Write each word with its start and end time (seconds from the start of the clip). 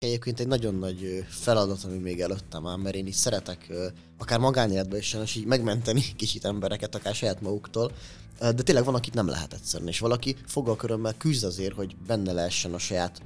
Egyébként 0.00 0.40
egy 0.40 0.46
nagyon 0.46 0.74
nagy 0.74 1.24
feladat, 1.28 1.84
ami 1.84 1.98
még 1.98 2.20
előttem 2.20 2.66
áll, 2.66 2.76
mert 2.76 2.94
én 2.94 3.06
is 3.06 3.14
szeretek 3.14 3.72
akár 4.18 4.38
magánéletben 4.38 4.98
is 4.98 5.06
sajnos 5.06 5.34
így 5.34 5.44
megmenteni 5.44 6.02
kicsit 6.16 6.44
embereket, 6.44 6.94
akár 6.94 7.14
saját 7.14 7.40
maguktól, 7.40 7.92
de 8.38 8.62
tényleg 8.62 8.84
van, 8.84 8.94
akit 8.94 9.14
nem 9.14 9.28
lehet 9.28 9.52
egyszerűen, 9.52 9.88
és 9.88 9.98
valaki 9.98 10.36
fogalkörömmel 10.46 11.14
küzd 11.16 11.44
azért, 11.44 11.74
hogy 11.74 11.96
benne 12.06 12.32
lehessen 12.32 12.74
a 12.74 12.78
saját 12.78 13.22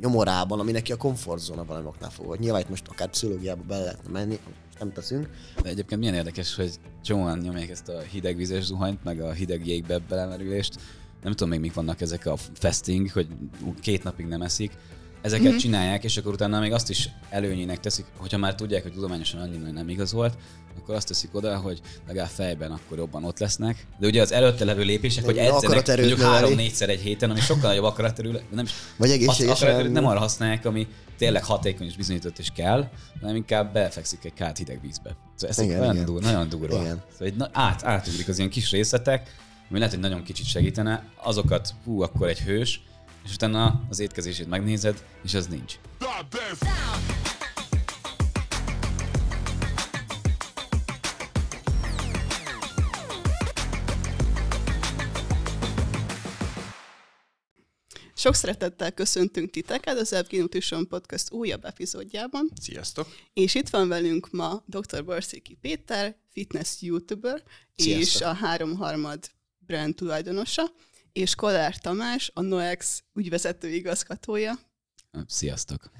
nyomorában, 0.00 0.60
ami 0.60 0.72
neki 0.72 0.92
a 0.92 0.96
komfortzóna 0.96 1.64
valamoknál 1.64 2.10
fogva. 2.10 2.36
Nyilván 2.36 2.60
itt 2.60 2.68
most 2.68 2.88
akár 2.88 3.08
pszichológiába 3.08 3.62
be 3.62 3.78
lehetne 3.78 4.10
menni, 4.10 4.38
nem 4.78 4.92
teszünk. 4.92 5.28
De 5.62 5.68
egyébként 5.68 6.00
milyen 6.00 6.14
érdekes, 6.14 6.54
hogy 6.54 6.72
csomóan 7.02 7.38
nyomják 7.38 7.70
ezt 7.70 7.88
a 7.88 8.00
hidegvizes 8.00 8.64
zuhanyt, 8.64 9.04
meg 9.04 9.20
a 9.20 9.32
hideg 9.32 9.66
jégbe 9.66 9.98
belemerülést. 9.98 10.74
Nem 11.22 11.32
tudom 11.32 11.48
még 11.48 11.60
mik 11.60 11.74
vannak 11.74 12.00
ezek 12.00 12.26
a 12.26 12.36
fasting, 12.36 13.10
hogy 13.10 13.26
két 13.80 14.02
napig 14.02 14.26
nem 14.26 14.42
eszik. 14.42 14.72
Ezeket 15.24 15.48
mm-hmm. 15.48 15.56
csinálják, 15.56 16.04
és 16.04 16.16
akkor 16.16 16.32
utána 16.32 16.60
még 16.60 16.72
azt 16.72 16.90
is 16.90 17.08
előnyének 17.30 17.80
teszik, 17.80 18.04
hogyha 18.16 18.38
már 18.38 18.54
tudják, 18.54 18.82
hogy 18.82 18.92
tudományosan 18.92 19.40
annyira 19.40 19.70
nem 19.70 19.88
igazolt, 19.88 20.34
akkor 20.78 20.94
azt 20.94 21.06
teszik 21.08 21.34
oda, 21.34 21.56
hogy 21.56 21.80
legalább 22.06 22.28
fejben 22.28 22.70
akkor 22.70 22.98
jobban 22.98 23.24
ott 23.24 23.38
lesznek. 23.38 23.86
De 23.98 24.06
ugye 24.06 24.22
az 24.22 24.32
előtte 24.32 24.64
levő 24.64 24.82
lépések, 24.82 25.24
hogy 25.24 25.38
edzenek 25.38 25.86
mondjuk 25.86 26.20
három-négyszer 26.20 26.88
egy 26.88 27.00
héten, 27.00 27.30
ami 27.30 27.40
sokkal 27.40 27.68
nagyobb 27.68 27.84
akaraterő, 27.84 28.32
de 28.32 28.42
nem 28.50 28.64
is 28.64 28.70
Vagy 28.96 29.10
egészségesen. 29.10 29.90
nem 29.90 30.06
arra 30.06 30.18
használják, 30.18 30.64
ami 30.64 30.86
tényleg 31.18 31.44
hatékony 31.44 31.86
és 31.86 31.96
bizonyított 31.96 32.38
is 32.38 32.50
kell, 32.54 32.88
hanem 33.20 33.36
inkább 33.36 33.72
befekszik 33.72 34.24
egy 34.24 34.34
kát 34.34 34.58
hideg 34.58 34.80
vízbe. 34.80 35.16
Szóval 35.34 35.56
ez 35.56 35.64
igen, 35.64 35.78
nagyon, 35.78 35.94
igen. 35.94 36.06
Durva, 36.06 36.30
nagyon 36.30 36.48
durva. 36.48 36.80
Igen. 36.80 37.02
Szóval 37.12 37.26
egy, 37.26 37.34
át, 37.52 37.84
átugrik 37.84 38.28
az 38.28 38.38
ilyen 38.38 38.50
kis 38.50 38.70
részletek, 38.70 39.34
ami 39.70 39.78
lehet, 39.78 39.94
hogy 39.94 40.02
nagyon 40.02 40.22
kicsit 40.22 40.46
segítene, 40.46 41.08
azokat, 41.22 41.74
hú, 41.84 42.02
akkor 42.02 42.28
egy 42.28 42.40
hős, 42.40 42.82
és 43.24 43.34
utána 43.34 43.86
az 43.90 43.98
étkezését 43.98 44.48
megnézed, 44.48 45.04
és 45.22 45.34
az 45.34 45.46
nincs. 45.46 45.74
Sok 58.16 58.34
szeretettel 58.34 58.92
köszöntünk 58.92 59.50
titeket 59.50 59.98
az 59.98 60.12
Ev 60.12 60.24
Nutrition 60.30 60.88
Podcast 60.88 61.32
újabb 61.32 61.64
epizódjában. 61.64 62.50
Sziasztok! 62.60 63.08
És 63.32 63.54
itt 63.54 63.68
van 63.68 63.88
velünk 63.88 64.30
ma 64.30 64.62
dr. 64.66 65.04
Barszéki 65.04 65.58
Péter, 65.60 66.16
fitness 66.32 66.80
youtuber, 66.80 67.42
Sziasztok. 67.76 68.02
és 68.02 68.20
a 68.20 68.32
Három 68.32 68.76
Harmad 68.76 69.30
brand 69.58 69.94
tulajdonosa, 69.94 70.62
és 71.14 71.34
Kolár 71.34 71.78
Tamás, 71.78 72.30
a 72.34 72.40
Noex 72.40 73.02
ügyvezető 73.14 73.68
igazgatója. 73.68 74.58
Sziasztok! 75.26 75.90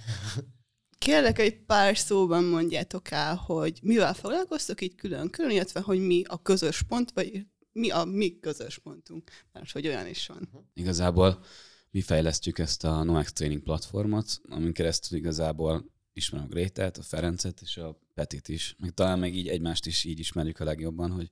Kérlek, 0.98 1.38
egy 1.38 1.60
pár 1.60 1.96
szóban 1.96 2.44
mondjátok 2.44 3.10
el, 3.10 3.34
hogy 3.34 3.78
mivel 3.82 4.14
foglalkoztok 4.14 4.80
így 4.80 4.94
külön-külön, 4.94 5.50
illetve 5.50 5.80
hogy 5.80 5.98
mi 5.98 6.22
a 6.26 6.42
közös 6.42 6.82
pont, 6.82 7.10
vagy 7.10 7.46
mi 7.72 7.90
a 7.90 8.04
mi 8.04 8.38
közös 8.38 8.78
pontunk, 8.78 9.30
mert 9.52 9.70
hogy 9.70 9.86
olyan 9.86 10.06
is 10.06 10.26
van. 10.26 10.70
Igazából 10.72 11.44
mi 11.90 12.00
fejlesztjük 12.00 12.58
ezt 12.58 12.84
a 12.84 13.02
Noex 13.02 13.32
Training 13.32 13.62
platformot, 13.62 14.40
amin 14.48 14.72
keresztül 14.72 15.18
igazából 15.18 15.90
ismerem 16.12 16.46
a 16.46 16.48
Grétát, 16.48 16.96
a 16.96 17.02
Ferencet 17.02 17.60
és 17.60 17.76
a 17.76 17.98
Petit 18.14 18.48
is. 18.48 18.76
Még 18.78 18.90
talán 18.90 19.18
még 19.18 19.36
így 19.36 19.48
egymást 19.48 19.86
is 19.86 20.04
így 20.04 20.18
ismerjük 20.18 20.60
a 20.60 20.64
legjobban, 20.64 21.10
hogy 21.10 21.28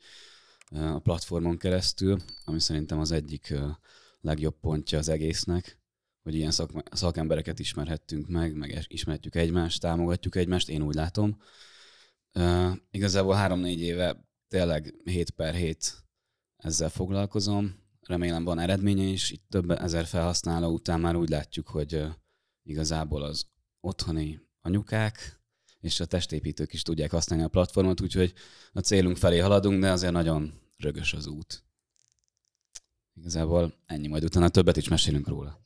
a 0.74 0.98
platformon 0.98 1.56
keresztül, 1.56 2.22
ami 2.44 2.60
szerintem 2.60 2.98
az 2.98 3.10
egyik 3.10 3.54
legjobb 4.20 4.60
pontja 4.60 4.98
az 4.98 5.08
egésznek, 5.08 5.80
hogy 6.22 6.34
ilyen 6.34 6.50
szak, 6.50 6.70
szakembereket 6.90 7.58
ismerhettünk 7.58 8.28
meg, 8.28 8.56
meg 8.56 8.84
ismerhetjük 8.88 9.34
egymást, 9.34 9.80
támogatjuk 9.80 10.36
egymást, 10.36 10.68
én 10.68 10.82
úgy 10.82 10.94
látom. 10.94 11.40
Igazából 12.90 13.34
három-négy 13.34 13.80
éve 13.80 14.28
tényleg 14.48 14.94
7 15.04 15.30
per 15.30 15.54
7 15.54 16.04
ezzel 16.56 16.88
foglalkozom, 16.88 17.80
remélem 18.00 18.44
van 18.44 18.58
eredménye 18.58 19.02
is, 19.02 19.30
itt 19.30 19.44
több 19.48 19.70
ezer 19.70 20.04
felhasználó 20.04 20.72
után 20.72 21.00
már 21.00 21.16
úgy 21.16 21.28
látjuk, 21.28 21.68
hogy 21.68 22.04
igazából 22.62 23.22
az 23.22 23.46
otthoni 23.80 24.40
anyukák 24.60 25.40
és 25.80 26.00
a 26.00 26.04
testépítők 26.04 26.72
is 26.72 26.82
tudják 26.82 27.10
használni 27.10 27.44
a 27.44 27.48
platformot, 27.48 28.00
úgyhogy 28.00 28.32
a 28.72 28.80
célunk 28.80 29.16
felé 29.16 29.38
haladunk, 29.38 29.80
de 29.80 29.90
azért 29.90 30.12
nagyon 30.12 30.61
rögös 30.82 31.12
az 31.12 31.26
út. 31.26 31.64
Igazából 33.14 33.74
ennyi, 33.86 34.06
majd 34.06 34.24
utána 34.24 34.48
többet 34.48 34.76
is 34.76 34.88
mesélünk 34.88 35.28
róla. 35.28 35.60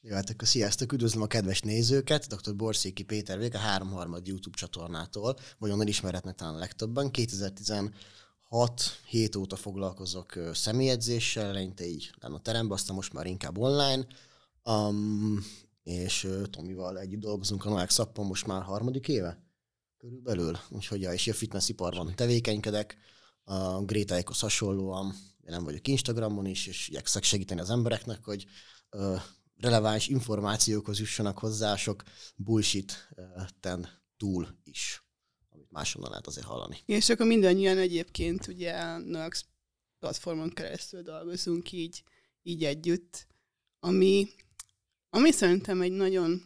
Jó, 0.00 0.14
hát 0.14 0.30
akkor 0.30 0.48
sziasztok, 0.48 0.92
üdvözlöm 0.92 1.22
a 1.22 1.26
kedves 1.26 1.60
nézőket, 1.60 2.26
dr. 2.26 2.56
Borszéki 2.56 3.02
Péter 3.02 3.38
Vég, 3.38 3.54
a 3.54 3.58
3 3.58 4.16
YouTube 4.24 4.56
csatornától, 4.56 5.38
vagy 5.58 5.70
onnan 5.70 5.86
ismerhetnek 5.86 6.34
talán 6.34 6.54
a 6.54 6.58
legtöbben. 6.58 7.10
2016 7.10 7.92
hét 9.06 9.36
óta 9.36 9.56
foglalkozok 9.56 10.38
személyedzéssel, 10.52 11.46
eleinte 11.46 11.86
így 11.86 12.10
nem 12.20 12.34
a 12.34 12.40
teremben, 12.40 12.76
aztán 12.76 12.96
most 12.96 13.12
már 13.12 13.26
inkább 13.26 13.58
online. 13.58 14.06
Um, 14.64 15.44
és 15.82 16.28
Tomival 16.50 16.98
együtt 16.98 17.20
dolgozunk 17.20 17.64
a 17.64 17.68
Noák 17.68 17.90
most 18.16 18.46
már 18.46 18.62
harmadik 18.62 19.08
éve 19.08 19.42
körülbelül. 19.98 20.58
Úgyhogy 20.68 21.00
ja, 21.00 21.12
és 21.12 21.28
a 21.28 21.32
fitnessiparban 21.32 22.14
tevékenykedek, 22.14 22.96
a 23.48 23.84
Grétáikhoz 23.84 24.40
hasonlóan, 24.40 25.14
nem 25.40 25.64
vagyok 25.64 25.88
Instagramon 25.88 26.46
is, 26.46 26.66
és 26.66 26.88
igyekszek 26.88 27.22
segíteni 27.22 27.60
az 27.60 27.70
embereknek, 27.70 28.24
hogy 28.24 28.46
uh, 28.90 29.20
releváns 29.56 30.08
információkhoz 30.08 30.98
jussanak 30.98 31.38
hozzá 31.38 31.76
sok 31.76 32.02
bullshit-ten 32.36 33.88
túl 34.16 34.48
is, 34.64 35.02
amit 35.50 35.70
máshonnan 35.70 36.10
lehet 36.10 36.26
azért 36.26 36.46
hallani. 36.46 36.78
És 36.86 37.08
akkor 37.08 37.26
mindannyian 37.26 37.78
egyébként 37.78 38.46
ugye 38.46 38.98
Nox 38.98 39.44
platformon 39.98 40.50
keresztül 40.50 41.02
dolgozunk 41.02 41.72
így, 41.72 42.02
így 42.42 42.64
együtt, 42.64 43.26
ami, 43.80 44.28
ami 45.10 45.30
szerintem 45.30 45.80
egy 45.80 45.92
nagyon 45.92 46.42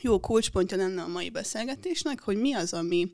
jó 0.00 0.20
kulcspontja 0.20 0.76
lenne 0.76 1.02
a 1.02 1.08
mai 1.08 1.30
beszélgetésnek, 1.30 2.20
hogy 2.20 2.36
mi 2.36 2.52
az, 2.52 2.72
ami 2.72 3.12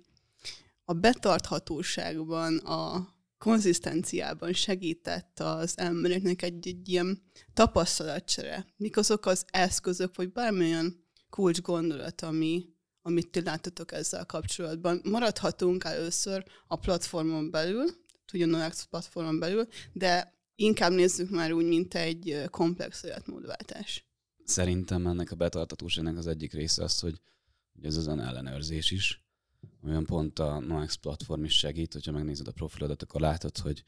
a 0.85 0.93
betarthatóságban, 0.93 2.57
a 2.57 3.13
konzisztenciában 3.39 4.53
segített 4.53 5.41
az 5.41 5.79
embereknek 5.79 6.43
egy, 6.43 6.69
egy 6.69 6.89
ilyen 6.89 7.23
tapasztalatcsere? 7.55 8.67
Mik 8.77 8.97
azok 8.97 9.27
az 9.27 9.45
eszközök, 9.47 10.17
vagy 10.17 10.33
bármilyen 10.33 11.05
kulcs 11.31 11.61
gondolat, 11.61 12.21
ami, 12.21 12.65
amit 13.03 13.31
ti 13.31 13.43
láttatok 13.43 13.93
ezzel 13.93 14.27
kapcsolatban? 14.27 15.01
Maradhatunk 15.05 15.85
először 15.85 16.45
a 16.67 16.77
platformon 16.77 17.51
belül, 17.51 17.85
ugyanolyan 18.33 18.73
platformon 18.91 19.39
belül, 19.39 19.67
de 19.93 20.35
inkább 20.55 20.93
nézzük 20.93 21.31
már 21.31 21.53
úgy, 21.53 21.67
mint 21.67 21.95
egy 21.95 22.43
komplex 22.51 23.03
életmódváltás. 23.03 24.07
Szerintem 24.45 25.07
ennek 25.07 25.31
a 25.31 25.37
betartatóságnak 25.37 26.17
az 26.17 26.27
egyik 26.27 26.53
része 26.53 26.83
az, 26.83 27.01
hogy 27.01 27.21
ez 27.83 27.97
az 27.97 28.09
ellenőrzés 28.09 28.91
is 28.91 29.24
olyan 29.87 30.05
pont 30.05 30.39
a 30.39 30.59
Noex 30.59 30.95
platform 30.95 31.45
is 31.45 31.59
segít, 31.59 31.93
hogyha 31.93 32.13
megnézed 32.13 32.49
a 32.49 32.53
profilodat, 32.53 33.03
akkor 33.03 33.21
látod, 33.21 33.59
hogy 33.59 33.85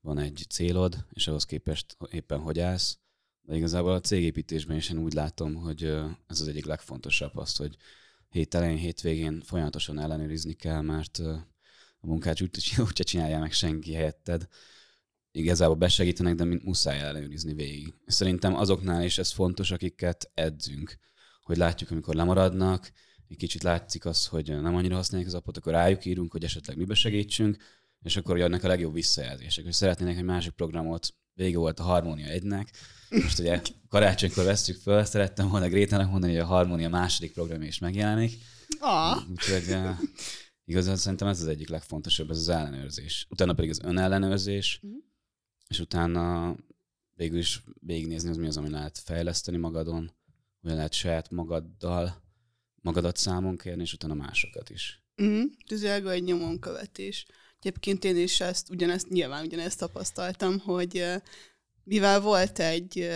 van 0.00 0.18
egy 0.18 0.44
célod, 0.48 1.06
és 1.10 1.26
ahhoz 1.26 1.44
képest 1.44 1.96
éppen 2.10 2.38
hogy 2.38 2.60
állsz. 2.60 2.98
De 3.42 3.56
igazából 3.56 3.92
a 3.92 4.00
cégépítésben 4.00 4.76
is 4.76 4.90
én 4.90 4.98
úgy 4.98 5.12
látom, 5.12 5.54
hogy 5.54 5.82
ez 6.26 6.40
az 6.40 6.48
egyik 6.48 6.64
legfontosabb 6.64 7.36
azt, 7.36 7.56
hogy 7.58 7.76
hét 8.28 8.54
elején, 8.54 8.76
hétvégén 8.76 9.40
folyamatosan 9.40 9.98
ellenőrizni 9.98 10.52
kell, 10.52 10.80
mert 10.80 11.18
a 11.98 12.06
munkát 12.06 12.40
úgy, 12.40 12.50
úgy 12.78 12.92
csinálja 12.92 13.38
meg 13.38 13.52
senki 13.52 13.92
helyetted. 13.92 14.48
Igazából 15.30 15.76
besegítenek, 15.76 16.34
de 16.34 16.44
muszáj 16.44 16.98
ellenőrizni 16.98 17.54
végig. 17.54 17.94
Szerintem 18.06 18.54
azoknál 18.54 19.04
is 19.04 19.18
ez 19.18 19.30
fontos, 19.30 19.70
akiket 19.70 20.30
edzünk, 20.34 20.98
hogy 21.42 21.56
látjuk, 21.56 21.90
amikor 21.90 22.14
lemaradnak, 22.14 22.92
egy 23.32 23.38
kicsit 23.38 23.62
látszik 23.62 24.04
az, 24.04 24.26
hogy 24.26 24.60
nem 24.60 24.74
annyira 24.74 24.94
használják 24.94 25.28
az 25.28 25.36
appot, 25.36 25.56
akkor 25.56 25.72
rájuk 25.72 26.04
írunk, 26.04 26.32
hogy 26.32 26.44
esetleg 26.44 26.76
mibe 26.76 26.94
segítsünk, 26.94 27.56
és 28.02 28.16
akkor 28.16 28.34
hogy 28.34 28.42
adnak 28.42 28.64
a 28.64 28.68
legjobb 28.68 28.92
visszajelzések, 28.92 29.64
hogy 29.64 29.72
szeretnének 29.72 30.16
egy 30.16 30.24
másik 30.24 30.52
programot, 30.52 31.14
vége 31.34 31.58
volt 31.58 31.80
a 31.80 31.82
Harmónia 31.82 32.26
egynek, 32.26 32.70
most 33.10 33.38
ugye 33.38 33.60
karácsonykor 33.88 34.44
vesztük 34.44 34.76
föl, 34.76 35.04
szerettem 35.04 35.48
volna 35.48 35.68
Grétának 35.68 36.10
mondani, 36.10 36.32
hogy 36.32 36.42
a 36.42 36.46
Harmónia 36.46 36.88
második 36.88 37.32
program 37.32 37.62
is 37.62 37.78
megjelenik. 37.78 38.38
Ah. 38.80 39.30
Úgyhogy 39.30 39.68
uh, 39.68 39.98
igazán 40.64 40.96
szerintem 40.96 41.28
ez 41.28 41.40
az 41.40 41.46
egyik 41.46 41.68
legfontosabb, 41.68 42.30
ez 42.30 42.38
az 42.38 42.48
ellenőrzés. 42.48 43.26
Utána 43.30 43.52
pedig 43.52 43.70
az 43.70 43.80
önellenőrzés, 43.82 44.80
mm. 44.86 44.90
és 45.68 45.80
utána 45.80 46.56
végül 47.14 47.38
is 47.38 47.64
végignézni, 47.80 48.28
az 48.28 48.36
mi 48.36 48.46
az, 48.46 48.56
ami 48.56 48.70
lehet 48.70 48.98
fejleszteni 48.98 49.56
magadon, 49.56 50.12
hogyan 50.60 50.76
lehet 50.76 50.92
saját 50.92 51.30
magaddal 51.30 52.21
magadat 52.82 53.16
számon 53.16 53.56
kérni, 53.56 53.82
és 53.82 53.92
utána 53.92 54.14
másokat 54.14 54.70
is. 54.70 55.02
Mm, 55.22 55.42
tüzelga 55.66 56.10
egy 56.10 56.22
nyomon 56.22 56.58
követés. 56.58 57.26
Egyébként 57.58 58.04
én 58.04 58.16
is 58.16 58.40
ezt, 58.40 58.70
ugyanezt, 58.70 59.08
nyilván 59.08 59.44
ugyanezt 59.44 59.78
tapasztaltam, 59.78 60.58
hogy 60.58 61.04
mivel 61.84 62.20
volt 62.20 62.58
egy, 62.58 63.10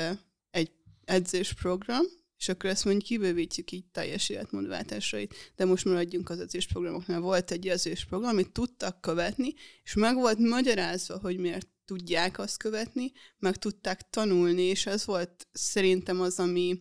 egy 0.51 0.71
edzésprogram, 1.05 2.05
és 2.39 2.49
akkor 2.49 2.71
ezt 2.71 2.85
mondjuk 2.85 3.07
kibővítjük 3.07 3.71
így 3.71 3.85
teljes 3.93 4.29
életmódváltásait, 4.29 5.35
de 5.57 5.65
most 5.65 5.85
maradjunk 5.85 6.31
az 6.31 6.41
edzésprogramoknál. 6.41 7.21
Volt 7.21 7.51
egy 7.51 7.69
edzésprogram, 7.69 8.31
amit 8.31 8.53
tudtak 8.53 9.01
követni, 9.01 9.55
és 9.83 9.95
meg 9.95 10.15
volt 10.15 10.39
magyarázva, 10.39 11.19
hogy 11.19 11.39
miért 11.39 11.69
tudják 11.85 12.39
azt 12.39 12.57
követni, 12.57 13.13
meg 13.39 13.57
tudták 13.57 14.11
tanulni, 14.11 14.63
és 14.63 14.87
ez 14.87 15.05
volt 15.05 15.47
szerintem 15.53 16.21
az, 16.21 16.39
ami 16.39 16.81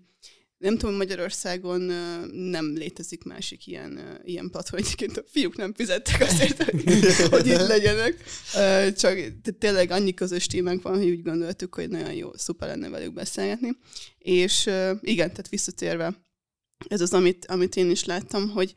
nem 0.65 0.77
tudom, 0.77 0.95
Magyarországon 0.95 1.81
nem 2.31 2.73
létezik 2.75 3.23
másik 3.23 3.67
ilyen, 3.67 4.19
ilyen 4.23 4.49
platform. 4.49 4.83
Egyébként 4.83 5.17
a 5.17 5.23
fiúk 5.27 5.55
nem 5.55 5.73
fizettek 5.73 6.21
azért, 6.21 6.63
hogy, 6.63 6.83
hogy 7.29 7.47
itt 7.47 7.67
legyenek. 7.67 8.23
Csak 8.97 9.19
tényleg 9.59 9.91
annyi 9.91 10.13
közös 10.13 10.45
témánk 10.47 10.81
van, 10.81 10.97
hogy 10.97 11.09
úgy 11.09 11.23
gondoltuk, 11.23 11.75
hogy 11.75 11.89
nagyon 11.89 12.13
jó, 12.13 12.29
szuper 12.35 12.67
lenne 12.67 12.89
velük 12.89 13.13
beszélgetni. 13.13 13.77
És 14.17 14.69
igen, 15.01 15.29
tehát 15.29 15.49
visszatérve, 15.49 16.23
ez 16.87 17.01
az, 17.01 17.13
amit, 17.13 17.45
amit 17.45 17.75
én 17.75 17.89
is 17.89 18.05
láttam, 18.05 18.49
hogy 18.49 18.73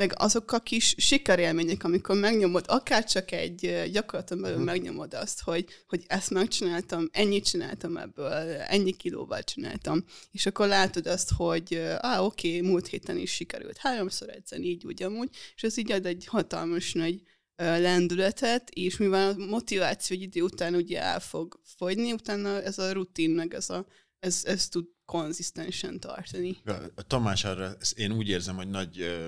meg 0.00 0.12
azok 0.16 0.52
a 0.52 0.58
kis 0.58 0.94
sikerélmények, 0.98 1.84
amikor 1.84 2.16
megnyomod, 2.16 2.64
akár 2.68 3.04
csak 3.04 3.30
egy 3.30 3.88
gyakorlaton 3.92 4.40
belül 4.40 4.56
uh-huh. 4.56 4.72
megnyomod 4.72 5.14
azt, 5.14 5.42
hogy, 5.42 5.66
hogy 5.86 6.04
ezt 6.06 6.30
megcsináltam, 6.30 7.08
ennyit 7.12 7.44
csináltam 7.44 7.96
ebből, 7.96 8.32
ennyi 8.58 8.92
kilóval 8.92 9.42
csináltam, 9.42 10.04
és 10.30 10.46
akkor 10.46 10.66
látod 10.66 11.06
azt, 11.06 11.30
hogy 11.36 11.74
á, 11.98 12.20
oké, 12.20 12.56
okay, 12.56 12.70
múlt 12.70 12.86
héten 12.86 13.16
is 13.16 13.30
sikerült 13.30 13.76
háromszor 13.76 14.28
edzeni, 14.28 14.66
így 14.66 14.84
ugyanúgy, 14.84 15.28
és 15.54 15.62
ez 15.62 15.76
így 15.76 15.92
ad 15.92 16.06
egy 16.06 16.26
hatalmas 16.26 16.92
nagy 16.92 17.22
lendületet, 17.56 18.70
és 18.70 18.96
mivel 18.96 19.30
a 19.30 19.44
motiváció 19.44 20.16
egy 20.16 20.22
idő 20.22 20.42
után 20.42 20.74
ugye 20.74 21.02
el 21.02 21.20
fog 21.20 21.60
fogyni, 21.76 22.12
utána 22.12 22.62
ez 22.62 22.78
a 22.78 22.92
rutin, 22.92 23.30
meg 23.30 23.54
ez, 23.54 23.70
a, 23.70 23.86
ez, 24.18 24.42
ez 24.44 24.68
tud 24.68 24.86
konzisztensen 25.04 26.00
tartani. 26.00 26.56
A 26.94 27.02
Tamás 27.02 27.44
arra, 27.44 27.76
én 27.94 28.12
úgy 28.12 28.28
érzem, 28.28 28.56
hogy 28.56 28.68
nagy 28.68 29.20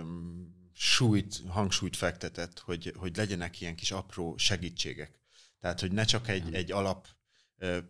súlyt, 0.73 1.43
hangsúlyt 1.49 1.97
fektetett, 1.97 2.59
hogy, 2.59 2.93
hogy 2.97 3.17
legyenek 3.17 3.61
ilyen 3.61 3.77
kis 3.77 3.91
apró 3.91 4.37
segítségek. 4.37 5.21
Tehát, 5.61 5.81
hogy 5.81 5.93
ne 5.93 6.05
csak 6.05 6.29
egy, 6.29 6.55
egy 6.55 6.73
alap 6.73 7.07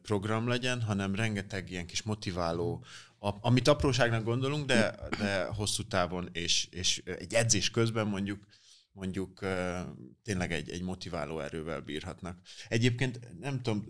program 0.02 0.48
legyen, 0.48 0.82
hanem 0.82 1.14
rengeteg 1.14 1.70
ilyen 1.70 1.86
kis 1.86 2.02
motiváló, 2.02 2.84
amit 3.18 3.68
apróságnak 3.68 4.24
gondolunk, 4.24 4.66
de, 4.66 4.98
de 5.18 5.44
hosszú 5.44 5.82
távon 5.82 6.28
és, 6.32 6.68
és 6.70 7.02
egy 7.04 7.34
edzés 7.34 7.70
közben 7.70 8.06
mondjuk 8.06 8.46
mondjuk 8.92 9.38
tényleg 10.22 10.52
egy, 10.52 10.70
egy 10.70 10.82
motiváló 10.82 11.40
erővel 11.40 11.80
bírhatnak. 11.80 12.38
Egyébként 12.68 13.38
nem 13.40 13.62
tudom, 13.62 13.86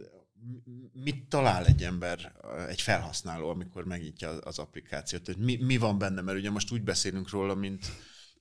mit 0.92 1.28
talál 1.28 1.66
egy 1.66 1.82
ember, 1.84 2.32
egy 2.68 2.80
felhasználó, 2.80 3.48
amikor 3.48 3.84
megnyitja 3.84 4.30
az 4.30 4.58
applikációt? 4.58 5.36
Mi, 5.36 5.56
mi 5.56 5.76
van 5.76 5.98
benne? 5.98 6.20
Mert 6.20 6.38
ugye 6.38 6.50
most 6.50 6.72
úgy 6.72 6.82
beszélünk 6.82 7.30
róla, 7.30 7.54
mint, 7.54 7.86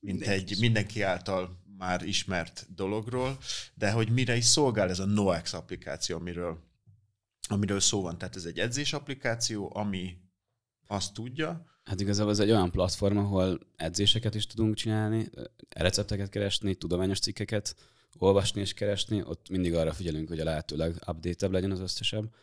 mint 0.01 0.21
egy 0.21 0.57
mindenki 0.59 1.01
által 1.01 1.59
már 1.77 2.03
ismert 2.03 2.67
dologról, 2.75 3.37
de 3.73 3.91
hogy 3.91 4.09
mire 4.09 4.35
is 4.35 4.45
szolgál 4.45 4.89
ez 4.89 4.99
a 4.99 5.05
NoX 5.05 5.53
applikáció, 5.53 6.17
amiről, 6.17 6.59
amiről 7.47 7.79
szó 7.79 8.01
van. 8.01 8.17
Tehát 8.17 8.35
ez 8.35 8.45
egy 8.45 8.59
edzés 8.59 8.93
applikáció, 8.93 9.71
ami 9.75 10.17
azt 10.87 11.13
tudja. 11.13 11.65
Hát 11.83 11.99
igazából 11.99 12.31
ez 12.31 12.39
egy 12.39 12.49
olyan 12.49 12.71
platform, 12.71 13.17
ahol 13.17 13.59
edzéseket 13.75 14.35
is 14.35 14.47
tudunk 14.47 14.75
csinálni, 14.75 15.29
recepteket 15.69 16.29
keresni, 16.29 16.75
tudományos 16.75 17.19
cikkeket 17.19 17.75
olvasni 18.17 18.61
és 18.61 18.73
keresni, 18.73 19.23
ott 19.23 19.49
mindig 19.49 19.73
arra 19.73 19.93
figyelünk, 19.93 20.27
hogy 20.27 20.39
a 20.39 20.43
lehetőleg 20.43 20.95
update 21.07 21.47
legyen 21.47 21.71
az 21.71 21.79
összesebb. 21.79 22.33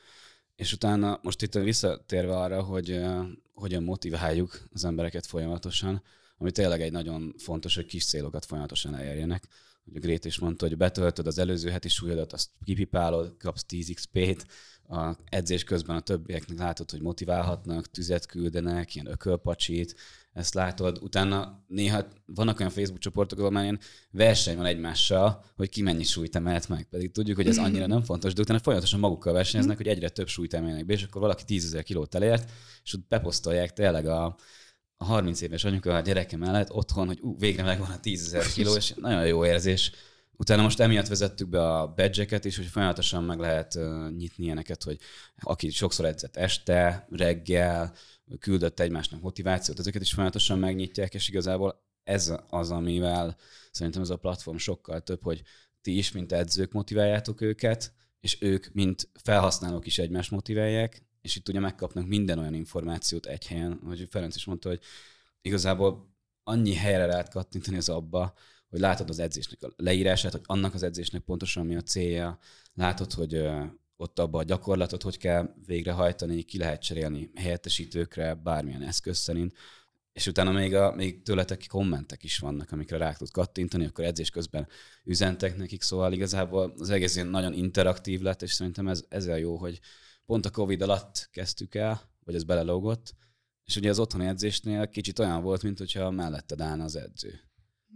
És 0.57 0.73
utána 0.73 1.21
most 1.23 1.43
itt 1.43 1.55
visszatérve 1.55 2.37
arra, 2.37 2.63
hogy 2.63 2.91
uh, 2.91 3.27
hogyan 3.55 3.83
motiváljuk 3.83 4.69
az 4.73 4.85
embereket 4.85 5.27
folyamatosan, 5.27 6.03
ami 6.39 6.51
tényleg 6.51 6.81
egy 6.81 6.93
nagyon 6.93 7.35
fontos, 7.39 7.75
hogy 7.75 7.87
kis 7.87 8.07
célokat 8.07 8.45
folyamatosan 8.45 8.95
elérjenek. 8.95 9.49
Ugye 9.85 9.99
Grét 9.99 10.25
is 10.25 10.39
mondta, 10.39 10.67
hogy 10.67 10.77
betöltöd 10.77 11.27
az 11.27 11.39
előző 11.39 11.71
heti 11.71 11.89
súlyodat, 11.89 12.33
azt 12.33 12.51
kipipálod, 12.65 13.37
kapsz 13.39 13.65
10 13.65 13.91
XP-t, 13.95 14.47
a 14.89 15.17
edzés 15.25 15.65
közben 15.65 15.97
a 15.97 16.01
többieknek 16.01 16.59
látod, 16.59 16.91
hogy 16.91 17.01
motiválhatnak, 17.01 17.91
tüzet 17.91 18.27
küldenek, 18.27 18.95
ilyen 18.95 19.07
ökölpacsit, 19.07 19.95
ezt 20.33 20.55
látod. 20.55 20.99
Utána 21.03 21.65
néha 21.67 22.07
vannak 22.27 22.59
olyan 22.59 22.73
Facebook 22.73 23.01
csoportok, 23.01 23.39
ahol 23.39 23.51
már 23.51 23.63
ilyen 23.63 23.79
verseny 24.11 24.57
van 24.57 24.67
egymással, 24.67 25.45
hogy 25.57 25.69
ki 25.69 25.83
mennyi 25.83 26.03
súlyt 26.03 26.37
emelt 26.37 26.69
meg. 26.69 26.87
Pedig 26.91 27.11
tudjuk, 27.11 27.37
hogy 27.37 27.47
ez 27.47 27.59
annyira 27.59 27.87
nem 27.87 28.03
fontos, 28.03 28.33
de 28.33 28.41
utána 28.41 28.59
folyamatosan 28.59 29.01
magukkal 29.01 29.33
versenyeznek, 29.33 29.77
hogy 29.77 29.87
egyre 29.87 30.09
több 30.09 30.29
súlyt 30.29 30.55
emelnek 30.55 30.87
be, 30.87 30.93
és 30.93 31.03
akkor 31.03 31.21
valaki 31.21 31.45
10 31.45 31.65
ezer 31.65 31.83
kilót 31.83 32.15
elért, 32.15 32.51
és 32.85 32.95
ott 32.95 33.09
beposztolják 33.09 33.73
tényleg 33.73 34.07
a, 34.07 34.37
a 35.01 35.05
30 35.05 35.41
éves 35.41 35.65
anyuka 35.65 35.95
a 35.95 36.01
gyereke 36.01 36.37
mellett 36.37 36.73
otthon, 36.73 37.07
hogy 37.07 37.19
ú, 37.21 37.39
végre 37.39 37.63
megvan 37.63 37.91
a 37.91 38.01
10 38.01 38.23
ezer 38.23 38.47
kiló, 38.55 38.75
és 38.75 38.95
nagyon 38.97 39.27
jó 39.27 39.47
érzés. 39.47 39.93
Utána 40.37 40.63
most 40.63 40.81
emiatt 40.81 41.07
vezettük 41.07 41.49
be 41.49 41.75
a 41.75 41.87
badge 41.87 42.39
is, 42.43 42.57
hogy 42.57 42.67
folyamatosan 42.67 43.25
meg 43.25 43.39
lehet 43.39 43.75
uh, 43.75 44.11
nyitni 44.11 44.45
ilyeneket, 44.45 44.83
hogy 44.83 44.99
aki 45.41 45.71
sokszor 45.71 46.05
edzett 46.05 46.37
este, 46.37 47.07
reggel, 47.11 47.95
küldött 48.39 48.81
egymásnak 48.81 49.21
motivációt, 49.21 49.79
ezeket 49.79 50.03
is 50.03 50.13
folyamatosan 50.13 50.59
megnyitják, 50.59 51.15
és 51.15 51.29
igazából 51.29 51.83
ez 52.05 52.35
az, 52.49 52.71
amivel 52.71 53.37
szerintem 53.71 54.03
ez 54.03 54.11
a 54.11 54.17
platform 54.17 54.57
sokkal 54.57 55.01
több, 55.01 55.23
hogy 55.23 55.43
ti 55.81 55.97
is, 55.97 56.13
mint 56.13 56.33
edzők 56.33 56.73
motiváljátok 56.73 57.41
őket, 57.41 57.93
és 58.21 58.37
ők, 58.41 58.73
mint 58.73 59.09
felhasználók 59.23 59.87
is 59.87 59.99
egymást 59.99 60.31
motiválják, 60.31 61.03
és 61.29 61.37
itt 61.37 61.49
ugye 61.49 61.61
megkapnak 61.61 62.07
minden 62.07 62.39
olyan 62.39 62.55
információt 62.55 63.27
egy 63.27 63.47
helyen, 63.47 63.81
hogy 63.87 64.07
Ferenc 64.11 64.37
is 64.37 64.45
mondta, 64.45 64.69
hogy 64.69 64.81
igazából 65.41 66.15
annyi 66.43 66.75
helyre 66.75 67.07
lehet 67.07 67.31
kattintani 67.31 67.77
az 67.77 67.89
abba, 67.89 68.35
hogy 68.69 68.81
látod 68.81 69.09
az 69.09 69.19
edzésnek 69.19 69.63
a 69.63 69.73
leírását, 69.77 70.33
hogy 70.33 70.41
annak 70.45 70.75
az 70.75 70.83
edzésnek 70.83 71.23
pontosan 71.23 71.67
mi 71.67 71.77
a 71.77 71.83
célja, 71.83 72.39
látod, 72.75 73.13
hogy 73.13 73.49
ott 73.97 74.19
abba 74.19 74.39
a 74.39 74.43
gyakorlatot 74.43 75.03
hogy 75.03 75.19
kell 75.19 75.55
végrehajtani, 75.67 76.43
ki 76.43 76.59
lehet 76.59 76.83
cserélni 76.83 77.31
helyettesítőkre, 77.35 78.35
bármilyen 78.35 78.83
eszköz 78.83 79.19
szerint, 79.19 79.55
és 80.13 80.27
utána 80.27 80.53
még, 80.53 80.75
a, 80.75 80.95
még 80.95 81.23
tőletek 81.23 81.67
kommentek 81.69 82.25
is 82.25 82.39
vannak, 82.39 82.73
amikre 82.73 82.97
rá 82.97 83.13
tud 83.13 83.31
kattintani, 83.31 83.85
akkor 83.85 84.05
edzés 84.05 84.31
közben 84.31 84.69
üzentek 85.05 85.57
nekik, 85.57 85.83
szóval 85.83 86.13
igazából 86.13 86.75
az 86.79 86.91
egész 86.91 87.15
nagyon 87.15 87.53
interaktív 87.53 88.21
lett, 88.21 88.43
és 88.43 88.53
szerintem 88.53 88.89
ez, 88.89 89.05
ezzel 89.09 89.39
jó, 89.39 89.57
hogy 89.57 89.81
pont 90.29 90.47
a 90.47 90.51
Covid 90.51 90.83
alatt 90.83 91.29
kezdtük 91.33 91.75
el, 91.75 92.01
vagy 92.25 92.35
ez 92.35 92.45
belelógott, 92.45 93.15
és 93.65 93.77
ugye 93.77 93.91
az 93.91 93.99
otthoni 93.99 94.27
edzésnél 94.27 94.89
kicsit 94.89 95.19
olyan 95.19 95.43
volt, 95.43 95.63
mint 95.63 95.79
hogyha 95.79 96.11
melletted 96.11 96.61
állna 96.61 96.85
az 96.85 96.97
edző. 96.97 97.41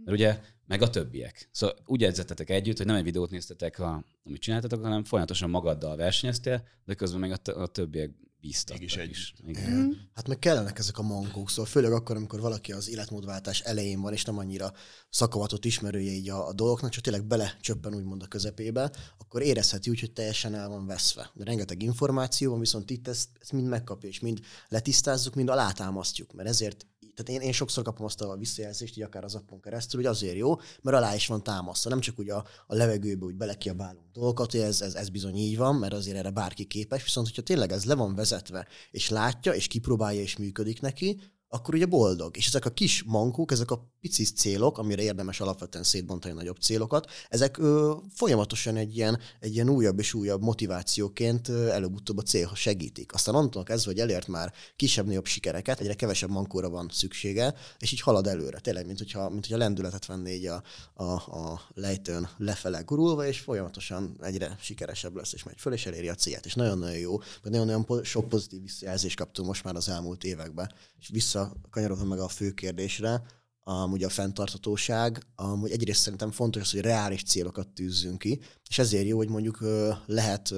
Mert 0.03 0.17
ugye, 0.17 0.41
meg 0.65 0.81
a 0.81 0.89
többiek. 0.89 1.49
Szóval 1.51 1.77
úgy 1.85 2.03
edzettetek 2.03 2.49
együtt, 2.49 2.77
hogy 2.77 2.85
nem 2.85 2.95
egy 2.95 3.03
videót 3.03 3.29
néztetek, 3.29 3.79
a, 3.79 4.05
amit 4.23 4.41
csináltatok, 4.41 4.83
hanem 4.83 5.03
folyamatosan 5.03 5.49
magaddal 5.49 5.95
versenyeztél, 5.95 6.67
de 6.85 6.93
közben 6.93 7.19
meg 7.19 7.31
a, 7.31 7.37
t- 7.37 7.47
a 7.47 7.67
többiek 7.67 8.11
bíztak. 8.43 8.77
Mégis 8.77 8.95
egy. 8.95 9.09
Is. 9.09 9.33
Igen. 9.47 9.71
Mm. 9.71 9.91
Hát 10.13 10.27
meg 10.27 10.39
kellenek 10.39 10.79
ezek 10.79 10.97
a 10.97 11.01
mankók, 11.01 11.49
szóval 11.49 11.65
főleg 11.65 11.91
akkor, 11.91 12.15
amikor 12.15 12.39
valaki 12.39 12.71
az 12.71 12.89
életmódváltás 12.89 13.59
elején 13.59 14.01
van, 14.01 14.13
és 14.13 14.25
nem 14.25 14.37
annyira 14.37 14.73
szakavatott 15.09 15.65
ismerője 15.65 16.11
így 16.11 16.29
a, 16.29 16.47
a 16.47 16.53
dolgoknak, 16.53 16.91
csak 16.91 17.03
tényleg 17.03 17.25
belecsöppen 17.25 17.95
úgymond 17.95 18.23
a 18.23 18.27
közepébe, 18.27 18.91
akkor 19.17 19.41
érezheti 19.41 19.89
úgy, 19.89 19.99
hogy 19.99 20.11
teljesen 20.11 20.55
el 20.55 20.69
van 20.69 20.85
veszve. 20.85 21.31
De 21.33 21.43
rengeteg 21.43 21.81
információ 21.81 22.51
van, 22.51 22.59
viszont 22.59 22.89
itt 22.89 23.07
ezt, 23.07 23.29
ezt 23.39 23.51
mind 23.51 23.67
megkapja, 23.67 24.09
és 24.09 24.19
mind 24.19 24.39
letisztázzuk, 24.67 25.35
mind 25.35 25.49
alátámasztjuk, 25.49 26.33
mert 26.33 26.49
ezért 26.49 26.87
tehát 27.15 27.41
én, 27.41 27.47
én 27.47 27.53
sokszor 27.53 27.83
kapom 27.83 28.05
azt 28.05 28.21
a 28.21 28.37
visszajelzést, 28.37 28.93
hogy 28.93 29.03
akár 29.03 29.23
az 29.23 29.35
appon 29.35 29.61
keresztül, 29.61 30.01
hogy 30.01 30.09
azért 30.09 30.35
jó, 30.35 30.55
mert 30.81 30.97
alá 30.97 31.15
is 31.15 31.27
van 31.27 31.43
támasztva. 31.43 31.89
Nem 31.89 31.99
csak 31.99 32.19
úgy 32.19 32.29
a, 32.29 32.45
a 32.67 32.75
levegőbe 32.75 33.25
úgy 33.25 33.35
belekiabálunk 33.35 34.11
dolgokat, 34.13 34.51
hogy 34.51 34.59
ez, 34.59 34.81
ez, 34.81 34.93
ez 34.93 35.09
bizony 35.09 35.35
így 35.35 35.57
van, 35.57 35.75
mert 35.75 35.93
azért 35.93 36.17
erre 36.17 36.29
bárki 36.29 36.65
képes, 36.65 37.03
viszont 37.03 37.27
hogyha 37.27 37.41
tényleg 37.41 37.71
ez 37.71 37.85
le 37.85 37.95
van 37.95 38.15
vezetve, 38.15 38.67
és 38.91 39.09
látja, 39.09 39.53
és 39.53 39.67
kipróbálja, 39.67 40.21
és 40.21 40.37
működik 40.37 40.81
neki, 40.81 41.21
akkor 41.47 41.73
ugye 41.73 41.85
boldog. 41.85 42.37
És 42.37 42.47
ezek 42.47 42.65
a 42.65 42.69
kis 42.69 43.03
mankók, 43.03 43.51
ezek 43.51 43.71
a 43.71 43.92
pici 44.03 44.23
célok, 44.23 44.77
amire 44.77 45.01
érdemes 45.01 45.39
alapvetően 45.39 45.83
szétbontani 45.83 46.33
nagyobb 46.33 46.57
célokat, 46.57 47.11
ezek 47.29 47.57
ö, 47.57 47.95
folyamatosan 48.15 48.75
egy 48.75 48.95
ilyen, 48.95 49.19
egy 49.39 49.53
ilyen 49.53 49.69
újabb 49.69 49.99
és 49.99 50.13
újabb 50.13 50.41
motivációként 50.41 51.49
előbb-utóbb 51.49 52.17
a 52.17 52.21
célhoz 52.21 52.57
segítik. 52.57 53.13
Aztán 53.13 53.35
onnantól 53.35 53.63
kezdve, 53.63 53.91
hogy 53.91 53.99
elért 53.99 54.27
már 54.27 54.53
kisebb-nagyobb 54.75 55.25
sikereket, 55.25 55.79
egyre 55.79 55.93
kevesebb 55.93 56.29
mankóra 56.29 56.69
van 56.69 56.89
szüksége, 56.91 57.53
és 57.79 57.91
így 57.91 58.01
halad 58.01 58.27
előre. 58.27 58.59
Tényleg, 58.59 58.85
mint 58.85 58.97
hogyha, 58.97 59.29
mint 59.29 59.45
hogyha 59.45 59.57
lendületet 59.57 60.05
venné 60.05 60.33
így 60.33 60.45
a, 60.45 60.63
a, 60.93 61.11
a 61.13 61.61
lejtőn 61.73 62.29
lefele 62.37 62.81
gurulva, 62.81 63.27
és 63.27 63.39
folyamatosan 63.39 64.17
egyre 64.21 64.57
sikeresebb 64.61 65.15
lesz, 65.15 65.33
és 65.33 65.43
megy 65.43 65.57
föl, 65.57 65.73
és 65.73 65.85
eléri 65.85 66.09
a 66.09 66.15
célját. 66.15 66.45
És 66.45 66.53
nagyon-nagyon 66.53 66.97
jó, 66.97 67.19
nagyon-nagyon 67.43 68.03
sok 68.03 68.29
pozitív 68.29 68.61
visszajelzést 68.61 69.17
kaptunk 69.17 69.47
most 69.47 69.63
már 69.63 69.75
az 69.75 69.89
elmúlt 69.89 70.23
években. 70.23 70.71
És 70.99 71.07
vissza 71.07 71.53
kanyarodva 71.69 72.05
meg 72.05 72.19
a 72.19 72.27
fő 72.27 72.51
kérdésre, 72.51 73.23
amúgy 73.63 74.03
a 74.03 74.09
fenntartatóság, 74.09 75.23
amúgy 75.35 75.71
egyrészt 75.71 76.01
szerintem 76.01 76.31
fontos 76.31 76.61
az, 76.61 76.71
hogy 76.71 76.81
reális 76.81 77.23
célokat 77.23 77.67
tűzzünk 77.67 78.19
ki, 78.19 78.39
és 78.73 78.79
ezért 78.79 79.07
jó, 79.07 79.17
hogy 79.17 79.29
mondjuk 79.29 79.57
lehet 80.05 80.53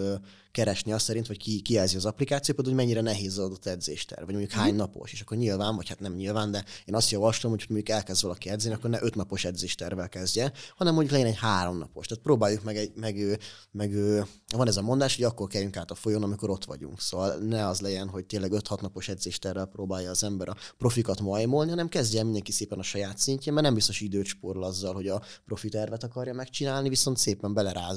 keresni 0.55 0.91
azt 0.91 1.05
szerint, 1.05 1.27
vagy 1.27 1.37
ki, 1.37 1.61
kijelzi 1.61 1.95
az 1.95 2.05
applikáció, 2.05 2.55
például, 2.55 2.75
hogy 2.75 2.85
mennyire 2.85 3.01
nehéz 3.01 3.37
az 3.37 3.45
adott 3.45 3.65
edzéster, 3.65 4.25
vagy 4.25 4.33
mondjuk 4.33 4.51
hány 4.51 4.75
napos, 4.75 5.11
és 5.11 5.21
akkor 5.21 5.37
nyilván, 5.37 5.75
vagy 5.75 5.87
hát 5.87 5.99
nem 5.99 6.13
nyilván, 6.13 6.51
de 6.51 6.63
én 6.85 6.95
azt 6.95 7.09
javaslom, 7.09 7.51
hogy 7.51 7.65
mondjuk 7.69 7.89
elkezd 7.89 8.21
valaki 8.21 8.49
edzeni, 8.49 8.73
akkor 8.73 8.89
ne 8.89 9.01
öt 9.01 9.15
napos 9.15 9.45
edzéstervel 9.45 10.09
kezdje, 10.09 10.51
hanem 10.75 10.93
mondjuk 10.93 11.13
legyen 11.13 11.31
egy 11.31 11.39
három 11.39 11.77
napos. 11.77 12.07
Tehát 12.07 12.23
próbáljuk 12.23 12.63
meg, 12.63 12.77
egy, 12.77 12.91
meg, 12.95 13.39
meg, 13.71 13.91
van 14.53 14.67
ez 14.67 14.77
a 14.77 14.81
mondás, 14.81 15.15
hogy 15.15 15.25
akkor 15.25 15.47
kerüljünk 15.47 15.77
át 15.77 15.91
a 15.91 15.95
folyón, 15.95 16.23
amikor 16.23 16.49
ott 16.49 16.65
vagyunk. 16.65 17.01
Szóval 17.01 17.35
ne 17.35 17.67
az 17.67 17.81
legyen, 17.81 18.09
hogy 18.09 18.25
tényleg 18.25 18.51
5-6 18.53 18.81
napos 18.81 19.07
edzésterrel 19.07 19.65
próbálja 19.65 20.09
az 20.09 20.23
ember 20.23 20.49
a 20.49 20.55
profikat 20.77 21.21
majmolni, 21.21 21.69
hanem 21.69 21.89
kezdje 21.89 22.23
mindenki 22.23 22.51
szépen 22.51 22.79
a 22.79 22.83
saját 22.83 23.17
szintjén, 23.17 23.53
mert 23.53 23.65
nem 23.65 23.75
biztos 23.75 24.01
időt 24.01 24.25
spórol 24.25 24.63
azzal, 24.63 24.93
hogy 24.93 25.07
a 25.07 25.21
profi 25.45 25.69
tervet 25.69 26.03
akarja 26.03 26.33
megcsinálni, 26.33 26.89
viszont 26.89 27.17
szépen 27.17 27.53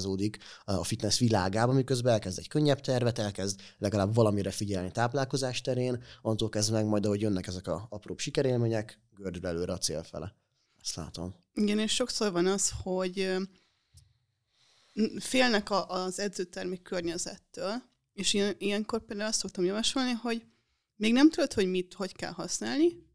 belerázódik 0.09 0.37
a 0.65 0.83
fitness 0.83 1.19
világába, 1.19 1.73
miközben 1.73 2.13
elkezd 2.13 2.39
egy 2.39 2.47
könnyebb 2.47 2.79
tervet, 2.79 3.19
elkezd 3.19 3.59
legalább 3.77 4.13
valamire 4.13 4.51
figyelni 4.51 4.91
táplálkozás 4.91 5.61
terén, 5.61 6.03
attól 6.21 6.49
kezdve 6.49 6.77
meg 6.77 6.85
majd, 6.85 7.05
ahogy 7.05 7.21
jönnek 7.21 7.47
ezek 7.47 7.67
a 7.67 7.87
apróbb 7.89 8.19
sikerélmények, 8.19 8.99
gördül 9.15 9.47
előre 9.47 9.73
a 9.73 9.77
cél 9.77 10.03
fele. 10.03 10.35
Ezt 10.81 10.95
látom. 10.95 11.35
Igen, 11.53 11.79
és 11.79 11.93
sokszor 11.93 12.31
van 12.31 12.45
az, 12.45 12.71
hogy 12.83 13.37
félnek 15.19 15.67
az 15.87 16.19
edzőtermi 16.19 16.81
környezettől, 16.81 17.73
és 18.13 18.33
ilyen, 18.33 18.55
ilyenkor 18.57 19.05
például 19.05 19.29
azt 19.29 19.39
szoktam 19.39 19.63
javasolni, 19.63 20.11
hogy 20.11 20.45
még 20.95 21.13
nem 21.13 21.29
tudod, 21.29 21.53
hogy 21.53 21.69
mit, 21.69 21.93
hogy 21.93 22.15
kell 22.15 22.31
használni, 22.31 23.07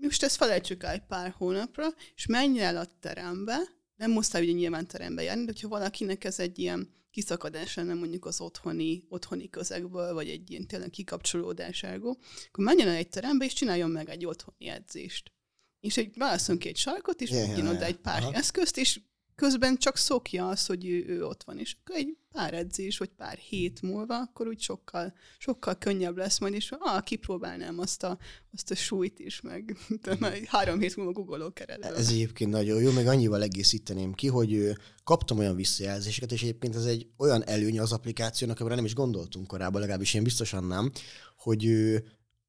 most 0.00 0.22
ezt 0.22 0.36
felejtsük 0.36 0.82
el 0.82 0.92
egy 0.92 1.06
pár 1.06 1.34
hónapra, 1.38 1.86
és 2.14 2.26
menj 2.26 2.60
el 2.60 2.76
a 2.76 2.86
terembe, 3.00 3.75
nem 3.96 4.10
muszáj 4.10 4.42
ugye 4.42 4.52
nyilván 4.52 4.86
terembe 4.86 5.22
járni, 5.22 5.44
de 5.44 5.52
ha 5.62 5.68
valakinek 5.68 6.24
ez 6.24 6.38
egy 6.38 6.58
ilyen 6.58 6.94
kiszakadás 7.10 7.74
lenne 7.74 7.94
mondjuk 7.94 8.24
az 8.24 8.40
otthoni, 8.40 9.04
otthoni 9.08 9.50
közegből, 9.50 10.14
vagy 10.14 10.28
egy 10.28 10.50
ilyen 10.50 10.66
tényleg 10.66 10.90
kikapcsolódáságú, 10.90 12.08
akkor 12.48 12.64
menjen 12.64 12.88
el 12.88 12.94
egy 12.94 13.08
terembe, 13.08 13.44
és 13.44 13.52
csináljon 13.52 13.90
meg 13.90 14.08
egy 14.08 14.26
otthoni 14.26 14.68
edzést. 14.68 15.32
És 15.80 15.96
egy 15.96 16.16
válaszol 16.16 16.58
két 16.58 16.76
sarkot, 16.76 17.20
és 17.20 17.30
yeah, 17.30 17.70
oda 17.70 17.84
egy 17.84 17.96
pár 17.96 18.22
Aha. 18.22 18.32
eszközt, 18.32 18.78
és 18.78 19.00
közben 19.36 19.76
csak 19.76 19.96
szokja 19.96 20.48
azt, 20.48 20.66
hogy 20.66 20.86
ő, 20.86 21.04
ő 21.06 21.24
ott 21.24 21.42
van, 21.42 21.58
és 21.58 21.76
akkor 21.80 21.96
egy 21.96 22.16
pár 22.32 22.54
edzés, 22.54 22.98
vagy 22.98 23.08
pár 23.08 23.36
hét 23.36 23.82
múlva, 23.82 24.18
akkor 24.18 24.46
úgy 24.46 24.60
sokkal, 24.60 25.14
sokkal 25.38 25.78
könnyebb 25.78 26.16
lesz 26.16 26.38
majd, 26.38 26.54
és 26.54 26.72
ah, 26.78 27.02
kipróbálnám 27.02 27.78
azt 27.78 28.02
a, 28.02 28.18
azt 28.52 28.70
a 28.70 28.74
súlyt 28.74 29.18
is, 29.18 29.40
meg 29.40 29.76
három 30.46 30.80
hét 30.80 30.96
múlva 30.96 31.12
googoló 31.12 31.52
keretben. 31.52 31.94
Ez 31.94 32.08
egyébként 32.08 32.50
nagyon 32.50 32.82
jó, 32.82 32.90
meg 32.92 33.06
annyival 33.06 33.42
egészíteném 33.42 34.12
ki, 34.12 34.26
hogy 34.26 34.76
kaptam 35.04 35.38
olyan 35.38 35.56
visszajelzéseket, 35.56 36.32
és 36.32 36.42
egyébként 36.42 36.74
ez 36.74 36.84
egy 36.84 37.06
olyan 37.16 37.48
előny 37.48 37.80
az 37.80 37.92
applikációnak, 37.92 38.60
amire 38.60 38.74
nem 38.74 38.84
is 38.84 38.94
gondoltunk 38.94 39.46
korábban, 39.46 39.80
legalábbis 39.80 40.14
én 40.14 40.22
biztosan 40.22 40.64
nem, 40.64 40.92
hogy 41.36 41.64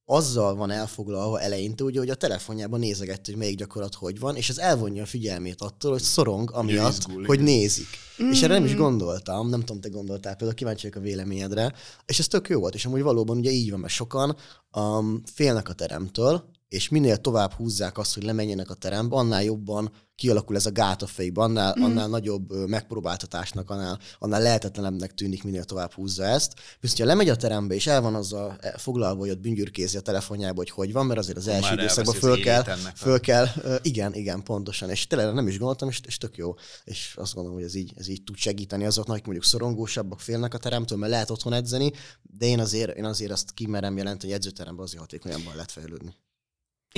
azzal 0.10 0.56
van 0.56 0.72
elfoglalva 0.72 1.40
eleinte, 1.40 1.84
ugye, 1.84 2.00
hogy 2.00 2.10
a 2.10 2.16
telefonjában 2.16 2.80
nézegett, 2.80 3.26
hogy 3.26 3.36
melyik 3.36 3.58
gyakorlat 3.58 3.96
hogy 3.96 4.20
van, 4.20 4.36
és 4.36 4.50
ez 4.50 4.58
elvonja 4.58 5.04
a 5.04 5.06
figyelmét 5.06 5.62
attól, 5.62 5.92
hogy 5.92 6.02
szorong 6.02 6.52
amiatt, 6.52 6.98
izgul, 6.98 7.26
hogy 7.26 7.40
nézik. 7.40 7.88
Mm. 8.24 8.30
És 8.32 8.42
erre 8.42 8.54
nem 8.54 8.66
is 8.66 8.74
mm. 8.74 8.78
gondoltam, 8.78 9.50
nem 9.50 9.60
tudom, 9.60 9.82
te 9.82 9.90
gondoltál, 9.90 10.36
például 10.36 10.58
kíváncsi 10.58 10.88
a 10.88 11.00
véleményedre, 11.00 11.74
és 12.06 12.20
ez 12.20 12.28
tök 12.28 12.50
jó 12.50 12.60
volt, 12.60 12.74
és 12.74 12.86
amúgy 12.86 13.02
valóban 13.02 13.38
ugye 13.38 13.52
így 13.52 13.72
van, 13.72 13.80
mert 13.80 13.94
sokan 13.94 14.36
um, 14.76 15.22
félnek 15.34 15.70
a 15.70 15.74
teremtől, 15.74 16.50
és 16.70 16.90
minél 16.90 17.18
tovább 17.18 17.54
húzzák 17.54 17.98
azt, 17.98 18.14
hogy 18.14 18.24
lemenjenek 18.24 18.70
a 18.70 18.74
terembe, 18.74 19.16
annál 19.16 19.44
jobban 19.44 19.92
kialakul 20.18 20.56
ez 20.56 20.66
a 20.66 20.72
gát 20.72 21.02
a 21.02 21.08
fejbe, 21.08 21.42
annál, 21.42 21.76
mm. 21.80 21.84
annál 21.84 22.08
nagyobb 22.08 22.68
megpróbáltatásnak, 22.68 23.70
annál, 23.70 24.00
annál 24.20 24.42
lehetetlenebbnek 24.42 25.14
tűnik, 25.14 25.44
minél 25.44 25.64
tovább 25.64 25.92
húzza 25.92 26.24
ezt. 26.24 26.54
Viszont, 26.80 27.00
ha 27.00 27.06
lemegy 27.06 27.30
a 27.30 27.36
terembe, 27.36 27.76
és 27.76 27.88
el 27.88 28.02
van 28.02 28.16
azzal 28.16 28.58
e, 28.60 28.78
foglalva, 28.78 29.20
hogy 29.20 29.30
ott 29.30 29.40
büngyürkézi 29.40 29.98
a 29.98 30.02
telefonjába, 30.02 30.58
hogy 30.58 30.70
hogy 30.70 30.92
van, 30.92 31.06
mert 31.06 31.20
azért 31.20 31.38
az 31.38 31.48
első 31.48 31.74
időszakban 31.74 32.14
föl 32.14 32.40
kell, 32.40 32.64
föl 32.96 33.20
kell, 33.20 33.48
igen, 33.82 34.14
igen, 34.14 34.44
pontosan, 34.44 34.90
és 34.90 35.08
tényleg 35.08 35.34
nem 35.34 35.48
is 35.48 35.58
gondoltam, 35.58 35.90
és, 35.90 36.02
és 36.06 36.18
tök 36.18 36.38
jó, 36.38 36.54
és 36.84 37.14
azt 37.18 37.34
gondolom, 37.34 37.58
hogy 37.58 37.68
ez 37.68 37.76
így, 37.76 37.94
ez 37.96 38.08
így 38.08 38.24
tud 38.24 38.36
segíteni 38.36 38.86
azoknak, 38.86 39.14
akik 39.14 39.26
mondjuk 39.26 39.48
szorongósabbak, 39.48 40.20
félnek 40.20 40.54
a 40.54 40.58
teremtől, 40.58 40.98
mert 40.98 41.12
lehet 41.12 41.30
otthon 41.30 41.54
edzeni, 41.54 41.92
de 42.22 42.46
én 42.46 42.60
azért, 42.60 42.98
én 42.98 43.06
azért 43.06 43.32
azt 43.32 43.52
kimerem 43.52 43.98
jelenteni, 43.98 44.32
hogy 44.32 44.42
edzőteremben 44.42 44.86
azért 44.86 45.02
hatékonyabban 45.02 45.54
lehet 45.54 45.72
fejlődni. 45.72 46.16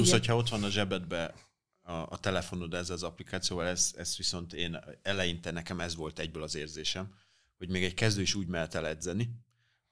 Plusz, 0.02 0.12
hogyha 0.12 0.36
ott 0.36 0.50
van 0.50 0.64
a 0.64 0.70
zsebedbe 0.70 1.34
a, 1.82 1.94
a 1.94 2.18
telefonod 2.20 2.74
ezzel 2.74 2.96
az 2.96 3.04
applikációval, 3.04 3.66
ez, 3.66 3.94
ez 3.98 4.18
viszont 4.18 4.54
én 4.54 4.80
eleinte 5.02 5.52
nekem 5.52 5.80
ez 5.80 5.96
volt 5.96 6.20
egyből 6.20 6.44
az 6.44 6.56
érzésem, 6.56 7.14
hogy 7.58 7.70
még 7.70 7.84
egy 7.84 7.94
kezdő 7.94 8.22
is 8.22 8.36
úgy 8.36 8.48
mehet 8.48 8.76
el 8.76 8.88
edzeni, 8.88 9.30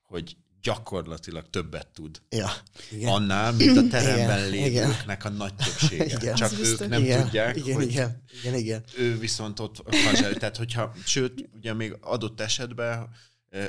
hogy 0.02 0.38
gyakorlatilag 0.62 1.50
többet 1.50 1.88
tud. 1.88 2.22
Ja, 2.30 2.52
igen. 2.92 3.14
Annál, 3.14 3.52
mint 3.52 3.78
a 3.78 3.88
teremben 3.88 4.54
igen, 4.54 4.72
lévőknek 4.72 5.26
a 5.26 5.30
nagy 5.30 5.56
többsége. 5.56 6.06
Igen, 6.06 6.36
Csak 6.36 6.52
ők 6.52 6.58
biztos. 6.58 6.88
nem 6.88 7.04
igen, 7.04 7.24
tudják, 7.24 7.56
igen, 7.56 7.76
hogy 7.76 7.90
igen, 7.90 8.24
igen, 8.42 8.54
igen. 8.56 8.84
ő 8.98 9.18
viszont 9.18 9.60
ott 9.60 9.78
van. 9.78 10.34
Tehát, 10.34 10.58
hogyha, 10.58 10.94
sőt, 11.06 11.50
ugye 11.56 11.74
még 11.74 11.98
adott 12.02 12.40
esetben 12.40 13.10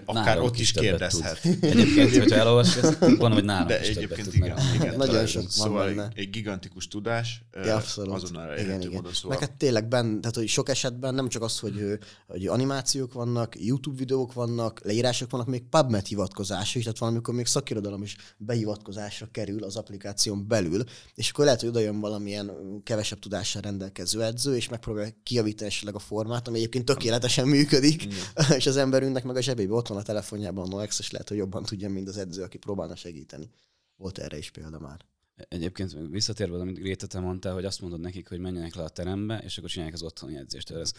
akár 0.04 0.24
nálam 0.24 0.44
ott 0.44 0.58
is 0.58 0.72
kérdezhet. 0.72 1.44
Egyébként, 1.60 2.16
hogyha 2.16 2.36
elolvasod, 2.36 2.84
ezt 2.84 2.98
gondolom, 3.08 3.32
hogy 3.32 3.44
nálam 3.44 3.66
De 3.66 3.80
is 3.80 3.88
egyébként 3.88 4.34
igen, 4.34 4.58
igen, 4.74 4.74
igen, 4.74 4.96
Nagyon 4.96 5.26
sok 5.26 5.42
van 5.42 5.50
szóval 5.50 5.86
benne. 5.86 6.08
egy 6.14 6.30
gigantikus 6.30 6.88
tudás, 6.88 7.44
ja, 7.64 7.76
abszolút. 7.76 8.14
azonnal 8.14 8.58
igen, 8.58 8.80
igen. 8.80 8.92
módon 8.92 9.12
szóval. 9.12 9.38
Meg 9.38 9.48
hát 9.48 9.56
tényleg 9.56 9.88
benne, 9.88 10.20
tehát 10.20 10.36
hogy 10.36 10.48
sok 10.48 10.68
esetben 10.68 11.14
nem 11.14 11.28
csak 11.28 11.42
az, 11.42 11.58
hogy, 11.58 11.98
hogy 12.26 12.46
animációk 12.46 13.12
vannak, 13.12 13.60
YouTube 13.60 13.96
videók 13.96 14.32
vannak, 14.32 14.80
leírások 14.84 15.30
vannak, 15.30 15.46
még 15.46 15.62
PubMed 15.62 16.06
hivatkozás 16.06 16.74
is, 16.74 16.82
tehát 16.82 16.98
valamikor 16.98 17.34
még 17.34 17.46
szakirodalom 17.46 18.02
is 18.02 18.16
behivatkozásra 18.36 19.28
kerül 19.32 19.64
az 19.64 19.76
applikáción 19.76 20.48
belül, 20.48 20.84
és 21.14 21.30
akkor 21.30 21.44
lehet, 21.44 21.60
hogy 21.60 21.68
oda 21.68 21.80
jön 21.80 22.00
valamilyen 22.00 22.52
kevesebb 22.84 23.18
tudással 23.18 23.62
rendelkező 23.62 24.22
edző, 24.22 24.56
és 24.56 24.68
megpróbál 24.68 25.14
kijavítani 25.22 25.70
esetleg 25.70 25.94
a 25.94 25.98
formát, 25.98 26.48
ami 26.48 26.56
egyébként 26.58 26.84
tökéletesen 26.84 27.48
működik, 27.48 28.06
és 28.56 28.66
az 28.66 28.76
emberünknek 28.76 29.24
meg 29.24 29.36
a 29.36 29.40
zsebében 29.40 29.67
zsebében 29.68 29.78
ott 29.78 29.88
van 29.88 29.98
a 29.98 30.02
telefonjában 30.02 30.64
a 30.64 30.68
Noex, 30.68 30.98
és 30.98 31.10
lehet, 31.10 31.28
hogy 31.28 31.36
jobban 31.36 31.62
tudja, 31.62 31.90
mint 31.90 32.08
az 32.08 32.16
edző, 32.16 32.42
aki 32.42 32.58
próbálna 32.58 32.96
segíteni. 32.96 33.50
Volt 33.96 34.18
erre 34.18 34.38
is 34.38 34.50
példa 34.50 34.78
már. 34.78 35.04
Egyébként 35.48 35.92
visszatérve, 36.10 36.58
amit 36.58 36.78
Gréta 36.78 37.06
te 37.06 37.20
mondtál, 37.20 37.54
hogy 37.54 37.64
azt 37.64 37.80
mondod 37.80 38.00
nekik, 38.00 38.28
hogy 38.28 38.38
menjenek 38.38 38.74
le 38.74 38.82
a 38.82 38.88
terembe, 38.88 39.38
és 39.38 39.58
akkor 39.58 39.70
csinálják 39.70 39.94
az 39.94 40.02
otthoni 40.02 40.36
edzést. 40.36 40.70
Ez, 40.70 40.92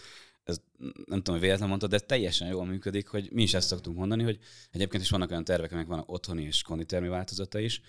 ez 0.44 0.60
nem 0.78 1.18
tudom, 1.18 1.34
hogy 1.34 1.40
véletlen 1.40 1.68
mondtad, 1.68 1.90
de 1.90 1.98
teljesen 1.98 2.48
jól 2.48 2.64
működik, 2.64 3.08
hogy 3.08 3.28
mi 3.32 3.42
is 3.42 3.54
ezt 3.54 3.68
szoktunk 3.68 3.96
mondani, 3.96 4.22
hogy 4.22 4.38
egyébként 4.70 5.02
is 5.02 5.10
vannak 5.10 5.30
olyan 5.30 5.44
tervek, 5.44 5.72
amik 5.72 5.86
vannak 5.86 6.10
otthoni 6.10 6.42
és 6.42 6.62
konditermi 6.62 7.08
változata 7.08 7.58
is, 7.58 7.80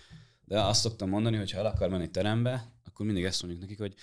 de 0.46 0.62
azt 0.62 0.82
szoktam 0.82 1.10
mondani, 1.10 1.38
hogy 1.38 1.52
ha 1.52 1.60
el 1.60 1.66
akar 1.66 1.90
menni 1.90 2.10
terembe, 2.10 2.74
akkor 2.86 3.06
mindig 3.06 3.24
ezt 3.24 3.42
mondjuk 3.42 3.62
nekik, 3.62 3.80
hogy 3.80 3.96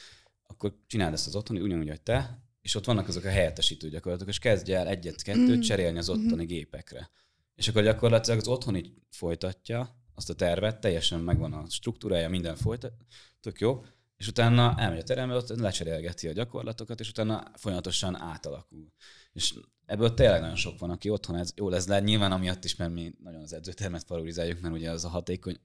akkor 0.47 0.75
csináld 0.87 1.13
ezt 1.13 1.27
az 1.27 1.37
otthoni, 1.37 1.61
ugyanúgy, 1.61 1.89
hogy 1.89 2.01
te, 2.01 2.48
és 2.69 2.75
ott 2.75 2.85
vannak 2.85 3.09
azok 3.09 3.25
a 3.25 3.29
helyettesítő 3.29 3.89
gyakorlatok, 3.89 4.29
és 4.29 4.39
kezdj 4.39 4.73
el 4.73 4.87
egyet-kettőt 4.87 5.57
mm. 5.57 5.61
cserélni 5.61 5.99
az 5.99 6.09
ottani 6.09 6.43
mm. 6.43 6.47
gépekre. 6.47 7.11
És 7.55 7.69
akkor 7.69 7.83
gyakorlatilag 7.83 8.39
az 8.39 8.49
otthoni 8.49 8.95
folytatja 9.11 10.03
azt 10.15 10.31
a 10.31 10.35
tervet, 10.35 10.81
teljesen 10.81 11.21
megvan 11.21 11.53
a 11.53 11.65
struktúrája, 11.69 12.29
minden 12.29 12.57
folytat, 12.57 12.93
tök 13.41 13.61
jó, 13.61 13.85
és 14.17 14.29
utána 14.29 14.75
elmegy 14.79 14.99
a 14.99 15.03
terembe, 15.03 15.35
ott 15.35 15.49
lecserélgeti 15.49 16.29
a 16.29 16.33
gyakorlatokat, 16.33 17.01
és 17.01 17.09
utána 17.09 17.51
folyamatosan 17.55 18.21
átalakul. 18.21 18.93
És 19.33 19.55
ebből 19.87 20.15
tényleg 20.15 20.41
nagyon 20.41 20.57
sok 20.57 20.79
van, 20.79 20.91
aki 20.91 21.11
otthon 21.11 21.37
ez 21.37 21.53
jó 21.57 21.69
lesz, 21.69 21.87
de 21.87 22.01
nyilván 22.01 22.33
amiatt 22.33 22.65
is, 22.65 22.77
mert 22.77 22.93
mi 22.93 23.15
nagyon 23.23 23.43
az 23.43 23.53
edzőtermet 23.53 24.05
favorizáljuk, 24.05 24.61
mert 24.61 24.75
ugye 24.75 24.91
az 24.91 25.05
a 25.05 25.09
hatékony. 25.09 25.61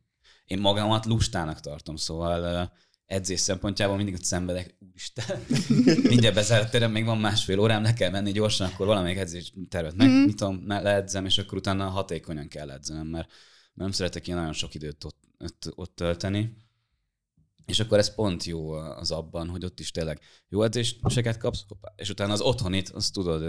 Én 0.46 0.60
magamat 0.60 1.06
lustának 1.06 1.60
tartom, 1.60 1.96
szóval 1.96 2.72
edzés 3.06 3.40
szempontjából 3.40 3.96
mindig 3.96 4.14
ott 4.14 4.24
szenvedek, 4.24 4.78
úristen, 4.90 5.40
mindjárt 6.10 6.36
bezárt 6.36 6.92
még 6.92 7.06
van 7.06 7.18
másfél 7.18 7.60
órám, 7.60 7.84
le 7.84 7.94
kell 7.94 8.10
menni 8.10 8.32
gyorsan, 8.32 8.68
akkor 8.68 8.86
valamelyik 8.86 9.18
edzés 9.18 9.54
tervet 9.70 9.96
megnyitom, 9.96 10.56
mm. 10.56 10.68
leedzem, 10.68 11.26
és 11.26 11.38
akkor 11.38 11.58
utána 11.58 11.90
hatékonyan 11.90 12.48
kell 12.48 12.72
edzenem, 12.72 13.08
mert, 13.08 13.30
nem 13.74 13.92
szeretek 13.92 14.28
ilyen 14.28 14.40
nagyon 14.40 14.54
sok 14.54 14.74
időt 14.74 15.04
ott, 15.04 15.24
ott, 15.40 15.72
ott 15.76 15.96
tölteni. 15.96 16.56
És 17.66 17.80
akkor 17.80 17.98
ez 17.98 18.16
pont 18.16 18.44
jó 18.44 18.72
az 18.72 19.12
abban, 19.12 19.50
hogy 19.50 19.66
ott 19.66 19.80
is 19.80 19.92
tényleg 19.92 20.20
jó 20.50 20.64
edzéseket 20.64 21.38
kapsz, 21.38 21.64
hoppá, 21.68 21.94
és 21.96 22.10
utána 22.10 22.34
az 22.34 22.42
otthonit, 22.42 22.90
azt 22.90 23.14
tudod 23.14 23.42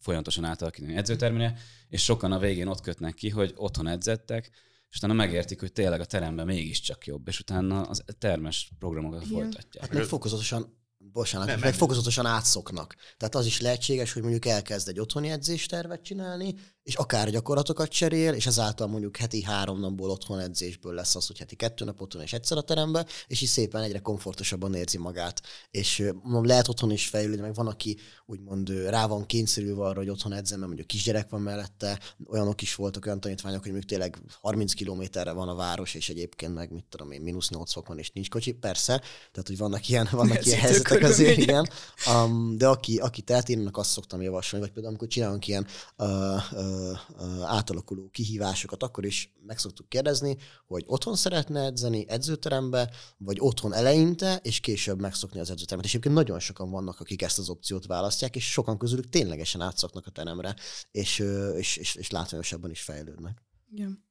folyamatosan 0.00 0.44
átalakítani 0.44 0.96
edzőtermine, 0.96 1.54
és 1.88 2.04
sokan 2.04 2.32
a 2.32 2.38
végén 2.38 2.66
ott 2.66 2.80
kötnek 2.80 3.14
ki, 3.14 3.28
hogy 3.28 3.52
otthon 3.56 3.86
edzettek, 3.86 4.50
és 4.94 5.00
utána 5.00 5.12
megértik, 5.12 5.60
hogy 5.60 5.72
tényleg 5.72 6.00
a 6.00 6.04
teremben 6.04 6.46
mégiscsak 6.46 7.06
jobb, 7.06 7.28
és 7.28 7.40
utána 7.40 7.80
az 7.80 8.04
termes 8.18 8.70
programokat 8.78 9.24
Igen. 9.24 9.32
folytatják. 9.40 9.84
Hát 9.84 9.94
meg 9.94 10.02
fokozatosan 10.02 10.76
bocsánat, 11.12 11.46
Nem, 11.46 11.58
meg 11.58 11.68
nem. 11.68 11.78
fokozatosan 11.78 12.26
átszoknak. 12.26 12.94
Tehát 13.16 13.34
az 13.34 13.46
is 13.46 13.60
lehetséges, 13.60 14.12
hogy 14.12 14.22
mondjuk 14.22 14.46
elkezd 14.46 14.88
egy 14.88 15.00
otthoni 15.00 15.28
edzéstervet 15.28 16.02
csinálni, 16.02 16.54
és 16.82 16.94
akár 16.94 17.30
gyakorlatokat 17.30 17.88
cserél, 17.88 18.32
és 18.32 18.46
ezáltal 18.46 18.86
mondjuk 18.86 19.16
heti 19.16 19.42
három 19.42 19.80
napból 19.80 20.10
otthon 20.10 20.38
edzésből 20.38 20.94
lesz 20.94 21.14
az, 21.14 21.26
hogy 21.26 21.38
heti 21.38 21.56
kettő 21.56 21.84
nap 21.84 22.00
otthon 22.00 22.22
és 22.22 22.32
egyszer 22.32 22.56
a 22.56 22.60
terembe, 22.60 23.06
és 23.26 23.40
így 23.40 23.48
szépen 23.48 23.82
egyre 23.82 23.98
komfortosabban 23.98 24.74
érzi 24.74 24.98
magát. 24.98 25.42
És 25.70 26.10
mondom, 26.22 26.46
lehet 26.46 26.68
otthon 26.68 26.90
is 26.90 27.06
fejlődni, 27.06 27.40
meg 27.40 27.54
van, 27.54 27.66
aki 27.66 27.98
úgymond 28.26 28.68
rá 28.68 29.06
van 29.06 29.26
kényszerülve 29.26 29.84
arra, 29.84 29.98
hogy 29.98 30.08
otthon 30.08 30.32
edzem, 30.32 30.56
mert 30.56 30.66
mondjuk 30.66 30.86
kisgyerek 30.88 31.28
van 31.28 31.40
mellette, 31.40 32.00
olyanok 32.26 32.62
is 32.62 32.74
voltak 32.74 33.06
olyan 33.06 33.20
tanítványok, 33.20 33.62
hogy 33.62 33.70
mondjuk 33.70 33.90
tényleg 33.90 34.18
30 34.40 34.72
kilométerre 34.72 35.32
van 35.32 35.48
a 35.48 35.54
város, 35.54 35.94
és 35.94 36.08
egyébként 36.08 36.54
meg 36.54 36.70
mit 36.70 36.84
tudom 36.88 37.10
én, 37.10 37.20
mínusz 37.20 37.48
8 37.48 37.72
fok 37.72 37.88
van, 37.88 37.98
és 37.98 38.10
nincs 38.10 38.28
kocsi, 38.28 38.52
persze, 38.52 38.98
tehát 39.32 39.46
hogy 39.46 39.58
vannak 39.58 39.88
ilyen, 39.88 40.08
vannak 40.10 40.46
ilyen 40.46 40.60
Nehezítő 40.60 40.93
helyzetek 41.02 41.10
azért, 41.10 41.38
igen. 41.48 41.68
Um, 42.14 42.58
de 42.58 42.66
aki, 42.66 42.98
aki 42.98 43.22
tehet, 43.22 43.48
én 43.48 43.68
azt 43.72 43.90
szoktam 43.90 44.22
javasolni, 44.22 44.64
vagy 44.64 44.74
például 44.74 44.94
amikor 44.94 45.08
csinálunk 45.08 45.46
ilyen 45.46 45.66
uh, 45.98 46.08
uh, 46.52 46.98
uh, 47.18 47.42
átalakuló 47.42 48.08
kihívásokat, 48.12 48.82
akkor 48.82 49.04
is 49.04 49.32
meg 49.46 49.58
szoktuk 49.58 49.88
kérdezni, 49.88 50.36
hogy 50.66 50.84
otthon 50.86 51.16
szeretne 51.16 51.64
edzeni 51.64 52.04
edzőterembe, 52.08 52.90
vagy 53.18 53.36
otthon 53.40 53.72
eleinte, 53.72 54.40
és 54.42 54.60
később 54.60 55.00
megszokni 55.00 55.40
az 55.40 55.50
edzőteremet. 55.50 55.84
És 55.84 55.90
egyébként 55.90 56.14
nagyon 56.14 56.38
sokan 56.38 56.70
vannak, 56.70 57.00
akik 57.00 57.22
ezt 57.22 57.38
az 57.38 57.48
opciót 57.48 57.86
választják, 57.86 58.36
és 58.36 58.50
sokan 58.50 58.78
közülük 58.78 59.08
ténylegesen 59.08 59.60
átszoknak 59.60 60.06
a 60.06 60.10
teremre, 60.10 60.54
és, 60.90 61.18
és, 61.56 61.76
és, 61.76 61.94
és 61.94 62.10
látványosabban 62.10 62.70
is 62.70 62.82
fejlődnek. 62.82 63.42
Igen. 63.72 64.04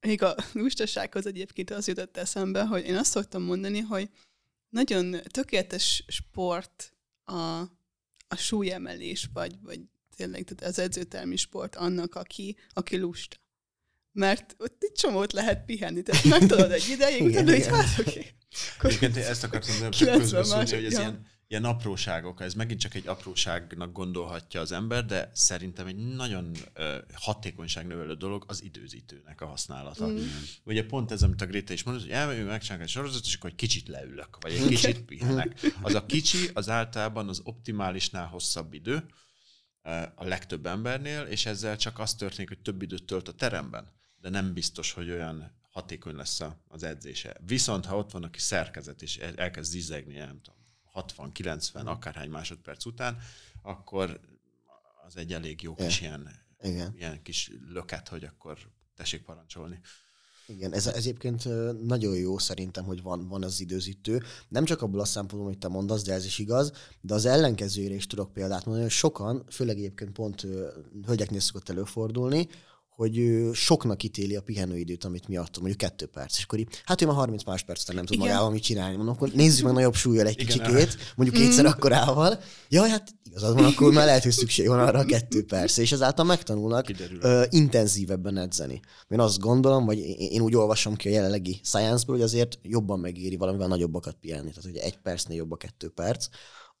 Még 0.00 0.22
a 0.22 0.34
lustasághoz 0.52 1.26
egyébként 1.26 1.70
az 1.70 1.86
jutott 1.88 2.16
eszembe, 2.16 2.66
hogy 2.66 2.84
én 2.84 2.96
azt 2.96 3.10
szoktam 3.10 3.42
mondani, 3.42 3.80
hogy 3.80 4.10
nagyon 4.68 5.16
tökéletes 5.30 6.04
sport 6.06 6.94
a, 7.24 7.60
a 8.28 8.36
súlyemelés, 8.36 9.28
vagy, 9.32 9.60
vagy 9.60 9.80
tényleg 10.16 10.44
tehát 10.44 10.72
az 10.72 10.78
edzőtermi 10.78 11.36
sport 11.36 11.76
annak, 11.76 12.14
aki, 12.14 12.56
aki 12.68 12.96
lusta. 12.96 13.36
Mert 14.12 14.54
ott 14.58 14.76
egy 14.82 14.92
csomót 14.92 15.32
lehet 15.32 15.64
pihenni, 15.64 16.02
tehát 16.02 16.24
megtudod 16.24 16.70
egy 16.70 16.88
ideig, 16.94 17.22
utána 17.22 17.54
igen. 17.54 17.74
hát 17.74 17.98
oké. 17.98 18.26
Akkor 18.76 18.90
Egyébként 18.90 19.16
én 19.16 19.24
ezt 19.24 19.44
akartam 19.44 19.74
csak 19.78 19.90
90 19.98 20.20
közbeszólni, 20.20 20.70
hogy 20.70 20.84
ez 20.84 20.92
ja. 20.92 20.98
ilyen, 21.00 21.26
ilyen 21.48 21.64
apróságok, 21.64 22.40
ez 22.40 22.54
megint 22.54 22.80
csak 22.80 22.94
egy 22.94 23.06
apróságnak 23.06 23.92
gondolhatja 23.92 24.60
az 24.60 24.72
ember, 24.72 25.04
de 25.04 25.30
szerintem 25.34 25.86
egy 25.86 25.96
nagyon 25.96 26.52
hatékonyságnövelő 27.12 28.14
dolog 28.14 28.44
az 28.46 28.62
időzítőnek 28.62 29.40
a 29.40 29.46
használata. 29.46 30.06
Mm. 30.06 30.18
Ugye 30.64 30.86
pont 30.86 31.10
ez, 31.10 31.22
amit 31.22 31.40
a 31.40 31.46
Gréta 31.46 31.72
is 31.72 31.82
mondott, 31.82 32.04
hogy 32.04 32.12
elmegyünk, 32.12 32.48
megcsinálunk 32.48 32.88
egy 32.88 32.94
sorozatot, 32.94 33.26
és 33.26 33.34
akkor 33.34 33.50
egy 33.50 33.56
kicsit 33.56 33.88
leülök, 33.88 34.38
vagy 34.40 34.52
egy 34.52 34.66
kicsit 34.66 35.00
pihenek. 35.08 35.60
Az 35.82 35.94
a 35.94 36.06
kicsi, 36.06 36.50
az 36.54 36.68
általában 36.68 37.28
az 37.28 37.40
optimálisnál 37.44 38.26
hosszabb 38.26 38.74
idő, 38.74 39.04
a 40.14 40.24
legtöbb 40.24 40.66
embernél, 40.66 41.22
és 41.22 41.46
ezzel 41.46 41.76
csak 41.76 41.98
az 41.98 42.14
történik, 42.14 42.48
hogy 42.48 42.60
több 42.60 42.82
időt 42.82 43.04
tölt 43.04 43.28
a 43.28 43.32
teremben, 43.32 43.92
de 44.20 44.28
nem 44.28 44.52
biztos, 44.52 44.92
hogy 44.92 45.10
olyan 45.10 45.56
hatékony 45.70 46.14
lesz 46.14 46.40
az 46.68 46.82
edzése. 46.82 47.36
Viszont, 47.46 47.84
ha 47.84 47.96
ott 47.96 48.10
van, 48.10 48.24
aki 48.24 48.38
szerkezet, 48.38 49.02
és 49.02 49.16
el- 49.16 49.36
elkezd 49.36 49.70
zizegni, 49.70 50.18
nem 50.18 50.40
tudom, 50.42 50.57
60-90, 51.04 51.84
akárhány 51.84 52.30
másodperc 52.30 52.84
után, 52.84 53.18
akkor 53.62 54.20
az 55.06 55.16
egy 55.16 55.32
elég 55.32 55.62
jó 55.62 55.74
kis 55.74 56.00
ilyen, 56.00 56.30
Igen. 56.60 56.94
ilyen 56.96 57.22
kis 57.22 57.50
löket, 57.68 58.08
hogy 58.08 58.24
akkor 58.24 58.58
tessék 58.96 59.22
parancsolni. 59.22 59.80
Igen, 60.46 60.72
ez, 60.72 60.86
ez 60.86 60.96
egyébként 60.96 61.44
nagyon 61.84 62.16
jó 62.16 62.38
szerintem, 62.38 62.84
hogy 62.84 63.02
van, 63.02 63.28
van 63.28 63.42
az 63.44 63.60
időzítő. 63.60 64.22
Nem 64.48 64.64
csak 64.64 64.82
abból 64.82 65.00
a 65.00 65.04
szempontból, 65.04 65.48
amit 65.48 65.60
te 65.60 65.68
mondasz, 65.68 66.02
de 66.02 66.12
ez 66.12 66.24
is 66.24 66.38
igaz, 66.38 66.72
de 67.00 67.14
az 67.14 67.24
ellenkezőjére 67.24 67.94
is 67.94 68.06
tudok 68.06 68.32
példát 68.32 68.64
mondani, 68.64 68.86
hogy 68.86 68.94
sokan, 68.94 69.44
főleg 69.50 69.76
egyébként 69.76 70.12
pont 70.12 70.46
hölgyeknél 71.06 71.40
szokott 71.40 71.68
előfordulni, 71.68 72.48
hogy 72.98 73.48
soknak 73.52 74.02
ítéli 74.02 74.36
a 74.36 74.40
pihenőidőt, 74.40 75.04
amit 75.04 75.28
mi 75.28 75.36
adtunk, 75.36 75.66
mondjuk 75.66 75.76
kettő 75.76 76.06
perc, 76.06 76.36
és 76.36 76.44
akkor 76.44 76.58
így, 76.58 76.68
hát 76.84 77.02
ő 77.02 77.06
már 77.06 77.14
30 77.14 77.44
másodperc 77.44 77.82
után 77.82 77.96
nem 77.96 78.04
tud 78.04 78.16
Igen. 78.16 78.28
magával 78.28 78.50
mit 78.50 78.62
csinálni. 78.62 78.96
Mondom, 78.96 79.14
akkor 79.14 79.30
nézzük 79.32 79.64
meg 79.64 79.74
nagyobb 79.74 79.94
súlyjal 79.94 80.26
egy 80.26 80.40
Igen, 80.40 80.46
kicsikét, 80.46 80.96
mondjuk 81.16 81.42
kétszer 81.42 81.66
akkorával. 81.66 82.40
Jaj, 82.68 82.88
hát 82.88 83.14
igazad 83.22 83.54
van, 83.54 83.64
akkor 83.64 83.92
már 83.92 84.04
lehet, 84.06 84.22
hogy 84.22 84.32
szükség 84.32 84.68
van 84.68 84.78
arra 84.78 84.98
a 84.98 85.04
kettő 85.04 85.44
percre, 85.44 85.82
és 85.82 85.92
ezáltal 85.92 86.24
megtanulnak 86.24 86.86
Kiderül. 86.86 87.18
ö, 87.22 87.44
intenzívebben 87.50 88.36
edzeni. 88.36 88.80
Én 89.08 89.20
azt 89.20 89.38
gondolom, 89.38 89.84
vagy 89.84 89.98
én 90.18 90.40
úgy 90.40 90.56
olvasom 90.56 90.96
ki 90.96 91.08
a 91.08 91.12
jelenlegi 91.12 91.60
science-ből, 91.62 92.16
hogy 92.16 92.24
azért 92.24 92.58
jobban 92.62 92.98
megéri 92.98 93.36
valamivel 93.36 93.68
nagyobbakat 93.68 94.16
pihenni. 94.20 94.50
Tehát 94.50 94.70
ugye 94.70 94.82
egy 94.82 94.98
percnél 94.98 95.36
jobb 95.36 95.52
a 95.52 95.56
kettő 95.56 95.88
perc 95.88 96.26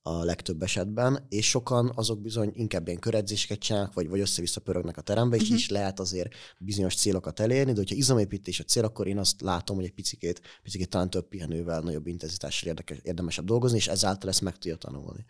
a 0.08 0.24
legtöbb 0.24 0.62
esetben, 0.62 1.26
és 1.28 1.48
sokan 1.48 1.92
azok 1.94 2.20
bizony 2.20 2.52
inkább 2.54 2.86
ilyen 2.86 3.00
köredzéseket 3.00 3.58
csinálnak, 3.58 3.94
vagy, 3.94 4.08
vagy 4.08 4.20
össze-vissza 4.20 4.60
pörögnek 4.60 4.96
a 4.96 5.00
terembe, 5.00 5.36
és 5.36 5.42
uh-huh. 5.42 5.58
is 5.58 5.68
lehet 5.68 6.00
azért 6.00 6.34
bizonyos 6.58 6.94
célokat 6.94 7.40
elérni, 7.40 7.72
de 7.72 7.78
hogyha 7.78 7.94
izomépítés 7.94 8.60
a 8.60 8.64
cél, 8.64 8.84
akkor 8.84 9.06
én 9.06 9.18
azt 9.18 9.40
látom, 9.40 9.76
hogy 9.76 9.84
egy 9.84 9.92
picikét, 9.92 10.40
picikét 10.62 10.88
talán 10.88 11.10
több 11.10 11.28
pihenővel, 11.28 11.80
nagyobb 11.80 12.06
intenzitással 12.06 12.68
érdekes, 12.68 12.98
érdemesebb 13.02 13.44
dolgozni, 13.44 13.76
és 13.76 13.88
ezáltal 13.88 14.28
ezt 14.28 14.40
meg 14.40 14.52
tudja 14.52 14.76
tanulni. 14.76 15.24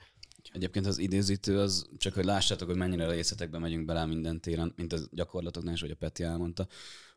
Egyébként 0.53 0.87
az 0.87 0.99
időzítő 0.99 1.59
az, 1.59 1.87
csak 1.97 2.15
hogy 2.15 2.25
lássátok, 2.25 2.69
hogy 2.69 2.77
mennyire 2.77 3.11
részletekbe 3.11 3.59
megyünk 3.59 3.85
bele 3.85 4.07
minden 4.07 4.41
téren, 4.41 4.73
mint 4.77 4.93
a 4.93 4.99
gyakorlatoknál 5.11 5.75
is, 5.75 5.81
hogy 5.81 5.91
a 5.91 5.97
Peti 5.97 6.23
elmondta, 6.23 6.67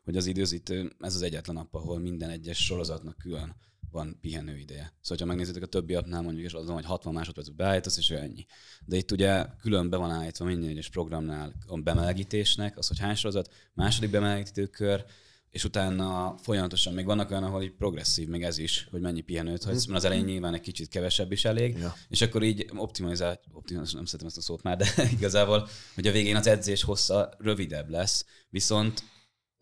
hogy 0.04 0.16
az 0.16 0.26
időzítő, 0.26 0.92
ez 1.00 1.14
az 1.14 1.22
egyetlen 1.22 1.56
nap, 1.56 1.74
ahol 1.74 1.98
minden 1.98 2.30
egyes 2.30 2.64
sorozatnak 2.64 3.16
külön 3.18 3.54
van 3.92 4.18
pihenő 4.20 4.58
ideje. 4.58 4.92
Szóval, 5.00 5.26
ha 5.26 5.32
megnézitek 5.32 5.62
a 5.62 5.66
többi 5.66 5.94
appnál 5.94 6.22
mondjuk, 6.22 6.46
és 6.46 6.52
azon, 6.52 6.74
hogy 6.74 6.84
60 6.84 7.12
másodpercet 7.12 7.56
beállítasz, 7.56 7.98
és 7.98 8.10
ennyi. 8.10 8.46
De 8.84 8.96
itt 8.96 9.10
ugye 9.10 9.46
külön 9.60 9.90
be 9.90 9.96
van 9.96 10.10
állítva 10.10 10.44
minden 10.44 10.70
egyes 10.70 10.88
programnál 10.88 11.52
a 11.66 11.80
bemelegítésnek, 11.80 12.78
az, 12.78 12.88
hogy 12.88 12.98
hány 12.98 13.14
sorozat, 13.14 13.52
második 13.74 14.10
bemelegítő 14.10 14.66
kör, 14.66 15.04
és 15.52 15.64
utána 15.64 16.34
folyamatosan 16.42 16.94
még 16.94 17.04
vannak 17.04 17.30
olyan, 17.30 17.44
ahol 17.44 17.62
így 17.62 17.72
progresszív, 17.72 18.28
még 18.28 18.42
ez 18.42 18.58
is, 18.58 18.88
hogy 18.90 19.00
mennyi 19.00 19.20
pihenőt 19.20 19.64
hagysz, 19.64 19.86
mert 19.86 19.98
az 19.98 20.04
elején 20.04 20.24
nyilván 20.24 20.54
egy 20.54 20.60
kicsit 20.60 20.88
kevesebb 20.88 21.32
is 21.32 21.44
elég, 21.44 21.76
Ja. 21.78 21.94
és 22.08 22.20
akkor 22.20 22.42
így 22.42 22.70
optimalizál, 22.76 23.40
optimalizál, 23.52 23.96
nem 23.96 24.04
szeretem 24.04 24.26
ezt 24.26 24.36
a 24.36 24.40
szót 24.40 24.62
már, 24.62 24.76
de 24.76 24.86
igazából, 25.18 25.68
hogy 25.94 26.06
a 26.06 26.12
végén 26.12 26.36
az 26.36 26.46
edzés 26.46 26.82
hossza 26.82 27.34
rövidebb 27.38 27.90
lesz, 27.90 28.26
viszont 28.50 29.02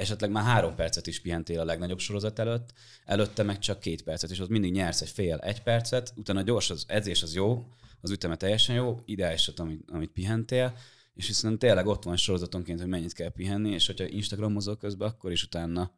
esetleg 0.00 0.30
már 0.30 0.44
három 0.44 0.74
percet 0.74 1.06
is 1.06 1.20
pihentél 1.20 1.60
a 1.60 1.64
legnagyobb 1.64 1.98
sorozat 1.98 2.38
előtt, 2.38 2.72
előtte 3.04 3.42
meg 3.42 3.58
csak 3.58 3.80
két 3.80 4.02
percet, 4.02 4.30
és 4.30 4.40
az 4.40 4.48
mindig 4.48 4.72
nyersz 4.72 5.00
egy 5.00 5.08
fél, 5.08 5.36
egy 5.36 5.62
percet, 5.62 6.12
utána 6.16 6.42
gyors 6.42 6.70
az 6.70 6.84
edzés 6.86 7.22
az 7.22 7.34
jó, 7.34 7.66
az 8.00 8.10
üteme 8.10 8.36
teljesen 8.36 8.74
jó, 8.74 8.98
ideális, 9.04 9.48
amit, 9.48 9.90
amit 9.90 10.10
pihentél, 10.10 10.76
és 11.14 11.26
hiszen 11.26 11.58
tényleg 11.58 11.86
ott 11.86 12.02
van 12.02 12.16
sorozatonként, 12.16 12.80
hogy 12.80 12.88
mennyit 12.88 13.12
kell 13.12 13.32
pihenni, 13.32 13.70
és 13.70 13.86
hogyha 13.86 14.04
Instagramozol 14.04 14.76
közben, 14.76 15.08
akkor 15.08 15.32
is 15.32 15.42
utána 15.42 15.92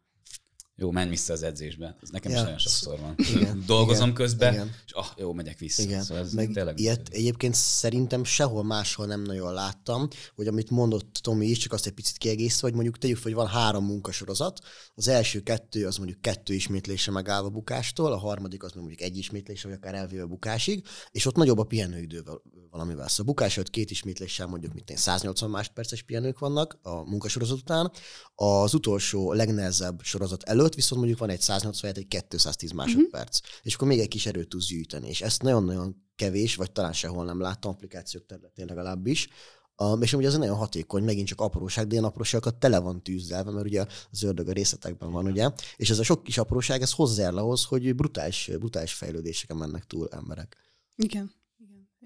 jó, 0.82 0.90
menj 0.90 1.08
vissza 1.08 1.32
az 1.32 1.42
edzésbe. 1.42 1.96
Ez 2.02 2.08
nekem 2.08 2.30
ja. 2.30 2.36
is 2.36 2.42
nagyon 2.42 2.58
sokszor 2.58 3.00
van. 3.00 3.14
igen, 3.34 3.62
Dolgozom 3.66 4.02
igen, 4.02 4.14
közben, 4.14 4.52
igen. 4.52 4.74
és 4.86 4.92
ah, 4.92 5.06
jó, 5.16 5.32
megyek 5.32 5.58
vissza. 5.58 5.82
Igen, 5.82 6.02
Szóval 6.02 6.22
ez 6.22 6.32
meg 6.32 6.50
tényleg 6.52 6.78
ilyet 6.78 7.08
egyébként 7.08 7.54
szerintem 7.54 8.24
sehol 8.24 8.64
máshol 8.64 9.06
nem 9.06 9.22
nagyon 9.22 9.52
láttam, 9.52 10.08
hogy 10.34 10.46
amit 10.46 10.70
mondott 10.70 11.18
Tomi 11.20 11.46
is, 11.46 11.58
csak 11.58 11.72
azt 11.72 11.86
egy 11.86 11.92
picit 11.92 12.18
kiegészítve, 12.18 12.66
hogy 12.66 12.74
mondjuk 12.74 12.98
tegyük 12.98 13.22
hogy 13.22 13.34
van 13.34 13.46
három 13.46 13.84
munkasorozat, 13.84 14.60
az 14.94 15.08
első 15.08 15.40
kettő 15.40 15.86
az 15.86 15.96
mondjuk 15.96 16.20
kettő 16.20 16.54
ismétlése 16.54 17.10
megállva 17.10 17.48
bukástól, 17.48 18.12
a 18.12 18.18
harmadik 18.18 18.62
az 18.62 18.72
mondjuk 18.72 19.00
egy 19.00 19.16
ismétlése, 19.16 19.68
vagy 19.68 19.76
akár 19.76 19.94
elvéve 19.94 20.24
bukásig, 20.24 20.86
és 21.10 21.26
ott 21.26 21.36
nagyobb 21.36 21.58
a 21.58 21.64
pihenőidővel 21.64 22.42
valamivel. 22.72 23.08
Szóval 23.08 23.34
bukás 23.34 23.56
előtt 23.56 23.70
két 23.70 23.90
ismétléssel 23.90 24.46
mondjuk 24.46 24.74
mint 24.74 24.90
én 24.90 24.96
180 24.96 25.50
másodperces 25.50 26.02
pihenők 26.02 26.38
vannak 26.38 26.78
a 26.82 27.10
munkasorozat 27.10 27.58
után, 27.58 27.90
az 28.34 28.74
utolsó 28.74 29.32
legnehezebb 29.32 30.02
sorozat 30.02 30.42
előtt 30.42 30.74
viszont 30.74 31.00
mondjuk 31.00 31.20
van 31.20 31.30
egy 31.30 31.40
180 31.40 31.94
egy 31.94 32.06
210 32.08 32.70
másodperc, 32.70 33.38
és 33.62 33.74
akkor 33.74 33.88
még 33.88 33.98
egy 33.98 34.08
kis 34.08 34.26
erőt 34.26 34.48
tudsz 34.48 34.66
gyűjteni, 34.66 35.08
és 35.08 35.20
ezt 35.20 35.42
nagyon-nagyon 35.42 35.96
kevés, 36.16 36.54
vagy 36.54 36.72
talán 36.72 36.92
sehol 36.92 37.24
nem 37.24 37.40
láttam 37.40 37.70
applikációk 37.70 38.26
területén 38.26 38.66
legalábbis, 38.66 39.28
Um, 39.76 40.02
és 40.02 40.12
ugye 40.12 40.26
ez 40.26 40.36
nagyon 40.36 40.56
hatékony, 40.56 41.04
megint 41.04 41.26
csak 41.26 41.40
apróság, 41.40 41.86
de 41.86 41.92
ilyen 41.92 42.04
apróságokat 42.04 42.56
tele 42.56 42.78
van 42.78 43.02
tűzdelve, 43.02 43.50
mert 43.50 43.66
ugye 43.66 43.86
az 44.10 44.22
ördög 44.22 44.48
a 44.48 44.52
részletekben 44.52 45.10
van, 45.10 45.26
ugye, 45.26 45.50
és 45.76 45.90
ez 45.90 45.98
a 45.98 46.02
sok 46.02 46.22
kis 46.22 46.38
apróság, 46.38 46.82
ez 46.82 46.92
hozzájárul 46.92 47.38
ahhoz, 47.38 47.64
hogy 47.64 47.94
brutális, 47.94 48.50
brutális 48.58 48.92
fejlődéseken 48.92 49.56
mennek 49.56 49.84
túl 49.84 50.08
emberek. 50.10 50.56
Igen, 50.96 51.32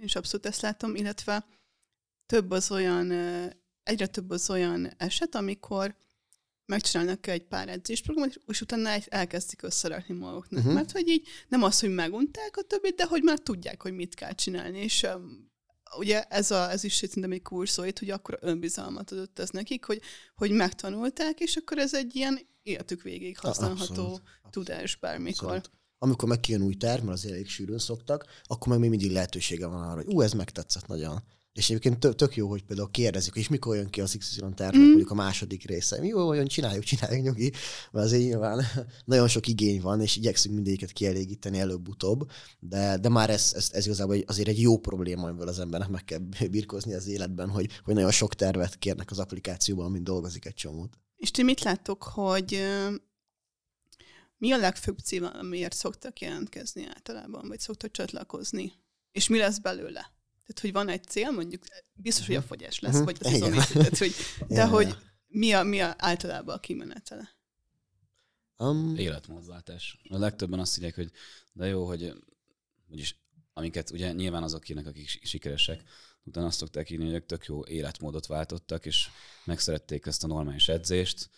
is 0.00 0.16
abszolút 0.16 0.46
ezt 0.46 0.60
látom, 0.60 0.94
illetve 0.94 1.46
több 2.26 2.50
az 2.50 2.70
olyan, 2.70 3.10
egyre 3.82 4.06
több 4.06 4.30
az 4.30 4.50
olyan 4.50 4.92
eset, 4.96 5.34
amikor 5.34 5.96
megcsinálnak 6.66 7.26
egy 7.26 7.44
pár 7.44 7.68
edzésprogramot, 7.68 8.40
és 8.46 8.60
utána 8.60 8.90
elkezdik 9.08 9.62
összerakni 9.62 10.14
maguknak. 10.14 10.60
Uh-huh. 10.60 10.74
Mert 10.74 10.92
hogy 10.92 11.08
így 11.08 11.28
nem 11.48 11.62
az, 11.62 11.80
hogy 11.80 11.90
megunták 11.90 12.56
a 12.56 12.62
többit, 12.62 12.96
de 12.96 13.04
hogy 13.04 13.22
már 13.22 13.38
tudják, 13.38 13.82
hogy 13.82 13.92
mit 13.92 14.14
kell 14.14 14.32
csinálni, 14.32 14.78
és 14.78 15.06
ugye 15.98 16.22
ez, 16.22 16.50
a, 16.50 16.70
ez 16.70 16.84
is 16.84 16.94
szerintem 16.94 17.32
egy 17.32 17.42
kurszóit, 17.42 17.98
hogy 17.98 18.10
akkor 18.10 18.38
önbizalmat 18.40 19.10
adott 19.10 19.38
ez 19.38 19.50
nekik, 19.50 19.84
hogy, 19.84 20.00
hogy 20.34 20.50
megtanulták, 20.50 21.40
és 21.40 21.56
akkor 21.56 21.78
ez 21.78 21.94
egy 21.94 22.16
ilyen 22.16 22.40
életük 22.62 23.02
végig 23.02 23.38
használható 23.38 24.02
Abszolút. 24.02 24.22
tudás 24.50 24.96
bármikor. 24.96 25.54
Abszolút. 25.54 25.70
Amikor 25.98 26.28
meg 26.28 26.40
kijön 26.40 26.62
új 26.62 26.74
terv, 26.74 27.02
mert 27.02 27.16
azért 27.16 27.34
elég 27.34 27.48
sűrűn 27.48 27.78
szoktak, 27.78 28.26
akkor 28.44 28.68
meg 28.68 28.78
még 28.78 28.90
mindig 28.90 29.10
lehetősége 29.10 29.66
van 29.66 29.82
arra, 29.82 29.94
hogy 29.94 30.14
ú, 30.14 30.20
ez 30.20 30.32
megtetszett 30.32 30.86
nagyon. 30.86 31.22
És 31.56 31.70
egyébként 31.70 31.98
tök, 31.98 32.14
tök 32.14 32.36
jó, 32.36 32.48
hogy 32.48 32.62
például 32.62 32.90
kérdezik, 32.90 33.34
és 33.34 33.48
mikor 33.48 33.76
jön 33.76 33.88
ki 33.88 34.00
az 34.00 34.16
XY 34.18 34.40
tervnek 34.54 34.82
mm. 34.82 34.86
mondjuk 34.86 35.10
a 35.10 35.14
második 35.14 35.66
része. 35.66 36.00
Mi 36.00 36.06
jó, 36.06 36.28
olyan 36.28 36.46
csináljuk, 36.46 36.84
csináljuk 36.84 37.24
nyugi, 37.24 37.52
mert 37.92 38.06
azért 38.06 38.22
nyilván 38.22 38.64
nagyon 39.04 39.28
sok 39.28 39.46
igény 39.46 39.80
van, 39.80 40.00
és 40.00 40.16
igyekszünk 40.16 40.54
mindegyiket 40.54 40.92
kielégíteni 40.92 41.58
előbb-utóbb, 41.58 42.30
de, 42.58 42.98
de 42.98 43.08
már 43.08 43.30
ez, 43.30 43.52
ez, 43.54 43.70
ez 43.72 43.86
igazából 43.86 44.16
azért 44.26 44.48
egy 44.48 44.60
jó 44.60 44.78
probléma, 44.78 45.28
amivel 45.28 45.48
az 45.48 45.58
embernek 45.58 45.88
meg 45.88 46.04
kell 46.04 46.18
birkozni 46.50 46.94
az 46.94 47.06
életben, 47.06 47.48
hogy, 47.48 47.70
hogy 47.84 47.94
nagyon 47.94 48.10
sok 48.10 48.34
tervet 48.34 48.78
kérnek 48.78 49.10
az 49.10 49.18
applikációban, 49.18 49.90
mint 49.90 50.04
dolgozik 50.04 50.44
egy 50.44 50.54
csomót. 50.54 50.98
És 51.16 51.30
ti 51.30 51.42
mit 51.42 51.62
láttok, 51.62 52.02
hogy 52.02 52.62
mi 54.38 54.52
a 54.52 54.56
legfőbb 54.56 54.98
cím, 54.98 55.24
amiért 55.24 55.74
szoktak 55.74 56.20
jelentkezni 56.20 56.86
általában, 56.86 57.48
vagy 57.48 57.60
szoktak 57.60 57.90
csatlakozni? 57.90 58.72
És 59.12 59.28
mi 59.28 59.38
lesz 59.38 59.58
belőle? 59.58 60.14
Tehát, 60.46 60.60
hogy 60.60 60.72
van 60.72 60.88
egy 60.88 61.04
cél, 61.04 61.30
mondjuk 61.30 61.64
biztos, 61.92 62.26
hogy 62.26 62.34
a 62.34 62.38
mhm. 62.38 62.48
fogyás 62.48 62.78
lesz, 62.78 62.92
uh-huh. 62.92 63.06
vagy 63.06 63.16
az 63.20 63.32
izomít, 63.32 63.72
tehát, 63.72 63.98
hogy, 63.98 64.14
de 64.48 64.54
yeah. 64.54 64.70
hogy 64.70 64.96
mi 65.26 65.52
a, 65.52 65.62
mi 65.62 65.80
a 65.80 65.94
általában 65.98 66.56
a 66.56 66.60
kimenetele? 66.60 67.34
Um, 68.56 68.96
Életmódváltás. 68.96 69.98
A 70.08 70.18
legtöbben 70.18 70.58
azt 70.58 70.74
higgyek, 70.74 70.94
hogy 70.94 71.10
de 71.52 71.66
jó, 71.66 71.86
hogy 71.86 72.12
vagyis 72.88 73.20
amiket 73.52 73.90
ugye 73.90 74.12
nyilván 74.12 74.42
azok 74.42 74.60
kének, 74.60 74.86
akik 74.86 75.08
sikeresek, 75.08 75.82
utána 76.22 76.46
azt 76.46 76.58
szokták 76.58 76.90
írni, 76.90 77.10
hogy 77.10 77.24
tök 77.24 77.44
jó 77.44 77.66
életmódot 77.66 78.26
váltottak, 78.26 78.86
és 78.86 79.08
megszerették 79.44 80.06
ezt 80.06 80.24
a 80.24 80.26
normális 80.26 80.68
edzést, 80.68 81.30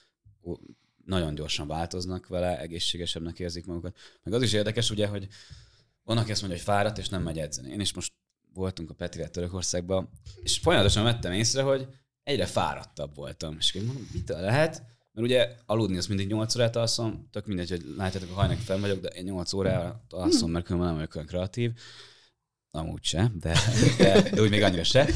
nagyon 1.09 1.35
gyorsan 1.35 1.67
változnak 1.67 2.27
vele, 2.27 2.59
egészségesebbnek 2.59 3.39
érzik 3.39 3.67
magukat. 3.67 3.97
Meg 4.23 4.35
az 4.35 4.43
is 4.43 4.53
érdekes, 4.53 4.91
ugye, 4.91 5.07
hogy 5.07 5.29
van, 6.03 6.19
aki 6.19 6.31
azt 6.31 6.41
mondja, 6.41 6.59
hogy 6.59 6.67
fáradt, 6.67 6.99
és 6.99 7.09
nem 7.09 7.23
megy 7.23 7.39
edzeni. 7.39 7.71
Én 7.71 7.81
is 7.81 7.93
most 7.93 8.13
voltunk 8.53 8.91
a 8.91 8.95
Petrivel 8.95 9.31
Törökországban, 9.31 10.09
és 10.43 10.59
folyamatosan 10.59 11.05
vettem 11.05 11.33
észre, 11.33 11.63
hogy 11.63 11.89
egyre 12.23 12.47
fáradtabb 12.47 13.15
voltam. 13.15 13.57
És 13.59 13.73
mondom, 13.73 14.09
mitől 14.13 14.41
lehet? 14.41 14.83
Mert 15.13 15.27
ugye 15.27 15.55
aludni 15.67 15.97
az 15.97 16.07
mindig 16.07 16.29
8 16.29 16.57
órát 16.57 16.77
alszom, 16.77 17.29
tök 17.31 17.47
mindegy, 17.47 17.71
hogy 17.71 17.85
látjátok, 17.97 18.31
a 18.31 18.35
hajnak 18.35 18.59
fenn 18.59 18.81
vagyok, 18.81 19.01
de 19.01 19.09
én 19.09 19.25
8 19.25 19.53
órát 19.53 20.13
alszom, 20.13 20.51
mert 20.51 20.65
különben 20.65 20.89
nem 20.89 20.97
vagyok 20.97 21.15
olyan 21.15 21.27
kreatív. 21.27 21.73
Amúgy 22.71 23.05
se, 23.05 23.33
de, 23.35 23.55
de, 23.99 24.31
de 24.31 24.43
úgy 24.43 24.51
még 24.51 24.63
annyira 24.63 24.85
se. 24.85 25.09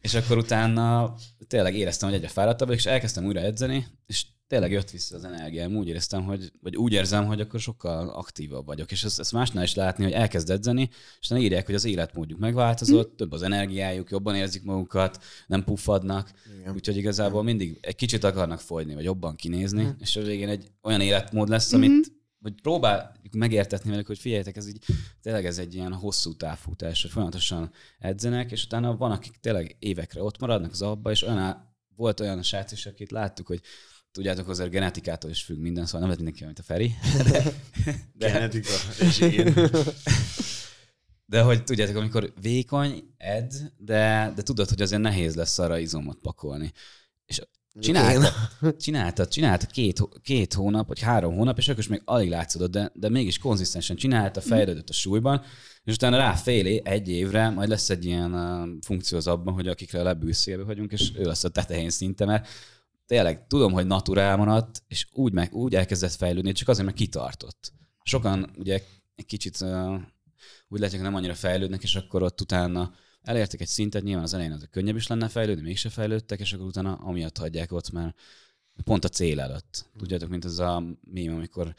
És 0.00 0.14
akkor 0.14 0.38
utána 0.38 1.14
tényleg 1.46 1.74
éreztem, 1.74 2.08
hogy 2.08 2.18
egyre 2.18 2.28
fáradtabb 2.28 2.70
és 2.70 2.86
elkezdtem 2.86 3.24
újra 3.24 3.40
edzeni, 3.40 3.86
és 4.06 4.26
tényleg 4.48 4.72
jött 4.72 4.90
vissza 4.90 5.16
az 5.16 5.24
energiám, 5.24 5.76
úgy 5.76 5.88
éreztem, 5.88 6.24
hogy, 6.24 6.52
vagy 6.62 6.76
úgy 6.76 6.92
érzem, 6.92 7.26
hogy 7.26 7.40
akkor 7.40 7.60
sokkal 7.60 8.08
aktívabb 8.08 8.66
vagyok. 8.66 8.90
És 8.90 9.04
ezt, 9.04 9.18
ezt 9.18 9.32
másnál 9.32 9.64
is 9.64 9.74
látni, 9.74 10.04
hogy 10.04 10.12
elkezd 10.12 10.50
edzeni, 10.50 10.88
és 11.20 11.26
utána 11.26 11.40
írják, 11.42 11.66
hogy 11.66 11.74
az 11.74 11.84
életmódjuk 11.84 12.38
megváltozott, 12.38 13.12
mm. 13.12 13.16
több 13.16 13.32
az 13.32 13.42
energiájuk, 13.42 14.10
jobban 14.10 14.34
érzik 14.34 14.62
magukat, 14.62 15.22
nem 15.46 15.64
puffadnak, 15.64 16.30
Igen. 16.60 16.74
úgyhogy 16.74 16.96
igazából 16.96 17.42
mindig 17.42 17.78
egy 17.80 17.94
kicsit 17.94 18.24
akarnak 18.24 18.60
fogyni, 18.60 18.94
vagy 18.94 19.04
jobban 19.04 19.36
kinézni, 19.36 19.82
mm. 19.82 19.88
és 19.98 20.16
a 20.16 20.22
végén 20.22 20.48
egy 20.48 20.70
olyan 20.82 21.00
életmód 21.00 21.48
lesz, 21.48 21.72
amit 21.72 21.90
mm-hmm 21.90 22.16
vagy 22.40 22.54
próbáljuk 22.62 23.34
megértetni 23.36 23.90
velük, 23.90 24.06
hogy 24.06 24.18
figyeljetek, 24.18 24.56
ez 24.56 24.68
így, 24.68 24.84
tényleg 25.22 25.46
ez 25.46 25.58
egy 25.58 25.74
ilyen 25.74 25.92
hosszú 25.92 26.36
távfutás, 26.36 27.02
hogy 27.02 27.10
folyamatosan 27.10 27.70
edzenek, 27.98 28.50
és 28.50 28.64
utána 28.64 28.96
van, 28.96 29.10
akik 29.10 29.36
tényleg 29.40 29.76
évekre 29.78 30.22
ott 30.22 30.38
maradnak 30.38 30.70
az 30.70 30.82
abba, 30.82 31.10
és 31.10 31.22
olyan, 31.22 31.68
volt 31.96 32.20
olyan 32.20 32.38
a 32.38 32.42
srác 32.42 32.72
is, 32.72 32.86
akit 32.86 33.10
láttuk, 33.10 33.46
hogy 33.46 33.60
tudjátok, 34.12 34.48
azért 34.48 34.70
genetikától 34.70 35.30
is 35.30 35.42
függ 35.42 35.58
minden, 35.58 35.86
szóval 35.86 36.00
nem 36.00 36.08
lehet 36.08 36.24
mindenki, 36.24 36.44
mint 36.44 36.58
a 36.58 36.62
Feri. 36.62 36.94
De, 37.30 37.42
de, 38.18 38.30
Genetika, 38.30 38.72
és 39.00 39.18
én. 39.18 39.54
De 41.30 41.42
hogy 41.42 41.64
tudjátok, 41.64 41.96
amikor 41.96 42.32
vékony, 42.40 43.14
ed, 43.16 43.72
de, 43.76 44.32
de 44.36 44.42
tudod, 44.42 44.68
hogy 44.68 44.82
azért 44.82 45.02
nehéz 45.02 45.34
lesz 45.34 45.58
arra 45.58 45.78
izomot 45.78 46.18
pakolni. 46.18 46.72
És 47.24 47.40
csinálta, 47.80 48.32
csinálta, 48.78 49.26
csinálta 49.26 49.66
két, 49.66 50.00
két 50.22 50.54
hónap, 50.54 50.88
vagy 50.88 51.00
három 51.00 51.34
hónap, 51.34 51.58
és 51.58 51.68
akkor 51.68 51.80
is 51.80 51.88
még 51.88 52.02
alig 52.04 52.28
látszódott, 52.28 52.70
de, 52.70 52.90
de 52.94 53.08
mégis 53.08 53.38
konzisztensen 53.38 53.96
csinálta, 53.96 54.40
fejlődött 54.40 54.88
a 54.88 54.92
súlyban, 54.92 55.42
és 55.84 55.94
utána 55.94 56.16
rá 56.16 56.34
fél 56.34 56.80
egy 56.84 57.08
évre 57.08 57.50
majd 57.50 57.68
lesz 57.68 57.90
egy 57.90 58.04
ilyen 58.04 58.34
uh, 58.34 58.68
funkció 58.80 59.18
az 59.18 59.26
abban, 59.26 59.54
hogy 59.54 59.68
akikre 59.68 60.00
a 60.00 60.02
lebűszélbe 60.02 60.64
vagyunk, 60.64 60.92
és 60.92 61.12
ő 61.16 61.22
lesz 61.22 61.44
a 61.44 61.48
tetején 61.48 61.90
szinte, 61.90 62.24
mert 62.24 62.48
tényleg 63.08 63.46
tudom, 63.46 63.72
hogy 63.72 63.86
naturál 63.86 64.36
maradt, 64.36 64.82
és 64.88 65.06
úgy, 65.12 65.32
meg, 65.32 65.54
úgy 65.54 65.74
elkezdett 65.74 66.14
fejlődni, 66.14 66.52
csak 66.52 66.68
azért, 66.68 66.84
mert 66.84 66.98
kitartott. 66.98 67.72
Sokan 68.02 68.50
ugye 68.58 68.82
egy 69.14 69.26
kicsit 69.26 69.60
uh, 69.60 70.00
úgy 70.68 70.80
látják, 70.80 71.00
hogy 71.00 71.10
nem 71.10 71.14
annyira 71.14 71.34
fejlődnek, 71.34 71.82
és 71.82 71.94
akkor 71.94 72.22
ott 72.22 72.40
utána 72.40 72.92
elértek 73.22 73.60
egy 73.60 73.68
szintet, 73.68 74.02
nyilván 74.02 74.24
az 74.24 74.34
elején 74.34 74.52
az 74.52 74.68
könnyebb 74.70 74.96
is 74.96 75.06
lenne 75.06 75.28
fejlődni, 75.28 75.62
mégse 75.62 75.88
fejlődtek, 75.88 76.40
és 76.40 76.52
akkor 76.52 76.66
utána 76.66 76.94
amiatt 76.94 77.38
hagyják 77.38 77.72
ott 77.72 77.90
már 77.90 78.14
pont 78.84 79.04
a 79.04 79.08
cél 79.08 79.40
előtt. 79.40 79.86
Tudjátok, 79.98 80.28
mint 80.28 80.44
az 80.44 80.58
a 80.58 80.82
mém, 81.00 81.34
amikor 81.34 81.74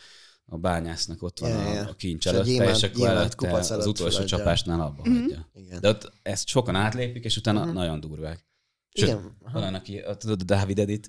a 0.45 0.57
bányásznak 0.57 1.23
ott 1.23 1.39
van 1.39 1.49
yeah, 1.49 1.87
a, 1.87 1.89
a 1.89 1.93
kincs 1.93 2.27
előtte, 2.27 2.49
gyémánt, 2.49 2.75
és 2.75 2.83
akkor 2.83 3.07
előtte 3.07 3.53
az 3.53 3.85
utolsó 3.87 4.15
föladja. 4.15 4.37
csapásnál 4.37 4.81
abba 4.81 5.09
mm-hmm. 5.09 5.21
hagyja. 5.21 5.49
Igen. 5.53 5.81
De 5.81 5.89
ott 5.89 6.11
ezt 6.21 6.47
sokan 6.47 6.75
átlépik, 6.75 7.23
és 7.23 7.37
utána 7.37 7.63
mm-hmm. 7.63 7.73
nagyon 7.73 7.99
durvák. 7.99 8.48
Sőt, 8.93 9.08
Igen. 9.08 9.38
van, 9.54 9.73
aki, 9.73 10.04
tudod, 10.17 10.41
Dávid 10.41 10.80
Edit, 10.80 11.08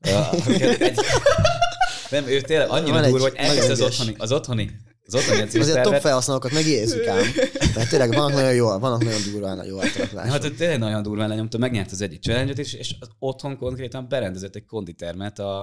egy, 0.78 0.98
nem, 2.10 2.26
ő 2.26 2.40
tényleg 2.40 2.68
annyira 2.68 3.00
durva, 3.00 3.22
hogy 3.22 3.34
elkezd 3.36 3.70
az 3.70 3.80
otthoni, 3.80 4.14
az 4.18 4.32
otthoni 4.32 4.80
az 5.12 5.14
otthoni 5.14 5.60
Azért 5.60 5.86
a 5.86 5.90
top 5.90 6.00
felhasználókat 6.00 6.52
megérezzük 6.52 7.06
ám. 7.06 7.24
Mert 7.74 7.88
tényleg 7.88 8.08
vannak 8.08 8.32
nagyon 8.32 8.54
jó, 8.54 8.78
vannak 8.78 9.04
nagyon 9.04 9.20
durván 9.32 9.64
jó 9.66 9.80
átalakvások. 9.80 10.30
Hát 10.30 10.54
tényleg 10.54 10.78
nagyon 10.78 11.02
durván 11.02 11.28
lenyomta, 11.28 11.58
megnyert 11.58 11.90
az 11.90 12.00
egyik 12.00 12.22
challenge 12.22 12.52
és, 12.52 12.72
és 12.72 12.96
az 13.00 13.08
otthon 13.18 13.56
konkrétan 13.56 14.08
berendezett 14.08 14.54
egy 14.54 14.64
konditermet 14.64 15.38
a, 15.38 15.62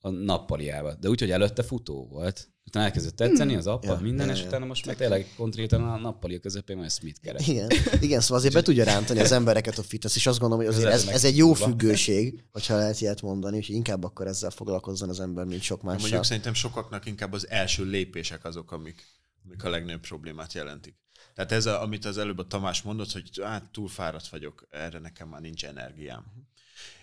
a 0.00 0.08
nappaliába. 0.10 0.94
De 0.94 1.08
úgy, 1.08 1.20
hogy 1.20 1.30
előtte 1.30 1.62
futó 1.62 2.06
volt. 2.10 2.51
Utána 2.66 2.84
elkezdett 2.84 3.16
tetszeni 3.16 3.54
az 3.54 3.66
appa, 3.66 3.92
ja, 3.92 3.98
minden, 3.98 4.26
ja, 4.26 4.32
és 4.32 4.42
utána 4.44 4.64
most 4.64 4.86
meg 4.86 4.96
tényleg 4.96 5.26
konkrétan 5.36 5.82
a 5.82 5.96
nappali 5.96 6.34
a 6.34 6.40
közepén 6.40 6.76
majd 6.76 6.90
Smith 6.90 7.20
keres. 7.20 7.48
Igen, 7.48 7.70
igen, 8.00 8.20
szóval 8.20 8.36
azért 8.36 8.54
be 8.54 8.62
tudja 8.62 8.84
rántani 8.84 9.20
az 9.20 9.32
embereket 9.32 9.78
a 9.78 9.82
fitness, 9.82 10.16
és 10.16 10.26
azt 10.26 10.38
gondolom, 10.38 10.64
hogy 10.64 10.74
azért 10.74 10.92
ez, 10.92 11.06
ez 11.06 11.24
egy 11.24 11.36
jó 11.36 11.52
függőség, 11.52 12.44
hogyha 12.52 12.76
lehet 12.76 13.00
ilyet 13.00 13.22
mondani, 13.22 13.56
és 13.56 13.68
inkább 13.68 14.04
akkor 14.04 14.26
ezzel 14.26 14.50
foglalkozzon 14.50 15.08
az 15.08 15.20
ember, 15.20 15.44
mint 15.44 15.62
sok 15.62 15.82
mással. 15.82 16.00
Mondjuk 16.00 16.24
szerintem 16.24 16.54
sokaknak 16.54 17.06
inkább 17.06 17.32
az 17.32 17.48
első 17.48 17.84
lépések 17.84 18.44
azok, 18.44 18.72
amik, 18.72 19.06
amik 19.44 19.64
a 19.64 19.70
legnagyobb 19.70 20.00
problémát 20.00 20.52
jelentik. 20.52 20.94
Tehát 21.34 21.52
ez, 21.52 21.66
a, 21.66 21.82
amit 21.82 22.04
az 22.04 22.18
előbb 22.18 22.38
a 22.38 22.46
Tamás 22.46 22.82
mondott, 22.82 23.12
hogy 23.12 23.30
hát 23.42 23.70
túl 23.72 23.88
fáradt 23.88 24.28
vagyok, 24.28 24.66
erre 24.70 24.98
nekem 24.98 25.28
már 25.28 25.40
nincs 25.40 25.64
energiám. 25.64 26.24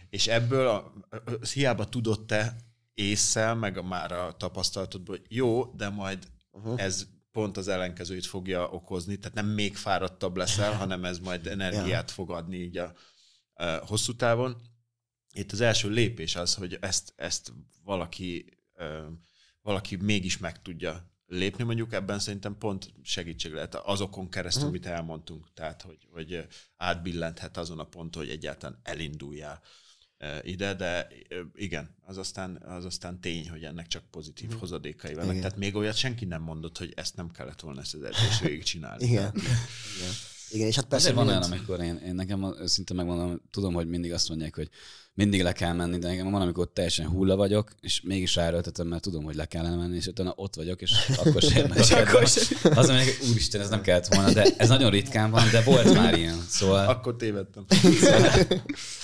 És 0.10 0.28
ebből 0.28 0.68
a, 0.68 0.94
hiába 1.54 1.90
tudott 1.90 2.28
te 2.28 2.56
észszel, 3.00 3.56
meg 3.56 3.86
már 3.86 4.12
a 4.12 4.36
tapasztalatodból, 4.38 5.18
hogy 5.18 5.26
jó, 5.36 5.66
de 5.66 5.90
majd 5.90 6.28
uh-huh. 6.52 6.82
ez 6.82 7.08
pont 7.32 7.58
az 7.58 7.68
ellenkezőit 7.68 8.26
fogja 8.26 8.70
okozni, 8.70 9.18
tehát 9.18 9.36
nem 9.36 9.48
még 9.48 9.76
fáradtabb 9.76 10.38
leszel, 10.38 10.74
hanem 10.74 11.06
ez 11.06 11.20
majd 11.20 11.48
energiát 11.48 12.12
fog 12.12 12.32
adni 12.32 12.58
így 12.58 12.78
a, 12.78 12.94
a 13.54 13.66
hosszú 13.66 14.16
távon. 14.16 14.62
Itt 15.34 15.52
az 15.52 15.62
első 15.62 15.90
lépés 15.90 16.36
az, 16.36 16.56
hogy 16.56 16.78
ezt, 16.82 17.14
ezt 17.16 17.54
valaki, 17.84 18.58
valaki 19.62 19.96
mégis 19.96 20.38
meg 20.38 20.62
tudja 20.62 21.12
lépni, 21.26 21.64
mondjuk 21.64 21.94
ebben 21.94 22.20
szerintem 22.20 22.58
pont 22.58 22.94
segítség 23.04 23.54
lehet 23.54 23.76
azokon 23.76 24.30
keresztül, 24.30 24.68
uh-huh. 24.68 24.78
amit 24.78 24.96
elmondtunk, 24.96 25.54
tehát 25.54 25.82
hogy, 25.82 26.08
hogy 26.12 26.48
átbillenthet 26.78 27.58
azon 27.58 27.80
a 27.80 27.88
ponton, 27.88 28.22
hogy 28.22 28.32
egyáltalán 28.32 28.80
elinduljál 28.84 29.62
ide, 30.44 30.74
de 30.74 31.08
igen, 31.56 31.96
az 32.06 32.18
aztán, 32.18 32.56
az 32.56 32.86
aztán 32.86 33.20
tény, 33.20 33.50
hogy 33.50 33.64
ennek 33.64 33.88
csak 33.88 34.04
pozitív 34.12 34.50
hmm. 34.50 34.60
hozadékai 34.60 35.14
vannak. 35.14 35.36
Tehát 35.36 35.58
még 35.58 35.76
olyat 35.76 35.96
senki 35.96 36.26
nem 36.26 36.42
mondott, 36.42 36.78
hogy 36.78 36.94
ezt 36.96 37.16
nem 37.16 37.32
kellett 37.32 37.60
volna 37.60 37.82
ezt 37.82 37.94
az 37.94 38.04
edzés 38.04 38.40
végig 38.40 38.64
csinálni. 38.64 39.06
Igen. 39.06 39.34
igen. 39.36 40.14
Igen, 40.52 40.68
és 40.68 40.76
hát 40.76 40.86
persze... 40.86 41.14
van 41.14 41.28
olyan, 41.28 41.42
amikor 41.42 41.80
én, 41.82 42.02
én 42.06 42.16
nekem 42.16 42.56
szinte 42.66 42.94
megmondom, 42.94 43.42
tudom, 43.52 43.74
hogy 43.74 43.88
mindig 43.88 44.14
azt 44.14 44.30
mondják, 44.30 44.56
hogy 44.56 44.70
mindig 45.20 45.42
le 45.42 45.52
kell 45.52 45.74
menni, 45.74 45.98
de 45.98 46.08
nekem 46.08 46.32
van, 46.32 46.42
amikor 46.42 46.72
teljesen 46.74 47.08
hulla 47.08 47.36
vagyok, 47.36 47.72
és 47.82 48.02
mégis 48.02 48.36
ráerőltetem, 48.36 48.88
mert 48.88 49.02
tudom, 49.02 49.24
hogy 49.24 49.36
le 49.36 49.46
kellene 49.46 49.76
menni, 49.76 49.96
és 49.96 50.08
utána 50.08 50.34
ott 50.36 50.56
vagyok, 50.56 50.82
és 50.82 50.92
akkor 51.18 51.42
sem 51.42 51.72
Az, 52.76 52.90
hogy 52.90 53.30
úristen, 53.30 53.62
ez 53.62 53.70
nem 53.70 53.82
kellett 53.82 54.14
volna, 54.14 54.34
de 54.34 54.54
ez 54.58 54.70
nagyon 54.70 54.90
ritkán 54.90 55.32
van, 55.32 55.44
de 55.52 55.62
volt 55.62 55.94
már 55.94 56.18
ilyen. 56.18 56.46
Szóval... 56.48 56.88
Akkor 56.88 57.16
tévedtem. 57.16 57.66
Szóval, 58.00 58.46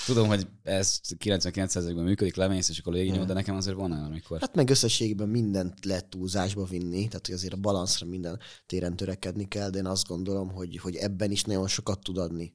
tudom, 0.05 0.27
hogy 0.27 0.47
ez 0.63 0.99
99%-ban 1.19 2.03
működik, 2.03 2.35
lemész, 2.35 2.69
és 2.69 2.79
akkor 2.79 2.93
végig 2.93 3.23
de 3.25 3.33
nekem 3.33 3.55
azért 3.55 3.75
van 3.75 3.91
olyan, 3.91 4.03
amikor... 4.03 4.39
Hát 4.39 4.55
meg 4.55 4.69
összességében 4.69 5.27
mindent 5.27 5.85
lehet 5.85 6.05
túlzásba 6.05 6.65
vinni, 6.65 7.07
tehát 7.07 7.25
hogy 7.25 7.35
azért 7.35 7.53
a 7.53 7.57
balanszra 7.57 8.05
minden 8.05 8.39
téren 8.65 8.95
törekedni 8.95 9.47
kell, 9.47 9.69
de 9.69 9.77
én 9.77 9.85
azt 9.85 10.07
gondolom, 10.07 10.51
hogy, 10.51 10.77
hogy 10.77 10.95
ebben 10.95 11.31
is 11.35 11.43
nagyon 11.43 11.67
sokat 11.67 11.99
tud 11.99 12.17
adni 12.17 12.53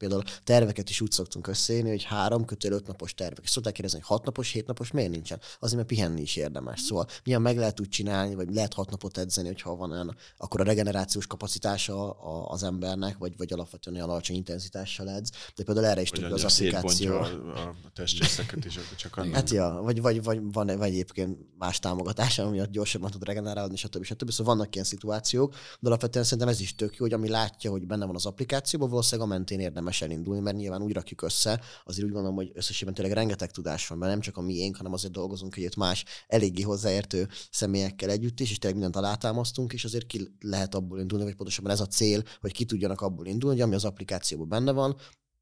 például 0.00 0.22
terveket 0.44 0.90
is 0.90 1.00
úgy 1.00 1.10
szoktunk 1.10 1.46
összeírni, 1.46 1.88
hogy 1.88 2.02
három 2.02 2.44
kötél 2.44 2.72
öt 2.72 2.86
napos 2.86 3.14
tervek. 3.14 3.44
És 3.44 3.50
szokták 3.50 3.72
kérdezni, 3.72 3.98
hogy 3.98 4.08
hat 4.08 4.24
napos, 4.24 4.52
hét 4.52 4.66
napos 4.66 4.90
miért 4.90 5.10
nincsen? 5.10 5.40
Azért, 5.58 5.76
mert 5.76 5.88
pihenni 5.88 6.20
is 6.20 6.36
érdemes. 6.36 6.80
Szóval 6.80 7.06
milyen 7.24 7.42
meg 7.42 7.56
lehet 7.56 7.80
úgy 7.80 7.88
csinálni, 7.88 8.34
vagy 8.34 8.54
lehet 8.54 8.74
hat 8.74 8.90
napot 8.90 9.18
edzeni, 9.18 9.46
hogyha 9.46 9.76
van 9.76 9.90
olyan, 9.90 10.16
akkor 10.36 10.60
a 10.60 10.64
regenerációs 10.64 11.26
kapacitása 11.26 12.10
az 12.48 12.62
embernek, 12.62 13.18
vagy, 13.18 13.36
vagy 13.36 13.52
alapvetően 13.52 13.96
olyan 13.96 14.08
alacsony 14.08 14.36
intenzitással 14.36 15.10
edz. 15.10 15.30
De 15.54 15.64
például 15.64 15.86
erre 15.86 16.00
is 16.00 16.10
tudja 16.10 16.34
az 16.34 16.44
applikáció. 16.44 17.16
A, 17.16 17.24
a 17.54 17.74
testrészeket 17.94 18.64
is, 18.64 18.78
csak 18.96 19.16
annak. 19.16 19.34
Hát 19.34 19.50
ja, 19.50 19.80
vagy, 19.82 20.00
vagy, 20.00 20.22
vagy 20.22 20.40
van 20.52 20.66
vagy 20.66 20.88
egyébként 20.88 21.38
más 21.58 21.78
támogatása, 21.78 22.46
ami 22.46 22.60
gyorsabban 22.70 23.10
tud 23.10 23.24
regenerálni, 23.24 23.76
stb. 23.76 24.04
stb. 24.04 24.30
Szóval 24.30 24.54
vannak 24.54 24.74
ilyen 24.74 24.86
szituációk, 24.86 25.54
de 25.80 25.88
alapvetően 25.88 26.24
szerintem 26.24 26.48
ez 26.48 26.60
is 26.60 26.74
tök 26.74 26.96
jó, 26.96 27.04
hogy 27.04 27.12
ami 27.12 27.28
látja, 27.28 27.70
hogy 27.70 27.86
benne 27.86 28.06
van 28.06 28.14
az 28.14 28.26
applikációban, 28.26 28.88
valószínűleg 28.88 29.30
a 29.30 29.32
mentén 29.32 29.60
érdemes 29.60 29.89
elindulni, 29.98 30.40
mert 30.40 30.56
nyilván 30.56 30.82
úgy 30.82 30.92
rakjuk 30.92 31.22
össze, 31.22 31.60
azért 31.84 32.06
úgy 32.06 32.12
gondolom, 32.12 32.36
hogy 32.36 32.50
összességében 32.54 32.94
tényleg 32.94 33.14
rengeteg 33.14 33.50
tudás 33.50 33.86
van, 33.86 33.98
mert 33.98 34.10
nem 34.10 34.20
csak 34.20 34.36
a 34.36 34.40
miénk, 34.40 34.76
hanem 34.76 34.92
azért 34.92 35.12
dolgozunk 35.12 35.56
együtt 35.56 35.76
más 35.76 36.04
eléggé 36.26 36.62
hozzáértő 36.62 37.28
személyekkel 37.50 38.10
együtt 38.10 38.40
is, 38.40 38.50
és 38.50 38.58
tényleg 38.58 38.80
mindent 38.80 39.04
alátámasztunk, 39.04 39.72
és 39.72 39.84
azért 39.84 40.06
ki 40.06 40.36
lehet 40.40 40.74
abból 40.74 41.00
indulni, 41.00 41.24
vagy 41.24 41.34
pontosabban 41.34 41.72
ez 41.72 41.80
a 41.80 41.86
cél, 41.86 42.22
hogy 42.40 42.52
ki 42.52 42.64
tudjanak 42.64 43.00
abból 43.00 43.26
indulni, 43.26 43.56
hogy 43.56 43.66
ami 43.66 43.74
az 43.74 43.84
applikációban 43.84 44.48
benne 44.48 44.72
van, 44.72 44.96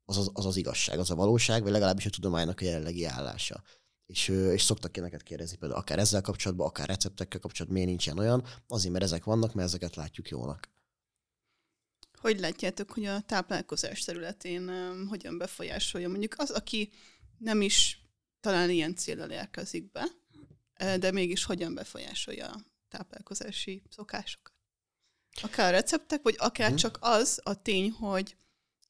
az 0.05 0.17
az, 0.17 0.31
az, 0.33 0.47
az 0.47 0.57
igazság, 0.57 0.99
az 0.99 1.11
a 1.11 1.15
valóság, 1.15 1.63
vagy 1.63 1.73
legalábbis 1.73 2.07
a 2.07 2.11
tudománynak 2.11 2.61
a 2.61 2.65
jelenlegi 2.65 3.05
állása. 3.05 3.63
És, 4.07 4.29
és 4.29 4.63
szoktak 4.63 4.97
neked 4.97 5.23
kérdezni 5.23 5.57
például 5.57 5.81
akár 5.81 5.99
ezzel 5.99 6.21
kapcsolatban, 6.21 6.67
akár 6.67 6.89
receptekkel 6.89 7.41
kapcsolatban, 7.41 7.81
miért 7.81 7.99
nincsen 7.99 8.19
olyan, 8.19 8.45
azért, 8.69 8.93
mert 8.93 9.05
ezek 9.05 9.25
vannak, 9.25 9.55
mert 9.55 9.69
ezeket 9.69 9.97
látjuk 9.97 10.29
jónak. 10.29 10.78
Hogy 12.21 12.41
látjátok, 12.41 12.91
hogy 12.91 13.05
a 13.05 13.21
táplálkozás 13.21 14.05
területén 14.05 14.71
hogyan 15.09 15.39
befolyásolja 15.39 16.09
mondjuk 16.09 16.35
az, 16.37 16.51
aki 16.51 16.91
nem 17.39 17.63
is 17.63 18.03
talán 18.41 18.71
ilyen 18.71 18.95
célral 18.95 19.31
érkezik 19.31 19.91
be, 19.93 20.07
de 20.97 21.11
mégis 21.11 21.45
hogyan 21.45 21.75
befolyásolja 21.75 22.47
a 22.51 22.65
táplálkozási 22.89 23.83
szokásokat? 23.91 24.53
Akár 25.43 25.69
a 25.69 25.77
receptek, 25.77 26.23
vagy 26.23 26.35
akár 26.39 26.67
uh-huh. 26.67 26.81
csak 26.81 26.99
az 27.01 27.41
a 27.43 27.63
tény, 27.63 27.91
hogy 27.91 28.37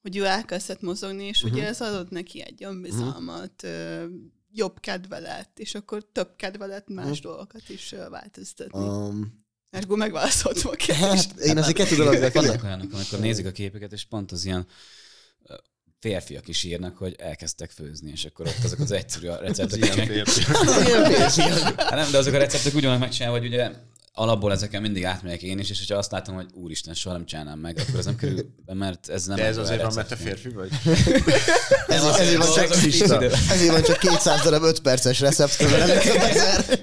hogy 0.01 0.17
ő 0.17 0.25
elkezdett 0.25 0.81
mozogni, 0.81 1.23
és 1.23 1.43
uh-huh. 1.43 1.57
ugye 1.57 1.67
ez 1.67 1.81
adott 1.81 2.09
neki 2.09 2.41
egy 2.41 2.63
önbizalmat, 2.63 3.63
uh-huh. 3.63 4.11
jobb 4.51 4.79
kedvelet, 4.79 5.59
és 5.59 5.75
akkor 5.75 6.05
több 6.11 6.35
kedvelet 6.35 6.87
más 6.87 7.05
uh-huh. 7.05 7.21
dolgokat 7.21 7.69
is 7.69 7.95
változtatni. 8.09 8.87
Um, 8.87 9.47
Ergo 9.69 9.95
megválaszoltam 9.95 10.71
a 10.71 10.75
kérdést. 10.75 11.31
Hát, 11.31 11.39
én 11.39 11.57
azért 11.57 11.75
kettő 11.75 11.95
dolognak 11.95 12.33
Vannak 12.33 12.63
olyanok, 12.63 12.93
amikor 12.93 13.19
nézik 13.19 13.45
a 13.45 13.51
képeket, 13.51 13.91
és 13.91 14.05
pont 14.05 14.31
az 14.31 14.45
ilyen 14.45 14.67
férfiak 15.99 16.47
is 16.47 16.63
írnak, 16.63 16.97
hogy 16.97 17.15
elkezdtek 17.17 17.71
főzni, 17.71 18.11
és 18.11 18.25
akkor 18.25 18.47
ott 18.47 18.63
azok 18.63 18.79
az 18.79 18.91
egyszerű 18.91 19.27
a 19.27 19.37
receptek. 19.37 19.81
Az 19.81 19.95
ilyen 19.95 20.07
férfiak. 20.07 21.81
hát 21.81 21.89
nem, 21.89 22.11
de 22.11 22.17
azok 22.17 22.33
a 22.33 22.37
receptek 22.37 22.75
úgy 22.75 22.83
vannak 22.83 22.99
megcsinálva, 22.99 23.37
hogy 23.37 23.47
ugye 23.47 23.71
alapból 24.13 24.51
ezeken 24.51 24.81
mindig 24.81 25.05
átmegyek 25.05 25.41
én 25.41 25.59
is, 25.59 25.69
és 25.69 25.79
hogyha 25.79 25.95
azt 25.95 26.11
látom, 26.11 26.35
hogy 26.35 26.47
úristen, 26.53 26.93
soha 26.93 27.15
nem 27.15 27.25
csinálnám 27.25 27.59
meg, 27.59 27.77
akkor 27.87 27.99
ez 27.99 28.05
nem 28.05 28.15
kerül 28.15 28.53
be, 28.65 28.73
mert 28.73 29.09
ez 29.09 29.25
nem... 29.25 29.35
De 29.35 29.45
ez 29.45 29.57
azért 29.57 29.81
van, 29.81 29.93
mert 29.93 30.07
te 30.07 30.15
férfi 30.15 30.49
vagy? 30.49 30.69
ez, 31.87 32.03
az, 32.03 32.17
ezért 32.19 32.37
van 32.37 32.51
szexista. 32.51 33.23
Ezért 33.23 33.71
van 33.71 33.83
csak 33.83 33.97
200 33.97 34.41
darab 34.41 34.63
5 34.63 34.79
perces 34.79 35.19
recept, 35.19 35.59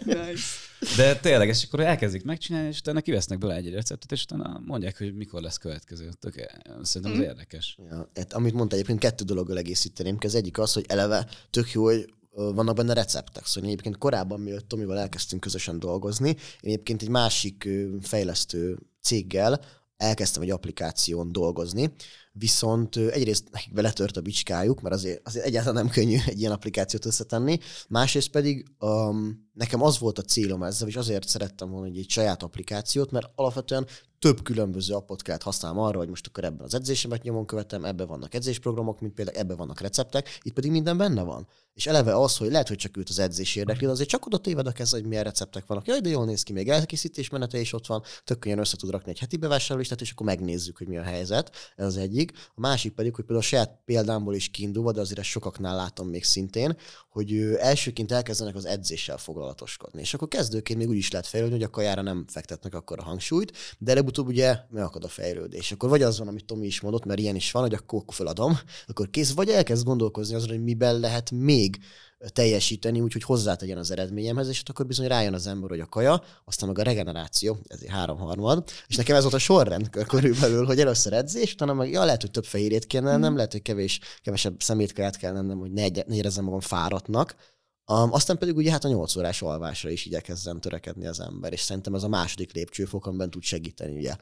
nice. 0.05 0.65
De 0.97 1.17
tényleg, 1.17 1.49
és 1.49 1.65
akkor 1.65 1.81
elkezdik 1.81 2.25
megcsinálni, 2.25 2.69
és 2.69 2.79
utána 2.79 3.01
kivesznek 3.01 3.39
bele 3.39 3.55
egy 3.55 3.71
receptet, 3.71 4.13
és 4.13 4.23
utána 4.23 4.61
mondják, 4.65 4.99
hogy 4.99 5.15
mikor 5.15 5.41
lesz 5.41 5.57
következő. 5.57 6.11
Tök, 6.21 6.35
szerintem 6.83 7.13
ez 7.13 7.19
mm. 7.19 7.29
érdekes. 7.29 7.79
Ja, 7.91 8.11
hát, 8.15 8.33
amit 8.33 8.55
mondta 8.55 8.75
egyébként, 8.75 8.99
kettő 8.99 9.25
dologgal 9.25 9.59
egészíteném. 9.59 10.17
Az 10.21 10.35
egyik 10.35 10.59
az, 10.59 10.73
hogy 10.73 10.85
eleve 10.89 11.27
tök 11.51 11.73
jó, 11.73 11.85
hogy 11.85 12.15
vannak 12.31 12.75
benne 12.75 12.95
receptek. 12.95 13.47
Szóval 13.47 13.71
egyébként 13.71 13.99
korábban, 13.99 14.41
mielőtt 14.41 14.69
Tomival 14.69 14.99
elkezdtünk 14.99 15.41
közösen 15.41 15.79
dolgozni, 15.79 16.29
én 16.29 16.37
egyébként 16.61 17.03
egy 17.03 17.09
másik 17.09 17.69
fejlesztő 18.01 18.79
céggel 19.01 19.61
elkezdtem 19.97 20.43
egy 20.43 20.51
applikáción 20.51 21.33
dolgozni, 21.33 21.93
viszont 22.39 22.97
egyrészt 22.97 23.45
nekik 23.51 23.73
beletört 23.73 24.17
a 24.17 24.21
bicskájuk, 24.21 24.81
mert 24.81 24.95
azért, 24.95 25.27
azért 25.27 25.45
egyáltalán 25.45 25.85
nem 25.85 25.93
könnyű 25.93 26.19
egy 26.27 26.41
ilyen 26.41 26.53
applikációt 26.53 27.05
összetenni, 27.05 27.59
másrészt 27.89 28.31
pedig 28.31 28.67
um, 28.81 29.49
nekem 29.53 29.83
az 29.83 29.99
volt 29.99 30.19
a 30.19 30.23
célom 30.23 30.63
ezzel, 30.63 30.89
és 30.89 30.97
azért 30.97 31.29
szerettem 31.29 31.71
volna 31.71 31.87
egy, 31.87 31.99
egy 31.99 32.11
saját 32.11 32.43
applikációt, 32.43 33.11
mert 33.11 33.31
alapvetően 33.35 33.87
több 34.19 34.43
különböző 34.43 34.95
appot 34.95 35.23
kellett 35.23 35.43
használnom 35.43 35.83
arra, 35.83 35.99
hogy 35.99 36.09
most 36.09 36.27
akkor 36.27 36.45
ebben 36.45 36.67
az 36.67 36.75
edzésemet 36.75 37.23
nyomon 37.23 37.47
követem, 37.47 37.85
ebben 37.85 38.07
vannak 38.07 38.35
edzésprogramok, 38.35 39.01
mint 39.01 39.15
például 39.15 39.37
ebben 39.37 39.57
vannak 39.57 39.81
receptek, 39.81 40.39
itt 40.43 40.53
pedig 40.53 40.71
minden 40.71 40.97
benne 40.97 41.23
van. 41.23 41.49
És 41.75 41.87
eleve 41.87 42.17
az, 42.17 42.37
hogy 42.37 42.51
lehet, 42.51 42.69
hogy 42.69 42.77
csak 42.77 42.97
őt 42.97 43.09
az 43.09 43.19
edzés 43.19 43.57
érdekli, 43.57 43.87
de 43.87 43.93
azért 43.93 44.09
csak 44.09 44.27
oda 44.27 44.39
téved 44.39 44.67
a 44.67 44.73
kez, 44.73 44.91
hogy 44.91 45.05
milyen 45.05 45.25
receptek 45.25 45.67
vannak. 45.67 45.87
Jaj, 45.87 46.01
de 46.01 46.09
jól 46.09 46.25
néz 46.25 46.43
ki, 46.43 46.53
még 46.53 46.69
elkészítés 46.69 47.29
menete 47.29 47.59
is 47.59 47.73
ott 47.73 47.87
van, 47.87 48.03
tök 48.25 48.39
könnyen 48.39 48.59
össze 48.59 48.77
tud 48.77 48.91
rakni 48.91 49.11
egy 49.11 49.19
heti 49.19 49.37
bevásárlólistát, 49.37 50.01
és 50.01 50.11
akkor 50.11 50.27
megnézzük, 50.27 50.77
hogy 50.77 50.89
mi 50.89 50.97
a 50.97 51.03
helyzet. 51.03 51.51
Ez 51.77 51.87
az 51.87 51.97
egyik. 51.97 52.26
A 52.55 52.61
másik 52.61 52.93
pedig, 52.93 53.15
hogy 53.15 53.25
például 53.25 53.47
a 53.47 53.49
saját 53.49 53.81
példámból 53.85 54.35
is 54.35 54.49
kiindulva, 54.49 54.93
de 54.93 55.01
azért 55.01 55.19
ezt 55.19 55.29
sokaknál 55.29 55.77
látom 55.77 56.09
még 56.09 56.25
szintén, 56.25 56.77
hogy 57.11 57.57
elsőként 57.59 58.13
elkezdenek 58.13 58.55
az 58.55 58.65
edzéssel 58.65 59.19
foglalatoskodni. 59.19 60.01
És 60.01 60.15
akkor 60.15 60.29
kezdőként 60.29 60.79
még 60.79 60.89
úgy 60.89 60.97
is 60.97 61.11
lehet 61.11 61.27
fejlődni, 61.27 61.57
hogy 61.57 61.65
a 61.65 61.71
kajára 61.71 62.03
nem 62.03 62.25
fektetnek 62.29 62.75
akkor 62.75 62.99
a 62.99 63.03
hangsúlyt, 63.03 63.53
de 63.79 63.91
előbb-utóbb 63.91 64.27
ugye 64.27 64.59
megakad 64.71 65.05
a 65.05 65.09
fejlődés. 65.09 65.73
Akkor 65.73 65.89
vagy 65.89 66.03
az 66.03 66.19
van, 66.19 66.29
amit 66.29 66.45
Tomi 66.45 66.67
is 66.67 66.81
mondott, 66.81 67.05
mert 67.05 67.21
ilyen 67.21 67.37
is 67.37 67.51
van, 67.51 67.63
hogy 67.63 67.75
akkor 67.75 68.03
feladom, 68.07 68.59
akkor 68.87 69.11
kész, 69.11 69.33
vagy 69.33 69.49
elkezd 69.49 69.85
gondolkozni 69.85 70.35
azon, 70.35 70.49
hogy 70.49 70.63
miben 70.63 71.01
lehet 71.01 71.31
még 71.31 71.79
teljesíteni, 72.33 73.01
úgyhogy 73.01 73.23
hozzátegyen 73.23 73.79
az 73.79 73.91
eredményemhez, 73.91 74.49
és 74.49 74.63
akkor 74.67 74.87
bizony 74.87 75.07
rájön 75.07 75.35
az 75.35 75.47
ember, 75.47 75.71
hogy 75.71 75.81
a 75.81 75.87
kaja, 75.87 76.23
aztán 76.45 76.69
meg 76.69 76.79
a 76.79 76.83
regeneráció, 76.83 77.59
ez 77.67 77.79
egy 77.83 77.91
háromharmad, 77.91 78.65
és 78.87 78.97
nekem 78.97 79.17
ez 79.17 79.23
volt 79.23 79.35
a 79.35 79.39
sorrend 79.39 79.91
körülbelül, 80.07 80.67
hogy 80.67 80.81
először 80.81 81.13
edzés, 81.13 81.53
utána 81.53 81.75
meg 81.75 81.91
ja, 81.91 82.05
lehet, 82.05 82.21
hogy 82.21 82.31
több 82.31 82.45
fehérjét 82.45 82.87
kell 82.87 83.03
nem 83.03 83.33
mm. 83.33 83.35
lehet, 83.35 83.53
hogy 83.53 83.63
kevés, 83.63 84.01
kevesebb 84.23 84.63
szemétkaját 84.63 85.17
kell 85.17 85.33
lennem, 85.33 85.59
hogy 85.59 85.73
ne, 85.73 85.87
ne 85.89 86.15
érezzem 86.15 86.45
magam 86.45 86.61
fáradtnak, 86.61 87.35
Um, 87.93 88.13
aztán 88.13 88.39
pedig 88.39 88.57
ugye 88.57 88.71
hát 88.71 88.85
a 88.85 88.89
8 88.89 89.17
órás 89.17 89.43
alvásra 89.43 89.91
is 89.91 90.07
igyekezzen 90.07 90.61
törekedni 90.61 91.07
az 91.07 91.21
ember, 91.21 91.53
és 91.53 91.61
szerintem 91.61 91.95
ez 91.95 92.03
a 92.03 92.09
második 92.09 92.53
lépcsőfok, 92.53 93.07
amiben 93.07 93.31
tud 93.31 93.43
segíteni 93.43 93.97
ugye 93.97 94.17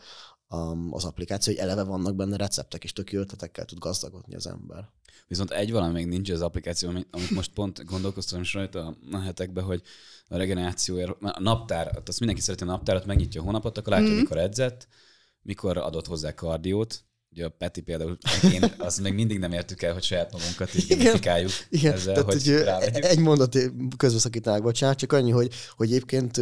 az 0.91 1.05
applikáció, 1.05 1.53
hogy 1.53 1.63
eleve 1.63 1.83
vannak 1.83 2.17
benne 2.17 2.37
receptek, 2.37 2.85
és 2.85 2.93
tök 2.93 3.13
ötletekkel 3.13 3.65
tud 3.65 3.79
gazdagodni 3.79 4.35
az 4.35 4.47
ember. 4.47 4.89
Viszont 5.27 5.51
egy 5.51 5.73
valami 5.73 5.93
még 5.93 6.07
nincs 6.07 6.31
az 6.31 6.41
applikáció, 6.41 6.89
amit 6.89 7.31
most 7.31 7.53
pont 7.53 7.85
gondolkoztam 7.85 8.41
is 8.41 8.55
rajta 8.55 8.97
a 9.13 9.19
hetekben, 9.19 9.65
hogy 9.65 9.83
a 10.29 10.37
regenerációért, 10.37 11.11
a 11.21 11.41
naptár, 11.41 12.03
azt 12.07 12.19
mindenki 12.19 12.43
szereti 12.43 12.63
a 12.63 12.67
naptárat, 12.67 13.07
megnyitja 13.07 13.41
a 13.41 13.45
hónapot, 13.45 13.79
akkor 13.79 13.93
látja, 13.93 14.13
mm. 14.13 14.17
mikor 14.17 14.39
edzett, 14.39 14.89
mikor 15.43 15.77
adott 15.77 16.07
hozzá 16.07 16.35
kardiót, 16.35 17.05
Ugye 17.37 17.45
a 17.45 17.49
Peti 17.49 17.81
például, 17.81 18.19
én 18.53 18.75
azt 18.79 19.01
még 19.01 19.15
mindig 19.15 19.39
nem 19.39 19.53
értük 19.53 19.83
el, 19.83 19.93
hogy 19.93 20.03
saját 20.03 20.33
magunkat 20.33 20.75
is 20.75 20.89
gamifikáljuk 20.89 21.51
Igen, 21.69 21.93
ezzel, 21.93 22.15
tehát, 22.15 22.33
hogy, 22.33 22.49
Egy 23.05 23.19
mondat 23.19 23.59
közbeszakítanak, 23.97 24.63
bocsánat, 24.63 24.99
csak 24.99 25.13
annyi, 25.13 25.31
hogy, 25.31 25.53
hogy 25.77 25.89
egyébként 25.89 26.41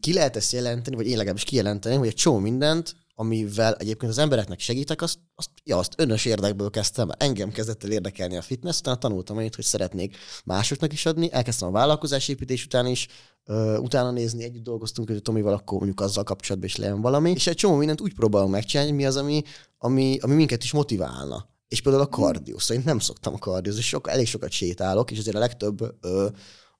ki 0.00 0.12
lehet 0.12 0.36
ezt 0.36 0.52
jelenteni, 0.52 0.96
vagy 0.96 1.06
én 1.06 1.16
legalábbis 1.16 1.44
kijelenteni, 1.44 1.96
hogy 1.96 2.08
egy 2.08 2.14
csomó 2.14 2.38
mindent 2.38 2.94
amivel 3.18 3.74
egyébként 3.74 4.10
az 4.10 4.18
embereknek 4.18 4.60
segítek, 4.60 5.02
azt, 5.02 5.18
azt, 5.34 5.50
ja, 5.64 5.78
azt 5.78 5.94
önös 5.96 6.24
érdekből 6.24 6.70
kezdtem. 6.70 7.10
Engem 7.18 7.52
kezdett 7.52 7.84
el 7.84 7.90
érdekelni 7.90 8.36
a 8.36 8.42
fitness, 8.42 8.78
utána 8.78 8.96
tanultam 8.96 9.36
annyit, 9.36 9.54
hogy 9.54 9.64
szeretnék 9.64 10.16
másoknak 10.44 10.92
is 10.92 11.06
adni. 11.06 11.32
Elkezdtem 11.32 11.68
a 11.68 11.70
vállalkozásépítés 11.70 12.64
után 12.64 12.86
is, 12.86 13.08
uh, 13.46 13.80
utána 13.80 14.10
nézni, 14.10 14.44
együtt 14.44 14.62
dolgoztunk, 14.62 15.08
hogy 15.08 15.22
Tomival 15.22 15.52
akkor 15.52 15.76
mondjuk 15.76 16.00
azzal 16.00 16.24
kapcsolatban 16.24 16.68
is 16.68 16.76
legyen 16.76 17.00
valami. 17.00 17.30
És 17.30 17.46
egy 17.46 17.56
csomó 17.56 17.76
mindent 17.76 18.00
úgy 18.00 18.14
próbálom 18.14 18.50
megcsinálni, 18.50 18.92
mi 18.92 19.06
az, 19.06 19.16
ami, 19.16 19.42
ami, 19.78 20.18
ami 20.20 20.34
minket 20.34 20.62
is 20.62 20.72
motiválna. 20.72 21.48
És 21.68 21.80
például 21.80 22.04
a 22.04 22.08
kardió. 22.08 22.58
Szóval 22.58 22.76
én 22.76 22.82
nem 22.86 22.98
szoktam 22.98 23.38
kardiózni, 23.38 23.82
sok, 23.82 24.08
elég 24.08 24.26
sokat 24.26 24.50
sétálok, 24.50 25.10
és 25.10 25.18
azért 25.18 25.36
a 25.36 25.38
legtöbb 25.38 25.80
uh, 25.80 26.30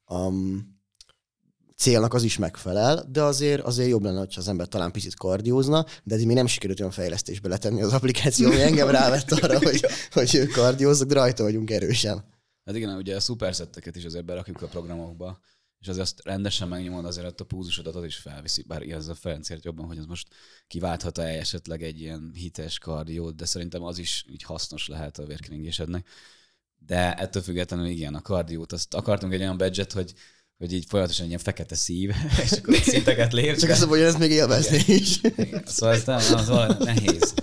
um, 0.06 0.75
célnak 1.76 2.14
az 2.14 2.22
is 2.22 2.38
megfelel, 2.38 3.04
de 3.08 3.22
azért, 3.22 3.62
azért 3.62 3.88
jobb 3.88 4.02
lenne, 4.02 4.18
hogyha 4.18 4.40
az 4.40 4.48
ember 4.48 4.68
talán 4.68 4.92
picit 4.92 5.14
kardiózna, 5.14 5.86
de 6.04 6.14
ez 6.14 6.22
még 6.22 6.36
nem 6.36 6.46
sikerült 6.46 6.80
olyan 6.80 6.92
fejlesztésbe 6.92 7.48
letenni 7.48 7.82
az 7.82 7.92
applikáció, 7.92 8.46
ami 8.46 8.60
engem 8.60 8.88
rávett 8.88 9.30
arra, 9.30 9.58
hogy, 9.58 9.86
hogy 10.12 10.46
kardiózzak, 10.46 11.08
de 11.08 11.14
rajta 11.14 11.42
vagyunk 11.42 11.70
erősen. 11.70 12.24
Hát 12.64 12.76
igen, 12.76 12.96
ugye 12.96 13.16
a 13.16 13.20
szuperszetteket 13.20 13.96
is 13.96 14.04
azért 14.04 14.24
berakjuk 14.24 14.62
a 14.62 14.66
programokba, 14.66 15.40
és 15.80 15.88
azért 15.88 16.04
azt 16.04 16.20
rendesen 16.24 16.68
megnyomod, 16.68 17.04
azért 17.04 17.40
a 17.40 17.44
púzusodat 17.44 17.94
az 17.94 18.04
is 18.04 18.16
felviszi, 18.16 18.62
bár 18.62 18.82
igaz 18.82 19.08
a 19.08 19.14
Ferencért 19.14 19.64
jobban, 19.64 19.86
hogy 19.86 19.98
ez 19.98 20.04
most 20.04 20.28
kiválthat-e 20.66 21.22
esetleg 21.22 21.82
egy 21.82 22.00
ilyen 22.00 22.30
hites 22.34 22.78
kardiót, 22.78 23.36
de 23.36 23.44
szerintem 23.44 23.82
az 23.82 23.98
is 23.98 24.24
így 24.28 24.42
hasznos 24.42 24.88
lehet 24.88 25.18
a 25.18 25.26
vérkeringésednek. 25.26 26.08
De 26.78 27.14
ettől 27.14 27.42
függetlenül 27.42 27.86
igen, 27.86 28.14
a 28.14 28.22
kardiót, 28.22 28.72
azt 28.72 28.94
akartunk 28.94 29.32
egy 29.32 29.40
olyan 29.40 29.56
budget, 29.56 29.92
hogy 29.92 30.14
hogy 30.58 30.72
így 30.72 30.84
folyamatosan 30.88 31.26
ilyen 31.26 31.38
fekete 31.38 31.74
szív, 31.74 32.10
és 32.44 32.52
akkor 32.52 32.76
szinteket 32.76 33.32
lép. 33.32 33.56
Csak 33.56 33.70
azt 33.70 33.84
hogy 33.84 34.00
ez 34.00 34.16
még 34.16 34.30
élvezni 34.30 34.94
is. 34.94 35.20
Igen. 35.22 35.62
Szóval 35.66 35.94
ez 35.94 36.04
nem, 36.04 36.16
az 36.36 36.48
valami 36.48 36.84
nehéz. 36.84 37.34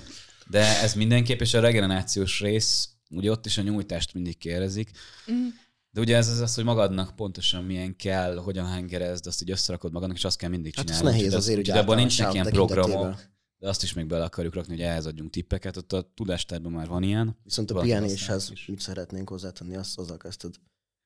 De 0.50 0.82
ez 0.82 0.94
mindenképp, 0.94 1.40
és 1.40 1.54
a 1.54 1.60
regenerációs 1.60 2.40
rész, 2.40 2.90
ugye 3.10 3.32
ott 3.32 3.46
is 3.46 3.58
a 3.58 3.62
nyújtást 3.62 4.14
mindig 4.14 4.38
kérdezik, 4.38 4.92
Mm. 5.32 5.48
de 5.92 6.02
ugye 6.02 6.16
ez 6.16 6.28
az, 6.28 6.40
az, 6.40 6.56
hogy 6.56 6.64
magadnak 6.64 7.16
pontosan 7.16 7.64
milyen 7.64 7.96
kell, 7.96 8.36
hogyan 8.36 8.68
hengerezd, 8.68 9.28
azt 9.28 9.42
így 9.42 9.52
összerakod 9.52 9.92
magadnak, 9.92 10.18
és 10.18 10.24
azt 10.24 10.38
kell 10.38 10.50
mindig 10.50 10.76
Hát 10.76 10.90
ez 10.90 10.98
csinálni. 10.98 11.18
nehéz 11.18 11.34
Úgyhogy 11.34 11.44
azért, 11.44 11.68
az, 11.68 11.74
hogy 11.74 11.84
abban 11.84 11.96
nincsenek 11.96 12.34
ilyen 12.34 12.46
programok, 12.46 13.32
de 13.58 13.68
azt 13.70 13.84
is 13.84 13.94
még 13.94 14.06
bele 14.06 14.24
akarjuk 14.24 14.54
rakni, 14.54 14.74
hogy 14.74 14.84
ehhez 14.84 15.06
adjunk 15.06 15.32
tippeket. 15.32 15.78
Ott 15.78 15.94
a 15.94 16.12
tudástárban 16.16 16.72
már 16.72 16.88
van 16.88 17.04
ilyen. 17.04 17.38
Viszont 17.44 17.72
a 17.72 17.80
pihenéshez 17.80 18.52
mit 18.68 18.80
szeretnénk 18.80 19.30
hozzátenni, 19.30 19.76
azt 19.76 20.00
azzal 20.00 20.18
kezdted. 20.18 20.54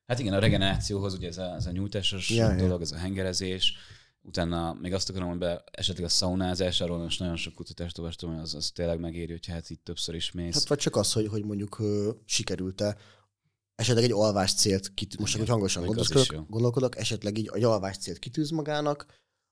Hát 0.08 0.18
igen, 0.18 0.32
a 0.32 0.38
regenerációhoz 0.38 1.14
ugye 1.14 1.28
ez 1.28 1.38
a, 1.38 1.54
ez 1.54 1.66
a 1.66 1.70
nyújtásos 1.70 2.30
Ja, 2.30 2.50
ja. 2.50 2.56
dolog, 2.56 2.80
ez 2.80 2.92
a 2.92 2.96
hengerezés, 2.96 3.74
utána 4.22 4.72
még 4.72 4.92
azt 4.92 5.10
akarom, 5.10 5.28
hogy 5.28 5.38
be 5.38 5.64
esetleg 5.70 6.06
a 6.06 6.08
szaunázás, 6.08 6.80
arról 6.80 6.98
most 6.98 7.20
nagyon 7.20 7.36
sok 7.36 7.54
kutatást 7.54 7.98
olvastam, 7.98 8.30
hogy 8.30 8.42
az, 8.42 8.54
az 8.54 8.70
tényleg 8.70 9.00
megéri, 9.00 9.32
hogy 9.32 9.46
hát 9.46 9.70
itt 9.70 9.84
többször 9.84 10.14
is 10.14 10.32
mész. 10.32 10.54
Hát 10.54 10.68
vagy 10.68 10.78
csak 10.78 10.96
az, 10.96 11.12
hogy, 11.12 11.26
hogy 11.26 11.44
mondjuk 11.44 11.82
sikerült-e 12.24 12.96
esetleg 13.74 14.04
egy 14.04 14.12
alvás 14.12 14.54
célt, 14.54 14.94
kitűz, 14.94 15.18
most 15.18 15.32
csak 15.32 15.40
hogy 15.40 15.50
hangosan 15.50 15.84
gondolkodok, 15.84 16.44
gondolkodok, 16.48 16.98
esetleg 16.98 17.38
így 17.38 17.50
egy 17.52 17.64
alvás 17.64 17.96
célt 17.96 18.18
kitűz 18.18 18.50
magának, 18.50 19.06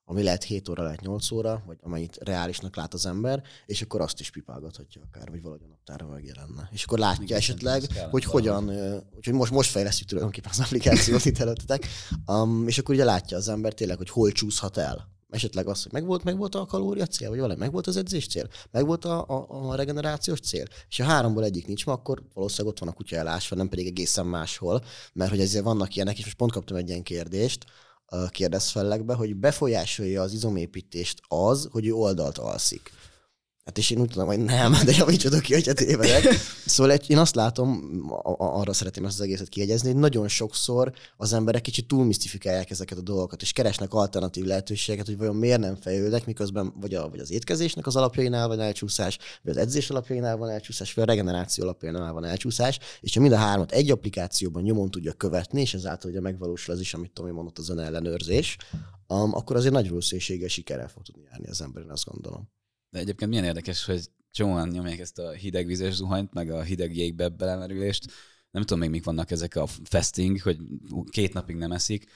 ami 0.09 0.23
lehet 0.23 0.45
7 0.45 0.69
óra, 0.69 0.83
lehet 0.83 1.01
8 1.01 1.31
óra, 1.31 1.62
vagy 1.66 1.77
amennyit 1.81 2.19
reálisnak 2.21 2.77
lát 2.77 2.95
az 2.95 3.07
ember, 3.07 3.42
és 3.66 3.83
akkor 3.83 4.01
azt 4.01 4.21
is 4.21 4.31
pipálgathatja 4.31 5.03
akár, 5.03 5.31
vagy 5.31 5.42
valahogy 5.42 5.62
a 5.64 5.69
naptárra 5.69 6.07
megjelenne. 6.07 6.69
És 6.73 6.85
akkor 6.85 6.99
látja 6.99 7.23
Igen, 7.23 7.38
esetleg, 7.38 7.83
hogy 8.11 8.25
hogyan, 8.25 8.71
úgyhogy 9.16 9.35
most, 9.35 9.53
most 9.53 9.71
fejlesztjük 9.71 10.09
tulajdonképpen 10.09 10.51
az 10.51 10.61
applikációt 10.61 11.25
itt 11.25 11.38
előttetek, 11.38 11.87
um, 12.27 12.69
és 12.69 12.79
akkor 12.79 12.95
ugye 12.95 13.05
látja 13.05 13.37
az 13.37 13.49
ember 13.49 13.73
tényleg, 13.73 13.97
hogy 13.97 14.11
hol 14.11 14.33
csúszhat 14.33 14.77
el. 14.77 15.14
Esetleg 15.31 15.66
az, 15.66 15.83
hogy 15.83 15.92
megvolt, 15.92 16.25
megvolt 16.25 16.55
a 16.55 16.66
kalória 16.66 17.07
cél, 17.07 17.29
vagy 17.29 17.38
valami, 17.38 17.59
megvolt 17.59 17.87
az 17.87 17.97
edzés 17.97 18.27
cél, 18.27 18.49
megvolt 18.71 19.05
a, 19.05 19.25
a, 19.29 19.47
a 19.49 19.75
regenerációs 19.75 20.40
cél. 20.40 20.64
És 20.88 20.97
ha 20.97 21.05
háromból 21.05 21.45
egyik 21.45 21.66
nincs 21.66 21.87
ma, 21.87 21.92
akkor 21.92 22.23
valószínűleg 22.35 22.73
ott 22.73 22.81
van 22.81 22.88
a 22.88 22.92
kutya 22.92 23.16
elásva, 23.16 23.57
nem 23.57 23.69
pedig 23.69 23.87
egészen 23.87 24.27
máshol, 24.27 24.85
mert 25.12 25.31
hogy 25.31 25.40
ezért 25.40 25.64
vannak 25.64 25.95
ilyenek, 25.95 26.19
és 26.19 26.25
most 26.25 26.37
pont 26.37 26.53
kaptam 26.53 26.77
egy 26.77 26.88
ilyen 26.88 27.03
kérdést, 27.03 27.64
kérdezfellekbe, 28.31 29.14
hogy 29.14 29.37
befolyásolja 29.37 30.23
az 30.23 30.33
izomépítést 30.33 31.21
az, 31.29 31.69
hogy 31.73 31.87
ő 31.87 31.92
oldalt 31.92 32.38
alszik. 32.38 32.90
Hát 33.66 33.79
és 33.79 33.90
én 33.90 34.00
úgy 34.00 34.11
tudom, 34.11 34.26
hogy 34.26 34.38
nem, 34.38 34.72
de 34.87 34.92
javítsatok 34.96 35.40
ki, 35.40 35.52
hogyha 35.52 35.72
tévedek. 35.72 36.22
Szóval 36.66 36.98
én 37.07 37.18
azt 37.18 37.35
látom, 37.35 38.00
arra 38.38 38.72
szeretném 38.72 39.05
ezt 39.05 39.18
az 39.18 39.24
egészet 39.24 39.48
kiegyezni, 39.48 39.90
hogy 39.90 40.00
nagyon 40.00 40.29
sokszor 40.29 40.92
az 41.16 41.33
emberek 41.33 41.62
kicsit 41.62 41.88
túlmisztifikálják 41.88 42.70
ezeket 42.70 42.98
a 42.98 43.00
dolgokat, 43.00 43.42
és 43.42 43.52
keresnek 43.52 43.94
alternatív 43.94 44.44
lehetőségeket, 44.44 45.07
hogy 45.07 45.16
vajon 45.16 45.37
miért 45.37 45.61
nem 45.61 45.76
fejlődnek, 45.76 46.26
miközben 46.26 46.72
vagy, 46.81 46.94
a, 46.94 47.09
vagy 47.09 47.18
az 47.18 47.31
étkezésnek 47.31 47.87
az 47.87 47.96
alapjainál 47.96 48.48
van 48.48 48.61
elcsúszás, 48.61 49.18
vagy 49.42 49.57
az 49.57 49.62
edzés 49.62 49.90
alapjainál 49.90 50.37
van 50.37 50.50
elcsúszás, 50.50 50.94
vagy 50.94 51.05
a 51.05 51.07
regeneráció 51.07 51.64
alapjainál 51.64 52.12
van 52.12 52.24
elcsúszás, 52.24 52.79
és 53.00 53.14
ha 53.14 53.20
mind 53.20 53.33
a 53.33 53.37
hármat 53.37 53.72
egy 53.72 53.90
applikációban 53.90 54.62
nyomon 54.62 54.90
tudja 54.90 55.12
követni, 55.12 55.61
és 55.61 55.74
ezáltal 55.74 56.11
ugye 56.11 56.20
megvalósul 56.20 56.74
az 56.74 56.81
is, 56.81 56.94
amit 56.94 57.12
Tomi 57.12 57.31
mondott, 57.31 57.59
az 57.59 57.68
önellenőrzés, 57.68 58.57
um, 59.09 59.35
akkor 59.35 59.57
azért 59.57 59.74
nagy 59.74 59.88
valószínűséggel 59.88 60.48
sikerrel 60.48 60.88
fog 60.88 61.02
tudni 61.02 61.22
járni 61.31 61.48
az 61.48 61.61
ember, 61.61 61.83
én 61.83 61.90
azt 61.90 62.05
gondolom. 62.05 62.55
De 62.96 63.02
egyébként 63.02 63.30
milyen 63.30 63.44
érdekes, 63.44 63.85
hogy 63.85 64.09
csomóan 64.30 64.68
nyomják 64.68 64.98
ezt 64.98 65.18
a 65.18 65.30
hidegvizes 65.30 65.94
zuhanyt, 65.94 66.32
meg 66.32 66.50
a 66.50 66.62
hideg 66.62 66.96
jégbe 66.96 67.28
belemerülést. 67.28 68.12
Nem 68.50 68.62
tudom 68.62 68.78
még 68.78 68.90
mik 68.90 69.04
vannak 69.04 69.30
ezek 69.30 69.56
a 69.56 69.66
fasting, 69.66 70.40
hogy 70.40 70.59
két 71.11 71.32
napig 71.32 71.56
nem 71.56 71.72
eszik. 71.72 72.06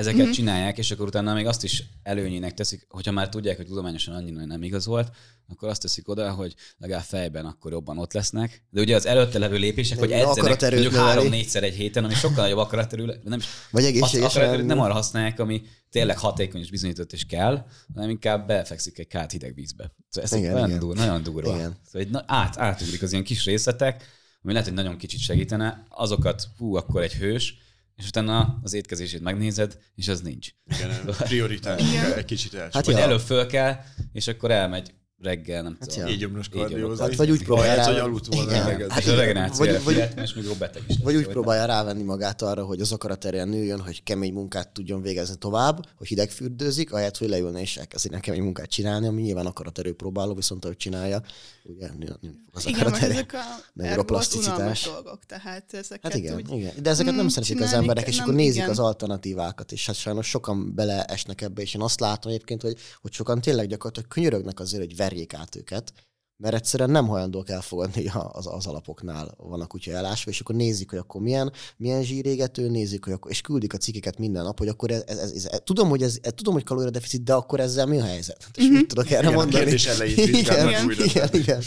Ezeket 0.00 0.18
Mhm. 0.18 0.28
mm-hmm. 0.28 0.34
csinálják, 0.34 0.78
és 0.78 0.90
akkor 0.90 1.06
utána 1.06 1.34
még 1.34 1.46
azt 1.46 1.64
is 1.64 1.82
előnyének 2.02 2.54
teszik, 2.54 2.86
hogyha 2.88 3.10
már 3.10 3.28
tudják, 3.28 3.56
hogy 3.56 3.66
tudományosan 3.66 4.14
annyira 4.14 4.44
nem 4.44 4.62
igazolt, 4.62 5.10
akkor 5.48 5.68
azt 5.68 5.82
teszik 5.82 6.08
oda, 6.08 6.30
hogy 6.30 6.54
legalább 6.78 7.04
fejben 7.04 7.46
akkor 7.46 7.72
jobban 7.72 7.98
ott 7.98 8.12
lesznek. 8.12 8.62
De 8.70 8.80
ugye 8.80 8.94
az 8.94 9.06
előtte 9.06 9.38
levő 9.38 9.56
lépések, 9.56 9.98
Nem, 9.98 10.08
hogy 10.08 10.18
de 10.18 10.26
edzenek 10.26 10.60
mondjuk 10.60 10.94
három-négyszer 10.94 11.62
egy 11.62 11.74
héten, 11.74 12.04
ami 12.04 12.14
sokkal 12.14 12.42
nagyobb 12.42 12.58
akaraterő, 12.58 13.04
nem 13.04 13.40
Vagy 13.70 13.82
azt 13.82 13.86
egészséges 13.86 14.34
akaraterőt 14.34 14.66
nem 14.66 14.80
arra 14.80 14.92
használják, 14.92 15.40
ami 15.40 15.62
tényleg 15.90 16.18
hatékony 16.18 16.60
és 16.60 16.70
bizonyított 16.70 17.12
és 17.12 17.26
kell, 17.26 17.64
hanem 17.94 18.10
inkább 18.10 18.46
befekszik 18.46 18.98
egy 18.98 19.06
kát 19.06 19.30
hideg 19.30 19.54
vízbe. 19.54 19.92
Szóval 20.08 20.30
ez 20.30 20.36
Igen, 20.38 20.52
nagyon, 20.52 20.68
igen. 20.68 20.80
durva, 20.80 21.04
nagyon 21.04 21.22
durva. 21.22 21.54
Igen. 21.54 21.76
Szóval 21.86 22.00
egy, 22.00 22.24
át, 22.26 22.58
átugrik 22.58 23.02
az 23.02 23.12
ilyen 23.12 23.24
kis 23.24 23.44
részletek, 23.44 24.04
ami 24.42 24.52
lehet, 24.52 24.68
hogy 24.68 24.76
nagyon 24.76 24.96
kicsit 24.96 25.20
segítene, 25.20 25.86
azokat, 25.88 26.48
hú, 26.58 26.74
akkor 26.74 27.02
egy 27.02 27.12
hős, 27.12 27.58
és 28.00 28.06
utána 28.06 28.58
az 28.62 28.72
étkezését 28.72 29.20
megnézed, 29.20 29.78
és 29.94 30.08
az 30.08 30.20
nincs. 30.20 30.48
Igen, 30.76 30.90
a 31.18 31.22
prioritás 31.22 31.80
Igen. 31.80 32.12
egy 32.12 32.24
kicsit 32.24 32.54
első. 32.54 32.64
Hát 32.64 32.74
Hát 32.74 32.86
Vagy 32.86 32.96
ja. 32.96 33.02
előbb 33.02 33.20
föl 33.20 33.46
kell, 33.46 33.76
és 34.12 34.28
akkor 34.28 34.50
elmegy 34.50 34.94
reggel, 35.22 35.62
nem 35.62 35.76
tudom. 35.80 36.06
ja. 36.06 36.12
így 36.12 36.18
gyomros 36.18 36.48
kardiózni. 36.48 37.04
Hát 37.04 37.16
vagy 37.16 37.30
úgy 37.30 37.44
próbálja 37.44 37.74
rá- 37.74 37.86
hogy 37.86 37.96
aludt 37.96 38.34
volna 38.34 38.72
Igen. 38.72 38.90
Hát 38.90 39.06
a 39.06 39.56
Vagy- 39.56 39.84
vagy- 39.84 40.08
és 40.22 40.34
még 40.34 40.44
jobb 40.44 40.58
beteg 40.58 40.82
is. 40.86 40.96
Vagy 41.02 41.16
úgy 41.16 41.26
próbálja 41.26 41.64
rávenni 41.64 42.02
magát 42.02 42.42
arra, 42.42 42.64
hogy 42.64 42.80
az 42.80 42.92
akaraterjen 42.92 43.48
nőjön, 43.48 43.80
hogy 43.80 44.02
kemény 44.02 44.32
munkát 44.32 44.68
tudjon 44.68 45.02
végezni 45.02 45.36
tovább, 45.36 45.86
hogy 45.96 46.06
hidegfürdőzik, 46.06 46.92
ahelyett, 46.92 47.16
hogy 47.16 47.28
leülne 47.28 47.60
és 47.60 47.76
elkezdene 47.76 48.20
kemény 48.20 48.42
munkát 48.42 48.70
csinálni, 48.70 49.06
ami 49.06 49.22
nyilván 49.22 49.46
akaraterő 49.46 49.94
próbáló, 49.94 50.34
viszont 50.34 50.64
ahogy 50.64 50.76
csinálja, 50.76 51.22
ugye 51.62 51.88
nő, 51.98 52.16
nő 52.20 52.30
az 52.52 52.66
Igen, 52.66 52.94
ezek 52.94 53.32
a 53.32 54.04
az 54.08 54.36
unalmas 54.36 54.82
dolgok, 54.84 55.24
tehát 55.26 55.74
ezeket 55.74 56.02
Hát 56.02 56.14
igen, 56.14 56.34
úgy... 56.34 56.52
igen. 56.52 56.72
De 56.82 56.90
ezeket 56.90 57.14
nem 57.14 57.24
Mm, 57.24 57.28
szeretik 57.28 57.60
az 57.60 57.72
emberek, 57.72 58.08
és 58.08 58.18
akkor 58.18 58.34
nézik 58.34 58.68
az 58.68 58.78
alternatívákat, 58.78 59.72
és 59.72 59.86
hát 59.86 59.96
sajnos 59.96 60.28
sokan 60.28 60.74
beleesnek 60.74 61.40
ebbe, 61.40 61.62
és 61.62 61.74
én 61.74 61.80
azt 61.80 62.00
látom 62.00 62.32
egyébként, 62.32 62.62
hogy, 62.62 62.76
hogy 63.00 63.12
sokan 63.12 63.40
tényleg 63.40 63.66
gyakorlatilag 63.66 64.08
könyörögnek 64.08 64.60
azért, 64.60 64.82
hogy 64.82 64.96
verjék 65.10 65.34
át 65.34 65.56
őket, 65.56 65.92
mert 66.36 66.54
egyszerűen 66.54 66.90
nem 66.90 67.06
hajlandók 67.06 67.48
elfogadni, 67.48 68.10
az, 68.32 68.46
az 68.46 68.66
alapoknál 68.66 69.34
van 69.36 69.60
a 69.60 69.66
kutya 69.66 69.92
elásva, 69.92 70.30
és 70.30 70.40
akkor 70.40 70.54
nézik, 70.54 70.90
hogy 70.90 70.98
akkor 70.98 71.20
milyen, 71.20 71.52
milyen 71.76 72.02
zsírégető, 72.02 72.68
nézik, 72.68 73.04
hogy 73.04 73.12
akkor, 73.12 73.30
és 73.30 73.40
küldik 73.40 73.74
a 73.74 73.76
cikkeket 73.76 74.18
minden 74.18 74.44
nap, 74.44 74.58
hogy 74.58 74.68
akkor 74.68 74.90
ez, 74.90 75.02
ez, 75.06 75.18
ez, 75.18 75.44
ez 75.44 75.60
tudom, 75.64 75.88
hogy 75.88 76.02
ez, 76.02 76.18
tudom, 76.34 76.54
hogy 76.54 76.64
kalóriadeficit, 76.64 77.22
de 77.22 77.34
akkor 77.34 77.60
ezzel 77.60 77.86
mi 77.86 77.98
a 77.98 78.04
helyzet? 78.04 78.46
És 78.54 78.66
mit 78.68 78.88
tudok 78.88 79.10
erre 79.10 79.20
Igen, 79.20 79.32
a 79.32 79.36
mondani? 79.36 79.64
kérdés 79.64 79.86
elejét 79.86 80.18
igen, 80.42 80.68
igen, 80.68 80.90
igen, 80.90 81.28
igen. 81.32 81.62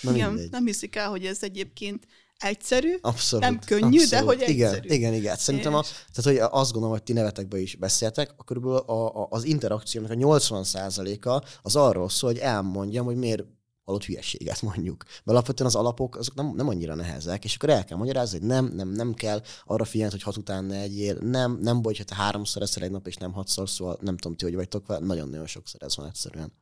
Na 0.00 0.14
igen, 0.14 0.48
nem 0.50 0.66
hiszik 0.66 0.96
el, 0.96 1.08
hogy 1.08 1.24
ez 1.24 1.42
egyébként 1.42 2.06
egyszerű, 2.38 2.96
Abszolút. 3.00 3.44
Nem 3.44 3.58
könnyű, 3.66 4.06
de 4.06 4.20
hogy 4.20 4.44
igen, 4.46 4.74
egyszerű. 4.74 4.94
igen, 4.94 5.14
igen. 5.14 5.30
Hát 5.30 5.40
Szerintem 5.40 5.74
a, 5.74 5.82
tehát, 5.82 6.40
hogy 6.40 6.58
azt 6.60 6.72
gondolom, 6.72 6.96
hogy 6.96 7.02
ti 7.02 7.12
nevetekbe 7.12 7.58
is 7.58 7.76
beszéltek, 7.76 8.34
a 8.36 8.44
körülbelül 8.44 8.76
a, 8.76 9.22
a, 9.22 9.26
az 9.30 9.44
interakciónak 9.44 10.10
a 10.10 10.14
80%-a 10.14 11.46
az 11.62 11.76
arról 11.76 12.08
szól, 12.08 12.30
hogy 12.30 12.40
elmondjam, 12.40 13.04
hogy 13.04 13.16
miért 13.16 13.44
halott 13.88 14.04
hülyeséget 14.04 14.62
mondjuk. 14.62 15.04
Mert 15.06 15.24
alapvetően 15.24 15.68
az 15.68 15.74
alapok 15.74 16.16
azok 16.16 16.34
nem, 16.34 16.52
nem 16.56 16.68
annyira 16.68 16.94
nehezek, 16.94 17.44
és 17.44 17.54
akkor 17.54 17.68
el 17.68 17.84
kell 17.84 17.96
magyarázni, 17.96 18.38
hogy 18.38 18.48
nem, 18.48 18.64
nem, 18.64 18.88
nem 18.88 19.14
kell 19.14 19.42
arra 19.64 19.84
figyelni, 19.84 20.12
hogy 20.12 20.22
hat 20.22 20.36
után 20.36 20.64
ne 20.64 20.80
egyél, 20.80 21.14
nem, 21.20 21.58
nem 21.60 21.82
baj, 21.82 21.94
ha 21.94 22.04
te 22.04 22.14
háromszor 22.14 22.62
eszel 22.62 22.82
egy 22.82 22.90
nap, 22.90 23.06
és 23.06 23.16
nem 23.16 23.32
hatszor, 23.32 23.68
szóval 23.68 23.98
nem 24.00 24.16
tudom 24.16 24.36
ti, 24.36 24.44
hogy 24.44 24.54
vagytok 24.54 24.86
vele, 24.86 25.06
nagyon-nagyon 25.06 25.46
sokszor 25.46 25.82
ez 25.82 25.96
van 25.96 26.06
egyszerűen. 26.06 26.52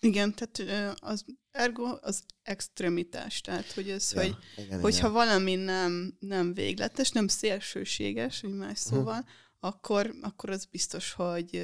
Igen, 0.00 0.34
tehát 0.34 0.94
az 1.00 1.24
ergo 1.50 1.98
az 2.00 2.22
extremitás, 2.42 3.40
tehát 3.40 3.72
hogy 3.72 3.90
ez, 3.90 4.12
hogy 4.12 4.36
igen, 4.56 4.80
hogyha 4.80 5.08
igen. 5.08 5.12
valami 5.12 5.54
nem, 5.54 6.16
nem 6.18 6.54
végletes, 6.54 7.10
nem 7.10 7.28
szélsőséges, 7.28 8.40
hogy 8.40 8.52
más 8.54 8.66
Mhm. 8.84 8.94
szóval, 8.94 9.24
akkor, 9.60 10.14
akkor 10.20 10.50
az 10.50 10.64
biztos, 10.64 11.12
hogy 11.12 11.62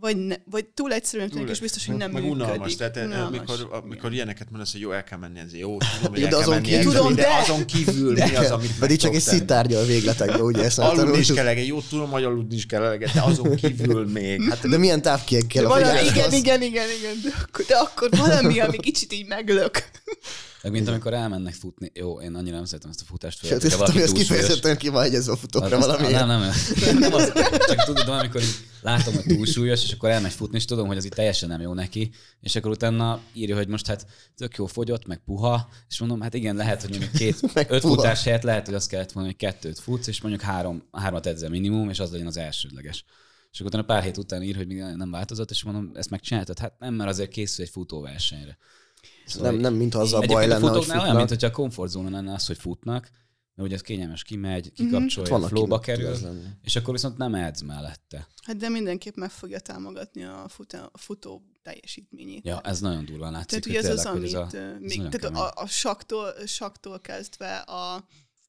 vagy, 0.00 0.16
ne, 0.16 0.34
vagy 0.50 0.64
túl 0.64 0.92
egyszerűen 0.92 1.30
tűnik, 1.30 1.48
és 1.48 1.60
biztos, 1.60 1.86
hogy 1.86 1.96
nem 1.96 2.10
meg 2.10 2.22
működik. 2.22 2.42
unalmas. 2.44 2.76
Tehát 2.76 2.96
Unalmas, 2.96 3.38
amikor, 3.38 3.68
amikor 3.82 4.12
ilyeneket 4.12 4.50
mondasz, 4.50 4.72
hogy 4.72 4.80
jó, 4.80 4.92
el 4.92 5.04
kell 5.04 5.18
menni, 5.18 5.38
ez 5.38 5.54
jó, 5.54 5.76
tudom, 5.78 6.10
hogy 6.10 6.18
Jó, 6.18 6.24
el 6.24 6.30
de 6.30 6.36
kell 6.36 6.38
azon 6.38 6.54
menni 6.54 6.66
kívül- 6.66 6.92
Tudom, 6.94 7.14
de 7.14 7.22
de- 7.22 7.36
azon 7.42 7.64
kívül 7.64 8.12
mi 8.12 8.34
az, 8.34 8.50
amit 8.50 8.78
Pedig 8.78 8.98
csak 8.98 9.14
egy 9.14 9.20
szitárgyal 9.20 9.82
a 9.82 9.86
végletekbe, 9.86 10.42
ugye 10.42 10.64
ezt 10.64 10.78
Aludni 10.78 11.18
is 11.18 11.26
kell 11.26 11.36
eleget, 11.44 11.66
jó, 11.66 11.80
tudom, 11.80 12.10
hogy 12.10 12.24
aludni 12.24 12.54
is 12.54 12.66
kell 12.66 12.82
eleget, 12.82 13.12
de 13.12 13.20
azon 13.22 13.54
kívül 13.56 14.06
még. 14.10 14.42
Hát 14.48 14.68
De 14.68 14.76
milyen 14.78 15.02
távkiek 15.02 15.46
kell 15.46 15.62
De 15.62 15.68
a 15.68 15.72
valami, 15.72 15.98
igen, 16.08 16.32
igen, 16.32 16.62
igen, 16.62 16.88
igen, 16.98 17.14
de 17.22 17.30
akkor, 17.42 17.64
de 17.64 17.76
akkor 17.76 18.08
valami, 18.16 18.60
ami 18.60 18.76
kicsit 18.78 19.12
így 19.12 19.26
meglök. 19.26 19.84
Meg 20.66 20.74
mint 20.74 20.88
amikor 20.88 21.14
elmennek 21.14 21.54
futni. 21.54 21.90
Jó, 21.94 22.20
én 22.20 22.34
annyira 22.34 22.56
nem 22.56 22.64
szeretem 22.64 22.90
ezt 22.90 23.00
a 23.00 23.04
futást. 23.04 23.38
Sőt, 23.38 23.62
hogyha 23.62 23.76
tudom, 23.76 23.92
hogy 23.92 24.02
ez 24.02 24.12
kifejezetten 24.12 24.76
ki 24.76 24.88
van 24.88 25.04
egyezve 25.04 25.32
a 25.32 25.36
futókra 25.36 25.76
Azt- 25.76 25.86
valami. 25.86 26.12
Nem, 26.12 26.26
nem, 26.26 26.40
nem, 26.40 26.98
nem 26.98 27.12
az, 27.12 27.32
csak 27.66 27.84
tudod, 27.84 28.08
amikor 28.08 28.42
látom, 28.82 29.14
hogy 29.14 29.24
túlsúlyos, 29.24 29.84
és 29.84 29.92
akkor 29.92 30.10
elmegy 30.10 30.32
futni, 30.32 30.56
és 30.56 30.64
tudom, 30.64 30.86
hogy 30.86 30.96
az 30.96 31.04
itt 31.04 31.12
teljesen 31.14 31.48
nem 31.48 31.60
jó 31.60 31.72
neki, 31.74 32.10
és 32.40 32.56
akkor 32.56 32.70
utána 32.70 33.20
írja, 33.32 33.56
hogy 33.56 33.68
most 33.68 33.86
hát 33.86 34.06
tök 34.36 34.56
jó 34.56 34.66
fogyott, 34.66 35.06
meg 35.06 35.20
puha, 35.24 35.68
és 35.88 35.98
mondom, 35.98 36.20
hát 36.20 36.34
igen, 36.34 36.56
lehet, 36.56 36.80
hogy 36.80 36.90
mondjuk 36.90 37.12
két, 37.12 37.40
Meg 37.54 37.70
öt 37.70 37.80
puha. 37.80 37.94
futás 37.94 38.24
helyett 38.24 38.42
lehet, 38.42 38.66
hogy 38.66 38.74
azt 38.74 38.88
kellett 38.88 39.12
volna, 39.12 39.28
hogy 39.28 39.38
kettőt 39.38 39.78
futsz, 39.78 40.06
és 40.06 40.20
mondjuk 40.20 40.42
három, 40.42 40.88
hármat 40.92 41.26
edzel 41.26 41.48
minimum, 41.50 41.88
és 41.88 41.98
az 41.98 42.10
legyen 42.10 42.26
az 42.26 42.36
elsődleges. 42.36 43.04
És 43.52 43.60
akkor 43.60 43.74
utána 43.74 43.86
pár 43.86 44.02
hét 44.02 44.16
után 44.16 44.42
ír, 44.42 44.56
hogy 44.56 44.66
még 44.66 44.76
nem 44.76 45.10
változott, 45.10 45.50
és 45.50 45.62
mondom, 45.62 45.90
ezt 45.94 46.10
megcsináltad? 46.10 46.58
Hát 46.58 46.78
nem, 46.78 46.94
mert 46.94 47.10
azért 47.10 47.30
készül 47.30 47.64
egy 47.64 47.70
futóversenyre. 47.70 48.58
Szóval 49.26 49.50
Nem, 49.50 49.60
nem, 49.60 49.74
mintha 49.74 50.00
az 50.00 50.12
a 50.12 50.20
baj 50.20 50.44
a 50.44 50.48
lenne, 50.48 50.68
hogy 50.68 50.70
olyan, 50.70 50.82
futnak. 50.82 51.16
mint 51.16 51.28
hogyha 51.28 51.46
a 51.46 51.50
komfortzóna 51.50 52.10
lenne 52.10 52.32
az, 52.32 52.46
hogy 52.46 52.58
futnak, 52.58 53.10
mert 53.54 53.68
ugye 53.68 53.74
ez 53.74 53.80
kényelmes, 53.82 54.22
kimegy, 54.22 54.72
kikapcsolja, 54.72 55.30
Vannak, 55.30 55.48
flóba 55.48 55.78
kerül, 55.78 56.16
lenni. 56.22 56.44
és 56.62 56.76
akkor 56.76 56.92
viszont 56.94 57.16
nem 57.16 57.34
edz 57.34 57.60
mellette. 57.60 58.26
Hát 58.42 58.56
de 58.56 58.68
mindenképp 58.68 59.14
meg 59.14 59.30
fogja 59.30 59.60
támogatni 59.60 60.24
a, 60.24 60.44
futó, 60.48 60.78
a 60.92 60.98
futó 60.98 61.42
teljesítményét. 61.62 62.44
Ja, 62.44 62.60
ez 62.60 62.80
nagyon 62.80 63.04
durván 63.04 63.32
látszik, 63.32 63.48
Tehát 63.48 63.66
ugye 63.66 63.90
ez 63.90 63.98
az, 63.98 64.06
amit 64.06 64.34
ez 64.34 64.78
még, 64.78 65.08
tehát 65.08 65.36
a, 65.36 65.62
a 65.62 65.66
saktól, 65.66 66.32
saktól 66.46 67.00
kezdve 67.00 67.56
a 67.56 68.06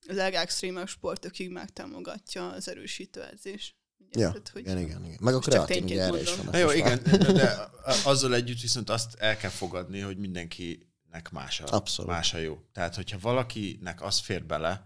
legextrémebb 0.07 0.88
sportokig 0.88 1.49
megtámogatja 1.49 2.49
az 2.49 2.69
erősítő 2.69 3.23
edzés. 3.23 3.75
Ugye, 4.14 4.26
Ja, 4.26 4.30
tehát, 4.30 4.49
hogy 4.53 4.62
igen, 4.62 4.78
igen, 4.78 5.05
igen. 5.05 5.18
Meg 5.22 5.34
a 5.34 5.39
kreatin, 5.39 5.84
ugye 5.84 6.01
erre 6.01 6.22
is 6.22 6.36
van. 6.36 6.47
Na 6.51 6.58
jó, 6.58 6.72
igen, 6.72 7.01
de, 7.03 7.32
de 7.32 7.70
azzal 8.03 8.36
együtt 8.36 8.62
viszont 8.62 8.89
azt 8.89 9.16
el 9.16 9.38
kell 9.38 9.49
fogadni, 9.49 9.99
hogy 9.99 10.18
mindenkinek 10.18 11.30
más 11.32 11.60
a, 11.60 11.76
Abszolút. 11.76 12.12
más 12.12 12.34
a 12.34 12.38
jó. 12.38 12.60
Tehát, 12.74 12.95
hogyha 12.95 13.18
valakinek 13.22 14.01
az 14.01 14.20
fér 14.20 14.45
bele 14.45 14.86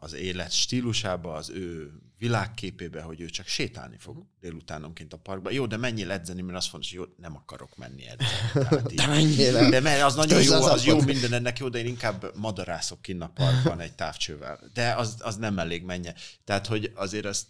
az 0.00 0.12
élet 0.12 0.52
stílusába, 0.52 1.34
az 1.34 1.50
ő 1.50 1.92
világképébe, 2.18 3.02
hogy 3.02 3.20
ő 3.20 3.26
csak 3.26 3.46
sétálni 3.46 3.96
fog 3.98 4.24
délutánonként 4.40 5.12
a 5.12 5.16
parkba. 5.16 5.50
Jó, 5.50 5.66
de 5.66 5.76
menjél 5.76 6.10
edzeni, 6.10 6.42
mert 6.42 6.58
az 6.58 6.66
fontos, 6.66 6.90
hogy 6.90 6.98
jó, 6.98 7.14
nem 7.16 7.36
akarok 7.36 7.76
menni 7.76 8.04
edzeni. 8.06 8.94
De 8.96 9.06
menjél 9.06 9.68
de 9.68 9.80
mert 9.80 10.02
az 10.02 10.14
nagyon 10.14 10.42
jó, 10.42 10.52
az 10.52 10.66
az 10.66 10.84
jó 10.84 11.00
minden 11.00 11.32
ennek 11.32 11.58
jó, 11.58 11.68
de 11.68 11.78
én 11.78 11.86
inkább 11.86 12.32
madarászok 12.36 13.02
kinn 13.02 13.20
a 13.20 13.28
parkban 13.28 13.80
egy 13.80 13.94
távcsővel. 13.94 14.60
De 14.72 14.92
az, 14.92 15.16
az 15.18 15.36
nem 15.36 15.58
elég 15.58 15.82
menje. 15.84 16.14
Tehát, 16.44 16.66
hogy 16.66 16.92
azért 16.94 17.24
ezt, 17.24 17.46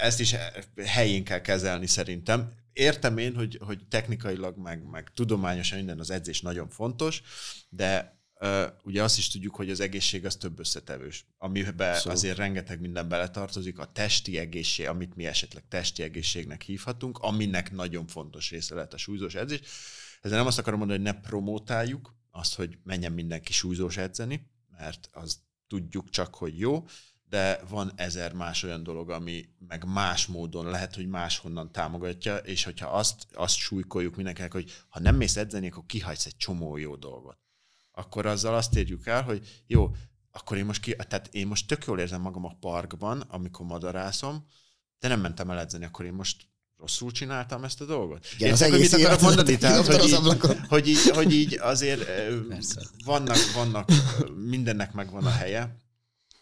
ezt 0.00 0.20
is 0.20 0.34
helyén 0.84 1.24
kell 1.24 1.40
kezelni 1.40 1.86
szerintem. 1.86 2.52
Értem 2.72 3.18
én, 3.18 3.34
hogy, 3.34 3.58
hogy 3.64 3.86
technikailag, 3.88 4.56
meg, 4.56 4.82
meg 4.90 5.10
tudományosan 5.14 5.78
minden 5.78 5.98
az 5.98 6.10
edzés 6.10 6.40
nagyon 6.40 6.68
fontos, 6.68 7.22
de 7.68 8.18
uh, 8.40 8.64
ugye 8.82 9.02
azt 9.02 9.18
is 9.18 9.28
tudjuk, 9.28 9.56
hogy 9.56 9.70
az 9.70 9.80
egészség 9.80 10.26
az 10.26 10.36
több 10.36 10.58
összetevős, 10.58 11.26
amiben 11.38 11.92
Abszolút. 11.92 12.18
azért 12.18 12.36
rengeteg 12.36 12.80
minden 12.80 13.08
beletartozik, 13.08 13.78
a 13.78 13.92
testi 13.92 14.38
egészség, 14.38 14.86
amit 14.86 15.16
mi 15.16 15.26
esetleg 15.26 15.62
testi 15.68 16.02
egészségnek 16.02 16.62
hívhatunk, 16.62 17.18
aminek 17.18 17.72
nagyon 17.72 18.06
fontos 18.06 18.50
része 18.50 18.74
lehet 18.74 18.94
a 18.94 18.98
súlyzós 18.98 19.34
edzés. 19.34 19.60
Ezzel 20.20 20.38
nem 20.38 20.46
azt 20.46 20.58
akarom 20.58 20.78
mondani, 20.78 21.04
hogy 21.04 21.14
ne 21.14 21.20
promótáljuk 21.20 22.14
azt, 22.30 22.54
hogy 22.54 22.78
menjen 22.84 23.12
mindenki 23.12 23.52
súlyzós 23.52 23.96
edzeni, 23.96 24.50
mert 24.78 25.08
az 25.12 25.40
tudjuk 25.68 26.10
csak, 26.10 26.34
hogy 26.34 26.58
jó, 26.58 26.84
de 27.32 27.60
van 27.68 27.92
ezer 27.96 28.32
más 28.32 28.62
olyan 28.62 28.82
dolog, 28.82 29.10
ami 29.10 29.48
meg 29.68 29.84
más 29.84 30.26
módon 30.26 30.66
lehet, 30.66 30.94
hogy 30.94 31.08
máshonnan 31.08 31.72
támogatja, 31.72 32.36
és 32.36 32.64
hogyha 32.64 32.88
azt, 32.88 33.26
azt 33.34 33.56
súlykoljuk 33.56 34.16
mindenkinek, 34.16 34.52
hogy 34.52 34.72
ha 34.88 35.00
nem 35.00 35.16
mész 35.16 35.36
edzeni, 35.36 35.68
akkor 35.68 35.86
kihagysz 35.86 36.26
egy 36.26 36.36
csomó 36.36 36.76
jó 36.76 36.96
dolgot. 36.96 37.38
Akkor 37.92 38.26
azzal 38.26 38.54
azt 38.54 38.76
érjük 38.76 39.06
el, 39.06 39.22
hogy 39.22 39.62
jó, 39.66 39.90
akkor 40.32 40.56
én 40.56 40.64
most, 40.64 40.80
ki, 40.80 40.96
tehát 41.08 41.28
én 41.30 41.46
most 41.46 41.66
tök 41.66 41.84
jól 41.84 41.98
érzem 41.98 42.20
magam 42.20 42.44
a 42.44 42.56
parkban, 42.60 43.20
amikor 43.20 43.66
madarászom, 43.66 44.46
de 44.98 45.08
nem 45.08 45.20
mentem 45.20 45.50
el 45.50 45.58
edzeni, 45.58 45.84
akkor 45.84 46.04
én 46.04 46.12
most 46.12 46.46
rosszul 46.78 47.10
csináltam 47.10 47.64
ezt 47.64 47.80
a 47.80 47.84
dolgot. 47.84 48.26
Igen, 48.34 48.48
Érted, 48.48 48.66
az 48.66 48.70
hogy 48.70 48.80
mit 48.80 48.92
egész 48.92 49.04
akarok 49.04 49.20
mondani? 49.20 49.58
Tehát, 49.58 49.86
hogy 49.86 50.04
így, 50.04 50.68
hogy 50.68 50.88
így, 50.88 51.10
hogy 51.10 51.32
így 51.32 51.58
azért 51.58 52.04
Persze. 52.48 52.80
vannak, 53.04 53.52
vannak, 53.54 53.88
mindennek 54.36 54.92
megvan 54.92 55.24
a 55.24 55.30
helye, 55.30 55.76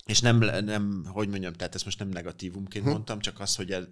és 0.06 0.20
nem, 0.20 0.38
nem, 0.64 1.04
hogy 1.12 1.28
mondjam, 1.28 1.52
tehát 1.52 1.74
ezt 1.74 1.84
most 1.84 1.98
nem 1.98 2.08
negatívumként 2.08 2.84
Hm. 2.84 2.90
mondtam, 2.90 3.20
csak 3.20 3.40
az, 3.40 3.56
hogy 3.56 3.70
ez, 3.70 3.84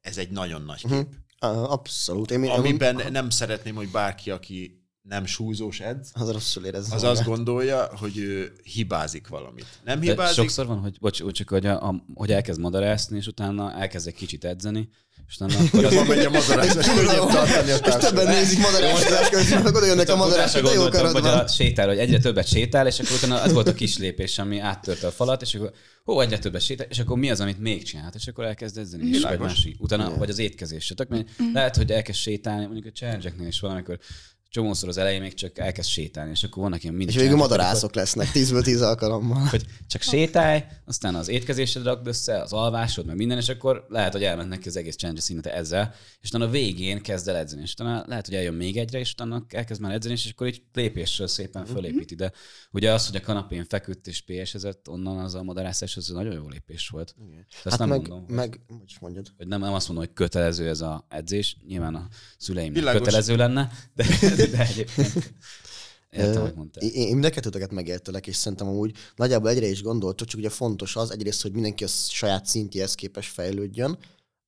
ez 0.00 0.16
egy 0.18 0.30
nagyon 0.30 0.62
nagy 0.62 0.80
Mhm. 0.84 0.94
kép. 0.94 1.06
Ah, 1.38 1.70
Abszolút. 1.72 2.30
Én, 2.30 2.44
Amiben 2.48 3.12
nem 3.12 3.30
szeretném, 3.30 3.74
hogy 3.74 3.88
bárki, 3.90 4.30
aki 4.30 4.84
nem 5.02 5.24
súlyzós 5.26 5.80
edz, 5.80 6.10
Az 6.14 6.30
rosszul 6.30 6.64
érez. 6.64 6.92
az 6.92 7.02
azt 7.02 7.24
gondolja, 7.24 7.96
hogy 7.96 8.16
ő 8.18 8.52
hibázik 8.62 9.28
valamit. 9.28 9.66
Nem 9.84 10.00
De 10.00 10.06
hibázik, 10.06 10.34
sokszor 10.34 10.66
van, 10.66 10.78
hogy, 10.78 10.96
bocs, 11.00 11.20
úgy 11.20 11.32
csak, 11.32 11.48
hogy, 11.48 11.66
a, 11.66 11.88
a, 11.88 12.04
hogy 12.14 12.30
elkezd 12.32 12.60
madarászni, 12.60 13.16
és 13.16 13.26
utána 13.26 13.72
elkezd 13.72 14.06
egy 14.06 14.14
kicsit 14.14 14.44
edzeni, 14.44 14.88
és 15.30 15.36
akkor 15.38 15.84
az 15.84 15.94
Hova 15.94 16.04
megy 16.04 16.24
a 16.24 16.30
madarász, 16.30 16.74
és 16.74 16.86
könnyebb 16.86 17.30
tartani 17.30 17.70
a 17.70 17.76
És 17.76 17.94
többen 17.94 18.26
nézik 18.26 18.58
madaráskodás 18.58 19.28
közben, 19.28 19.66
oda 19.66 19.86
jönnek 19.86 20.08
a 20.08 20.16
madarások, 20.16 20.62
de 20.62 20.72
jó 20.72 20.88
karad 20.88 21.12
hogy 21.12 21.22
van. 21.22 21.38
a 21.38 21.46
sétál, 21.46 21.88
hogy 21.88 21.98
egyre 21.98 22.18
többet 22.18 22.46
sétál, 22.48 22.86
és 22.86 23.00
akkor 23.00 23.16
utána 23.16 23.40
az 23.40 23.52
volt 23.52 23.68
a 23.68 23.74
kis 23.74 23.98
lépés, 23.98 24.38
ami 24.38 24.58
áttörte 24.58 25.06
a 25.06 25.10
falat, 25.10 25.42
és 25.42 25.54
akkor 25.54 25.72
hó, 26.04 26.20
egyre 26.20 26.38
többet 26.38 26.60
sétál, 26.60 26.86
és 26.90 26.98
akkor 26.98 27.18
mi 27.18 27.30
az, 27.30 27.40
amit 27.40 27.58
még 27.58 27.82
csinálhat, 27.82 28.14
és 28.14 28.26
akkor 28.26 28.44
elkezd 28.44 28.78
edzeni, 28.78 29.08
és 29.08 29.22
vagy 29.22 29.38
másik. 29.38 29.76
Utána, 29.78 30.16
vagy 30.16 30.30
az 30.30 30.38
étkezés. 30.38 30.92
Tök, 30.96 31.08
mert 31.08 31.28
lehet, 31.52 31.76
hogy 31.76 31.90
elkezd 31.90 32.18
sétálni, 32.18 32.64
mondjuk 32.64 32.86
a 32.86 32.98
challenge 32.98 33.32
is 33.48 33.60
valamikor 33.60 33.98
csomószor 34.50 34.88
az 34.88 34.96
elején 34.96 35.20
még 35.20 35.34
csak 35.34 35.58
elkezd 35.58 35.88
sétálni, 35.88 36.30
és 36.30 36.42
akkor 36.42 36.62
vannak 36.62 36.82
ilyen 36.82 36.94
mini 36.94 37.10
És 37.10 37.16
végül 37.16 37.36
madarászok 37.36 37.94
lesznek, 37.94 38.30
10-ből 38.34 38.62
10 38.62 38.80
alkalommal. 38.80 39.46
hogy 39.46 39.64
csak 39.86 40.02
sétálj, 40.02 40.62
aztán 40.84 41.14
az 41.14 41.28
étkezésed 41.28 41.84
rakd 41.84 42.06
össze, 42.06 42.40
az 42.40 42.52
alvásod, 42.52 43.06
meg 43.06 43.16
minden, 43.16 43.38
és 43.38 43.48
akkor 43.48 43.86
lehet, 43.88 44.12
hogy 44.12 44.22
elment 44.24 44.48
neki 44.48 44.68
az 44.68 44.76
egész 44.76 44.96
challenge 44.96 45.22
színete 45.22 45.54
ezzel, 45.54 45.94
és 46.20 46.28
utána 46.28 46.44
a 46.44 46.50
végén 46.50 47.02
kezd 47.02 47.28
el 47.28 47.36
edzeni, 47.36 47.62
és 47.62 47.72
utána 47.72 48.04
lehet, 48.06 48.26
hogy 48.26 48.34
eljön 48.34 48.54
még 48.54 48.76
egyre, 48.76 48.98
és 48.98 49.12
utána 49.12 49.44
elkezd 49.48 49.80
már 49.80 49.92
edzeni, 49.92 50.14
és 50.14 50.30
akkor 50.30 50.46
így 50.46 50.62
lépésről 50.72 51.26
szépen 51.26 51.64
fölépíti. 51.66 52.14
De 52.14 52.32
ugye 52.70 52.92
az, 52.92 53.06
hogy 53.06 53.16
a 53.16 53.20
kanapén 53.20 53.64
feküdt 53.64 54.06
és 54.06 54.20
PS-ezett, 54.20 54.88
onnan 54.88 55.18
az 55.18 55.34
a 55.34 55.42
madarászás, 55.42 55.96
az 55.96 56.08
nagyon 56.08 56.34
jó 56.34 56.48
lépés 56.48 56.88
volt. 56.88 57.14
De 57.18 57.46
azt 57.64 57.68
Hát 57.68 57.78
nem 57.78 57.88
meg, 57.88 58.08
mondom, 58.08 58.24
meg, 58.28 58.60
hogy 58.68 58.96
mondjad. 59.00 59.26
hogy 59.36 59.46
nem, 59.46 59.60
nem 59.60 59.72
azt 59.72 59.88
mondom, 59.88 60.06
hogy 60.06 60.14
kötelező 60.14 60.68
ez 60.68 60.80
a 60.80 61.06
edzés, 61.08 61.56
nyilván 61.66 61.94
a 61.94 62.08
szüleim 62.38 62.72
kötelező 62.72 63.36
lenne, 63.36 63.70
de, 63.94 64.04
de 64.46 64.66
egyébként 64.66 65.34
értem, 66.10 66.42
hogy 66.42 66.54
mondtál. 66.54 66.84
Én, 66.84 66.90
én 66.90 67.12
mind 67.12 67.24
a 67.24 67.30
kettőtöket 67.30 67.70
megértelek, 67.70 68.26
és 68.26 68.36
szerintem 68.36 68.68
amúgy 68.68 68.96
nagyjából 69.16 69.50
egyre 69.50 69.66
is 69.66 69.82
gondoltok, 69.82 70.28
csak 70.28 70.40
ugye 70.40 70.48
fontos 70.48 70.96
az, 70.96 71.10
egyrészt, 71.10 71.42
hogy 71.42 71.52
mindenki 71.52 71.84
a 71.84 71.88
saját 71.88 72.46
szintjéhez 72.46 72.94
képes 72.94 73.28
fejlődjön, 73.28 73.98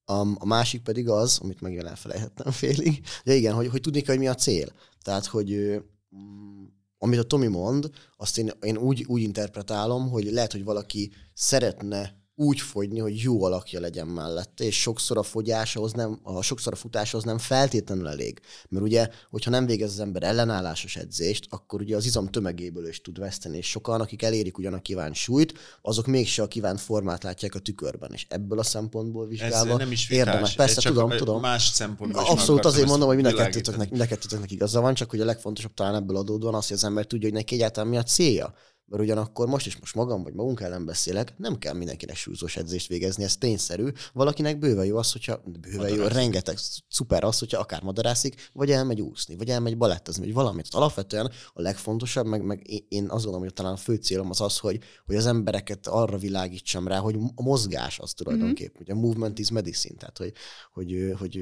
a, 0.04 0.26
a 0.34 0.46
másik 0.46 0.82
pedig 0.82 1.08
az, 1.08 1.38
amit 1.42 1.60
megint 1.60 1.84
elfelejtettem 1.84 2.52
félig, 2.62 3.00
de 3.24 3.34
igen, 3.34 3.54
hogy, 3.54 3.68
hogy 3.68 3.80
tudni 3.80 4.00
kell, 4.00 4.14
hogy 4.14 4.24
mi 4.24 4.30
a 4.30 4.34
cél. 4.34 4.72
Tehát, 5.02 5.26
hogy 5.26 5.80
mm, 6.16 6.64
amit 6.98 7.18
a 7.18 7.22
Tomi 7.22 7.46
mond, 7.46 7.90
azt 8.16 8.38
én, 8.38 8.50
én 8.60 8.76
úgy, 8.76 9.04
úgy 9.06 9.22
interpretálom, 9.22 10.10
hogy 10.10 10.24
lehet, 10.24 10.52
hogy 10.52 10.64
valaki 10.64 11.12
szeretne 11.34 12.21
úgy 12.34 12.60
fogyni, 12.60 12.98
hogy 12.98 13.22
jó 13.22 13.44
alakja 13.44 13.80
legyen 13.80 14.06
mellette, 14.06 14.64
és 14.64 14.80
sokszor 14.80 15.18
a 15.18 15.22
fogyás 15.22 15.76
ahhoz 15.76 15.92
nem, 15.92 16.20
a, 16.22 16.42
sokszor 16.42 16.72
a 16.72 16.76
futás 16.76 17.14
az 17.14 17.24
nem 17.24 17.38
feltétlenül 17.38 18.08
elég. 18.08 18.40
Mert 18.68 18.84
ugye, 18.84 19.08
hogyha 19.30 19.50
nem 19.50 19.66
végez 19.66 19.90
az 19.90 20.00
ember 20.00 20.22
ellenállásos 20.22 20.96
edzést, 20.96 21.46
akkor 21.48 21.80
ugye 21.80 21.96
az 21.96 22.04
izom 22.04 22.28
tömegéből 22.28 22.88
is 22.88 23.00
tud 23.00 23.18
veszteni, 23.18 23.56
és 23.56 23.68
sokan, 23.68 24.00
akik 24.00 24.22
elérik 24.22 24.58
ugyan 24.58 24.72
a 24.72 24.80
kívánt 24.80 25.14
súlyt, 25.14 25.54
azok 25.82 26.06
mégse 26.06 26.42
a 26.42 26.48
kívánt 26.48 26.80
formát 26.80 27.22
látják 27.22 27.54
a 27.54 27.58
tükörben, 27.58 28.12
és 28.12 28.26
ebből 28.28 28.58
a 28.58 28.62
szempontból 28.62 29.22
Ez 29.22 29.28
vizsgálva 29.28 29.76
nem 29.76 29.92
is 29.92 30.08
vitás, 30.08 30.26
érdemes. 30.26 30.54
Persze, 30.54 30.80
csak 30.80 30.92
tudom, 30.92 31.10
tudom. 31.10 31.40
Más 31.40 31.66
szempontból 31.66 32.24
Abszolút 32.26 32.64
azért 32.64 32.86
mondom, 32.86 33.06
hogy 33.06 33.16
mind 33.16 33.28
a, 33.28 33.34
kettőtöknek, 33.34 33.90
mind 33.90 34.02
a 34.02 34.06
kettőtöknek 34.06 34.50
igaza 34.50 34.80
van, 34.80 34.94
csak 34.94 35.10
hogy 35.10 35.20
a 35.20 35.24
legfontosabb 35.24 35.74
talán 35.74 35.94
ebből 35.94 36.16
adódóan 36.16 36.54
az, 36.54 36.66
hogy 36.66 36.76
az 36.76 36.84
ember 36.84 37.06
tudja, 37.06 37.28
hogy 37.28 37.36
neki 37.36 37.54
egyáltalán 37.54 37.88
mi 37.88 37.96
a 37.96 38.02
célja. 38.02 38.54
Mert 38.86 39.02
ugyanakkor 39.02 39.46
most 39.48 39.66
is 39.66 39.76
most 39.78 39.94
magam 39.94 40.22
vagy 40.22 40.34
magunk 40.34 40.60
ellen 40.60 40.84
beszélek, 40.84 41.38
nem 41.38 41.58
kell 41.58 41.74
mindenkinek 41.74 42.16
súlyzós 42.16 42.56
edzést 42.56 42.88
végezni, 42.88 43.24
ez 43.24 43.36
tényszerű. 43.36 43.88
Valakinek 44.12 44.58
bőven 44.58 44.84
jó 44.84 44.96
az, 44.96 45.12
hogyha 45.12 45.36
bőven 45.44 45.88
jó, 45.88 45.94
Madarászik. 45.94 46.14
rengeteg 46.16 46.58
szuper 46.88 47.24
az, 47.24 47.38
hogyha 47.38 47.60
akár 47.60 47.82
madarászik, 47.82 48.50
vagy 48.52 48.70
elmegy 48.70 49.00
úszni, 49.00 49.36
vagy 49.36 49.48
elmegy 49.48 49.76
balettezni, 49.76 50.24
vagy 50.24 50.34
valamit. 50.34 50.70
Tehát 50.70 50.86
alapvetően 50.86 51.30
a 51.52 51.60
legfontosabb, 51.60 52.26
meg, 52.26 52.42
meg 52.44 52.62
én- 52.88 53.02
azt 53.10 53.10
gondolom, 53.24 53.40
hogy 53.40 53.52
talán 53.52 53.72
a 53.72 53.76
fő 53.76 53.94
célom 53.94 54.30
az 54.30 54.40
az, 54.40 54.58
hogy, 54.58 54.80
hogy 55.06 55.16
az 55.16 55.26
embereket 55.26 55.86
arra 55.86 56.18
világítsam 56.18 56.88
rá, 56.88 56.98
hogy 56.98 57.16
a 57.34 57.42
mozgás 57.42 57.98
az 57.98 58.12
tulajdonképpen, 58.12 58.82
ugye 58.82 58.92
a 58.92 58.96
movement 58.96 59.38
is 59.38 59.50
medicine, 59.50 59.96
tehát 59.98 60.18
hogy, 60.18 60.32
hogy, 60.72 61.14
hogy, 61.18 61.18
hogy 61.18 61.40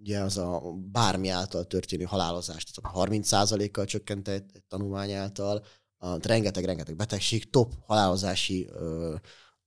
ugye 0.00 0.20
az 0.20 0.36
a 0.36 0.62
bármi 0.92 1.28
által 1.28 1.64
történő 1.64 2.04
halálozás, 2.04 2.64
tehát 2.64 2.96
a 2.96 3.06
30%-kal 3.06 3.84
csökkent 3.84 4.28
egy, 4.28 4.44
tanulmány 4.68 5.12
által, 5.12 5.64
rengeteg-rengeteg 6.22 6.96
betegség, 6.96 7.50
top 7.50 7.74
halálozási 7.86 8.68
ö, 8.72 9.14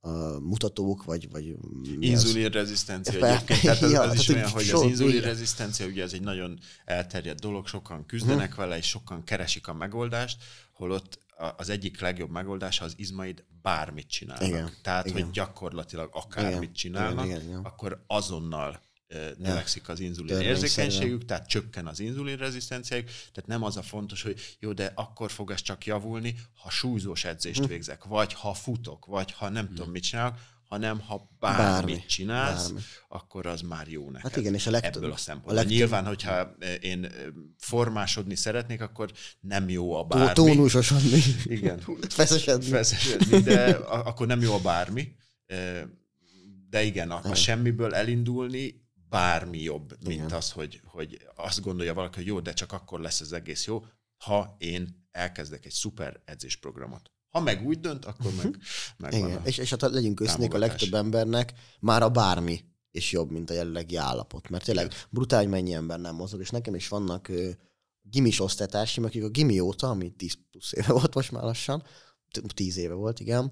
ö, 0.02 0.38
mutatók, 0.42 1.04
vagy, 1.04 1.30
vagy? 1.32 1.56
Inzulinrezisztencia 2.00 3.28
egyébként. 3.28 3.62
Tehát 3.62 3.82
az, 3.82 3.92
Ja, 3.96 4.02
az 4.02 4.20
is 4.20 4.28
olyan, 4.30 4.50
hogy 4.50 4.70
az 4.70 4.82
inzulinrezisztencia, 4.82 5.86
ugye 5.86 6.04
ez 6.04 6.14
egy 6.14 6.22
nagyon 6.22 6.60
elterjedt 6.86 7.40
dolog, 7.40 7.68
sokan 7.68 8.06
küzdenek 8.06 8.50
Mhm. 8.50 8.60
vele, 8.60 8.78
és 8.78 8.88
sokan 8.88 9.24
keresik 9.24 9.68
a 9.68 9.74
megoldást, 9.74 10.44
holott 10.74 11.20
az 11.58 11.70
egyik 11.70 12.02
legjobb 12.02 12.30
megoldás 12.30 12.82
az 12.82 12.94
izmaid 12.96 13.44
bármit 13.62 14.08
csinálnak. 14.08 14.48
Igen, 14.48 14.70
Tehát, 14.82 15.06
igen. 15.06 15.22
hogy 15.24 15.32
gyakorlatilag 15.32 16.10
akármit 16.14 16.62
Igen, 16.62 16.74
csinálnak, 16.74 17.26
igen, 17.26 17.38
igen, 17.38 17.50
igen. 17.50 17.64
akkor 17.64 18.04
azonnal 18.08 18.82
növekszik 19.38 19.90
az 19.90 20.00
inzulin 20.00 20.40
érzékenységük, 20.40 21.26
tehát 21.26 21.48
csökken 21.48 21.88
az 21.88 22.00
inzulinrezisztenciájuk, 22.00 23.06
tehát 23.08 23.46
nem 23.48 23.64
az 23.64 23.78
a 23.78 23.82
fontos, 23.82 24.22
hogy 24.22 24.56
jó, 24.60 24.74
de 24.74 24.92
akkor 24.96 25.32
fog 25.32 25.52
ez 25.52 25.62
csak 25.62 25.86
javulni, 25.86 26.36
ha 26.56 26.70
súlyzós 26.70 27.24
edzést 27.26 27.60
Hm. 27.62 27.68
végzek, 27.68 28.04
vagy 28.04 28.34
ha 28.34 28.54
futok, 28.54 29.06
vagy 29.06 29.32
ha 29.32 29.50
nem 29.50 29.68
tudom 29.68 29.92
mit 29.92 30.04
csinálok, 30.04 30.38
hanem 30.64 31.00
ha 31.00 31.30
bármit 31.40 31.66
Bármi, 31.66 32.04
csinálsz, 32.08 32.64
bármi. 32.66 32.80
akkor 33.08 33.46
az 33.46 33.62
már 33.62 33.88
jó 33.88 34.06
neked. 34.10 34.22
Hát 34.32 34.40
igen, 34.40 34.54
és 34.54 34.68
a 34.68 34.72
legtöbb- 34.72 34.96
Ebből 34.96 35.12
a 35.12 35.18
szempontból. 35.18 35.54
a 35.54 35.56
legtöbb- 35.56 35.78
Nyilván, 35.78 36.06
hogyha 36.06 36.56
én 36.82 37.12
formásodni 37.58 38.36
szeretnék, 38.36 38.82
akkor 38.82 39.12
nem 39.40 39.70
jó 39.70 39.94
a 39.96 40.04
bármi. 40.04 40.34
Tónusosodni. 40.34 41.20
Igen. 41.44 41.80
Feszesedni. 42.10 42.66
Feszesedni, 42.70 43.40
de 43.42 43.64
akkor 44.10 44.28
nem 44.28 44.42
jó 44.42 44.54
a 44.54 44.60
bármi. 44.62 45.16
De 46.70 46.84
igen, 46.84 47.12
a, 47.12 47.20
a 47.24 47.36
semmiből 47.36 47.94
elindulni 47.96 48.83
bármi 49.14 49.62
jobb, 49.62 49.98
mint 50.06 50.24
Igen. 50.24 50.32
az, 50.32 50.52
hogy, 50.52 50.82
hogy 50.86 51.28
azt 51.36 51.62
gondolja 51.62 51.94
valaki, 51.94 52.16
hogy 52.16 52.26
jó, 52.26 52.40
de 52.40 52.54
csak 52.54 52.72
akkor 52.72 53.00
lesz 53.00 53.22
az 53.22 53.34
egész 53.34 53.66
jó, 53.66 53.86
ha 54.18 54.56
én 54.58 55.08
elkezdek 55.12 55.66
egy 55.66 55.72
szuper 55.72 56.22
edzésprogramot. 56.26 57.12
Ha 57.30 57.40
meg 57.40 57.66
úgy 57.66 57.80
dönt, 57.80 58.06
akkor 58.06 58.34
meg, 58.44 58.58
meg 58.98 59.14
Igen, 59.14 59.42
és, 59.46 59.58
és 59.58 59.70
hát 59.70 59.82
legyünk 59.82 60.22
őszinték, 60.22 60.54
a 60.54 60.58
legtöbb 60.58 60.94
embernek 60.94 61.54
már 61.80 62.02
a 62.02 62.10
bármi 62.10 62.66
és 62.92 63.12
jobb, 63.12 63.32
mint 63.32 63.50
a 63.50 63.54
jelenlegi 63.54 63.96
állapot. 63.96 64.50
Mert 64.50 64.64
tényleg 64.64 64.94
brutál, 65.10 65.48
mennyi 65.48 65.74
ember 65.74 66.00
nem 66.00 66.16
mozog, 66.16 66.40
és 66.40 66.50
nekem 66.50 66.76
is 66.76 66.88
vannak 66.88 67.28
ö, 67.28 67.50
gimis 68.02 68.40
osztálytársaim, 68.40 69.06
akik 69.06 69.24
a 69.24 69.30
gimi 69.30 69.60
óta, 69.60 69.90
ami 69.90 70.10
10 70.10 70.38
plusz 70.52 70.74
éve 70.74 70.92
volt 70.94 71.14
most 71.14 71.32
már 71.32 71.44
lassan, 71.44 71.84
10 72.54 72.78
éve 72.78 72.94
volt, 72.94 73.20
igen, 73.20 73.52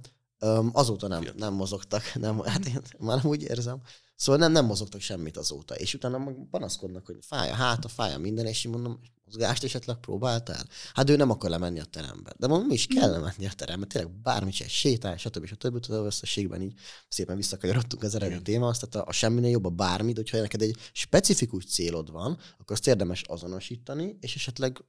azóta 0.72 1.08
nem, 1.08 1.24
nem 1.38 1.54
mozogtak, 1.54 2.14
nem, 2.14 2.40
hát 2.40 2.66
én 2.66 2.82
már 3.00 3.18
nem 3.18 3.32
úgy 3.32 3.42
érzem. 3.42 3.82
Szóval 4.22 4.42
nem, 4.42 4.52
nem 4.52 4.66
mozogtak 4.66 5.02
semmit 5.02 5.38
azóta, 5.38 5.76
és 5.76 5.94
utána 5.94 6.18
meg 6.18 6.36
panaszkodnak, 6.50 7.06
hogy 7.06 7.18
fáj 7.22 7.50
a 7.50 7.54
háta, 7.54 7.88
fáj 7.88 8.14
a 8.14 8.18
minden, 8.18 8.46
és 8.46 8.66
én 8.66 8.72
mondom, 8.72 9.00
mozgást 9.26 9.64
esetleg 9.64 9.98
próbáltál? 9.98 10.66
Hát 10.94 11.10
ő 11.10 11.16
nem 11.16 11.30
akar 11.30 11.50
lemenni 11.50 11.80
a 11.80 11.86
terembe. 11.86 12.34
De 12.38 12.48
mondom, 12.48 12.68
mi 12.68 12.74
is 12.74 12.88
kell 12.88 13.10
lemenni 13.10 13.46
a 13.46 13.54
terembe, 13.54 13.86
tényleg 13.86 14.12
bármit 14.12 14.54
se, 14.54 14.68
sétál, 14.68 15.18
stb. 15.18 15.46
stb. 15.46 15.80
Tudod, 15.80 16.06
összességben 16.06 16.62
így 16.62 16.80
szépen 17.08 17.36
visszakanyarodtunk 17.36 18.04
az 18.04 18.16
eredeti 18.16 18.42
témához, 18.42 18.80
tehát 18.80 19.08
a, 19.08 19.10
a 19.10 19.14
semminél 19.14 19.50
jobb 19.50 19.66
a 19.66 19.70
bármit, 19.70 20.16
hogyha 20.16 20.38
neked 20.38 20.62
egy 20.62 20.78
specifikus 20.92 21.66
célod 21.66 22.12
van, 22.12 22.38
akkor 22.58 22.76
azt 22.76 22.88
érdemes 22.88 23.22
azonosítani, 23.22 24.18
és 24.20 24.36
esetleg 24.36 24.84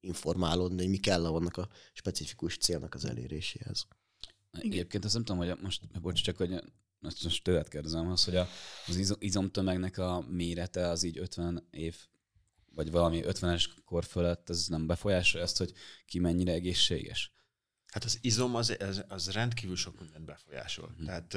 informálódni, 0.00 0.76
hogy 0.76 0.90
mi 0.90 0.98
kell 0.98 1.26
annak 1.26 1.56
a 1.56 1.68
specifikus 1.92 2.56
célnak 2.56 2.94
az 2.94 3.04
eléréséhez. 3.04 3.86
Egyébként 4.50 5.04
azt 5.04 5.14
nem 5.14 5.24
tudom, 5.24 5.46
hogy 5.46 5.58
most, 5.62 6.00
bocs, 6.00 6.22
csak 6.22 6.36
hogy 6.36 6.62
most, 7.00 7.24
most 7.24 7.44
tőled 7.44 7.68
kérdezem 7.68 8.10
az, 8.10 8.24
hogy 8.24 8.36
a, 8.36 8.48
az 8.86 8.96
izo- 8.96 9.22
izomtömegnek 9.22 9.98
a 9.98 10.24
mérete 10.28 10.88
az 10.88 11.02
így 11.02 11.18
50 11.18 11.66
év, 11.70 11.96
vagy 12.74 12.90
valami 12.90 13.22
50-es 13.24 13.64
kor 13.84 14.04
fölött, 14.04 14.50
ez 14.50 14.66
nem 14.66 14.86
befolyásolja 14.86 15.46
ezt, 15.46 15.58
hogy 15.58 15.72
ki 16.06 16.18
mennyire 16.18 16.52
egészséges. 16.52 17.32
Hát 17.86 18.04
az 18.04 18.18
izom 18.20 18.54
az, 18.54 18.76
az, 18.78 19.04
az 19.08 19.30
rendkívül 19.30 19.76
sok 19.76 20.00
mindent 20.00 20.24
befolyásol. 20.24 20.94
Hmm. 20.96 21.04
Tehát 21.04 21.36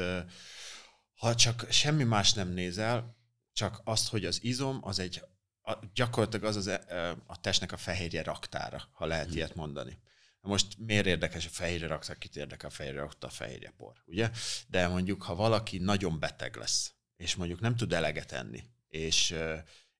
ha 1.13 1.35
csak 1.35 1.65
semmi 1.69 2.03
más 2.03 2.33
nem 2.33 2.49
nézel, 2.49 3.17
csak 3.53 3.81
azt, 3.83 4.09
hogy 4.09 4.25
az 4.25 4.43
izom 4.43 4.79
az 4.81 4.99
egy, 4.99 5.23
a, 5.61 5.73
gyakorlatilag 5.93 6.45
az, 6.45 6.55
az 6.55 6.67
ö, 6.67 7.11
a 7.25 7.39
testnek 7.39 7.71
a 7.71 7.77
fehérje 7.77 8.23
raktára, 8.23 8.89
ha 8.91 9.05
lehet 9.05 9.27
hmm. 9.27 9.35
ilyet 9.35 9.55
mondani. 9.55 9.99
Most 10.47 10.77
miért 10.77 11.05
érdekes 11.05 11.45
a 11.45 11.49
fehérje 11.49 11.87
raktár, 11.87 12.17
kit 12.17 12.35
érdekel 12.35 12.69
a 12.69 12.73
fehérje 12.73 12.99
raktár, 12.99 13.29
a 13.29 13.33
fehérje 13.33 13.73
por, 13.77 14.03
ugye? 14.05 14.31
De 14.67 14.87
mondjuk, 14.87 15.23
ha 15.23 15.35
valaki 15.35 15.77
nagyon 15.77 16.19
beteg 16.19 16.55
lesz, 16.55 16.93
és 17.15 17.35
mondjuk 17.35 17.59
nem 17.59 17.75
tud 17.75 17.93
eleget 17.93 18.31
enni, 18.31 18.63
és 18.87 19.35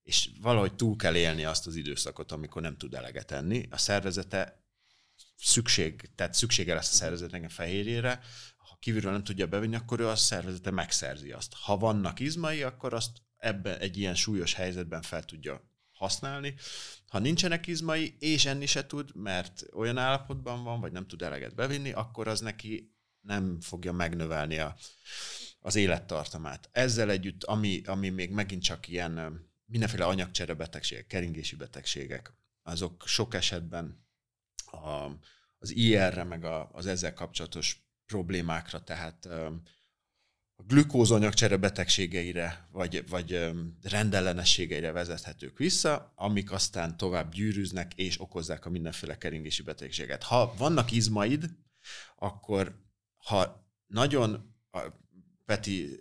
és 0.03 0.29
valahogy 0.41 0.75
túl 0.75 0.95
kell 0.95 1.15
élni 1.15 1.45
azt 1.45 1.67
az 1.67 1.75
időszakot, 1.75 2.31
amikor 2.31 2.61
nem 2.61 2.77
tud 2.77 2.93
eleget 2.93 3.31
enni, 3.31 3.67
a 3.69 3.77
szervezete 3.77 4.63
szükség, 5.37 6.09
tehát 6.15 6.33
szüksége 6.33 6.73
lesz 6.73 6.91
a 6.91 6.95
szervezetnek 6.95 7.43
a 7.43 7.49
fehérjére, 7.49 8.19
ha 8.57 8.77
kívülről 8.79 9.11
nem 9.11 9.23
tudja 9.23 9.47
bevinni, 9.47 9.75
akkor 9.75 9.99
ő 9.99 10.07
a 10.07 10.15
szervezete 10.15 10.71
megszerzi 10.71 11.31
azt. 11.31 11.53
Ha 11.53 11.77
vannak 11.77 12.19
izmai, 12.19 12.63
akkor 12.63 12.93
azt 12.93 13.21
ebben 13.37 13.79
egy 13.79 13.97
ilyen 13.97 14.15
súlyos 14.15 14.53
helyzetben 14.53 15.01
fel 15.01 15.23
tudja 15.23 15.71
használni. 16.04 16.56
Ha 17.08 17.20
nincsenek 17.20 17.68
izmai, 17.68 18.16
és 18.20 18.45
enni 18.45 18.66
se 18.66 18.86
tud, 18.86 19.16
mert 19.16 19.64
olyan 19.74 19.97
állapotban 19.97 20.64
van, 20.64 20.80
vagy 20.80 20.91
nem 20.91 21.08
tud 21.08 21.22
eleget 21.22 21.56
bevinni, 21.56 21.91
akkor 21.91 22.28
az 22.28 22.39
neki 22.39 22.95
nem 23.22 23.60
fogja 23.62 23.91
megnövelni 23.91 24.58
a, 24.58 24.76
az 25.60 25.76
élettartamát. 25.76 26.70
Ezzel 26.72 27.10
együtt, 27.10 27.43
ami, 27.43 27.82
ami 27.86 28.10
még 28.10 28.32
megint 28.32 28.64
csak 28.64 28.88
ilyen 28.88 29.41
mindenféle 29.66 30.06
anyagcsere 30.06 30.54
betegségek, 30.54 31.08
keringési 31.08 31.56
betegségek, 31.56 32.34
azok 32.64 33.04
sok 33.08 33.34
esetben 33.34 34.06
a, 34.66 35.10
az 35.58 35.76
IR-re, 35.76 36.24
meg 36.24 36.43
a, 36.43 36.70
az 36.72 36.86
ezzel 36.86 37.14
kapcsolatos 37.14 37.88
problémákra, 38.06 38.84
tehát 38.84 39.28
a 40.56 40.64
glükózanyagcsere 40.64 41.58
betegségeire, 41.58 42.68
vagy, 42.72 43.10
vagy 43.10 43.51
rendellenességeire 43.82 44.91
vezethetők 44.91 45.58
vissza, 45.58 46.14
amik 46.16 46.51
aztán 46.51 46.97
tovább 46.97 47.34
gyűrűznek 47.34 47.93
és 47.95 48.22
okozzák 48.22 48.66
a 48.66 48.70
mindenféle 48.70 49.18
keringési 49.18 49.64
betegséget. 49.64 50.24
Ha 50.24 50.54
vannak 50.58 50.91
izmaid, 50.91 51.49
akkor 52.16 52.82
ha 53.16 53.68
nagyon, 53.88 54.56
Peti 55.45 55.99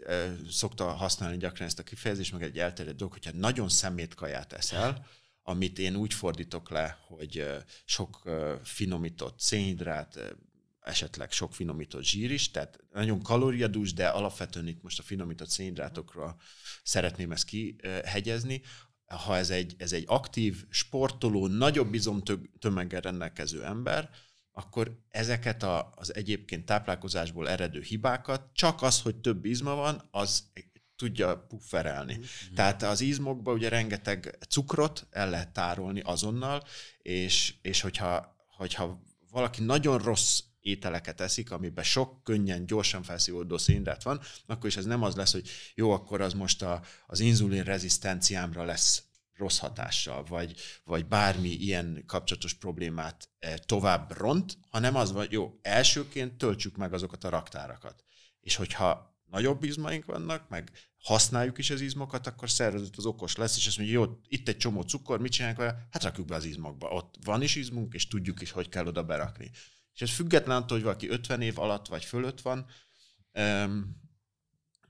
szokta 0.50 0.84
használni 0.84 1.36
gyakran 1.36 1.66
ezt 1.66 1.78
a 1.78 1.82
kifejezést, 1.82 2.32
meg 2.32 2.42
egy 2.42 2.58
elterjedt 2.58 2.96
dolog, 2.96 3.12
hogyha 3.12 3.30
nagyon 3.34 3.68
szemétkaját 3.68 4.52
eszel, 4.52 5.06
amit 5.42 5.78
én 5.78 5.96
úgy 5.96 6.14
fordítok 6.14 6.70
le, 6.70 6.98
hogy 7.06 7.46
sok 7.84 8.30
finomított 8.62 9.40
szénhidrát, 9.40 10.34
esetleg 10.82 11.32
sok 11.32 11.54
finomított 11.54 12.04
zsír 12.04 12.30
is, 12.30 12.50
tehát 12.50 12.78
nagyon 12.92 13.22
kalóriadús, 13.22 13.92
de 13.92 14.08
alapvetően 14.08 14.66
itt 14.66 14.82
most 14.82 14.98
a 14.98 15.02
finomított 15.02 15.48
szénhidrátokra 15.48 16.36
szeretném 16.82 17.32
ezt 17.32 17.44
kihegyezni. 17.44 18.62
Ha 19.06 19.36
ez 19.36 19.50
egy, 19.50 19.74
ez 19.78 19.92
egy 19.92 20.04
aktív, 20.06 20.64
sportoló, 20.70 21.46
nagyobb 21.46 21.94
izomtömeggel 21.94 23.00
rendelkező 23.00 23.64
ember, 23.64 24.10
akkor 24.52 24.98
ezeket 25.08 25.62
a, 25.62 25.92
az 25.94 26.14
egyébként 26.14 26.64
táplálkozásból 26.64 27.48
eredő 27.48 27.80
hibákat, 27.80 28.50
csak 28.52 28.82
az, 28.82 29.00
hogy 29.00 29.16
több 29.16 29.44
izma 29.44 29.74
van, 29.74 30.08
az 30.10 30.50
tudja 30.96 31.36
pufferelni. 31.36 32.12
Mm-hmm. 32.14 32.54
Tehát 32.54 32.82
az 32.82 33.00
izmokba 33.00 33.52
ugye 33.52 33.68
rengeteg 33.68 34.38
cukrot 34.48 35.06
el 35.10 35.30
lehet 35.30 35.52
tárolni 35.52 36.00
azonnal, 36.00 36.62
és, 36.98 37.54
és 37.62 37.80
hogyha, 37.80 38.36
hogyha 38.56 39.02
valaki 39.30 39.62
nagyon 39.62 39.98
rossz 39.98 40.40
ételeket 40.62 41.20
eszik, 41.20 41.50
amiben 41.50 41.84
sok 41.84 42.24
könnyen, 42.24 42.66
gyorsan 42.66 43.02
felszívódó 43.02 43.58
szénhidrát 43.58 44.02
van, 44.02 44.20
akkor 44.46 44.66
is 44.66 44.76
ez 44.76 44.84
nem 44.84 45.02
az 45.02 45.14
lesz, 45.14 45.32
hogy 45.32 45.48
jó, 45.74 45.90
akkor 45.90 46.20
az 46.20 46.32
most 46.32 46.62
a, 46.62 46.82
az 47.06 47.20
inzulin 47.20 47.62
rezisztenciámra 47.62 48.64
lesz 48.64 49.04
rossz 49.36 49.58
hatással, 49.58 50.24
vagy, 50.24 50.54
vagy 50.84 51.06
bármi 51.06 51.48
ilyen 51.48 52.04
kapcsolatos 52.06 52.54
problémát 52.54 53.28
eh, 53.38 53.54
tovább 53.56 54.12
ront, 54.16 54.58
hanem 54.70 54.96
az 54.96 55.12
vagy, 55.12 55.32
jó, 55.32 55.58
elsőként 55.62 56.34
töltsük 56.34 56.76
meg 56.76 56.92
azokat 56.92 57.24
a 57.24 57.28
raktárakat. 57.28 58.04
És 58.40 58.56
hogyha 58.56 59.12
nagyobb 59.30 59.62
izmaink 59.62 60.04
vannak, 60.04 60.48
meg 60.48 60.70
használjuk 60.98 61.58
is 61.58 61.70
az 61.70 61.80
izmokat, 61.80 62.26
akkor 62.26 62.50
szervezet 62.50 62.96
az 62.96 63.06
okos 63.06 63.36
lesz, 63.36 63.56
és 63.56 63.66
azt 63.66 63.78
mondja, 63.78 64.00
jó, 64.00 64.18
itt 64.28 64.48
egy 64.48 64.56
csomó 64.56 64.82
cukor, 64.82 65.20
mit 65.20 65.32
csinálunk 65.32 65.58
vele? 65.58 65.86
Hát 65.90 66.02
rakjuk 66.02 66.26
be 66.26 66.34
az 66.34 66.44
izmokba. 66.44 66.88
Ott 66.88 67.14
van 67.24 67.42
is 67.42 67.54
izmunk, 67.54 67.94
és 67.94 68.08
tudjuk 68.08 68.40
is, 68.42 68.50
hogy 68.50 68.68
kell 68.68 68.86
oda 68.86 69.02
berakni. 69.02 69.50
És 69.94 70.00
ez 70.00 70.10
független 70.10 70.56
attól, 70.56 70.76
hogy 70.76 70.86
valaki 70.86 71.08
50 71.08 71.40
év 71.40 71.58
alatt 71.58 71.86
vagy 71.86 72.04
fölött 72.04 72.40
van, 72.40 72.66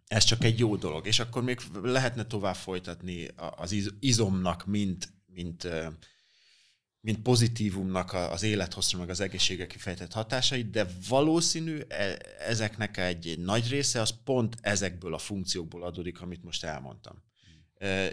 ez 0.06 0.24
csak 0.24 0.44
egy 0.44 0.58
jó 0.58 0.76
dolog. 0.76 1.06
És 1.06 1.18
akkor 1.18 1.42
még 1.42 1.60
lehetne 1.82 2.24
tovább 2.24 2.54
folytatni 2.54 3.28
az 3.36 3.92
izomnak, 4.00 4.66
mint, 4.66 5.12
mint, 5.26 5.68
mint 7.00 7.22
pozitívumnak 7.22 8.12
az 8.12 8.42
élethosszra, 8.42 8.98
meg 8.98 9.10
az 9.10 9.20
egészségre 9.20 9.66
kifejtett 9.66 10.12
hatásait, 10.12 10.70
de 10.70 10.86
valószínű 11.08 11.80
e, 11.88 12.18
ezeknek 12.38 12.96
egy 12.96 13.38
nagy 13.38 13.68
része 13.68 14.00
az 14.00 14.14
pont 14.24 14.56
ezekből 14.60 15.14
a 15.14 15.18
funkciókból 15.18 15.82
adódik, 15.82 16.20
amit 16.20 16.42
most 16.42 16.64
elmondtam. 16.64 17.22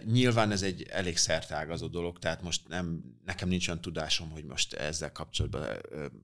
Nyilván 0.05 0.51
ez 0.51 0.61
egy 0.61 0.82
elég 0.82 1.17
szertágazó 1.17 1.88
dolog, 1.88 2.20
tehát 2.20 2.41
most 2.41 2.67
nem, 2.67 3.03
nekem 3.26 3.47
nincs 3.47 3.67
olyan 3.67 3.82
tudásom, 3.82 4.30
hogy 4.30 4.43
most 4.43 4.74
ezzel 4.74 5.11
kapcsolatban, 5.11 5.67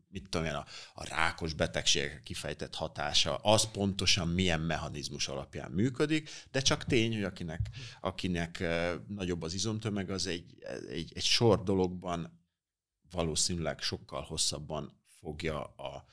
mit 0.10 0.30
tudom 0.30 0.48
én, 0.48 0.54
a, 0.54 0.66
a 0.94 1.08
rákos 1.08 1.54
betegségek 1.54 2.24
kifejtett 2.24 2.76
hatása, 2.76 3.36
az 3.36 3.72
pontosan 3.72 4.28
milyen 4.28 4.62
mechanizmus 4.62 5.28
alapján 5.28 5.72
működik, 5.72 6.30
de 6.52 6.60
csak 6.60 6.84
tény, 6.84 7.14
hogy 7.14 7.24
akinek, 7.24 7.70
akinek 8.02 8.64
nagyobb 9.08 9.42
az 9.42 9.54
izomtömeg, 9.54 10.10
az 10.10 10.28
egy, 10.28 10.56
egy, 10.90 11.12
egy 11.16 11.24
sor 11.24 11.64
dologban 11.64 12.44
valószínűleg 13.12 13.80
sokkal 13.80 14.22
hosszabban 14.22 15.02
fogja 15.20 15.64
a 15.64 16.06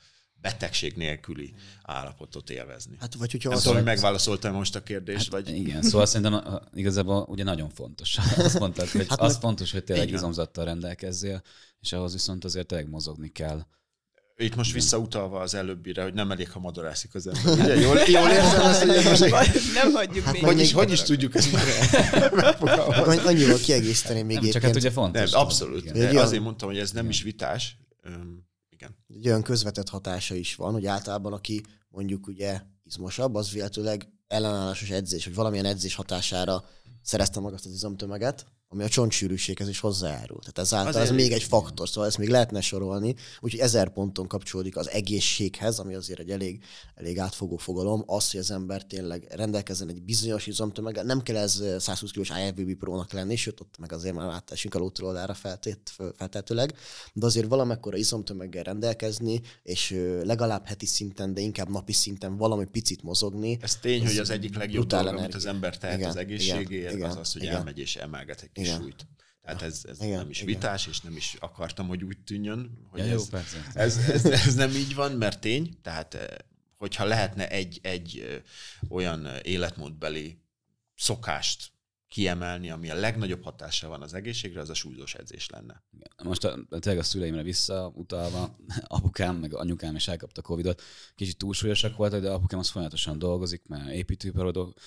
betegség 0.43 0.93
nélküli 0.95 1.53
állapotot 1.83 2.49
élvezni. 2.49 2.97
Hát, 2.99 3.13
vagy 3.15 3.31
hogyha 3.31 3.49
Nem 3.49 3.57
tudom, 3.59 3.73
hogy 3.75 3.83
megválaszoltam 3.83 4.53
most 4.53 4.75
a 4.75 4.83
kérdést, 4.83 5.31
hát, 5.33 5.43
vagy... 5.43 5.55
Igen, 5.57 5.81
szóval 5.81 6.05
szerintem 6.05 6.59
igazából 6.73 7.25
ugye 7.29 7.43
nagyon 7.43 7.69
fontos. 7.69 8.17
Azt 8.37 8.59
mondtad, 8.59 8.87
hogy 8.89 9.05
Hát 9.09 9.19
az 9.21 9.31
meg- 9.31 9.41
fontos, 9.41 9.71
hogy 9.71 9.83
tényleg 9.83 10.09
izomzattal 10.11 10.65
rendelkezzél, 10.65 11.41
és 11.79 11.93
ahhoz 11.93 12.13
viszont 12.13 12.43
azért 12.45 12.67
tényleg 12.67 12.89
mozogni 12.89 13.29
kell. 13.31 13.65
itt 14.37 14.55
most 14.55 14.73
visszautalva 14.73 15.39
az 15.39 15.53
előbbire, 15.53 16.03
hogy 16.03 16.13
nem 16.13 16.31
elég, 16.31 16.49
ha 16.51 16.59
madarászik 16.59 17.15
az 17.15 17.27
ember. 17.27 17.53
Ugye, 17.63 17.75
jól, 17.75 17.97
jól 17.97 18.29
érzem 18.29 18.61
ezt, 18.61 18.83
hogy 18.83 19.03
most 19.03 19.73
Nem 19.73 19.91
hagyjuk 19.93 20.25
Hát 20.25 20.33
még. 20.33 20.43
hogy, 20.43 20.59
is, 20.59 20.71
hogy 20.71 20.91
is 20.91 21.01
tudjuk 21.01 21.35
ezt 21.35 21.51
megfogalmazni? 22.35 23.03
Annyi- 23.03 23.25
Annyival 23.25 23.57
kiegészíteni 23.57 24.21
még 24.21 24.39
Nem, 24.39 24.51
csak 24.51 24.61
hát 24.61 24.75
ugye 24.75 24.91
fontos. 24.91 25.31
Nem, 25.31 25.41
abszolút. 25.41 25.85
Igen. 25.85 25.95
Olyan- 25.99 26.15
azért 26.17 26.43
mondtam, 26.43 26.67
hogy 26.69 26.77
ez 26.77 26.91
nem 26.91 27.09
is 27.09 27.21
vitás. 27.21 27.77
Igen. 28.83 28.95
egy 29.07 29.27
olyan 29.27 29.43
közvetett 29.43 29.89
hatása 29.89 30.35
is 30.35 30.55
van, 30.55 30.73
hogy 30.73 30.85
általában 30.85 31.33
aki 31.33 31.63
mondjuk 31.89 32.27
ugye 32.27 32.61
izmosabb, 32.83 33.35
az 33.35 33.51
véletőleg 33.51 34.07
ellenállásos 34.27 34.89
edzés, 34.89 35.25
vagy 35.25 35.35
valamilyen 35.35 35.65
edzés 35.65 35.95
hatására 35.95 36.63
szerezte 37.01 37.39
meg 37.39 37.53
azt 37.53 37.65
az 37.65 37.71
izomtömeget, 37.71 38.45
ami 38.73 38.83
a 38.83 38.87
csontsűrűséghez 38.87 39.67
is 39.67 39.79
hozzájárul. 39.79 40.39
Tehát 40.39 40.57
ezáltal 40.57 40.87
Azért 40.87 41.09
ez 41.09 41.15
még 41.15 41.31
egy 41.31 41.43
faktor, 41.43 41.89
szóval 41.89 42.05
ezt 42.05 42.17
még 42.17 42.29
lehetne 42.29 42.61
sorolni, 42.61 43.15
úgyhogy 43.39 43.59
ezer 43.59 43.89
ponton 43.89 44.27
kapcsolódik 44.27 44.77
az 44.77 44.89
egészséghez, 44.89 45.79
ami 45.79 45.93
azért 45.93 46.19
egy 46.19 46.29
elég, 46.29 46.63
elég 46.95 47.19
átfogó 47.19 47.57
fogalom, 47.57 48.03
az, 48.05 48.31
hogy 48.31 48.39
az 48.39 48.51
ember 48.51 48.85
tényleg 48.85 49.27
rendelkezzen 49.29 49.89
egy 49.89 50.01
bizonyos 50.01 50.47
izomtömeggel, 50.47 51.03
nem 51.03 51.21
kell 51.21 51.35
ez 51.35 51.59
eh, 51.59 51.79
120 51.79 52.11
kilós 52.11 52.31
IFBB 52.47 52.75
prónak 52.75 53.11
lenni, 53.11 53.35
sőt, 53.35 53.59
ott 53.59 53.75
meg 53.77 53.91
azért 53.91 54.15
már 54.15 54.29
átesünk 54.29 54.75
a 54.75 54.79
lótrólára 54.79 55.33
feltét, 55.33 55.91
feltétőleg, 56.15 56.73
de 57.13 57.25
azért 57.25 57.47
valamekkora 57.47 57.97
izomtömeggel 57.97 58.63
rendelkezni, 58.63 59.41
és 59.63 59.95
legalább 60.23 60.67
heti 60.67 60.85
szinten, 60.85 61.33
de 61.33 61.41
inkább 61.41 61.69
napi 61.69 61.93
szinten 61.93 62.37
valami 62.37 62.65
picit 62.65 63.03
mozogni, 63.03 63.57
Ez 63.61 63.75
tény, 63.75 64.05
hogy 64.05 64.17
az 64.17 64.29
egyik 64.29 64.55
legjobb 64.55 64.87
dolog, 64.87 65.15
amit 65.17 65.35
az 65.35 65.45
ember 65.45 65.77
tehet 65.77 65.97
Igen, 65.97 66.09
az 66.09 66.15
egészségéért, 66.15 66.93
igen, 66.93 67.09
az 67.09 67.15
az, 67.15 67.33
hogy 67.33 67.41
igen. 67.41 67.55
elmegy 67.55 67.79
és 67.79 67.95
emelget 67.95 68.41
egy 68.41 68.49
Igen. 68.63 68.79
súlyt. 68.79 69.07
Tehát 69.41 69.61
ez, 69.61 69.85
ez 69.87 70.01
Igen, 70.01 70.17
nem 70.17 70.29
is 70.29 70.41
igen. 70.41 70.53
vitás, 70.53 70.87
és 70.87 71.01
nem 71.01 71.15
is 71.15 71.35
akartam, 71.39 71.87
hogy 71.87 72.03
úgy 72.03 72.17
tűnjön, 72.17 72.87
hogy 72.89 72.99
Ja, 72.99 73.05
jó, 73.05 73.13
ez, 73.13 73.29
persze. 73.29 73.71
ez, 73.73 73.97
ez, 73.97 74.25
ez 74.25 74.55
nem 74.55 74.69
így 74.69 74.95
van, 74.95 75.11
mert 75.11 75.39
tény, 75.39 75.77
tehát 75.81 76.13
eh, 76.13 76.27
hogyha 76.77 77.05
lehetne 77.05 77.49
egy, 77.49 77.79
egy 77.81 78.27
eh, 78.29 78.41
olyan 78.89 79.27
életmódbeli 79.41 80.41
szokást 80.95 81.71
kiemelni, 82.13 82.69
ami 82.69 82.89
a 82.89 82.95
legnagyobb 82.95 83.43
hatása 83.43 83.87
van 83.87 84.01
az 84.01 84.13
egészségre, 84.13 84.59
az 84.59 84.69
a 84.69 84.73
súlyzós 84.73 85.13
edzés 85.13 85.49
lenne. 85.49 85.83
Most 86.23 86.43
a, 86.43 86.59
tényleg 86.69 86.97
a 86.97 87.03
szüleimre 87.03 87.43
visszautalva, 87.43 88.55
apukám 88.87 89.35
meg 89.35 89.53
anyukám 89.53 89.95
is 89.95 90.07
elkapta 90.07 90.41
Covidot. 90.41 90.81
Kicsit 91.15 91.37
túlsúlyosak 91.37 91.95
voltak, 91.97 92.21
de 92.21 92.29
apukám 92.31 92.59
az 92.59 92.69
folyamatosan 92.69 93.19
dolgozik, 93.19 93.67
mert 93.67 93.91
építőiparodó, 93.91 94.61
ö, 94.61 94.79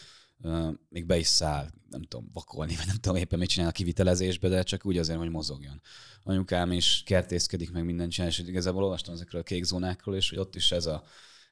még 0.89 1.07
be 1.07 1.16
is 1.16 1.26
száll, 1.26 1.70
nem 1.91 2.03
tudom, 2.03 2.30
vakolni, 2.32 2.76
vagy 2.76 2.87
nem 2.87 2.97
tudom 2.97 3.16
éppen 3.16 3.39
mit 3.39 3.49
csinál 3.49 3.68
a 3.68 3.72
kivitelezésbe, 3.72 4.49
de 4.49 4.62
csak 4.62 4.87
úgy 4.87 4.99
azért, 4.99 5.18
hogy 5.18 5.30
mozogjon. 5.30 5.80
Anyukám 6.22 6.72
is 6.72 7.03
kertészkedik, 7.07 7.72
meg 7.72 7.84
mindent 7.84 8.12
csinál, 8.12 8.30
és 8.30 8.39
igazából 8.39 8.82
olvastam 8.82 9.14
ezekről 9.14 9.41
a 9.41 9.45
kék 9.45 9.64
zónákról, 9.64 10.16
és 10.16 10.28
hogy 10.28 10.39
ott 10.39 10.55
is 10.55 10.72
ez 10.72 10.87
a, 10.87 11.05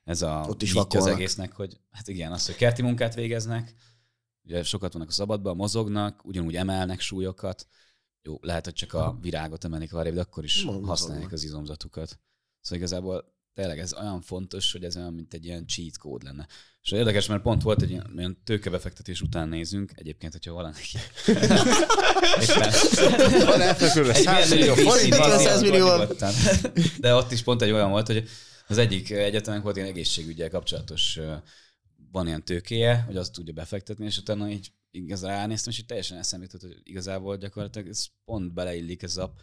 ez 0.05 0.23
a 0.23 0.45
Ott 0.49 0.63
is 0.63 0.75
az 0.75 1.07
egésznek, 1.07 1.53
hogy 1.53 1.81
hát 1.91 2.09
igen, 2.09 2.33
az, 2.33 2.47
hogy 2.47 2.57
kerti 2.57 2.83
munkát 2.83 3.15
végeznek, 3.15 3.75
ugye 4.45 4.63
sokat 4.63 4.93
vannak 4.93 5.09
a 5.09 5.13
szabadban, 5.13 5.57
mozognak, 5.57 6.25
ugyanúgy 6.25 6.57
emelnek 6.57 7.01
súlyokat, 7.01 7.67
jó, 8.23 8.39
lehet, 8.41 8.65
hogy 8.65 8.75
csak 8.75 8.93
a 8.93 9.19
virágot 9.21 9.65
emelik 9.65 9.95
arrébb, 9.95 10.15
de 10.15 10.21
akkor 10.21 10.45
is 10.45 10.65
Mozognak. 10.65 10.89
használják 10.89 11.33
az 11.33 11.45
izomzatukat. 11.45 12.21
Szóval 12.61 12.79
igazából 12.79 13.34
tényleg 13.55 13.79
ez 13.79 13.95
olyan 13.95 14.21
fontos, 14.21 14.73
hogy 14.73 14.85
ez 14.85 14.97
olyan, 14.97 15.13
mint 15.13 15.35
egy 15.35 15.45
ilyen 15.45 15.67
cheat 15.67 15.99
kód 15.99 16.23
lenne. 16.23 16.47
És 16.83 16.91
érdekes, 16.91 17.27
mert 17.27 17.43
pont 17.43 17.63
volt 17.63 17.83
egy 17.83 17.91
ilyen, 17.91 18.13
ilyen 18.17 18.39
tőkebefektetés 18.45 19.21
után 19.21 19.49
nézünk, 19.49 19.93
egyébként, 19.95 20.33
hogyha 20.33 20.53
valaki... 20.53 20.99
Van 23.47 23.61
elfekvőre 23.61 24.15
egy 24.15 24.23
100 24.23 24.51
ilyen 24.51 24.59
millió 24.59 24.75
pici 24.75 24.89
forint, 24.89 25.17
van, 25.17 25.29
bazin 25.29 25.47
100 25.47 25.63
millió 25.63 25.87
van. 25.87 26.01
nyugodtan. 26.01 26.33
De 27.01 27.15
ott 27.15 27.33
is 27.33 27.43
pont 27.43 27.63
egy 27.63 27.71
olyan 27.71 27.91
volt, 27.91 28.07
hogy 28.07 28.29
az 28.67 28.79
egyik 28.79 29.11
egyetemen 29.11 29.63
volt 29.63 29.77
ilyen 29.77 29.89
egészségügyel 29.89 30.51
kapcsolatos 30.51 31.19
van 32.13 32.27
ilyen 32.27 32.45
tőkéje, 32.45 33.03
hogy 33.07 33.17
azt 33.17 33.33
tudja 33.33 33.53
befektetni, 33.53 34.05
és 34.05 34.19
utána 34.19 34.49
így 34.49 34.73
igazán 34.91 35.31
ránéztem, 35.31 35.73
és 35.73 35.79
így 35.79 35.87
teljesen 35.87 36.19
eszembe 36.19 36.45
jutott, 36.45 36.71
hogy 36.71 36.81
igazából 36.83 37.37
gyakorlatilag 37.37 37.89
ez 37.89 38.07
pont 38.25 38.53
beleillik 38.53 39.03
ez 39.03 39.17
a 39.17 39.35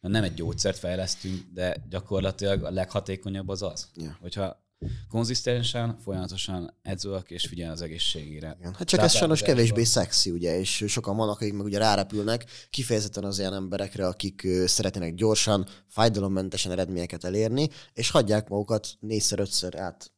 nem 0.00 0.24
egy 0.24 0.34
gyógyszert 0.34 0.78
fejlesztünk, 0.78 1.42
de 1.52 1.76
gyakorlatilag 1.88 2.64
a 2.64 2.70
leghatékonyabb 2.70 3.48
az 3.48 3.62
az, 3.62 3.88
Ja. 3.96 4.16
hogyha 4.20 4.68
konzisztensen, 5.08 5.98
folyamatosan 5.98 6.74
edzőek 6.82 7.30
és 7.30 7.46
figyel 7.46 7.70
az 7.70 7.82
egészségére. 7.82 8.56
Igen. 8.60 8.74
Hát 8.74 8.88
csak 8.88 9.00
ez 9.00 9.12
sajnos 9.12 9.42
kevésbé 9.42 9.84
szexi, 9.84 10.30
ugye, 10.30 10.58
és 10.58 10.84
sokan 10.88 11.16
vannak, 11.16 11.34
akik 11.40 11.52
meg 11.52 11.64
ugye 11.64 11.78
rárepülnek, 11.78 12.44
kifejezetten 12.70 13.24
az 13.24 13.38
ilyen 13.38 13.54
emberekre, 13.54 14.06
akik 14.06 14.48
szeretnének 14.64 15.14
gyorsan, 15.14 15.66
fájdalommentesen 15.86 16.72
eredményeket 16.72 17.24
elérni, 17.24 17.68
és 17.92 18.10
hagyják 18.10 18.48
magukat 18.48 18.88
négyszer-ötször 19.00 19.78
át 19.78 20.12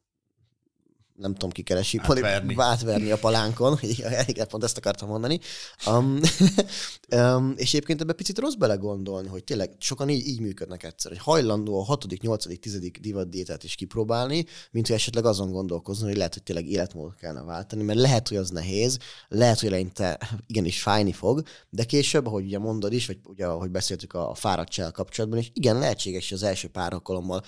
nem 1.14 1.32
tudom, 1.32 1.50
ki 1.50 1.62
keresi, 1.62 1.98
Átverni. 1.98 2.54
átverni 2.58 3.10
a 3.10 3.18
palánkon, 3.18 3.78
igen, 4.26 4.48
pont 4.48 4.64
ezt 4.64 4.76
akartam 4.76 5.08
mondani. 5.08 5.40
Um, 5.86 6.20
um, 7.16 7.52
és 7.56 7.68
egyébként 7.68 8.00
ebbe 8.00 8.12
picit 8.12 8.38
rossz 8.38 8.54
belegondolni, 8.54 9.28
hogy 9.28 9.44
tényleg 9.44 9.70
sokan 9.78 10.08
így, 10.08 10.26
így 10.26 10.40
működnek 10.40 10.82
egyszer, 10.82 11.10
hogy 11.10 11.20
hajlandó 11.20 11.80
a 11.80 11.84
hatodik, 11.84 12.20
nyolcadik, 12.20 12.60
tizedik 12.60 12.98
divatdiétát 13.00 13.64
is 13.64 13.74
kipróbálni, 13.74 14.44
mint 14.70 14.86
hogy 14.86 14.96
esetleg 14.96 15.24
azon 15.24 15.50
gondolkozni, 15.50 16.06
hogy 16.06 16.16
lehet, 16.16 16.32
hogy 16.32 16.42
tényleg 16.42 16.66
életmódot 16.66 17.14
kellene 17.14 17.42
váltani, 17.42 17.82
mert 17.82 17.98
lehet, 17.98 18.28
hogy 18.28 18.36
az 18.36 18.50
nehéz, 18.50 18.98
lehet, 19.28 19.60
hogy 19.60 19.68
eleinte 19.68 20.18
igenis 20.46 20.82
fájni 20.82 21.12
fog, 21.12 21.42
de 21.70 21.84
később, 21.84 22.26
ahogy 22.26 22.44
ugye 22.44 22.58
mondod 22.58 22.92
is, 22.92 23.06
vagy 23.06 23.18
ugye 23.24 23.46
ahogy 23.46 23.70
beszéltük 23.70 24.12
a, 24.12 24.30
a 24.30 24.34
fáradtság 24.34 24.92
kapcsolatban, 24.92 25.38
és 25.38 25.50
igen, 25.52 25.78
lehetséges, 25.78 26.28
hogy 26.28 26.38
az 26.38 26.44
első 26.44 26.68
pár 26.68 26.92
alkalommal 26.92 27.42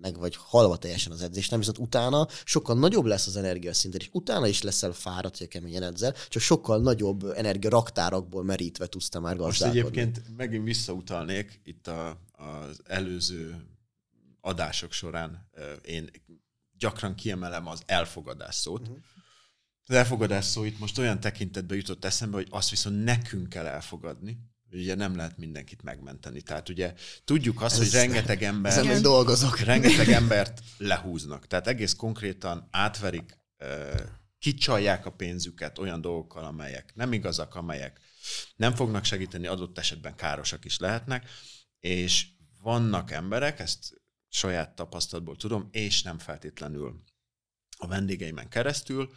meg 0.00 0.18
vagy 0.18 0.36
halva 0.36 0.76
teljesen 0.76 1.12
az 1.12 1.22
edzés, 1.22 1.48
nem 1.48 1.58
viszont 1.58 1.78
utána 1.78 2.28
sokkal 2.44 2.78
nagyobb 2.78 3.04
lesz 3.04 3.26
az 3.26 3.36
energiaszinted, 3.36 4.00
és 4.00 4.08
utána 4.12 4.46
is 4.46 4.62
leszel 4.62 4.92
fáradt, 4.92 5.38
hogy 5.38 5.48
keményen 5.48 5.82
edzel, 5.82 6.14
csak 6.28 6.42
sokkal 6.42 6.80
nagyobb 6.80 7.24
energia 7.24 7.70
raktárakból 7.70 8.44
merítve 8.44 8.86
tudsz 8.86 9.08
te 9.08 9.18
már 9.18 9.36
Most 9.36 9.60
gazdálkodni. 9.60 10.00
egyébként 10.00 10.36
megint 10.36 10.64
visszautalnék 10.64 11.60
itt 11.64 11.86
a, 11.86 12.20
az 12.32 12.80
előző 12.84 13.66
adások 14.40 14.92
során. 14.92 15.48
Én 15.84 16.10
gyakran 16.78 17.14
kiemelem 17.14 17.66
az 17.66 17.82
elfogadás 17.86 18.54
szót. 18.54 18.80
Mhm. 18.80 18.90
Uh-huh. 18.90 19.04
Az 19.86 19.94
elfogadás 19.94 20.44
szó 20.44 20.64
itt 20.64 20.78
most 20.78 20.98
olyan 20.98 21.20
tekintetbe 21.20 21.74
jutott 21.74 22.04
eszembe, 22.04 22.36
hogy 22.36 22.46
azt 22.50 22.70
viszont 22.70 23.04
nekünk 23.04 23.48
kell 23.48 23.66
elfogadni, 23.66 24.38
ugye 24.74 24.94
nem 24.94 25.16
lehet 25.16 25.38
mindenkit 25.38 25.82
megmenteni. 25.82 26.42
Tehát 26.42 26.68
ugye 26.68 26.94
tudjuk 27.24 27.62
azt, 27.62 27.80
Ez- 27.80 27.80
hogy 27.80 28.00
rengeteg 28.00 28.42
ember 28.42 28.78
Ezen 28.78 29.02
dolgozok. 29.02 29.58
rengeteg 29.58 30.08
embert 30.08 30.62
lehúznak. 30.78 31.46
Tehát 31.46 31.66
egész 31.66 31.94
konkrétan 31.94 32.68
átverik, 32.70 33.38
kicsalják 34.38 35.06
a 35.06 35.12
pénzüket 35.12 35.78
olyan 35.78 36.00
dolgokkal, 36.00 36.44
amelyek 36.44 36.94
nem 36.94 37.12
igazak, 37.12 37.54
amelyek 37.54 38.00
nem 38.56 38.74
fognak 38.74 39.04
segíteni, 39.04 39.46
adott 39.46 39.78
esetben 39.78 40.16
károsak 40.16 40.64
is 40.64 40.78
lehetnek, 40.78 41.30
és 41.80 42.26
vannak 42.62 43.10
emberek, 43.10 43.58
ezt 43.58 44.02
saját 44.28 44.74
tapasztalatból 44.74 45.36
tudom, 45.36 45.68
és 45.72 46.02
nem 46.02 46.18
feltétlenül 46.18 47.02
a 47.78 47.86
vendégeimen 47.86 48.48
keresztül, 48.48 49.10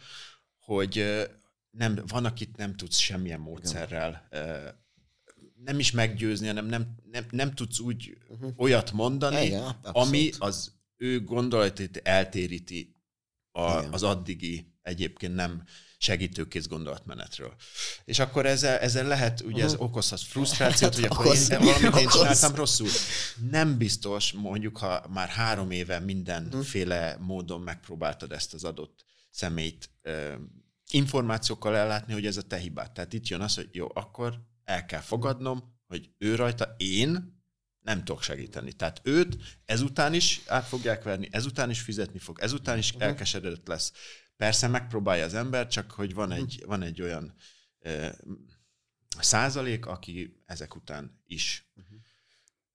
hogy 0.58 1.24
nem, 1.70 2.02
van, 2.06 2.24
akit 2.24 2.56
nem 2.56 2.76
tudsz 2.76 2.96
semmilyen 2.98 3.40
módszerrel 3.40 4.28
nem 5.64 5.78
is 5.78 5.90
meggyőzni, 5.90 6.46
hanem 6.46 6.66
nem, 6.66 6.94
nem, 7.10 7.26
nem 7.30 7.54
tudsz 7.54 7.78
úgy 7.78 8.16
Uh-huh. 8.30 8.52
olyat 8.56 8.92
mondani, 8.92 9.44
Igen, 9.44 9.62
abszolút. 9.62 9.96
ami 10.08 10.30
az 10.38 10.72
ő 10.96 11.24
gondolatait 11.24 12.00
eltéríti 12.04 12.96
a, 13.52 13.78
Igen. 13.78 13.92
az 13.92 14.02
addigi 14.02 14.72
egyébként 14.82 15.34
nem 15.34 15.62
segítőkész 15.98 16.66
gondolatmenetről. 16.66 17.54
És 18.04 18.18
akkor 18.18 18.46
ezzel, 18.46 18.78
ezzel 18.78 19.06
lehet, 19.06 19.40
ugye 19.40 19.64
ez 19.64 19.74
okozhat 19.74 20.20
frusztrációt, 20.20 20.94
hogy 20.94 21.04
akkor 21.10 21.26
Okoz. 21.26 21.50
én, 21.50 21.58
valamit 21.58 21.82
én 21.82 22.06
Okoz. 22.06 22.12
csináltam 22.12 22.54
rosszul. 22.54 22.88
Nem 23.50 23.78
biztos, 23.78 24.32
mondjuk, 24.32 24.76
ha 24.76 25.06
már 25.08 25.28
három 25.28 25.70
éve 25.70 25.98
mindenféle 25.98 27.16
módon 27.20 27.60
megpróbáltad 27.60 28.32
ezt 28.32 28.54
az 28.54 28.64
adott 28.64 29.04
személyt 29.30 29.90
információkkal 30.90 31.76
ellátni, 31.76 32.12
hogy 32.12 32.26
ez 32.26 32.36
a 32.36 32.42
te 32.42 32.56
hibád. 32.56 32.92
Tehát 32.92 33.12
itt 33.12 33.26
jön 33.28 33.40
az, 33.40 33.54
hogy 33.54 33.68
jó, 33.72 33.88
akkor 33.94 34.40
el 34.68 34.84
kell 34.84 35.00
fogadnom, 35.00 35.76
hogy 35.86 36.10
ő 36.18 36.34
rajta 36.34 36.74
én 36.76 37.36
nem 37.80 38.04
tudok 38.04 38.22
segíteni. 38.22 38.72
Tehát 38.72 39.00
őt 39.02 39.36
ezután 39.64 40.14
is 40.14 40.40
át 40.46 40.66
fogják 40.66 41.02
verni, 41.02 41.28
ezután 41.30 41.70
is 41.70 41.80
fizetni 41.80 42.18
fog, 42.18 42.38
ezután 42.40 42.78
is 42.78 42.90
elkeseredett 42.98 43.66
lesz. 43.66 43.92
Persze 44.36 44.68
megpróbálja 44.68 45.24
az 45.24 45.34
ember, 45.34 45.66
csak 45.66 45.90
hogy 45.90 46.14
van 46.14 46.32
egy, 46.32 46.62
van 46.66 46.82
egy 46.82 47.02
olyan 47.02 47.34
ö, 47.78 48.08
százalék, 49.18 49.86
aki 49.86 50.42
ezek 50.46 50.74
után 50.74 51.20
is 51.26 51.68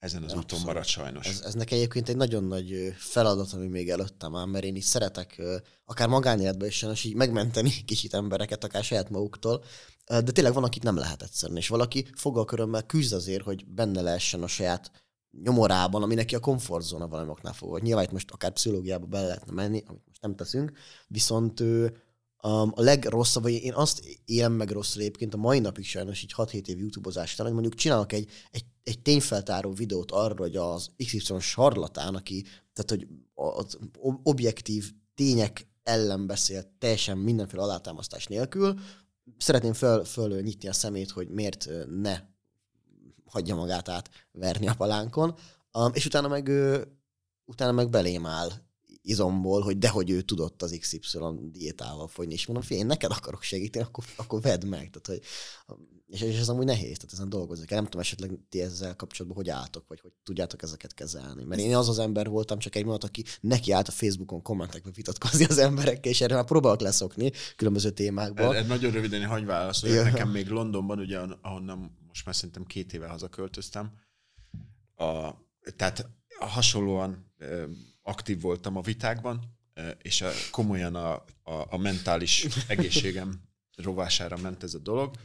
ezen 0.03 0.23
az 0.23 0.29
úton 0.29 0.41
Abszolút. 0.41 0.65
marad 0.65 0.85
sajnos. 0.85 1.27
Ez, 1.27 1.39
ez 1.39 1.53
nekem 1.53 1.77
egyébként 1.77 2.09
egy 2.09 2.15
nagyon 2.15 2.43
nagy 2.43 2.93
feladat, 2.97 3.53
ami 3.53 3.67
még 3.67 3.89
előttem 3.89 4.35
áll, 4.35 4.45
mert 4.45 4.63
én 4.63 4.75
is 4.75 4.85
szeretek 4.85 5.41
akár 5.85 6.07
magánéletben 6.07 6.67
is 6.67 6.77
sajnos 6.77 7.03
így 7.03 7.15
megmenteni 7.15 7.69
kicsit 7.85 8.13
embereket, 8.13 8.63
akár 8.63 8.83
saját 8.83 9.09
maguktól, 9.09 9.63
de 10.05 10.31
tényleg 10.31 10.53
van, 10.53 10.63
akit 10.63 10.83
nem 10.83 10.97
lehet 10.97 11.21
egyszerűen, 11.21 11.57
és 11.57 11.67
valaki 11.67 12.05
fogalkörömmel 12.15 12.85
küzd 12.85 13.13
azért, 13.13 13.43
hogy 13.43 13.65
benne 13.67 14.01
lehessen 14.01 14.43
a 14.43 14.47
saját 14.47 14.91
nyomorában, 15.43 16.03
ami 16.03 16.13
neki 16.13 16.35
a 16.35 16.39
komfortzóna 16.39 17.07
valamoknál 17.07 17.53
fogva. 17.53 17.79
Nyilván 17.79 18.03
itt 18.03 18.11
most 18.11 18.31
akár 18.31 18.51
pszichológiába 18.51 19.05
bele 19.05 19.27
lehetne 19.27 19.53
menni, 19.53 19.83
amit 19.87 20.05
most 20.07 20.21
nem 20.21 20.35
teszünk, 20.35 20.71
viszont 21.07 21.59
ő, 21.59 21.83
um, 22.43 22.71
a 22.75 22.81
legrosszabb, 22.81 23.43
vagy 23.43 23.51
én 23.51 23.73
azt 23.73 24.03
élem 24.25 24.53
meg 24.53 24.71
rosszul 24.71 25.01
egyébként 25.01 25.33
a 25.33 25.37
mai 25.37 25.59
napig 25.59 25.85
sajnos, 25.85 26.23
így 26.23 26.33
6-7 26.37 26.67
év 26.67 26.79
YouTube-ozás 26.79 27.35
hogy 27.35 27.51
mondjuk 27.51 27.75
csinálok 27.75 28.11
egy, 28.11 28.29
egy, 28.51 28.65
egy 28.83 29.01
tényfeltáró 29.01 29.71
videót 29.71 30.11
arra, 30.11 30.41
hogy 30.41 30.55
az 30.55 30.89
XY 30.97 31.39
sarlatán, 31.39 32.15
aki, 32.15 32.45
tehát 32.73 32.89
hogy 32.89 33.07
az 33.33 33.77
objektív 34.23 34.91
tények 35.15 35.67
ellen 35.83 36.27
beszél 36.27 36.75
teljesen 36.79 37.17
mindenféle 37.17 37.61
alátámasztás 37.61 38.27
nélkül, 38.27 38.79
szeretném 39.37 39.73
föl, 39.73 40.03
föl 40.03 40.41
nyitni 40.41 40.67
a 40.67 40.73
szemét, 40.73 41.11
hogy 41.11 41.29
miért 41.29 41.69
ne 42.01 42.19
hagyja 43.25 43.55
magát 43.55 43.89
át 43.89 44.09
verni 44.31 44.67
a 44.67 44.75
palánkon, 44.75 45.35
és 45.91 46.05
utána 46.05 46.27
meg, 46.27 46.51
utána 47.45 47.71
meg 47.71 47.89
belém 47.89 48.25
áll 48.25 48.49
izomból, 49.01 49.61
hogy 49.61 49.77
dehogy 49.77 50.09
ő 50.09 50.21
tudott 50.21 50.61
az 50.61 50.77
XY 50.79 50.99
diétával 51.51 52.07
fogyni, 52.07 52.33
és 52.33 52.45
mondom, 52.45 52.65
fél, 52.65 52.77
én 52.77 52.85
neked 52.85 53.11
akarok 53.11 53.41
segíteni, 53.41 53.85
akkor, 53.85 54.03
akkor 54.15 54.41
vedd 54.41 54.65
meg. 54.65 54.89
Tehát, 54.89 55.07
hogy, 55.07 55.21
és, 56.13 56.21
és 56.21 56.39
ez 56.39 56.49
amúgy 56.49 56.65
nehéz, 56.65 56.97
tehát 56.97 57.13
ezen 57.13 57.29
dolgozik. 57.29 57.69
Nem 57.69 57.83
tudom, 57.83 57.99
esetleg 57.99 58.31
ti 58.49 58.61
ezzel 58.61 58.95
kapcsolatban 58.95 59.43
hogy 59.43 59.49
álltok, 59.49 59.87
vagy 59.87 59.99
hogy 59.99 60.11
tudjátok 60.23 60.61
ezeket 60.61 60.93
kezelni. 60.93 61.43
Mert 61.43 61.61
én 61.61 61.75
az 61.75 61.89
az 61.89 61.99
ember 61.99 62.29
voltam, 62.29 62.59
csak 62.59 62.75
egy 62.75 62.83
mondat, 62.83 63.03
aki 63.09 63.23
neki 63.41 63.71
állt 63.71 63.87
a 63.87 63.91
Facebookon 63.91 64.41
kommentekbe 64.41 64.91
vitatkozni 64.91 65.45
az 65.45 65.57
emberekkel, 65.57 66.11
és 66.11 66.21
erre 66.21 66.35
már 66.35 66.45
próbálok 66.45 66.79
leszokni 66.79 67.31
különböző 67.55 67.89
témákban. 67.89 68.55
Er, 68.55 68.67
nagyon 68.67 68.91
röviden, 68.91 69.25
hogy 69.25 69.45
válaszoljak. 69.45 70.03
Nekem 70.03 70.29
még 70.29 70.47
Londonban, 70.47 70.99
ugye, 70.99 71.19
ahonnan 71.41 71.97
most 72.07 72.25
már 72.25 72.35
szerintem 72.35 72.63
két 72.63 72.93
éve 72.93 73.07
hazaköltöztem, 73.07 73.91
a, 74.95 75.31
tehát 75.75 76.09
hasonlóan 76.39 77.33
aktív 78.01 78.41
voltam 78.41 78.77
a 78.77 78.81
vitákban, 78.81 79.41
és 80.01 80.21
a, 80.21 80.29
komolyan 80.51 80.95
a, 80.95 81.13
a, 81.43 81.65
a 81.69 81.77
mentális 81.77 82.47
egészségem 82.67 83.41
rovására 83.75 84.37
ment 84.37 84.63
ez 84.63 84.73
a 84.73 84.79
dolog, 84.79 85.15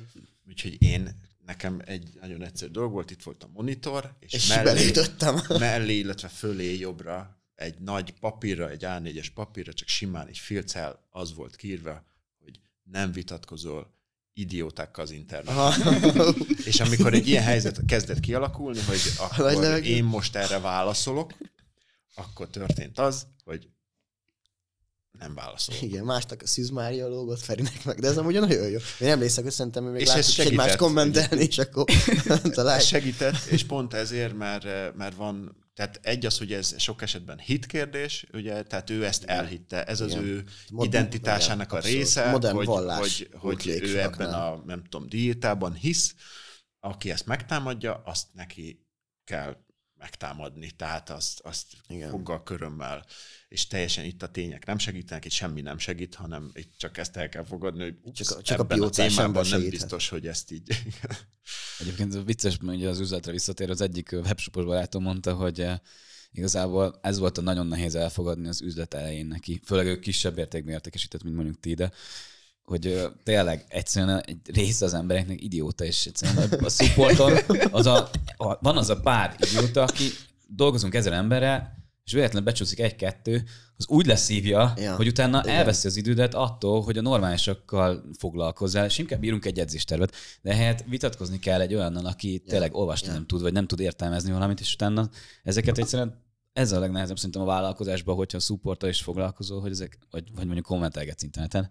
úgyhogy 0.49 0.83
én 0.83 1.21
nekem 1.47 1.81
egy 1.85 2.09
nagyon 2.21 2.45
egyszerű 2.45 2.73
dolog 2.73 2.93
volt, 2.93 3.11
itt 3.11 3.23
volt 3.23 3.43
a 3.43 3.49
monitor, 3.53 4.17
és, 4.19 4.33
és 4.33 4.49
mellé, 4.49 4.91
mellé, 5.59 5.97
illetve 5.99 6.29
fölé 6.29 6.79
jobbra 6.79 7.43
egy 7.55 7.79
nagy 7.79 8.15
papírra, 8.21 8.71
egy 8.71 8.83
A4-es 8.87 9.27
papírra, 9.35 9.73
csak 9.73 9.89
simán 9.89 10.27
egy 10.27 10.39
filccel 10.39 11.07
az 11.11 11.35
volt 11.35 11.57
kiírva, 11.57 12.05
hogy 12.45 12.61
nem 12.83 13.13
vitatkozol 13.13 13.97
idiótákkal 14.33 15.05
az 15.05 15.11
interneten. 15.11 15.95
és 16.65 16.81
amikor 16.81 17.15
egy 17.15 17.29
ilyen 17.29 17.43
helyzet 17.43 17.85
kezdett 17.87 18.21
kialakulni, 18.21 18.81
hogy 18.81 19.01
akkor 19.19 19.85
én 19.85 20.05
most 20.05 20.37
erre 20.37 20.59
válaszolok, 20.59 21.35
akkor 22.15 22.49
történt 22.49 22.99
az, 22.99 23.27
hogy 23.45 23.69
nem 25.19 25.35
válaszol. 25.35 25.75
Igen, 25.81 26.05
másnak 26.05 26.43
a 26.43 26.47
Szűz 26.47 26.71
Mária 26.71 27.09
lógott 27.09 27.41
Ferinek 27.41 27.85
meg, 27.85 27.99
de 27.99 28.09
ez 28.09 28.17
amúgy 28.17 28.41
nagyon 28.41 28.69
jó. 28.71 28.79
Én 29.01 29.09
emlékszem, 29.09 29.45
hogy 29.45 29.53
szerintem 29.53 29.85
még 29.85 30.01
és 30.01 30.09
láttuk 30.09 30.39
egymást 30.39 30.77
kommentelni, 30.77 31.43
és 31.43 31.59
akkor 31.59 31.85
találj. 32.51 32.79
Ez 32.79 32.87
segített, 32.87 33.45
és 33.45 33.65
pont 33.65 33.95
ezért, 33.95 34.37
mert, 34.37 34.97
mert 34.97 35.15
van, 35.15 35.67
tehát 35.75 36.01
egy 36.03 36.27
az, 36.27 36.39
hogy 36.39 36.53
ez 36.53 36.81
sok 36.81 37.03
esetben 37.03 37.39
hitkérdés, 37.39 38.27
ugye, 38.33 38.63
tehát 38.63 38.91
ő 38.91 39.05
ezt 39.05 39.25
elhitte, 39.25 39.85
ez 39.85 40.01
az 40.01 40.11
Igen. 40.11 40.25
ő 40.25 40.45
Modern, 40.71 40.89
identitásának 40.89 41.73
a 41.73 41.79
része, 41.79 42.31
Modern 42.31 42.57
hogy, 42.57 42.67
hogy, 42.97 43.31
hogy 43.41 43.67
ő 43.67 44.01
ebben 44.01 44.33
a, 44.33 44.63
nem 44.67 44.85
tudom, 44.85 45.09
diétában 45.09 45.75
hisz, 45.75 46.15
aki 46.81 47.11
ezt 47.11 47.27
megtámadja, 47.27 48.03
azt 48.05 48.27
neki 48.33 48.87
kell 49.25 49.57
megtámadni, 49.99 50.71
tehát 50.71 51.11
azt, 51.11 51.41
azt 51.41 51.67
Igen. 51.89 52.11
foggal, 52.11 52.43
körömmel, 52.43 53.05
és 53.49 53.67
teljesen 53.67 54.05
itt 54.05 54.23
a 54.23 54.29
tények 54.31 54.67
nem 54.67 54.79
segítenek, 54.79 55.25
itt 55.25 55.31
semmi 55.31 55.61
nem 55.61 55.79
segít, 55.79 56.15
hanem 56.15 56.51
itt 56.55 56.73
csak 56.77 56.99
ezt 56.99 57.17
el 57.17 57.29
kell 57.29 57.45
fogadni, 57.45 57.83
hogy 57.83 58.13
csak, 58.13 58.43
csak 58.43 58.59
ebben 58.59 58.83
a, 58.83 58.87
a 58.87 58.91
témában 58.91 59.47
nem 59.49 59.69
biztos, 59.69 60.09
hogy 60.09 60.27
ezt 60.27 60.51
így... 60.51 60.85
Egyébként 61.81 62.25
vicces, 62.25 62.57
hogy 62.65 62.85
az 62.85 63.01
üzletre 63.01 63.33
visszatér, 63.33 63.71
az 63.71 63.81
egyik 63.81 64.09
webshopos 64.13 64.65
barátom 64.65 65.03
mondta, 65.03 65.35
hogy 65.35 65.61
eh, 65.61 65.79
igazából 66.31 66.99
ez 67.03 67.19
volt 67.19 67.39
a 67.39 67.41
nagyon 67.41 67.67
nehéz 67.67 67.95
elfogadni 67.95 68.49
az 68.49 68.61
üzlet 68.61 68.95
elején 68.95 69.27
neki. 69.27 69.61
Főleg 69.65 69.87
ők 69.87 70.01
kisebb 70.01 70.39
értékben 70.39 70.75
értékesített, 70.75 71.23
mint 71.23 71.35
mondjuk 71.35 71.61
ti, 71.61 71.75
de 71.75 71.93
hogy 72.69 73.09
tényleg 73.23 73.65
egyszerűen 73.69 74.23
egy 74.27 74.39
része 74.55 74.85
az 74.85 74.95
embereknek 74.95 75.43
idióta, 75.43 75.85
és 75.85 76.07
egyszerűen 76.07 76.53
a 76.63 76.69
supporton 76.69 77.33
az 77.71 77.87
a, 77.87 78.11
a, 78.37 78.59
van 78.61 78.77
az 78.77 78.91
a 78.91 79.01
pár 79.01 79.37
idióta, 79.39 79.83
aki 79.83 80.11
dolgozunk 80.47 80.95
ezer 80.95 81.13
emberrel, 81.13 81.77
és 82.05 82.13
véletlenül 82.13 82.49
becsúszik 82.49 82.81
egy-kettő, 82.81 83.45
az 83.77 83.89
úgy 83.89 84.07
leszívja, 84.07 84.73
ja. 84.77 84.97
hogy 84.97 85.07
utána 85.07 85.41
Igen. 85.45 85.57
elveszi 85.57 85.87
az 85.87 85.97
idődet 85.97 86.35
attól, 86.35 86.83
hogy 86.83 86.99
a 86.99 87.03
normálisakkal 87.03 88.05
foglalkozzál, 88.19 88.85
és 88.85 88.99
inkább 88.99 89.25
írunk 89.25 89.45
egy 89.45 89.59
edzéstervet, 89.59 90.15
de 90.43 90.55
helyett 90.55 90.85
vitatkozni 90.89 91.39
kell 91.39 91.61
egy 91.61 91.75
olyannal, 91.75 92.07
aki 92.07 92.33
ja. 92.33 92.41
tényleg 92.47 92.75
olvasni 92.75 93.07
ja. 93.07 93.13
nem 93.13 93.27
tud, 93.27 93.43
vagy 93.43 93.53
nem 93.53 93.67
tud 93.67 93.81
értelmezni 93.81 94.33
valamit, 94.33 94.61
és 94.61 94.75
utána 94.75 95.09
ezeket 95.43 95.79
egyszerűen 95.79 96.27
ez 96.59 96.73
a 96.73 96.79
legnehezebb 96.79 97.17
szerintem 97.17 97.43
a 97.43 97.45
vállalkozásban, 97.45 98.17
hogyha 98.17 98.37
a 98.37 98.41
supporttal 98.41 98.89
is 98.89 99.03
foglalkozol, 99.03 99.61
hogy 99.61 99.71
ezek, 99.71 99.99
vagy, 100.11 100.35
vagy 100.35 100.45
mondjuk 100.45 100.67
kommentelgetsz 100.67 101.23
interneten, 101.23 101.71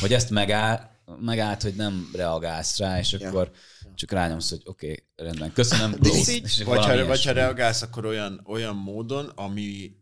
hogy 0.00 0.12
ezt 0.12 0.30
megáll, 0.30 0.90
megállt, 1.20 1.62
hogy 1.62 1.74
nem 1.74 2.10
reagálsz 2.12 2.78
rá, 2.78 2.98
és 2.98 3.12
ja. 3.12 3.28
akkor 3.28 3.50
csak 3.94 4.10
rányomsz, 4.10 4.50
hogy 4.50 4.62
oké, 4.64 4.90
okay, 4.90 5.26
rendben, 5.26 5.52
köszönöm. 5.52 5.94
Így, 6.28 6.64
vagy, 6.64 6.84
ha, 6.84 7.06
vagy 7.06 7.24
ha 7.24 7.32
reagálsz, 7.32 7.82
akkor 7.82 8.04
olyan, 8.04 8.40
olyan 8.44 8.76
módon, 8.76 9.26
ami 9.34 9.96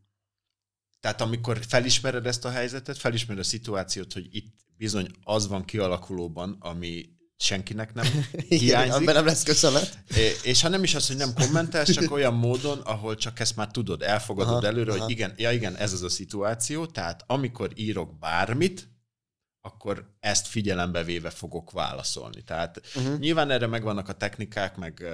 tehát 1.00 1.20
amikor 1.20 1.58
felismered 1.68 2.26
ezt 2.26 2.44
a 2.44 2.50
helyzetet, 2.50 2.98
felismered 2.98 3.42
a 3.42 3.46
szituációt, 3.46 4.12
hogy 4.12 4.26
itt 4.30 4.54
bizony 4.76 5.10
az 5.22 5.48
van 5.48 5.64
kialakulóban, 5.64 6.56
ami 6.60 7.15
senkinek 7.36 7.94
nem 7.94 8.04
hiányzik. 8.48 9.00
Igen, 9.00 9.14
nem 9.14 9.24
lesz 9.24 9.42
köszönet. 9.42 9.98
És 10.42 10.62
ha 10.62 10.68
nem 10.68 10.82
is 10.82 10.94
az, 10.94 11.06
hogy 11.06 11.16
nem 11.16 11.34
kommentelsz, 11.34 11.90
csak 11.90 12.10
olyan 12.12 12.34
módon, 12.34 12.78
ahol 12.78 13.14
csak 13.14 13.40
ezt 13.40 13.56
már 13.56 13.70
tudod, 13.70 14.02
elfogadod 14.02 14.52
aha, 14.52 14.66
előre, 14.66 14.90
aha. 14.90 15.00
hogy 15.00 15.10
igen, 15.10 15.32
ja 15.36 15.50
igen, 15.52 15.76
ez 15.76 15.92
az 15.92 16.02
a 16.02 16.08
szituáció, 16.08 16.86
tehát 16.86 17.24
amikor 17.26 17.70
írok 17.74 18.18
bármit, 18.18 18.88
akkor 19.60 20.14
ezt 20.20 20.46
figyelembe 20.46 21.04
véve 21.04 21.30
fogok 21.30 21.70
válaszolni. 21.70 22.42
Tehát 22.42 22.80
uh-huh. 22.94 23.18
nyilván 23.18 23.50
erre 23.50 23.66
megvannak 23.66 24.08
a 24.08 24.12
technikák, 24.12 24.76
meg 24.76 25.04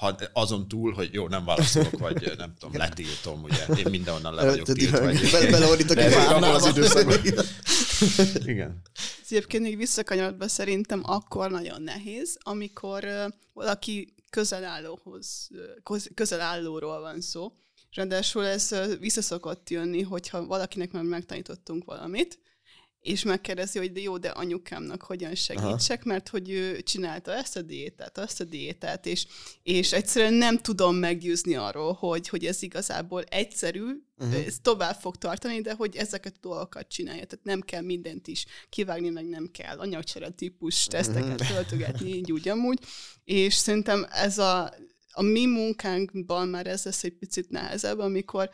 ha 0.00 0.14
azon 0.32 0.68
túl, 0.68 0.92
hogy 0.92 1.08
jó, 1.12 1.28
nem 1.28 1.44
válaszolok, 1.44 1.98
vagy 1.98 2.32
nem 2.36 2.54
tudom, 2.58 2.76
letiltom, 2.76 3.42
ugye, 3.42 3.64
én 3.76 3.86
mindenhonnan 3.90 4.34
le 4.34 4.44
vagyok 4.44 4.66
tiltva. 4.66 5.50
Beleordítok 5.50 5.96
egy 6.02 6.12
az 6.42 6.66
időszakban. 6.66 7.16
Igen. 8.44 8.82
Egyébként 9.28 9.62
még 9.62 9.76
visszakanyarodva 9.76 10.48
szerintem 10.48 11.00
akkor 11.04 11.50
nagyon 11.50 11.82
nehéz, 11.82 12.38
amikor 12.40 13.06
valaki 13.52 14.14
közelállóhoz, 14.30 15.48
közelállóról 16.14 17.00
van 17.00 17.20
szó, 17.20 17.52
ráadásul 17.94 18.46
ez 18.46 18.74
visszaszokott 18.98 19.70
jönni, 19.70 20.02
hogyha 20.02 20.46
valakinek 20.46 20.92
már 20.92 21.02
megtanítottunk 21.02 21.84
valamit, 21.84 22.38
és 23.00 23.22
megkérdezi, 23.22 23.78
hogy 23.78 23.92
de 23.92 24.00
jó, 24.00 24.18
de 24.18 24.28
anyukámnak 24.28 25.02
hogyan 25.02 25.34
segítsek, 25.34 26.00
Aha. 26.00 26.08
mert 26.08 26.28
hogy 26.28 26.50
ő 26.50 26.80
csinálta 26.80 27.32
ezt 27.32 27.56
a 27.56 27.62
diétát, 27.62 28.18
azt 28.18 28.40
a 28.40 28.44
diétát, 28.44 29.06
és, 29.06 29.26
és 29.62 29.92
egyszerűen 29.92 30.32
nem 30.32 30.58
tudom 30.58 30.96
meggyőzni 30.96 31.54
arról, 31.54 31.92
hogy, 31.92 32.28
hogy 32.28 32.44
ez 32.44 32.62
igazából 32.62 33.22
egyszerű, 33.22 33.84
uh-huh. 34.18 34.44
ez 34.46 34.56
tovább 34.62 34.96
fog 35.00 35.16
tartani, 35.16 35.60
de 35.60 35.74
hogy 35.74 35.96
ezeket 35.96 36.34
a 36.36 36.48
dolgokat 36.48 36.88
csinálja. 36.88 37.24
Tehát 37.24 37.44
nem 37.44 37.60
kell 37.60 37.82
mindent 37.82 38.26
is 38.26 38.46
kivágni, 38.68 39.10
meg 39.10 39.28
nem 39.28 39.50
kell 39.52 39.78
anyagcsere 39.78 40.30
típus 40.30 40.84
teszteket 40.84 41.40
uh-huh. 41.40 41.48
töltögetni, 41.48 42.14
így 42.14 42.32
úgy 42.32 42.48
amúgy. 42.48 42.78
És 43.24 43.54
szerintem 43.54 44.06
ez 44.10 44.38
a, 44.38 44.74
a 45.12 45.22
mi 45.22 45.46
munkánkban 45.46 46.48
már 46.48 46.66
ez 46.66 46.84
lesz 46.84 47.04
egy 47.04 47.16
picit 47.18 47.50
nehezebb, 47.50 47.98
amikor 47.98 48.50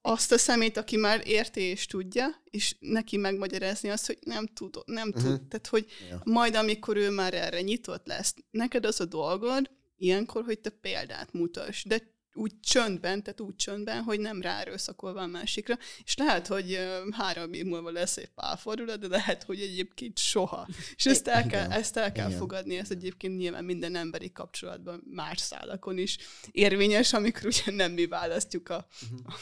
azt 0.00 0.32
a 0.32 0.38
szemét, 0.38 0.76
aki 0.76 0.96
már 0.96 1.22
érti 1.24 1.60
és 1.60 1.86
tudja, 1.86 2.42
és 2.44 2.76
neki 2.80 3.16
megmagyarázni 3.16 3.88
azt, 3.88 4.06
hogy 4.06 4.18
nem 4.20 4.46
tud, 4.46 4.76
nem 4.86 5.08
uh-huh. 5.08 5.22
tud. 5.22 5.48
Tehát, 5.48 5.66
hogy 5.66 5.86
ja. 6.10 6.20
majd 6.24 6.54
amikor 6.54 6.96
ő 6.96 7.10
már 7.10 7.34
erre 7.34 7.60
nyitott 7.60 8.06
lesz, 8.06 8.34
neked 8.50 8.86
az 8.86 9.00
a 9.00 9.04
dolgod, 9.04 9.70
ilyenkor, 9.96 10.44
hogy 10.44 10.60
te 10.60 10.70
példát 10.70 11.32
mutass, 11.32 11.84
de 11.84 12.15
úgy 12.36 12.60
csöndben, 12.60 13.22
tehát 13.22 13.40
úgy 13.40 13.56
csöndben, 13.56 14.02
hogy 14.02 14.20
nem 14.20 14.42
ráerőszakolva 14.42 15.20
a 15.20 15.26
másikra, 15.26 15.78
és 16.04 16.16
lehet, 16.16 16.46
hogy 16.46 16.78
három 17.10 17.52
év 17.52 17.64
múlva 17.64 17.90
lesz 17.90 18.16
egy 18.16 18.30
pálfordulat, 18.34 19.00
de 19.00 19.08
lehet, 19.08 19.42
hogy 19.42 19.60
egyébként 19.60 20.18
soha. 20.18 20.68
És 20.96 21.06
ezt 21.06 21.28
el 21.28 21.46
kell, 21.46 21.70
ezt 21.70 21.96
el 21.96 22.12
kell 22.12 22.30
fogadni, 22.30 22.76
ez 22.76 22.90
egyébként 22.90 23.36
nyilván 23.36 23.64
minden 23.64 23.94
emberi 23.94 24.32
kapcsolatban 24.32 25.02
más 25.10 25.40
szálakon 25.40 25.98
is 25.98 26.18
érvényes, 26.50 27.12
amikor 27.12 27.46
ugye 27.46 27.72
nem 27.72 27.92
mi 27.92 28.06
választjuk 28.06 28.68
a, 28.68 28.86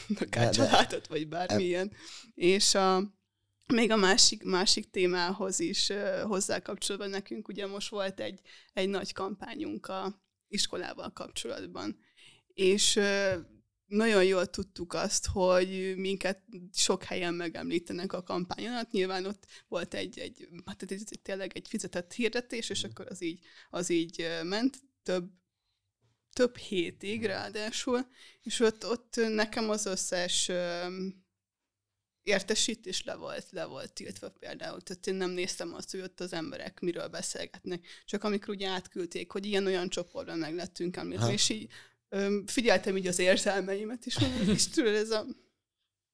uh-huh. 0.07 0.47
a 0.47 0.49
családot, 0.49 1.07
vagy 1.07 1.27
bármilyen. 1.27 1.91
És 2.35 2.75
a, 2.75 3.13
még 3.73 3.91
a 3.91 3.95
másik, 3.95 4.43
másik 4.43 4.89
témához 4.89 5.59
is 5.59 5.91
hozzá 6.23 6.59
kapcsolatban 6.59 7.09
nekünk 7.09 7.47
ugye 7.47 7.67
most 7.67 7.89
volt 7.89 8.19
egy, 8.19 8.39
egy 8.73 8.89
nagy 8.89 9.13
kampányunk 9.13 9.87
a 9.87 10.23
iskolával 10.47 11.11
kapcsolatban, 11.13 11.97
és 12.55 12.99
nagyon 13.85 14.23
jól 14.23 14.45
tudtuk 14.45 14.93
azt, 14.93 15.25
hogy 15.25 15.93
minket 15.97 16.43
sok 16.73 17.03
helyen 17.03 17.33
megemlítenek 17.33 18.13
a 18.13 18.23
kampányon 18.23 18.71
alatt. 18.71 18.91
Nyilván 18.91 19.25
ott 19.25 19.45
volt 19.67 19.93
egy, 19.93 20.19
egy, 20.19 20.47
hát 20.65 20.91
ez 20.91 21.01
tényleg 21.21 21.51
egy 21.55 21.67
fizetett 21.67 22.13
hirdetés, 22.13 22.69
és 22.69 22.83
akkor 22.83 23.07
az 23.09 23.21
így, 23.21 23.39
az 23.69 23.89
így 23.89 24.27
ment 24.43 24.77
több, 25.03 25.31
több 26.33 26.57
hétig 26.57 27.25
ráadásul, 27.25 28.07
és 28.41 28.59
ott, 28.59 28.85
ott 28.85 29.15
nekem 29.15 29.69
az 29.69 29.85
összes 29.85 30.51
értesítés 32.23 33.03
le 33.03 33.15
volt, 33.15 33.47
le 33.51 33.65
volt 33.65 33.93
tiltva 33.93 34.29
például. 34.29 34.81
Tehát 34.81 35.07
én 35.07 35.15
nem 35.15 35.29
néztem 35.29 35.73
azt, 35.73 35.91
hogy 35.91 36.01
ott 36.01 36.19
az 36.19 36.33
emberek 36.33 36.79
miről 36.79 37.07
beszélgetnek. 37.07 37.87
Csak 38.05 38.23
amikor 38.23 38.49
ugye 38.49 38.67
átküldték, 38.67 39.31
hogy 39.31 39.45
ilyen-olyan 39.45 39.89
csoportban 39.89 40.37
meg 40.37 40.55
lettünk 40.55 40.97
említve, 40.97 41.31
és 41.31 41.49
így 41.49 41.71
figyeltem 42.45 42.97
így 42.97 43.07
az 43.07 43.19
érzelmeimet, 43.19 44.05
és 44.05 44.19
mondom, 44.19 44.49
és 44.49 44.67
tudod, 44.67 44.93
ez 44.93 45.09
a 45.09 45.25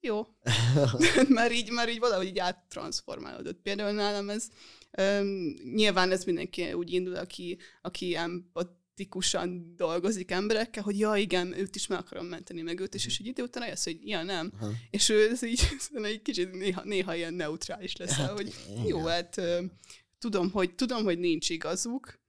jó. 0.02 0.28
már, 1.30 1.52
így, 1.52 1.70
már 1.70 1.90
így 1.90 2.00
valahogy 2.00 2.28
így 2.28 2.40
áttransformálódott. 2.40 3.62
Például 3.62 3.92
nálam 3.92 4.30
ez, 4.30 4.48
öm, 4.92 5.56
nyilván 5.74 6.12
ez 6.12 6.24
mindenki 6.24 6.74
úgy 6.74 6.94
indul, 6.94 7.16
aki, 7.16 7.58
aki 7.82 8.16
empatikusan 8.16 9.76
dolgozik 9.76 10.32
emberekkel, 10.32 10.84
hogy 10.84 11.00
ja, 11.00 11.16
igen, 11.16 11.60
őt 11.60 11.76
is 11.76 11.88
meg 11.88 12.00
akarom 12.00 12.26
menteni, 12.26 12.62
meg 12.62 12.80
őt 12.80 12.94
is, 12.94 13.06
és 13.06 13.20
egy 13.20 13.26
idő 13.26 13.44
után 13.44 13.64
eljössz, 13.64 13.84
hogy 13.84 14.08
ja, 14.08 14.24
nem. 14.24 14.52
Uh-huh. 14.54 14.72
És 14.90 15.10
ő 15.10 15.30
ez 15.32 15.44
így 15.44 15.68
egy 15.94 16.22
kicsit 16.22 16.52
néha, 16.52 16.82
néha 16.84 17.16
ilyen 17.16 17.34
neutrális 17.34 17.96
lesz, 17.96 18.14
hát, 18.14 18.30
hogy 18.30 18.54
jó, 18.86 19.06
hát 19.06 19.38
ö, 19.38 19.64
tudom, 20.20 20.52
hogy, 20.52 20.76
tudom, 20.76 21.04
hogy 21.04 21.20
nincs 21.20 21.50
igazuk, 21.50 22.20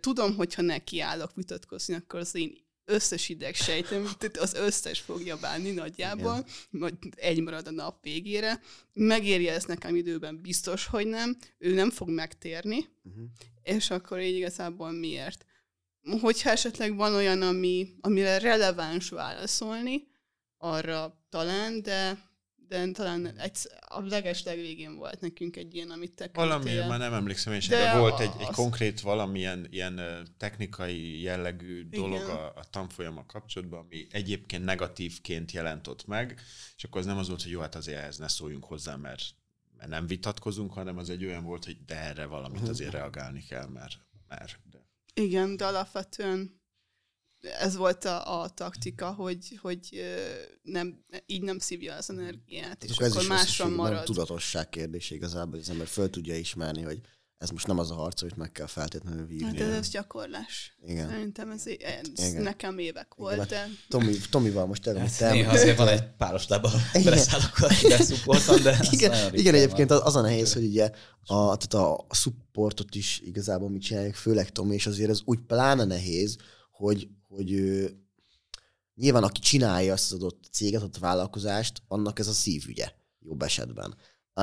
tudom, 0.00 0.36
hogyha 0.36 0.62
nekiállok 0.62 1.34
vitatkozni, 1.34 1.94
akkor 1.94 2.20
az 2.20 2.34
én 2.34 2.65
összes 2.86 3.28
idegsejtem, 3.28 4.08
tehát 4.18 4.36
az 4.36 4.54
összes 4.54 5.00
fogja 5.00 5.36
bánni 5.36 5.70
nagyjából, 5.70 6.46
majd 6.70 6.94
egy 7.14 7.42
marad 7.42 7.66
a 7.66 7.70
nap 7.70 8.02
végére. 8.02 8.60
Megérje 8.92 9.52
ezt 9.52 9.66
nekem 9.66 9.96
időben, 9.96 10.40
biztos, 10.40 10.86
hogy 10.86 11.06
nem. 11.06 11.36
Ő 11.58 11.74
nem 11.74 11.90
fog 11.90 12.08
megtérni, 12.08 12.88
uh-huh. 13.02 13.24
és 13.62 13.90
akkor 13.90 14.20
így 14.20 14.36
igazából 14.36 14.90
miért? 14.90 15.44
Hogyha 16.20 16.50
esetleg 16.50 16.96
van 16.96 17.14
olyan, 17.14 17.42
ami, 17.42 17.88
amire 18.00 18.38
releváns 18.38 19.08
válaszolni, 19.08 20.08
arra 20.58 21.26
talán, 21.28 21.82
de 21.82 22.25
de 22.68 22.90
talán 22.90 23.26
egy, 23.38 23.58
a 23.80 24.00
leges 24.00 24.42
legvégén 24.42 24.96
volt 24.96 25.20
nekünk 25.20 25.56
egy 25.56 25.74
ilyen, 25.74 25.90
amit 25.90 26.12
te 26.12 26.30
Valamiért 26.32 26.88
már 26.88 26.98
nem 26.98 27.12
emlékszem 27.12 27.52
én 27.52 27.60
de, 27.68 27.78
de 27.78 27.98
volt 27.98 28.20
egy, 28.20 28.30
egy 28.38 28.46
konkrét 28.46 29.00
valamilyen 29.00 29.66
ilyen 29.70 30.26
technikai 30.36 31.20
jellegű 31.20 31.88
dolog 31.88 32.22
a, 32.22 32.46
a 32.46 32.64
tanfolyama 32.70 33.26
kapcsolatban, 33.26 33.80
ami 33.80 34.06
egyébként 34.10 34.64
negatívként 34.64 35.52
jelentott 35.52 36.06
meg, 36.06 36.40
és 36.76 36.84
akkor 36.84 37.00
az 37.00 37.06
nem 37.06 37.18
az 37.18 37.28
volt, 37.28 37.42
hogy 37.42 37.50
jó, 37.50 37.60
hát 37.60 37.74
azért 37.74 37.98
ehhez 37.98 38.16
ne 38.16 38.28
szóljunk 38.28 38.64
hozzá, 38.64 38.96
mert, 38.96 39.22
mert 39.76 39.90
nem 39.90 40.06
vitatkozunk, 40.06 40.72
hanem 40.72 40.98
az 40.98 41.10
egy 41.10 41.24
olyan 41.24 41.44
volt, 41.44 41.64
hogy 41.64 41.76
de 41.86 42.00
erre 42.00 42.24
valamit 42.24 42.68
azért 42.68 42.92
reagálni 42.92 43.44
kell, 43.44 43.66
mert, 43.66 43.98
mert 44.28 44.58
de. 44.70 44.78
Igen, 45.14 45.56
de 45.56 45.66
alapvetően 45.66 46.60
ez 47.40 47.76
volt 47.76 48.04
a, 48.04 48.42
a 48.42 48.48
taktika, 48.48 49.12
hogy, 49.12 49.58
hogy 49.62 50.04
nem, 50.62 51.04
így 51.26 51.42
nem 51.42 51.58
szívja 51.58 51.94
az 51.94 52.10
energiát, 52.10 52.84
és 52.84 52.90
akkor, 52.90 53.06
akkor 53.06 53.26
másra 53.26 53.68
marad. 53.68 53.94
Nem 53.94 54.04
tudatosság 54.04 54.68
kérdés 54.68 55.10
igazából, 55.10 55.50
hogy 55.50 55.60
az 55.60 55.70
ember 55.70 55.86
föl 55.86 56.10
tudja 56.10 56.36
ismerni, 56.36 56.82
hogy 56.82 57.00
ez 57.38 57.50
most 57.50 57.66
nem 57.66 57.78
az 57.78 57.90
a 57.90 57.94
harc, 57.94 58.20
hogy 58.20 58.32
meg 58.36 58.52
kell 58.52 58.66
feltétlenül 58.66 59.26
vívni. 59.26 59.44
Hát 59.44 59.60
ez, 59.60 59.74
ez 59.74 59.88
gyakorlás. 59.88 60.76
Igen. 60.86 61.08
Szerintem 61.08 61.50
ez, 61.50 61.66
ez 61.66 62.28
Igen. 62.28 62.42
nekem 62.42 62.78
évek 62.78 63.14
volt. 63.14 63.34
Igen. 63.34 63.48
De... 63.48 63.68
Tomi, 63.88 64.14
Tomival 64.30 64.66
most 64.66 64.82
tudom, 64.82 65.00
hogy 65.00 65.12
te... 65.16 65.32
Néha 65.32 65.52
azért 65.52 65.76
van 65.76 65.88
egy 65.88 66.02
páros 66.16 66.48
lába, 66.48 66.70
beszállok, 67.04 67.58
beszupportom, 67.88 68.62
de... 68.62 68.78
Igen, 68.90 69.34
igen 69.34 69.54
egyébként 69.54 69.90
az, 69.90 70.00
az 70.04 70.16
a 70.16 70.20
nehéz, 70.20 70.52
hogy 70.52 70.64
ugye 70.64 70.90
a, 71.24 71.56
tehát 71.56 71.74
a, 71.74 72.06
supportot 72.10 72.94
is 72.94 73.20
igazából 73.24 73.68
mit 73.68 73.82
csinálják, 73.82 74.14
főleg 74.14 74.50
Tomi, 74.50 74.74
és 74.74 74.86
azért 74.86 75.10
ez 75.10 75.20
úgy 75.24 75.38
pláne 75.46 75.84
nehéz, 75.84 76.36
hogy, 76.70 77.08
hogy 77.36 77.52
ő, 77.52 77.96
nyilván 78.94 79.22
aki 79.22 79.40
csinálja 79.40 79.92
azt 79.92 80.12
az 80.12 80.18
adott 80.18 80.44
céget, 80.52 80.82
ott 80.82 80.96
a 80.96 81.00
vállalkozást, 81.00 81.82
annak 81.88 82.18
ez 82.18 82.28
a 82.28 82.32
szívügye 82.32 82.92
jobb 83.20 83.42
esetben. 83.42 83.94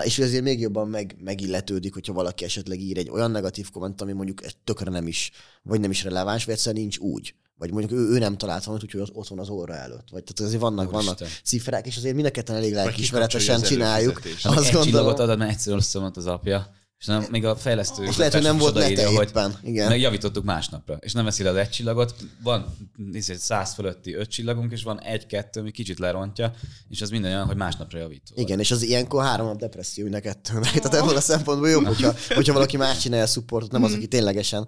És 0.04 0.20
azért 0.20 0.44
még 0.44 0.60
jobban 0.60 0.88
meg, 0.88 1.16
megilletődik, 1.20 1.94
hogyha 1.94 2.14
valaki 2.14 2.44
esetleg 2.44 2.80
ír 2.80 2.98
egy 2.98 3.10
olyan 3.10 3.32
negatív 3.32 3.70
komment, 3.72 4.02
ami 4.02 4.12
mondjuk 4.12 4.42
tökre 4.64 4.92
nem 4.92 5.08
is, 5.08 5.32
vagy 5.64 5.80
nem 5.80 5.92
is 5.92 6.04
releváns, 6.04 6.46
vagy 6.46 6.54
egyszerűen 6.54 6.82
nincs 6.82 6.98
úgy. 6.98 7.36
Vagy 7.56 7.72
mondjuk 7.72 8.00
ő, 8.00 8.10
ő 8.10 8.18
nem 8.18 8.38
talált 8.38 8.64
valamit, 8.64 8.86
úgyhogy 8.86 9.10
ott 9.14 9.28
van 9.28 9.40
az 9.40 9.50
óra 9.50 9.76
előtt. 9.76 10.10
Vagy 10.10 10.24
tehát 10.24 10.40
azért 10.40 10.62
vannak, 10.62 10.94
Úristen. 10.94 11.16
vannak 11.16 11.34
cifrák, 11.44 11.86
és 11.86 11.98
azért 11.98 12.16
mind 12.16 12.28
a 12.28 12.32
ketten 12.32 12.56
elég 12.56 12.74
lelkiismeretesen 12.74 13.62
csináljuk. 13.62 14.18
Azt 14.18 14.28
egy 14.36 14.44
gondolom... 14.44 14.84
csillagot 14.84 15.20
ad, 15.20 15.38
mert 15.38 15.52
egyszer 15.52 15.74
az 15.74 16.26
apja 16.26 16.82
és 17.04 17.10
nem, 17.10 17.26
még 17.30 17.46
a 17.46 17.56
fejlesztő... 17.56 18.04
És 18.04 18.18
lehet, 18.18 18.34
hogy 18.34 18.42
nem 18.42 18.58
volt 18.58 18.74
nete 18.74 19.12
éppen. 19.12 19.58
Igen. 19.64 19.88
Meg 19.88 20.00
javítottuk 20.00 20.44
másnapra. 20.44 20.98
És 21.00 21.14
nem 21.14 21.26
veszi 21.26 21.44
le 21.44 21.50
az 21.50 21.56
egy 21.56 21.70
csillagot, 21.70 22.16
van 22.44 22.76
nézd, 22.96 23.36
száz 23.36 23.74
fölötti 23.74 24.14
öt 24.14 24.30
csillagunk, 24.30 24.72
és 24.72 24.84
van 24.84 25.02
egy-kettő, 25.02 25.60
ami 25.60 25.72
kicsit 25.72 26.00
lerontja, 26.00 26.54
és 26.90 27.02
az 27.02 27.10
minden 27.10 27.32
olyan, 27.32 27.46
hogy 27.46 27.56
másnapra 27.56 28.00
javító. 28.00 28.34
Igen, 28.36 28.60
és 28.60 28.72
az 28.72 28.82
ilyenkor 28.82 29.24
három 29.24 29.48
nap 29.48 29.58
depresszió 29.58 30.10
kettőnek. 30.10 30.72
Tehát 30.82 30.94
ebből 30.94 31.16
a 31.16 31.22
szempontból 31.22 31.70
jobb, 31.70 31.86
hogyha, 31.86 32.14
hogyha 32.30 32.54
valaki 32.54 32.78
más 32.78 32.98
csinálja 32.98 33.24
a 33.24 33.28
supportot, 33.28 33.72
nem 33.72 33.84
az, 33.84 33.94
aki 33.94 34.08
ténylegesen 34.08 34.68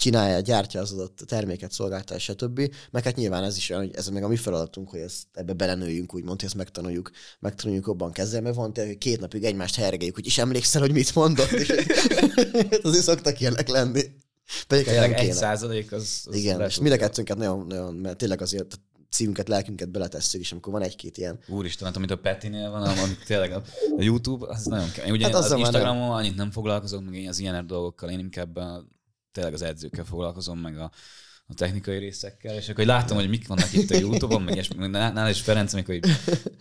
csinálja, 0.00 0.40
gyártja 0.40 0.80
az 0.80 0.92
adott 0.92 1.22
terméket, 1.26 1.72
szolgáltatás, 1.72 2.22
stb. 2.22 2.74
Meg 2.90 3.04
hát 3.04 3.16
nyilván 3.16 3.44
ez 3.44 3.56
is 3.56 3.70
olyan, 3.70 3.82
hogy 3.82 3.94
ez 3.94 4.08
meg 4.08 4.22
a 4.22 4.28
mi 4.28 4.36
feladatunk, 4.36 4.90
hogy 4.90 5.00
ezt 5.00 5.26
ebbe 5.32 5.52
belenőjünk, 5.52 6.14
úgymond, 6.14 6.40
hogy 6.40 6.48
ezt 6.48 6.56
megtanuljuk, 6.56 7.10
megtanuljuk 7.40 7.86
jobban 7.86 8.12
kezelni, 8.12 8.44
mert 8.44 8.56
van 8.56 8.72
tényleg, 8.72 8.92
hogy 8.92 9.02
két 9.02 9.20
napig 9.20 9.44
egymást 9.44 9.74
hergeljük, 9.74 10.14
hogy 10.14 10.26
is 10.26 10.38
emlékszel, 10.38 10.80
hogy 10.80 10.92
mit 10.92 11.14
mondott, 11.14 11.50
és 11.50 11.68
azért 12.82 13.04
szoktak 13.04 13.40
ilyenek 13.40 13.68
lenni. 13.68 14.02
Pedig 14.66 14.84
Tényleg 14.84 15.12
egy 15.12 15.32
százalék 15.32 15.92
az, 15.92 16.22
az 16.24 16.34
Igen, 16.34 16.60
és 16.60 16.78
mind 16.78 16.92
a 16.92 16.96
kettőnket 16.96 17.36
nagyon, 17.36 17.66
nagyon, 17.66 17.94
mert 17.94 18.16
tényleg 18.16 18.40
azért 18.40 18.80
szívünket, 19.08 19.48
lelkünket 19.48 19.90
beletesszük, 19.90 20.40
és 20.40 20.52
amikor 20.52 20.72
van 20.72 20.82
egy-két 20.82 21.18
ilyen... 21.18 21.38
Úristen, 21.48 21.86
hát 21.86 21.96
amit 21.96 22.10
a 22.10 22.16
Petinél 22.16 22.70
van, 22.70 22.82
amit 22.82 23.24
tényleg 23.26 23.52
a, 23.52 23.62
a 23.98 24.02
YouTube, 24.02 24.46
az 24.48 24.64
nagyon 24.64 24.90
kemény. 24.90 25.12
Ugye 25.12 25.24
hát 25.24 25.34
az, 25.34 25.50
az 25.50 25.58
Instagramon 25.58 26.10
annyit 26.10 26.36
nem 26.36 26.50
foglalkozok, 26.50 27.04
meg 27.04 27.26
az 27.28 27.38
ilyen 27.38 27.66
dolgokkal, 27.66 28.10
én 28.10 28.18
inkább 28.18 28.56
a 28.56 28.84
tényleg 29.32 29.52
az 29.52 29.62
edzőkkel 29.62 30.04
foglalkozom, 30.04 30.58
meg 30.58 30.78
a, 30.78 30.90
a 31.46 31.54
technikai 31.54 31.98
részekkel, 31.98 32.54
és 32.54 32.68
akkor 32.68 32.84
láttam, 32.84 33.16
hogy 33.16 33.28
mik 33.28 33.48
vannak 33.48 33.72
itt 33.72 33.90
a 33.90 33.98
Youtube-on, 33.98 34.42
meg 34.42 34.54
ilyesmi, 34.54 34.86
nála 34.86 35.28
is 35.28 35.40
Ferenc, 35.40 35.72
amikor 35.72 35.94
hogy 35.94 36.10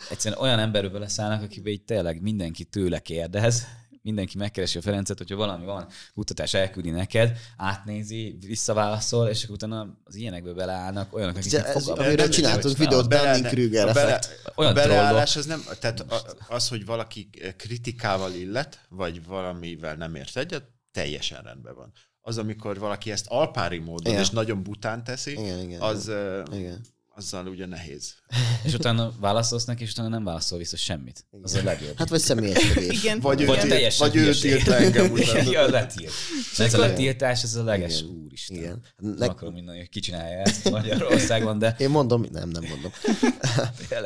egyszerűen 0.09 0.41
olyan 0.41 0.59
emberről 0.59 0.99
leszállnak, 0.99 1.43
akiben 1.43 1.72
így 1.72 1.84
tényleg 1.84 2.22
mindenki 2.22 2.63
tőle 2.63 2.99
kérdez, 2.99 3.67
mindenki 4.01 4.38
megkeresi 4.38 4.78
a 4.78 4.82
Ferencet, 4.82 5.17
hogyha 5.17 5.36
valami 5.36 5.65
van, 5.65 5.88
kutatás 6.13 6.53
elküldi 6.53 6.89
neked, 6.89 7.38
átnézi, 7.57 8.38
visszaválaszol, 8.45 9.28
és 9.28 9.43
akkor 9.43 9.55
utána 9.55 9.97
az 10.03 10.15
ilyenekbe 10.15 10.53
beleállnak 10.53 11.13
olyanok, 11.15 11.38
akik 11.38 11.51
fogalmaznak. 11.51 11.99
Amiről 11.99 12.30
csináltunk 12.30 12.78
videót, 12.78 13.07
Dunning 13.07 13.45
Krüger 13.45 13.88
a, 13.88 13.93
bele, 13.93 14.20
olyan 14.55 14.72
a 14.72 14.74
beleállás 14.74 15.36
az 15.36 15.45
nem, 15.45 15.63
tehát 15.80 16.05
az, 16.47 16.67
hogy 16.67 16.86
valaki 16.86 17.30
kritikával 17.57 18.34
illet, 18.34 18.86
vagy 18.89 19.26
valamivel 19.26 19.95
nem 19.95 20.15
ért 20.15 20.38
egyet, 20.38 20.63
teljesen 20.91 21.41
rendben 21.41 21.76
van 21.76 21.93
az, 22.22 22.38
amikor 22.38 22.80
valaki 22.80 23.11
ezt 23.11 23.26
alpári 23.28 23.78
módon 23.78 24.11
igen. 24.11 24.24
és 24.24 24.30
nagyon 24.30 24.63
bután 24.63 25.03
teszi, 25.03 25.32
igen, 25.32 25.59
igen, 25.59 25.82
az, 25.82 26.11
igen. 26.51 26.86
azzal 27.15 27.47
ugye 27.47 27.65
nehéz. 27.65 28.15
és 28.65 28.74
utána 28.74 29.11
válaszolsz 29.20 29.65
neki, 29.65 29.84
és 29.84 29.91
utána 29.91 30.07
nem 30.07 30.24
válaszol 30.24 30.57
vissza 30.57 30.78
semmit. 30.78 31.26
Igen. 31.32 31.43
Az 31.43 31.53
a 31.53 31.63
legjobb. 31.63 31.97
Hát 31.97 32.09
vagy 32.09 32.20
személyeskedés. 32.20 33.03
igen. 33.03 33.20
Vagy, 33.20 33.45
vagy, 33.45 33.67
vagy, 33.67 33.95
vagy 33.97 34.15
ő 34.15 34.34
tilt 34.34 34.67
engem 34.67 35.11
utána. 35.11 35.51
ja, 35.51 35.70
letilt. 35.70 36.13
Ez 36.57 36.74
a 36.74 36.78
letiltás, 36.78 37.43
ez 37.43 37.55
a 37.55 37.63
leges 37.63 38.01
igen. 38.01 38.15
úristen. 38.15 38.57
Igen. 38.57 38.82
Nem 38.97 39.15
Leg... 39.17 39.30
akarom 39.30 39.53
minden, 39.53 39.76
hogy 39.76 39.89
ki 39.89 39.99
csinálja 39.99 40.38
ezt 40.38 40.70
Magyarországon, 40.70 41.59
de... 41.59 41.76
Én 41.80 41.89
mondom, 41.89 42.26
nem, 42.32 42.49
nem 42.49 42.63
mondom. 42.70 42.91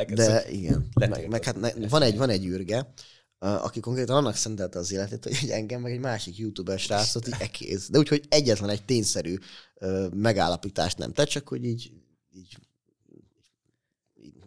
de 0.08 0.50
igen. 0.50 0.90
Meg, 0.94 1.28
meg 1.28 1.44
hát 1.44 1.60
ne, 1.60 1.88
van, 1.88 2.02
egy, 2.02 2.18
van 2.18 2.30
egy 2.30 2.46
űrge, 2.46 2.94
aki 3.44 3.80
konkrétan 3.80 4.16
annak 4.16 4.36
szentelte 4.36 4.80
az 4.80 4.92
életét, 4.92 5.24
hogy 5.40 5.50
engem 5.50 5.82
meg 5.82 5.92
egy 5.92 6.00
másik 6.00 6.38
youtuber 6.38 6.80
srácot 6.80 7.28
így 7.28 7.36
ekéz. 7.40 7.90
De 7.90 7.98
úgyhogy 7.98 8.26
egyetlen 8.30 8.70
egy 8.70 8.86
tényszerű 8.86 9.36
megállapítást 10.14 10.98
nem 10.98 11.14
tett, 11.14 11.28
csak 11.28 11.48
hogy 11.48 11.66
így, 11.66 11.92
így 12.36 12.58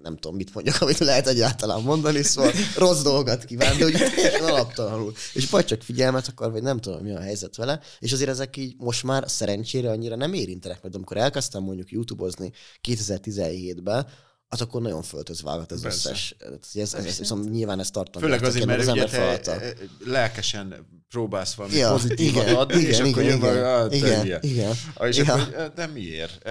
nem 0.02 0.16
tudom, 0.16 0.36
mit 0.36 0.54
mondjak, 0.54 0.80
amit 0.80 0.98
lehet 0.98 1.26
egyáltalán 1.26 1.82
mondani, 1.82 2.22
szóval 2.22 2.52
rossz 2.76 3.02
dolgot 3.02 3.44
kíván, 3.44 3.78
de 3.78 3.90
teljesen 3.90 4.44
alaptalanul. 4.44 5.12
És 5.32 5.50
vagy 5.50 5.64
csak 5.64 5.82
figyelmet 5.82 6.28
akar, 6.28 6.50
vagy 6.50 6.62
nem 6.62 6.80
tudom, 6.80 7.02
mi 7.02 7.12
a 7.12 7.20
helyzet 7.20 7.56
vele, 7.56 7.80
és 7.98 8.12
azért 8.12 8.30
ezek 8.30 8.56
így 8.56 8.74
most 8.78 9.02
már 9.02 9.30
szerencsére 9.30 9.90
annyira 9.90 10.16
nem 10.16 10.32
érintenek, 10.32 10.82
mert 10.82 10.94
amikor 10.94 11.16
elkezdtem 11.16 11.62
mondjuk 11.62 11.90
YouTube-ozni 11.90 12.52
2017-ben, 12.88 14.06
az 14.48 14.60
akkor 14.60 14.82
nagyon 14.82 15.02
föltözvágott 15.02 15.72
ez 15.72 15.80
Persze. 15.80 16.10
összes. 16.10 16.36
Ez, 16.38 16.92
ez, 16.92 16.94
ez, 16.94 17.20
ez, 17.20 17.32
nyilván 17.50 17.80
ez 17.80 17.90
tartani. 17.90 18.24
Főleg 18.24 18.42
azért, 18.42 18.66
mert 18.66 18.80
az 18.80 18.88
ugye 18.88 19.04
te 19.06 19.60
e, 19.60 19.72
lelkesen 20.04 20.86
próbálsz 21.08 21.54
valami 21.54 21.74
igen, 21.74 21.90
pozitívat 21.90 22.42
igen, 22.44 22.56
adni, 22.56 22.78
igen, 22.78 22.90
és 22.90 22.98
igen, 22.98 23.10
akkor 23.10 23.22
jön 23.22 23.36
igen, 23.36 23.92
igen, 23.92 24.24
igen, 24.24 24.42
igen, 24.42 24.74
És 25.08 25.18
igen. 25.18 25.40
akkor, 25.40 25.72
de 25.74 25.86
miért? 25.86 26.48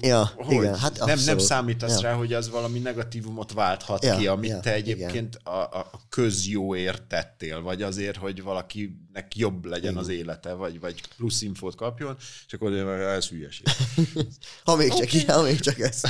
Ja, 0.00 0.32
hogy 0.36 0.54
igen, 0.54 0.78
hát 0.78 0.98
nem, 0.98 1.06
nem 1.06 1.16
abszolút. 1.16 1.40
számítasz 1.40 2.00
Ja. 2.00 2.08
rá, 2.08 2.14
hogy 2.14 2.32
az 2.32 2.50
valami 2.50 2.78
negatívumot 2.78 3.52
válthat 3.52 4.04
Ja, 4.04 4.16
ki, 4.16 4.26
amit 4.26 4.50
ja, 4.50 4.60
te 4.60 4.72
egyébként 4.72 5.36
a, 5.44 5.50
a 5.50 5.90
a 5.92 6.00
közjóért 6.08 7.02
tettél, 7.02 7.60
vagy 7.62 7.82
azért, 7.82 8.16
hogy 8.16 8.42
valakinek 8.42 9.36
jobb 9.36 9.64
legyen 9.64 9.96
az 9.96 10.08
élete, 10.08 10.52
vagy, 10.52 10.80
vagy 10.80 11.00
plusz 11.16 11.42
infót 11.42 11.74
kapjon, 11.74 12.16
és 12.46 12.52
akkor 12.52 12.72
ez 13.00 13.28
hülyeség. 13.28 13.66
Ha 14.64 14.76
még 14.76 14.92
csak 14.92 15.12
ilyen, 15.12 15.34
ha 15.36 15.42
még 15.42 15.60
csak 15.60 15.78
ez. 15.78 16.02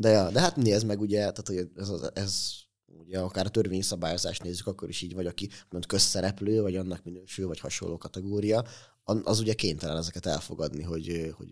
De, 0.00 0.08
ja, 0.08 0.30
de 0.30 0.40
hát 0.40 0.56
nézd 0.56 0.86
meg 0.86 1.00
ugye, 1.00 1.18
tehát 1.18 1.46
hogy 1.46 1.56
ez, 1.76 1.88
ez, 1.88 2.10
ez 2.14 2.52
ugye 2.86 3.18
akár 3.18 3.46
a 3.46 3.50
törvényi 3.50 3.82
szabályozást 3.82 4.42
nézzük, 4.42 4.66
akkor 4.66 4.88
is 4.88 5.02
így 5.02 5.14
vagy, 5.14 5.26
aki 5.26 5.48
mond 5.70 5.86
közszereplő, 5.86 6.60
vagy 6.60 6.76
annak 6.76 7.04
minősül, 7.04 7.46
vagy 7.46 7.60
hasonló 7.60 7.96
kategória, 7.98 8.64
az 9.04 9.40
ugye 9.40 9.52
kénytelen 9.52 9.96
ezeket 9.96 10.26
elfogadni, 10.26 10.82
hogy, 10.82 11.34
hogy 11.36 11.48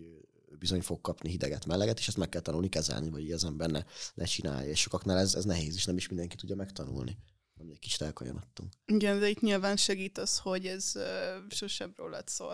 bizony 0.59 0.81
fog 0.81 1.01
kapni 1.01 1.29
hideget, 1.29 1.65
meleget, 1.65 1.99
és 1.99 2.07
ezt 2.07 2.17
meg 2.17 2.29
kell 2.29 2.41
tanulni 2.41 2.69
kezelni, 2.69 3.09
vagy 3.09 3.21
így 3.21 3.31
az 3.31 3.43
ember 3.43 3.69
ne, 3.69 3.83
ne 4.13 4.25
csinálja. 4.25 4.69
És 4.69 4.79
sokaknál 4.79 5.17
ez, 5.17 5.35
ez 5.35 5.45
nehéz, 5.45 5.75
és 5.75 5.85
nem 5.85 5.97
is 5.97 6.07
mindenki 6.07 6.35
tudja 6.35 6.55
megtanulni. 6.55 7.17
Nem 7.53 7.69
egy 7.69 7.79
kicsit 7.79 8.01
elkajanodtunk. 8.01 8.73
Igen, 8.85 9.19
de 9.19 9.29
itt 9.29 9.41
nyilván 9.41 9.75
segít 9.77 10.17
az, 10.17 10.37
hogy 10.37 10.65
ez 10.65 10.91
uh, 10.95 11.03
sosem 11.49 11.93
rólad 11.95 12.27
szól. 12.27 12.49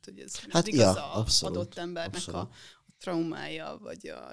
Tehát, 0.00 0.04
hogy 0.04 0.18
ez 0.18 0.36
Hát, 0.36 0.64
mindig 0.64 0.80
ja, 0.80 0.90
az 0.90 0.96
abszolút, 0.96 1.56
adott 1.56 1.78
embernek 1.78 2.14
abszolút. 2.14 2.40
a, 2.40 2.48
a 2.86 2.92
traumája, 2.98 3.78
vagy 3.82 4.08
a, 4.08 4.32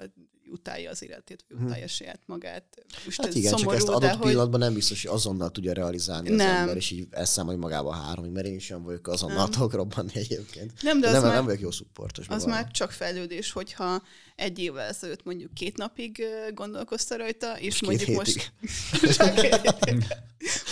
utálja 0.50 0.90
az 0.90 1.02
életét, 1.02 1.44
vagy 1.48 1.62
utálja 1.66 1.86
saját 1.86 2.20
magát. 2.26 2.64
Most 3.04 3.20
Hát 3.20 3.26
ez 3.30 3.34
igen, 3.34 3.50
csak 3.50 3.58
szomorú, 3.58 3.76
ezt 3.76 3.86
de 3.86 3.92
adott 3.92 4.10
hogy 4.10 4.26
pillanatban 4.28 4.60
nem 4.60 4.74
biztos, 4.74 5.02
hogy 5.04 5.14
azonnal 5.14 5.50
tudja 5.50 5.72
realizálni 5.72 6.30
az 6.30 6.36
Nem. 6.36 6.56
ember, 6.56 6.76
és 6.76 6.90
így 6.90 7.06
elszámolja 7.10 7.58
magába 7.58 7.92
három, 7.92 8.24
mert 8.26 8.46
én 8.46 8.54
is 8.54 8.70
olyan 8.70 8.82
vagyok, 8.82 9.06
azonnal 9.08 9.36
Nem. 9.36 9.50
tudok 9.50 9.72
robbanni 9.74 10.10
egyébként. 10.14 10.82
Nem, 10.82 11.00
de 11.00 11.06
az 11.06 11.12
nem, 11.12 11.22
már- 11.22 11.32
nem 11.34 11.44
vagyok 11.44 11.60
jó 11.60 11.70
szupportos. 11.70 12.28
az 12.28 12.44
már 12.44 12.70
csak 12.70 12.90
fejlődés, 12.90 13.52
hogyha 13.52 14.02
egy 14.36 14.58
évvel 14.58 14.88
ezelőtt 14.88 15.24
mondjuk 15.24 15.54
két 15.54 15.76
napig 15.76 16.22
gondolkozta 16.54 17.16
rajta, 17.16 17.58
és 17.58 17.78
két 17.78 17.88
mondjuk 17.88 18.16
most... 18.16 18.52
Csak 19.16 19.34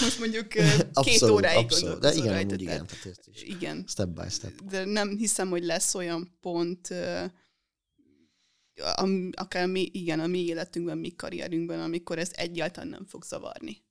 most 0.00 0.18
mondjuk 0.18 0.48
két 0.48 0.88
Abszolút, 0.92 1.34
óráig 1.34 1.58
abszolút. 1.64 1.98
De 2.00 2.12
igen, 2.14 2.32
rajta. 2.32 2.56
tehát- 2.56 2.92
ezt 3.04 3.20
Igen, 3.42 3.84
step 3.88 4.08
by 4.08 4.28
step. 4.30 4.52
de 4.70 4.84
nem 4.84 5.08
hiszem, 5.16 5.48
hogy 5.48 5.64
lesz 5.64 5.94
olyan 5.94 6.36
pont, 6.40 6.88
am, 8.94 9.30
akár 9.36 9.66
mi, 9.66 9.88
igen, 9.92 10.20
a 10.20 10.26
mi 10.26 10.44
életünkben, 10.44 10.98
mi 10.98 11.10
karrierünkben, 11.10 11.80
amikor 11.80 12.18
ez 12.18 12.30
egyáltalán 12.32 12.88
nem 12.88 13.06
fog 13.06 13.24
zavarni. 13.24 13.82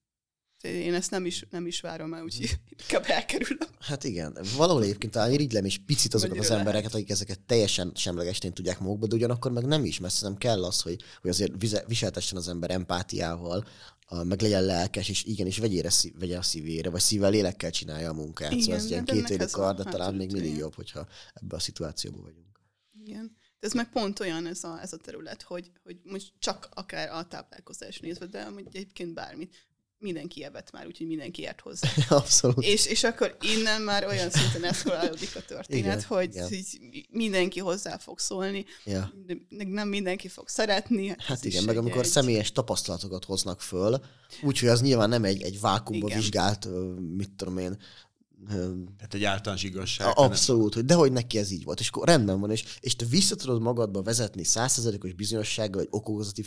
Én 0.61 0.93
ezt 0.93 1.11
nem 1.11 1.25
is, 1.25 1.45
nem 1.49 1.67
is 1.67 1.81
várom 1.81 2.13
el, 2.13 2.23
úgyhogy 2.23 2.59
inkább 2.83 3.05
elkerülöm. 3.07 3.67
Hát 3.79 4.03
igen, 4.03 4.37
valahol 4.57 4.83
egyébként 4.83 5.11
talán 5.11 5.31
irigylem 5.31 5.65
is 5.65 5.77
picit 5.85 6.13
azokat 6.13 6.37
az 6.37 6.43
Mennyire 6.49 6.59
embereket, 6.59 6.93
akik 6.93 7.09
ezeket 7.09 7.39
teljesen 7.39 7.91
semlegesen 7.95 8.53
tudják 8.53 8.79
magukba, 8.79 9.07
de 9.07 9.15
ugyanakkor 9.15 9.51
meg 9.51 9.65
nem 9.65 9.85
is, 9.85 9.99
mert 9.99 10.21
nem 10.21 10.37
kell 10.37 10.63
az, 10.63 10.81
hogy, 10.81 11.01
hogy 11.21 11.29
azért 11.29 11.51
viseltessen 11.87 12.37
az 12.37 12.47
ember 12.47 12.71
empátiával, 12.71 13.65
a, 14.05 14.23
meg 14.23 14.41
legyen 14.41 14.63
lelkes, 14.63 15.09
és 15.09 15.23
igenis 15.23 15.57
vegyére 15.57 15.89
szív, 15.89 16.13
vegye 16.19 16.37
a 16.37 16.41
szívére, 16.41 16.89
vagy 16.89 17.01
szívvel, 17.01 17.31
lélekkel 17.31 17.71
csinálja 17.71 18.09
a 18.09 18.13
munkát. 18.13 18.51
Igen, 18.51 18.63
szóval 18.63 18.79
ez 18.79 18.89
ilyen 18.89 19.05
két 19.05 19.29
élő 19.29 19.43
a 19.43 19.49
kar, 19.51 19.75
de 19.75 19.83
talán 19.83 20.15
még 20.15 20.31
mindig 20.31 20.57
jobb, 20.57 20.75
hogyha 20.75 21.07
ebbe 21.33 21.55
a 21.55 21.59
szituációban 21.59 22.21
vagyunk. 22.21 22.59
Igen. 23.05 23.37
De 23.63 23.69
ez 23.69 23.75
meg 23.75 23.89
pont 23.89 24.19
olyan 24.19 24.45
ez 24.47 24.63
a, 24.63 24.79
ez 24.81 24.93
a 24.93 24.97
terület, 24.97 25.41
hogy, 25.41 25.71
hogy 25.83 25.97
most 26.03 26.31
csak 26.39 26.69
akár 26.73 27.09
a 27.09 27.27
táplálkozás 27.27 27.99
nézve, 27.99 28.25
de 28.25 28.41
amúgy 28.41 28.65
egyébként 28.67 29.13
bármit. 29.13 29.55
Mindenki 29.97 30.43
evett 30.43 30.71
már, 30.71 30.85
úgyhogy 30.87 31.07
mindenki 31.07 31.41
ért 31.41 31.61
hozzá. 31.61 31.87
Abszolút. 32.09 32.63
és, 32.63 32.85
és 32.85 33.03
akkor 33.03 33.37
innen 33.41 33.81
már 33.81 34.05
olyan 34.05 34.29
szinten 34.29 34.63
eszkalálódik 34.63 35.35
a 35.35 35.41
történet, 35.41 35.83
Igen, 35.83 36.01
hogy 36.01 36.29
igen. 36.33 36.51
így 36.53 37.05
mindenki 37.09 37.59
hozzá 37.59 37.97
fog 37.97 38.19
szólni, 38.19 38.65
Ja. 38.85 39.13
nem 39.49 39.87
mindenki 39.87 40.27
fog 40.27 40.49
szeretni. 40.49 41.07
Hát 41.07 41.19
Ez 41.29 41.45
igen, 41.45 41.63
meg 41.63 41.75
egy- 41.75 41.81
amikor 41.81 42.01
egy- 42.03 42.09
személyes 42.09 42.51
tapasztalatokat 42.51 43.25
hoznak 43.25 43.61
föl, 43.61 43.99
úgyhogy 44.41 44.69
az 44.69 44.81
nyilván 44.81 45.09
nem 45.09 45.23
egy, 45.23 45.41
egy 45.41 45.59
vákumba 45.59 46.07
Igen. 46.07 46.19
vizsgált, 46.19 46.67
mit 47.15 47.31
tudom 47.31 47.57
én, 47.57 47.77
Tehát 48.47 49.13
egy 49.13 49.23
általános 49.23 49.63
igazság. 49.63 50.11
Abszolút, 50.15 50.73
hogy 50.73 50.85
dehogy 50.85 51.11
neki 51.11 51.37
ez 51.37 51.51
így 51.51 51.63
volt. 51.63 51.79
És 51.79 51.87
akkor 51.87 52.07
rendben 52.07 52.39
van, 52.39 52.51
és, 52.51 52.63
és 52.79 52.95
te 52.95 53.05
vissza 53.05 53.35
tudod 53.35 53.61
magadba 53.61 54.01
vezetni 54.01 54.43
százszerzelékos 54.43 55.13
bizonyossággal, 55.13 55.81
hogy 55.81 55.89
okokozati 55.91 56.43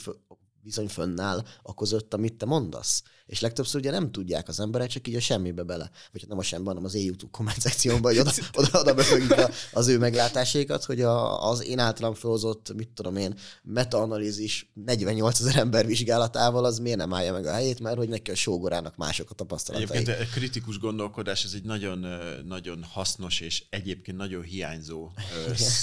viszony 0.66 0.88
fönnáll 0.88 1.44
a 1.62 1.74
között, 1.74 2.14
amit 2.14 2.34
te 2.34 2.46
mondasz. 2.46 3.02
És 3.26 3.40
legtöbbször 3.40 3.80
ugye 3.80 3.90
nem 3.90 4.10
tudják 4.10 4.48
az 4.48 4.60
emberek, 4.60 4.88
csak 4.88 5.08
így 5.08 5.14
a 5.14 5.20
semmibe 5.20 5.62
bele. 5.62 5.90
Vagy 6.12 6.20
hát 6.20 6.30
nem 6.30 6.38
a 6.38 6.42
semmibe, 6.42 6.68
hanem 6.68 6.84
az 6.84 6.94
YouTube 6.94 7.30
komment 7.30 7.60
szekcióban, 7.60 8.12
hogy 8.12 8.18
oda, 8.18 8.30
oda, 8.54 8.80
oda 8.80 9.44
a, 9.44 9.50
az 9.72 9.88
ő 9.88 9.98
meglátásaikat, 9.98 10.84
hogy 10.84 11.00
a, 11.00 11.48
az 11.50 11.64
én 11.64 11.78
általam 11.78 12.14
felhozott, 12.14 12.72
mit 12.74 12.88
tudom 12.88 13.16
én, 13.16 13.34
metaanalízis 13.62 14.70
48 14.74 15.40
ezer 15.40 15.56
ember 15.56 15.86
vizsgálatával 15.86 16.64
az 16.64 16.78
miért 16.78 16.98
nem 16.98 17.14
állja 17.14 17.32
meg 17.32 17.46
a 17.46 17.52
helyét, 17.52 17.80
mert 17.80 17.96
hogy 17.96 18.08
neki 18.08 18.30
a 18.30 18.34
sógorának 18.34 18.96
mások 18.96 19.30
a 19.30 19.34
tapasztalatai. 19.34 19.96
Egyébként 19.96 20.20
a 20.20 20.32
kritikus 20.32 20.78
gondolkodás, 20.78 21.44
ez 21.44 21.52
egy 21.54 21.64
nagyon, 21.64 22.06
nagyon 22.44 22.82
hasznos 22.82 23.40
és 23.40 23.64
egyébként 23.70 24.16
nagyon 24.16 24.42
hiányzó 24.42 25.10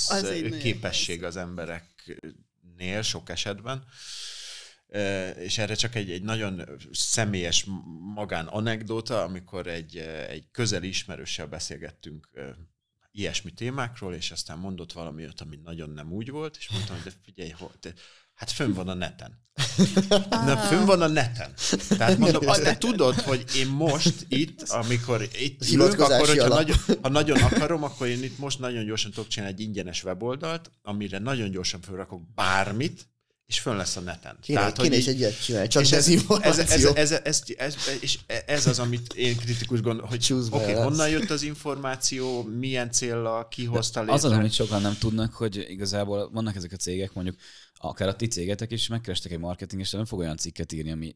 Az 0.08 0.34
képesség 0.62 1.24
az 1.24 1.36
embereknél 1.36 3.02
sok 3.02 3.30
esetben. 3.30 3.84
És 5.40 5.58
erre 5.58 5.74
csak 5.74 5.96
egy, 5.96 6.12
egy 6.12 6.24
nagyon 6.24 6.64
személyes 6.92 7.66
magán 8.14 8.46
anekdóta, 8.46 9.24
amikor 9.24 9.68
egy, 9.68 9.98
egy 10.30 10.48
közeli 10.52 10.88
ismerőssel 10.88 11.48
beszélgettünk 11.48 12.30
ilyesmi 13.14 13.52
témákról, 13.52 14.14
és 14.14 14.32
aztán 14.32 14.58
mondott 14.58 14.94
valami 14.94 15.22
olyat, 15.22 15.42
ami 15.42 15.60
nagyon 15.64 15.90
nem 15.90 16.12
úgy 16.12 16.30
volt, 16.30 16.58
és 16.60 16.70
mondtam, 16.70 16.96
hogy 16.96 17.04
de 17.04 17.20
figyelj, 17.24 17.50
hol, 17.50 17.72
te, 17.80 17.94
hát 18.34 18.52
fönn 18.52 18.74
van 18.74 18.88
a 18.88 18.94
neten. 18.94 19.42
Na, 20.30 20.58
fönn 20.58 20.86
van 20.86 21.02
a 21.02 21.08
neten. 21.08 21.54
Tehát 21.88 22.18
mondom, 22.18 22.48
azt 22.48 22.64
te 22.70 22.78
tudod, 22.78 23.16
hogy 23.16 23.46
én 23.56 23.68
most 23.68 24.26
itt, 24.28 24.62
amikor 24.62 25.22
itt 25.22 25.64
Hivatkozási 25.64 26.14
akkor, 26.14 26.28
hogyha 26.28 26.48
nagyon, 26.48 26.78
ha 27.02 27.10
nagyon 27.10 27.42
akarom, 27.42 27.84
akkor 27.84 28.08
én 28.08 28.24
itt 28.24 28.38
most 28.38 28.60
nagyon 28.60 28.86
gyorsan 28.86 29.12
tudok 29.12 29.30
csinálni 29.30 29.54
egy 29.54 29.62
ingyenes 29.62 30.04
weboldalt, 30.04 30.72
amire 30.82 31.20
nagyon 31.20 31.52
gyorsan 31.52 31.82
felrakok 31.82 32.34
bármit, 32.34 33.08
és 33.54 33.60
fönn 33.60 33.78
lesz 33.78 33.96
a 33.96 34.00
neten. 34.00 34.38
Kéne, 34.42 34.64
hogy 34.64 34.74
kéne 34.74 34.96
is 34.96 35.02
így- 35.02 35.10
egy 35.10 35.20
ilyet 35.20 35.44
csinálni, 35.44 35.68
csak 35.68 35.82
és 35.82 35.92
ez, 35.92 36.08
ez, 36.08 36.60
ez, 36.64 36.86
ez, 36.96 37.12
ez, 37.24 37.44
ez, 37.58 37.76
és 38.00 38.20
ez 38.46 38.68
az, 38.68 38.80
amit 38.80 39.14
én 39.14 39.38
kritikus 39.38 39.82
gondolom, 39.82 40.10
hogy 40.10 40.34
oké, 40.34 40.72
okay, 40.72 40.74
honnan 40.74 41.10
jött 41.10 41.30
az 41.30 41.42
információ, 41.42 42.44
milyen 42.44 42.92
célra, 42.92 43.48
ki 43.48 43.66
hozta 43.66 44.00
létre. 44.00 44.16
Az 44.16 44.24
az, 44.24 44.32
amit 44.32 44.54
sokan 44.54 44.82
nem 44.82 44.98
tudnak, 45.00 45.34
hogy 45.34 45.66
igazából 45.70 46.30
vannak 46.32 46.56
ezek 46.56 46.72
a 46.72 46.76
cégek, 46.76 47.14
mondjuk 47.14 47.36
akár 47.74 48.08
a 48.08 48.16
ti 48.16 48.28
cégetek 48.28 48.72
is, 48.72 48.88
megkerestek 48.88 49.32
egy 49.32 49.40
marketinges, 49.40 49.92
nem 49.92 50.06
fog 50.06 50.20
olyan 50.20 50.38
cikket 50.38 50.72
írni, 50.72 50.92
ami 50.92 51.16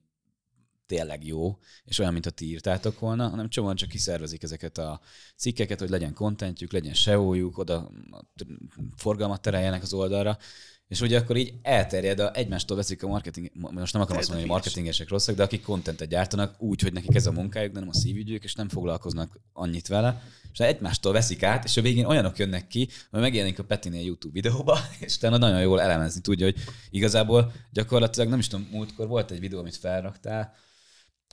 tényleg 0.87 1.25
jó, 1.25 1.57
és 1.85 1.99
olyan, 1.99 2.13
mint 2.13 2.25
a 2.25 2.29
ti 2.29 2.45
írtátok 2.45 2.99
volna, 2.99 3.29
hanem 3.29 3.49
csomóan 3.49 3.75
csak 3.75 3.89
kiszervezik 3.89 4.43
ezeket 4.43 4.77
a 4.77 5.01
cikkeket, 5.35 5.79
hogy 5.79 5.89
legyen 5.89 6.13
contentjük, 6.13 6.71
legyen 6.71 6.93
SEO-juk, 6.93 7.57
oda 7.57 7.91
forgalmat 8.95 9.41
tereljenek 9.41 9.81
az 9.81 9.93
oldalra, 9.93 10.37
és 10.87 11.01
ugye 11.01 11.17
akkor 11.17 11.35
így 11.35 11.53
elterjed, 11.61 12.19
a, 12.19 12.35
egymástól 12.35 12.77
veszik 12.77 13.03
a 13.03 13.07
marketing, 13.07 13.51
most 13.53 13.93
nem 13.93 14.01
akarom 14.01 14.19
azt 14.19 14.29
mondani, 14.29 14.49
hogy 14.49 14.57
marketingesek 14.57 15.09
rosszak, 15.09 15.35
de 15.35 15.43
akik 15.43 15.61
contentet 15.61 16.09
gyártanak 16.09 16.61
úgy, 16.61 16.81
hogy 16.81 16.93
nekik 16.93 17.15
ez 17.15 17.25
a 17.25 17.31
munkájuk, 17.31 17.73
de 17.73 17.79
nem 17.79 17.89
a 17.89 17.93
szívügyük, 17.93 18.43
és 18.43 18.55
nem 18.55 18.69
foglalkoznak 18.69 19.39
annyit 19.53 19.87
vele, 19.87 20.23
és 20.53 20.59
egymástól 20.59 21.13
veszik 21.13 21.43
át, 21.43 21.63
és 21.63 21.77
a 21.77 21.81
végén 21.81 22.05
olyanok 22.05 22.37
jönnek 22.37 22.67
ki, 22.67 22.89
hogy 23.11 23.19
megjelenik 23.19 23.59
a 23.59 23.63
Petinél 23.63 24.05
YouTube 24.05 24.33
videóba, 24.33 24.79
és 24.99 25.15
utána 25.15 25.37
nagyon 25.37 25.61
jól 25.61 25.81
elemezni 25.81 26.21
tudja, 26.21 26.45
hogy 26.45 26.57
igazából 26.89 27.51
gyakorlatilag 27.71 28.29
nem 28.29 28.39
is 28.39 28.47
tudom, 28.47 28.67
múltkor 28.71 29.07
volt 29.07 29.31
egy 29.31 29.39
videó, 29.39 29.59
amit 29.59 29.75
felraktál, 29.75 30.53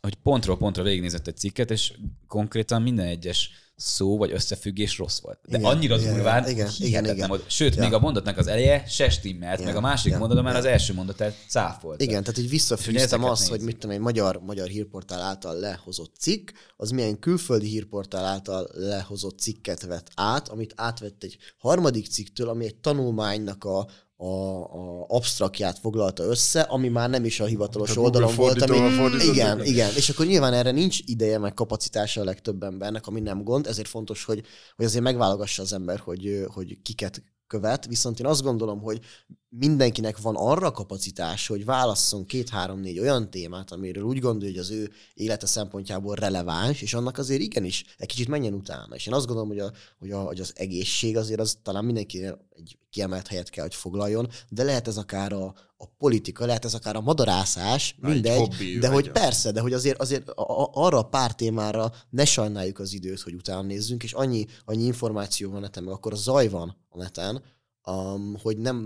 hogy 0.04 0.14
pontról 0.14 0.56
pontra 0.56 0.82
végignézett 0.82 1.26
egy 1.26 1.36
cikket, 1.36 1.70
és 1.70 1.92
konkrétan 2.28 2.82
minden 2.82 3.06
egyes 3.06 3.50
szó 3.76 4.16
vagy 4.16 4.32
összefüggés 4.32 4.98
rossz 4.98 5.20
volt. 5.20 5.38
De 5.48 5.58
Igen, 5.58 5.70
annyira 5.70 5.98
igen, 5.98 6.14
durván, 6.14 6.48
igen, 6.48 6.70
igen, 6.78 7.04
igen. 7.04 7.28
volt. 7.28 7.50
Sőt, 7.50 7.74
Ja. 7.74 7.82
még 7.82 7.92
a 7.92 7.98
mondatnak 7.98 8.38
az 8.38 8.46
eleje 8.46 8.84
se 8.86 9.10
stimmelt, 9.10 9.58
Ja, 9.58 9.64
meg 9.64 9.76
a 9.76 9.80
második 9.80 10.12
ja, 10.12 10.18
mondatban 10.18 10.44
már 10.44 10.54
ja. 10.54 10.58
az 10.58 10.64
első 10.66 10.94
mondatát 10.94 11.34
cáfolt. 11.48 12.02
Igen, 12.02 12.20
tehát 12.20 12.36
hogy 12.36 12.48
visszafűztem 12.48 13.24
azt, 13.24 13.42
hogy 13.48 13.50
nézzük. 13.50 13.66
mit 13.66 13.78
tudom 13.78 13.96
én, 13.96 14.02
magyar, 14.02 14.40
magyar 14.42 14.68
hírportál 14.68 15.20
által 15.20 15.58
lehozott 15.58 16.14
cikk, 16.18 16.50
az 16.76 16.90
milyen 16.90 17.18
külföldi 17.18 17.66
hírportál 17.66 18.24
által 18.24 18.68
lehozott 18.72 19.38
cikket 19.38 19.82
vett 19.82 20.10
át, 20.14 20.48
amit 20.48 20.72
átvett 20.76 21.22
egy 21.22 21.36
harmadik 21.58 22.06
cikktől, 22.06 22.48
ami 22.48 22.64
egy 22.64 22.76
tanulmánynak 22.76 23.64
a, 23.64 23.88
a, 24.16 24.26
a 24.26 25.04
absztraktját 25.08 25.78
foglalta 25.78 26.22
össze, 26.22 26.60
ami 26.60 26.88
már 26.88 27.10
nem 27.10 27.24
is 27.24 27.40
a 27.40 27.44
hivatalos 27.44 27.90
A 27.90 27.94
Google 27.94 28.24
oldalon 28.24 28.36
volt. 28.36 28.62
Ami, 28.62 28.94
fordított 28.94 29.34
igen, 29.34 29.64
igen, 29.64 29.90
és 29.96 30.08
akkor 30.08 30.26
nyilván 30.26 30.52
erre 30.52 30.70
nincs 30.70 30.98
ideje, 31.04 31.38
meg 31.38 31.54
kapacitása 31.54 32.20
a 32.20 32.24
legtöbb 32.24 32.62
embernek, 32.62 33.06
ami 33.06 33.20
nem 33.20 33.42
gond, 33.42 33.66
ezért 33.66 33.88
fontos, 33.88 34.24
hogy, 34.24 34.42
hogy 34.76 34.84
azért 34.84 35.04
megválogassa 35.04 35.62
az 35.62 35.72
ember, 35.72 35.98
hogy, 35.98 36.44
hogy 36.46 36.82
kiket 36.82 37.22
követ, 37.46 37.86
viszont 37.86 38.20
én 38.20 38.26
azt 38.26 38.42
gondolom, 38.42 38.80
hogy 38.80 39.00
mindenkinek 39.48 40.18
van 40.18 40.34
arra 40.36 40.70
kapacitás, 40.70 41.46
hogy 41.46 41.64
válasszon 41.64 42.26
két-három-négy 42.26 42.98
olyan 42.98 43.30
témát, 43.30 43.72
amiről 43.72 44.04
úgy 44.04 44.18
gondolja, 44.18 44.54
hogy 44.54 44.62
az 44.62 44.70
ő 44.70 44.90
élete 45.14 45.46
szempontjából 45.46 46.14
releváns, 46.14 46.82
és 46.82 46.94
annak 46.94 47.18
azért 47.18 47.40
igenis 47.40 47.84
egy 47.96 48.08
kicsit 48.08 48.28
menjen 48.28 48.54
utána. 48.54 48.94
És 48.94 49.06
én 49.06 49.14
azt 49.14 49.26
gondolom, 49.26 49.50
hogy, 49.50 49.58
a, 49.58 49.72
hogy, 49.98 50.10
a, 50.10 50.22
hogy 50.22 50.40
az 50.40 50.52
egészség 50.56 51.16
azért 51.16 51.40
az 51.40 51.58
talán 51.62 51.84
mindenki 51.84 52.24
egy 52.50 52.78
kiemelt 52.90 53.26
helyet 53.26 53.50
kell, 53.50 53.64
hogy 53.64 53.74
foglaljon, 53.74 54.28
de 54.48 54.62
lehet 54.62 54.88
ez 54.88 54.96
akár 54.96 55.32
a, 55.32 55.54
a 55.76 55.86
politika, 55.86 56.46
lehet 56.46 56.64
ez 56.64 56.74
akár 56.74 56.96
a 56.96 57.00
madarászás, 57.00 57.96
Na, 58.00 58.08
mindegy, 58.08 58.38
hobbi, 58.38 58.78
de 58.78 58.88
hogy 58.88 59.08
a... 59.08 59.10
persze, 59.10 59.52
de 59.52 59.60
hogy 59.60 59.72
azért, 59.72 60.00
azért 60.00 60.28
a, 60.28 60.62
a, 60.62 60.70
arra 60.72 60.98
a 60.98 61.08
pár 61.08 61.34
témára 61.34 61.92
ne 62.10 62.24
sajnáljuk 62.24 62.78
az 62.78 62.92
időt, 62.92 63.20
hogy 63.20 63.34
utána 63.34 63.62
nézzünk, 63.62 64.02
és 64.02 64.12
annyi, 64.12 64.46
annyi 64.64 64.84
információ 64.84 65.50
van 65.50 65.60
neten, 65.60 65.82
meg 65.84 65.94
akkor 65.94 66.12
a 66.12 66.16
zaj 66.16 66.48
van 66.48 66.76
a 66.88 66.98
neten, 66.98 67.42
um, 67.86 68.36
hogy 68.42 68.58
nem 68.58 68.76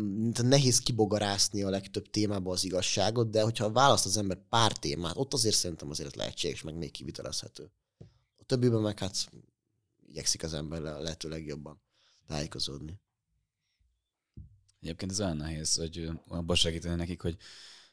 nehéz 0.43 0.78
kibogarászni 0.80 1.62
a 1.62 1.70
legtöbb 1.70 2.11
témába 2.11 2.53
az 2.53 2.64
igazságot, 2.64 3.30
de 3.30 3.43
hogyha 3.43 3.72
választ 3.72 4.07
az 4.07 4.16
ember 4.16 4.39
pár 4.49 4.72
témát, 4.72 5.16
ott 5.16 5.32
azért 5.32 5.57
szerintem 5.57 5.91
azért 5.91 6.16
lehetséges, 6.16 6.62
meg 6.62 6.76
még 6.76 6.91
kivitelezhető. 6.91 7.70
A 8.36 8.45
többiben 8.47 8.80
meg 8.80 8.99
hát 8.99 9.28
igyekszik 10.07 10.43
az 10.43 10.55
ember 10.55 10.80
lehető 10.80 11.28
legjobban 11.28 11.80
tájékozódni. 12.26 13.01
Egyébként 14.81 15.11
ez 15.11 15.20
olyan 15.20 15.37
nehéz, 15.37 15.76
hogy 15.76 16.11
abban 16.29 16.57
segíteni 16.57 16.95
nekik, 16.95 17.20
hogy 17.20 17.37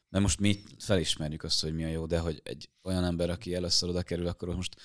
mert 0.09 0.23
most 0.23 0.39
mi 0.39 0.63
felismerjük 0.79 1.43
azt, 1.43 1.61
hogy 1.61 1.73
mi 1.73 1.83
a 1.83 1.87
jó, 1.87 2.05
de 2.05 2.19
hogy 2.19 2.41
egy 2.43 2.69
olyan 2.83 3.03
ember, 3.03 3.29
aki 3.29 3.55
először 3.55 3.89
oda 3.89 4.03
kerül, 4.03 4.27
akkor 4.27 4.55
most 4.55 4.75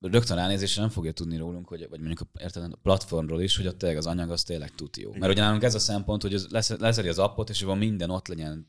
rögtön 0.00 0.36
ránézésre 0.36 0.80
nem 0.80 0.90
fogja 0.90 1.12
tudni 1.12 1.36
rólunk, 1.36 1.68
hogy, 1.68 1.88
vagy 1.88 1.98
mondjuk 1.98 2.20
a, 2.20 2.40
érted, 2.40 2.72
a 2.72 2.76
platformról 2.82 3.40
is, 3.40 3.56
hogy 3.56 3.66
ott 3.66 3.78
tényleg 3.78 3.98
az 3.98 4.06
anyag 4.06 4.30
az 4.30 4.42
tényleg 4.42 4.74
tud 4.74 4.96
jó. 4.96 5.12
Mert 5.12 5.32
ugye 5.32 5.40
nálunk 5.40 5.62
ez 5.62 5.74
a 5.74 5.78
szempont, 5.78 6.22
hogy 6.22 6.42
lesz, 6.48 6.68
leszedi 6.68 7.08
az 7.08 7.18
appot, 7.18 7.50
és 7.50 7.62
van 7.62 7.78
minden 7.78 8.10
ott 8.10 8.28
legyen 8.28 8.68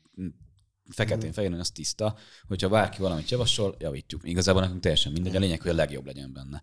feketén 0.90 1.32
fehéren, 1.32 1.60
az 1.60 1.70
tiszta, 1.70 2.16
hogyha 2.48 2.68
bárki 2.68 3.00
valamit 3.00 3.30
javasol, 3.30 3.76
javítjuk. 3.78 4.28
Igazából 4.28 4.62
nekünk 4.62 4.80
teljesen 4.80 5.12
mindegy, 5.12 5.36
a 5.36 5.38
lényeg, 5.38 5.60
hogy 5.60 5.70
a 5.70 5.74
legjobb 5.74 6.06
legyen 6.06 6.32
benne. 6.32 6.62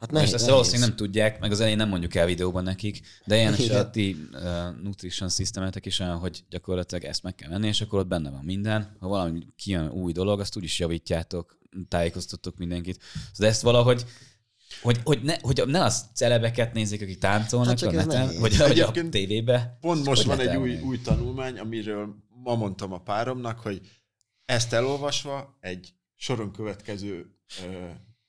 Hát 0.00 0.10
nehéz, 0.10 0.34
ezt 0.34 0.48
valószínűleg 0.48 0.88
nem 0.88 0.96
tudják, 0.96 1.40
meg 1.40 1.50
az 1.50 1.60
elején 1.60 1.76
nem 1.76 1.88
mondjuk 1.88 2.14
el 2.14 2.26
videóban 2.26 2.62
nekik, 2.62 3.00
de 3.24 3.36
ilyen 3.36 3.54
is 3.54 3.70
a 3.70 3.90
ti 3.90 4.28
uh, 4.32 4.40
nutrition 4.82 5.28
systemetek 5.28 5.86
is 5.86 5.98
olyan, 5.98 6.18
hogy 6.18 6.44
gyakorlatilag 6.48 7.04
ezt 7.04 7.22
meg 7.22 7.34
kell 7.34 7.50
venni, 7.50 7.66
és 7.66 7.80
akkor 7.80 7.98
ott 7.98 8.06
benne 8.06 8.30
van 8.30 8.44
minden. 8.44 8.96
Ha 9.00 9.08
valami 9.08 9.46
kijön 9.56 9.90
új 9.90 10.12
dolog, 10.12 10.40
azt 10.40 10.56
úgyis 10.56 10.78
javítjátok, 10.78 11.58
tájékoztattok 11.88 12.56
mindenkit. 12.56 13.02
De 13.38 13.46
ezt 13.46 13.62
valahogy 13.62 14.04
hogy, 14.82 15.00
hogy, 15.04 15.22
ne, 15.22 15.36
hogy 15.40 15.62
ne 15.66 15.82
az 15.82 16.04
celebeket 16.14 16.72
nézik, 16.72 17.02
akik 17.02 17.18
táncolnak 17.18 17.78
hát 17.78 17.82
a 17.82 17.92
neten, 17.92 18.40
vagy, 18.40 18.56
vagy 18.56 18.80
a 18.80 18.90
tévébe. 19.10 19.78
Pont 19.80 20.04
most 20.04 20.22
van 20.22 20.40
egy 20.40 20.56
új, 20.56 20.80
új 20.80 21.00
tanulmány, 21.00 21.58
amiről 21.58 22.14
ma 22.42 22.54
mondtam 22.54 22.92
a 22.92 23.02
páromnak, 23.02 23.60
hogy 23.60 23.80
ezt 24.44 24.72
elolvasva 24.72 25.56
egy 25.60 25.94
soron 26.14 26.52
következő 26.52 27.26
ö, 27.62 27.88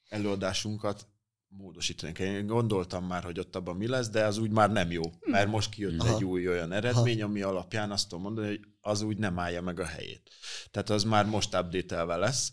előadásunkat 0.10 1.08
módosítani 1.48 2.12
kell. 2.12 2.28
Én 2.28 2.48
gondoltam 2.48 3.06
már, 3.06 3.24
hogy 3.24 3.40
ott 3.40 3.56
abban 3.56 3.76
mi 3.76 3.88
lesz, 3.88 4.10
de 4.10 4.26
az 4.26 4.38
úgy 4.38 4.52
már 4.52 4.72
nem 4.72 4.92
jó, 4.92 5.02
mert 5.26 5.48
most 5.48 5.70
kijött 5.70 6.00
Aha. 6.00 6.16
egy 6.16 6.24
új 6.24 6.48
olyan 6.48 6.72
eredmény, 6.72 7.22
ami 7.22 7.42
alapján 7.42 7.92
azt 7.92 8.10
tudom 8.10 8.24
mondani, 8.24 8.48
hogy 8.48 8.60
az 8.82 9.02
úgy 9.02 9.18
nem 9.18 9.40
állja 9.40 9.62
meg 9.62 9.80
a 9.80 9.86
helyét. 9.86 10.30
Tehát 10.72 10.90
az 10.90 11.04
már 11.04 11.26
most 11.26 11.56
update 11.56 12.04
lesz. 12.04 12.52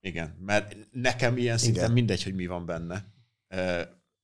Igen, 0.00 0.36
mert 0.40 0.76
nekem 0.90 1.36
ilyen 1.36 1.58
szinten 1.58 1.82
Igen. 1.82 1.92
mindegy, 1.94 2.22
hogy 2.22 2.34
mi 2.34 2.46
van 2.46 2.66
benne. 2.66 3.04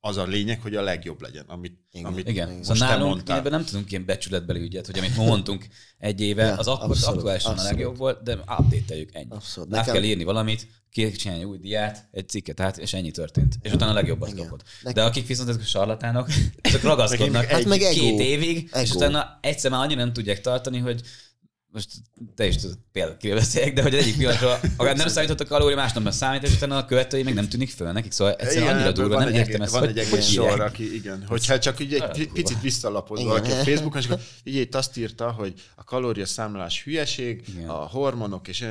Az 0.00 0.16
a 0.16 0.24
lényeg, 0.24 0.60
hogy 0.60 0.76
a 0.76 0.82
legjobb 0.82 1.20
legyen, 1.20 1.44
amit, 1.46 1.78
Igen. 1.90 2.06
amit 2.06 2.28
Igen. 2.28 2.48
most 2.48 2.64
szóval 2.64 2.88
nálunk 2.88 3.14
mondtál. 3.14 3.38
ebben 3.38 3.50
nem 3.50 3.64
tudunk 3.64 3.90
ilyen 3.90 4.04
becsületbeli 4.04 4.60
ügyet, 4.60 4.86
hogy 4.86 4.98
amit 4.98 5.16
mondtunk 5.16 5.66
egy 5.98 6.20
éve, 6.20 6.44
ja, 6.44 6.56
az 6.56 6.66
akkor 6.66 6.96
aktuálisan 7.02 7.58
a 7.58 7.62
legjobb 7.62 7.96
volt, 7.96 8.22
de 8.22 8.34
update-eljük 8.34 9.14
ennyi. 9.14 9.30
Abszolút. 9.30 9.70
Nekem... 9.70 9.94
kell 9.94 10.02
írni 10.02 10.24
valamit, 10.24 10.66
csinálni 11.16 11.42
egy 11.42 11.48
új 11.48 11.58
diát, 11.58 12.08
egy 12.12 12.28
cikket 12.28 12.60
át, 12.60 12.78
és 12.78 12.92
ennyi 12.92 13.10
történt. 13.10 13.54
És 13.62 13.72
utána 13.72 13.90
a 13.90 13.94
legjobbat 13.94 14.28
Igen. 14.28 14.42
kapod. 14.42 14.62
De 14.94 15.04
akik 15.04 15.26
viszont 15.26 15.48
ezek 15.48 15.60
a 15.60 15.64
sarlatánok, 15.64 16.28
ezek 16.60 16.82
ragaszkodnak 16.82 17.44
hát 17.44 17.64
meg 17.64 17.78
két 17.78 18.20
évig, 18.20 18.68
ego. 18.72 18.82
és 18.82 18.92
utána 18.92 19.38
egyszer 19.42 19.70
már 19.70 19.80
annyira 19.80 20.00
nem 20.00 20.12
tudják 20.12 20.40
tartani, 20.40 20.78
hogy 20.78 21.00
most 21.76 21.90
te 22.34 22.46
is 22.46 22.56
tudod 22.56 22.78
például 22.92 23.34
beszéljek, 23.34 23.74
de 23.74 23.82
hogy 23.82 23.94
egy 23.94 24.00
egyik 24.00 24.16
pillanatra 24.16 24.60
akár 24.76 24.96
nem 24.96 25.08
számított 25.08 25.40
a 25.40 25.44
kalória, 25.44 25.76
másnap 25.76 26.12
számít, 26.12 26.42
és 26.42 26.54
utána 26.54 26.76
a 26.76 26.84
követői 26.84 27.22
még 27.22 27.34
nem 27.34 27.48
tűnik 27.48 27.70
föl 27.70 27.92
nekik, 27.92 28.12
szóval 28.12 28.34
egyszerűen 28.34 28.74
annyira 28.74 28.92
durva, 28.92 29.18
nem 29.18 29.34
értem 29.34 29.60
ezt, 29.60 29.72
van 29.72 29.80
hogy, 29.80 29.98
egy 29.98 29.98
egész 29.98 30.26
sor, 30.26 30.60
aki, 30.60 30.94
igen, 30.94 31.24
hogyha 31.28 31.58
csak 31.58 31.80
így 31.80 31.94
egy 31.94 32.30
picit 32.32 32.60
visszalapozva 32.60 33.28
valaki 33.28 33.50
a 33.50 33.54
Facebookon, 33.54 34.00
és 34.00 34.06
akkor 34.06 34.20
így 34.44 34.54
itt 34.54 34.74
azt 34.74 34.96
írta, 34.96 35.30
hogy 35.30 35.52
a 35.74 35.84
kalória 35.84 36.26
számlás 36.26 36.82
hülyeség, 36.84 37.42
igen. 37.48 37.68
a 37.68 37.72
hormonok, 37.72 38.48
és 38.48 38.64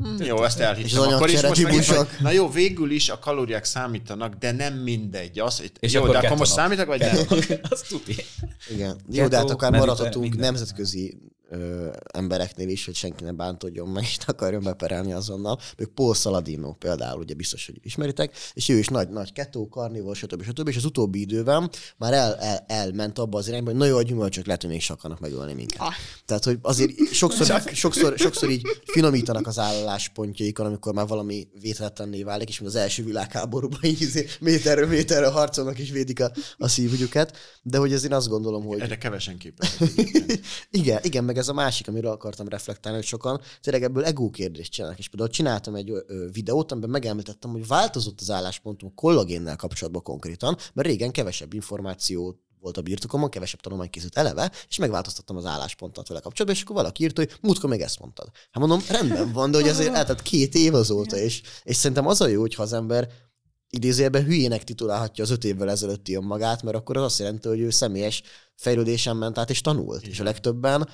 hm, 0.00 0.22
jó, 0.22 0.44
ezt 0.44 0.60
elhittem. 0.60 1.02
Akkor 1.02 1.28
is 1.28 1.42
most 1.42 1.62
megint, 1.62 2.20
na 2.20 2.30
jó, 2.30 2.50
végül 2.50 2.90
is 2.90 3.08
a 3.08 3.18
kalóriák 3.18 3.64
számítanak, 3.64 4.34
de 4.34 4.52
nem 4.52 4.74
mindegy. 4.74 5.38
Az, 5.38 5.62
és 5.80 5.92
jó, 5.92 6.06
de 6.06 6.18
akkor 6.18 6.36
most 6.36 6.52
számítak, 6.52 6.86
vagy 6.86 7.00
nem? 7.00 7.16
Azt 7.70 7.88
tudja. 7.88 8.24
Igen. 8.70 8.96
Jó, 9.10 9.28
de 9.28 9.36
hát 9.36 9.50
akár 9.50 9.70
maradhatunk 9.70 10.36
nemzetközi 10.36 11.18
ö, 11.48 11.88
embereknél 12.12 12.68
is, 12.68 12.84
hogy 12.84 12.94
senki 12.94 13.24
ne 13.24 13.32
bántodjon 13.32 13.88
meg, 13.88 14.02
és 14.02 14.16
ne 14.24 14.24
akarjon 14.26 14.62
beperelni 14.62 15.12
azonnal. 15.12 15.58
Még 15.76 15.86
Paul 15.86 16.14
Saladino 16.14 16.72
például, 16.72 17.20
ugye 17.20 17.34
biztos, 17.34 17.66
hogy 17.66 17.78
ismeritek, 17.82 18.36
és 18.52 18.68
ő 18.68 18.78
is 18.78 18.86
nagy, 18.86 19.08
nagy 19.08 19.32
ketó, 19.32 19.68
karnivor, 19.68 20.16
stb. 20.16 20.42
stb. 20.42 20.68
És 20.68 20.76
az 20.76 20.84
utóbbi 20.84 21.20
időben 21.20 21.70
már 21.96 22.12
el, 22.12 22.34
el, 22.34 22.64
elment 22.68 23.18
abba 23.18 23.38
az 23.38 23.48
irányba, 23.48 23.70
hogy 23.70 23.78
nagyon 23.78 23.94
jó, 23.94 23.98
a 23.98 24.02
gyümölcsök 24.02 24.46
lehet, 24.46 24.60
hogy 24.60 24.70
még 24.70 24.78
is 24.78 24.90
akarnak 24.90 25.20
megölni 25.20 25.52
minket. 25.52 25.80
Ah. 25.80 25.92
Tehát, 26.24 26.44
hogy 26.44 26.58
azért 26.62 27.12
sokszor, 27.12 27.62
sokszor, 27.72 28.18
sokszor 28.18 28.50
így 28.50 28.66
finomítanak 28.84 29.46
az 29.46 29.58
álláspontjaikon, 29.58 30.66
amikor 30.66 30.94
már 30.94 31.06
valami 31.06 31.48
vétetlenné 31.60 32.22
válik, 32.22 32.48
és 32.48 32.60
mint 32.60 32.74
az 32.74 32.80
első 32.80 33.04
világháborúban 33.04 33.80
így 33.82 34.00
izé 34.00 34.26
méterről 34.40 34.86
méterről 34.86 35.30
harcolnak 35.30 35.78
és 35.78 35.90
védik 35.90 36.20
a, 36.20 36.32
a 36.56 36.68
szívügyüket, 36.68 37.36
de 37.62 37.78
hogy 37.78 37.92
azért 37.92 38.12
azt 38.12 38.28
gondolom, 38.28 38.64
hogy... 38.64 38.80
Erre 38.80 38.98
kevesen 38.98 39.38
képes. 39.38 39.76
igen, 40.70 40.98
igen, 41.02 41.24
meg 41.24 41.37
ez 41.38 41.48
a 41.48 41.52
másik, 41.52 41.88
amiről 41.88 42.10
akartam 42.10 42.48
reflektálni, 42.48 42.98
hogy 42.98 43.06
sokan 43.06 43.40
tényleg 43.60 43.82
ebből 43.82 44.04
ego 44.04 44.30
kérdést 44.30 44.72
csinálnak. 44.72 44.98
És 44.98 45.08
például 45.08 45.30
csináltam 45.30 45.74
egy 45.74 45.92
videót, 46.32 46.72
amiben 46.72 46.90
megemlítettem, 46.90 47.50
hogy 47.50 47.66
változott 47.66 48.20
az 48.20 48.30
álláspontom 48.30 48.94
kollagénnel 48.94 49.56
kapcsolatban 49.56 50.02
konkrétan, 50.02 50.56
mert 50.72 50.88
régen 50.88 51.10
kevesebb 51.10 51.52
információ 51.52 52.40
volt 52.60 52.76
a 52.76 52.82
birtokomon, 52.82 53.28
kevesebb 53.28 53.60
tanulmány 53.60 53.90
készült 53.90 54.16
eleve, 54.16 54.52
és 54.68 54.76
megváltoztattam 54.76 55.36
az 55.36 55.46
álláspontot 55.46 56.08
vele 56.08 56.20
kapcsolatban, 56.20 56.58
és 56.60 56.64
akkor 56.64 56.76
valaki 56.76 57.02
írt, 57.02 57.16
hogy 57.16 57.38
múltkor 57.40 57.70
még 57.70 57.80
ezt 57.80 57.98
mondtad. 57.98 58.30
Hát 58.50 58.66
mondom, 58.66 58.82
rendben 58.88 59.32
van, 59.32 59.50
de 59.50 59.58
hogy 59.60 59.68
azért 59.68 59.94
eltett 59.94 60.22
két 60.22 60.54
év 60.54 60.74
azóta, 60.74 61.16
és, 61.16 61.42
és 61.62 61.76
szerintem 61.76 62.06
az 62.06 62.20
a 62.20 62.26
jó, 62.26 62.40
hogyha 62.40 62.62
az 62.62 62.72
ember 62.72 63.08
idézőjelben 63.70 64.24
hülyének 64.24 64.64
titulálhatja 64.64 65.24
az 65.24 65.30
öt 65.30 65.44
évvel 65.44 65.70
ezelőtti 65.70 66.14
önmagát, 66.14 66.62
mert 66.62 66.76
akkor 66.76 66.96
az 66.96 67.02
azt 67.02 67.18
jelenti, 67.18 67.48
hogy 67.48 67.60
ő 67.60 67.70
személyes 67.70 68.22
fejlődésen 68.54 69.16
ment 69.16 69.38
át 69.38 69.50
és 69.50 69.60
tanult. 69.60 70.00
Igen. 70.00 70.10
És 70.10 70.20
a 70.20 70.24
legtöbben, 70.24 70.88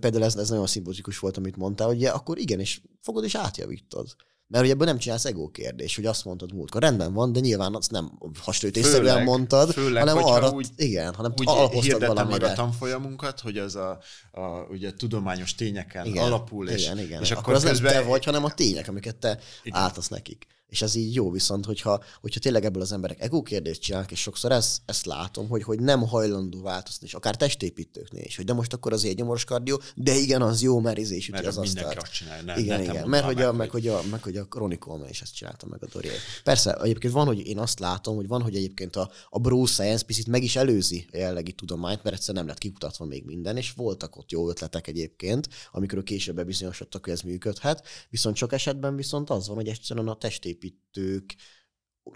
például 0.00 0.24
ez, 0.24 0.36
ez 0.36 0.48
nagyon 0.48 0.66
szimbolikus 0.66 1.18
volt, 1.18 1.36
amit 1.36 1.56
mondtál, 1.56 1.86
hogy 1.86 2.04
akkor 2.04 2.38
igen, 2.38 2.60
és 2.60 2.80
fogod 3.02 3.24
és 3.24 3.34
átjavítod. 3.34 4.06
Mert 4.48 4.64
hogy 4.64 4.72
ebből 4.72 4.86
nem 4.86 4.98
csinálsz 4.98 5.24
ego 5.24 5.50
kérdés, 5.50 5.96
hogy 5.96 6.06
azt 6.06 6.24
mondtad 6.24 6.54
múltkor. 6.54 6.82
Rendben 6.82 7.12
van, 7.12 7.32
de 7.32 7.40
nyilván 7.40 7.74
azt 7.74 7.90
nem 7.90 8.18
hasonlítésszerűen 8.42 9.22
mondtad, 9.22 9.72
főleg, 9.72 10.08
hanem 10.08 10.24
arra, 10.24 10.50
úgy, 10.50 10.68
igen, 10.76 11.14
hanem 11.14 11.32
úgy 11.36 11.48
alapoztad 11.48 12.06
valamire. 12.06 12.38
meg 12.38 12.50
a 12.50 12.52
tanfolyamunkat, 12.52 13.40
hogy 13.40 13.58
az 13.58 13.74
a, 13.74 13.98
a 14.30 14.46
ugye, 14.70 14.92
tudományos 14.92 15.54
tényeken 15.54 16.06
igen, 16.06 16.24
alapul, 16.24 16.68
és, 16.68 16.82
igen, 16.84 16.98
igen. 16.98 17.22
és 17.22 17.30
akkor, 17.30 17.42
akkor 17.42 17.54
az 17.54 17.62
közben... 17.62 17.92
nem 17.92 18.02
te 18.02 18.08
vagy, 18.08 18.24
hanem 18.24 18.44
a 18.44 18.54
tények, 18.54 18.88
amiket 18.88 19.16
te 19.16 19.38
igen. 19.62 19.80
áltasz 19.80 20.08
nekik 20.08 20.46
és 20.68 20.82
ez 20.82 20.94
így 20.94 21.14
jó, 21.14 21.30
viszont 21.30 21.64
hogyha, 21.64 22.02
hogyha 22.20 22.40
tényleg 22.40 22.64
ebből 22.64 22.82
az 22.82 22.92
emberek 22.92 23.20
ego 23.20 23.42
kérdést 23.42 23.80
csinálnak, 23.80 24.10
és 24.10 24.20
sokszor 24.20 24.52
ezt, 24.52 24.80
ezt 24.84 25.06
látom, 25.06 25.48
hogy, 25.48 25.62
hogy 25.62 25.80
nem 25.80 26.06
hajlandó 26.06 26.62
változni, 26.62 27.06
és 27.06 27.14
akár 27.14 27.36
testépítőknél 27.36 28.24
is, 28.24 28.36
hogy 28.36 28.44
de 28.44 28.52
most 28.52 28.72
akkor 28.72 28.92
az 28.92 29.04
egy 29.04 29.16
nyomoros 29.16 29.44
kardió, 29.44 29.80
de 29.94 30.14
igen, 30.14 30.42
az 30.42 30.62
jó, 30.62 30.80
mert 30.80 30.98
üti 30.98 31.32
az 31.32 31.56
asztalt. 31.56 31.96
Azt 31.96 32.12
csinálja, 32.12 32.42
ne, 32.42 32.56
igen, 32.58 32.80
ne 32.80 32.84
igen, 32.84 33.08
mert 33.08 33.24
hogy, 33.24 33.40
a, 33.40 33.52
meg, 33.52 33.70
hogy 33.70 33.88
a, 33.88 34.02
meg 34.10 34.22
hogy 34.22 34.36
a 34.36 34.44
Chronicle 34.44 35.08
is 35.08 35.20
ezt 35.20 35.34
csinálta 35.34 35.66
meg 35.66 35.82
a 35.82 35.86
Dori. 35.92 36.08
Persze, 36.44 36.74
egyébként 36.74 37.12
van, 37.12 37.26
hogy 37.26 37.46
én 37.46 37.58
azt 37.58 37.78
látom, 37.78 38.16
hogy 38.16 38.28
van, 38.28 38.42
hogy 38.42 38.56
egyébként 38.56 38.96
a, 38.96 39.10
a 39.28 39.38
Bro 39.38 39.66
Science 39.66 40.04
picit 40.04 40.26
meg 40.26 40.42
is 40.42 40.56
előzi 40.56 41.06
a 41.12 41.16
jellegi 41.16 41.52
tudományt, 41.52 42.02
mert 42.02 42.16
egyszerűen 42.16 42.44
nem 42.44 42.52
lett 42.52 42.62
kikutatva 42.62 43.04
még 43.04 43.24
minden, 43.24 43.56
és 43.56 43.72
voltak 43.72 44.16
ott 44.16 44.30
jó 44.30 44.48
ötletek 44.48 44.86
egyébként, 44.86 45.48
amikor 45.72 46.02
később 46.02 46.34
bebizonyosodtak, 46.34 47.04
hogy 47.04 47.12
ez 47.12 47.20
működhet, 47.20 47.86
viszont 48.10 48.36
sok 48.36 48.52
esetben 48.52 48.96
viszont 48.96 49.30
az 49.30 49.46
van, 49.46 49.56
hogy 49.56 49.68
egyszerűen 49.68 50.08
a 50.08 50.14
testépítők 50.56 51.36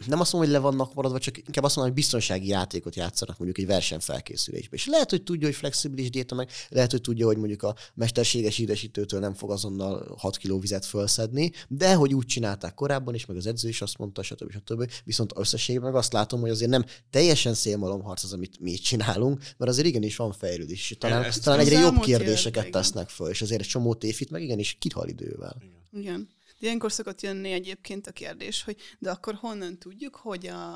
nem 0.06 0.20
azt 0.20 0.32
mondom, 0.32 0.50
hogy 0.50 0.60
le 0.60 0.68
vannak 0.68 0.94
maradva, 0.94 1.18
csak 1.18 1.38
inkább 1.38 1.64
azt 1.64 1.76
mondom, 1.76 1.94
hogy 1.94 2.02
biztonsági 2.02 2.46
játékot 2.46 2.96
játszanak 2.96 3.38
mondjuk 3.38 3.58
egy 3.58 3.66
versenyfelkészülésbe. 3.66 4.76
És 4.76 4.86
lehet, 4.86 5.10
hogy 5.10 5.22
tudja, 5.22 5.46
hogy 5.46 5.56
flexibilis 5.56 6.10
diéta 6.10 6.34
meg, 6.34 6.50
lehet, 6.68 6.90
hogy 6.90 7.00
tudja, 7.00 7.26
hogy 7.26 7.36
mondjuk 7.36 7.62
a 7.62 7.74
mesterséges 7.94 8.58
édesítőtől 8.58 9.20
nem 9.20 9.34
fog 9.34 9.50
azonnal 9.50 10.14
6 10.18 10.36
kg 10.36 10.60
vizet 10.60 10.84
felszedni, 10.84 11.50
de 11.68 11.94
hogy 11.94 12.14
úgy 12.14 12.26
csinálták 12.26 12.74
korábban 12.74 13.14
is, 13.14 13.26
meg 13.26 13.36
az 13.36 13.46
edző 13.46 13.68
is 13.68 13.82
azt 13.82 13.98
mondta, 13.98 14.22
stb. 14.22 14.52
stb. 14.52 14.90
Viszont 15.04 15.32
összességében 15.36 15.90
meg 15.90 15.98
azt 15.98 16.12
látom, 16.12 16.40
hogy 16.40 16.50
azért 16.50 16.70
nem 16.70 16.84
teljesen 17.10 17.54
szélmalomharc 17.54 18.24
az, 18.24 18.32
amit 18.32 18.60
mi 18.60 18.74
csinálunk, 18.74 19.38
mert 19.38 19.70
azért 19.70 19.86
igenis 19.86 20.16
van 20.16 20.32
fejlődés. 20.32 20.96
Talán, 20.98 21.22
Ezt 21.22 21.44
talán 21.44 21.60
egyre 21.60 21.78
jobb 21.78 22.00
kérdéseket 22.00 22.62
élet, 22.62 22.72
tesznek 22.72 23.08
föl, 23.08 23.28
és 23.28 23.42
azért 23.42 23.60
egy 23.60 23.66
csomó 23.66 23.94
tévit 23.94 24.30
meg 24.30 24.42
igenis 24.42 24.76
kithal 24.78 25.08
idővel. 25.08 25.56
Igen. 25.60 26.02
igen. 26.02 26.28
Ilyenkor 26.62 26.92
szokott 26.92 27.20
jönni 27.20 27.52
egyébként 27.52 28.06
a 28.06 28.12
kérdés, 28.12 28.62
hogy 28.62 28.76
de 28.98 29.10
akkor 29.10 29.34
honnan 29.34 29.78
tudjuk, 29.78 30.16
hogy 30.16 30.46
a, 30.46 30.72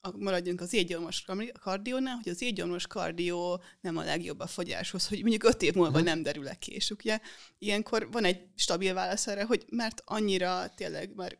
a, 0.00 0.16
maradjunk 0.16 0.60
az 0.60 0.72
égyomos 0.72 1.24
kardiónál, 1.60 2.14
hogy 2.14 2.32
az 2.32 2.42
égyomos 2.42 2.86
kardió 2.86 3.62
nem 3.80 3.96
a 3.96 4.04
legjobb 4.04 4.40
a 4.40 4.46
fogyáshoz, 4.46 5.08
hogy 5.08 5.20
mondjuk 5.20 5.44
öt 5.44 5.62
év 5.62 5.74
múlva 5.74 6.00
nem 6.00 6.22
derül 6.22 6.48
-e 6.48 6.54
kés, 6.54 6.90
ugye? 6.90 7.20
Ilyenkor 7.58 8.10
van 8.10 8.24
egy 8.24 8.46
stabil 8.56 8.94
válasz 8.94 9.26
erre, 9.26 9.44
hogy 9.44 9.64
mert 9.70 10.02
annyira 10.04 10.68
tényleg 10.74 11.14
már 11.14 11.38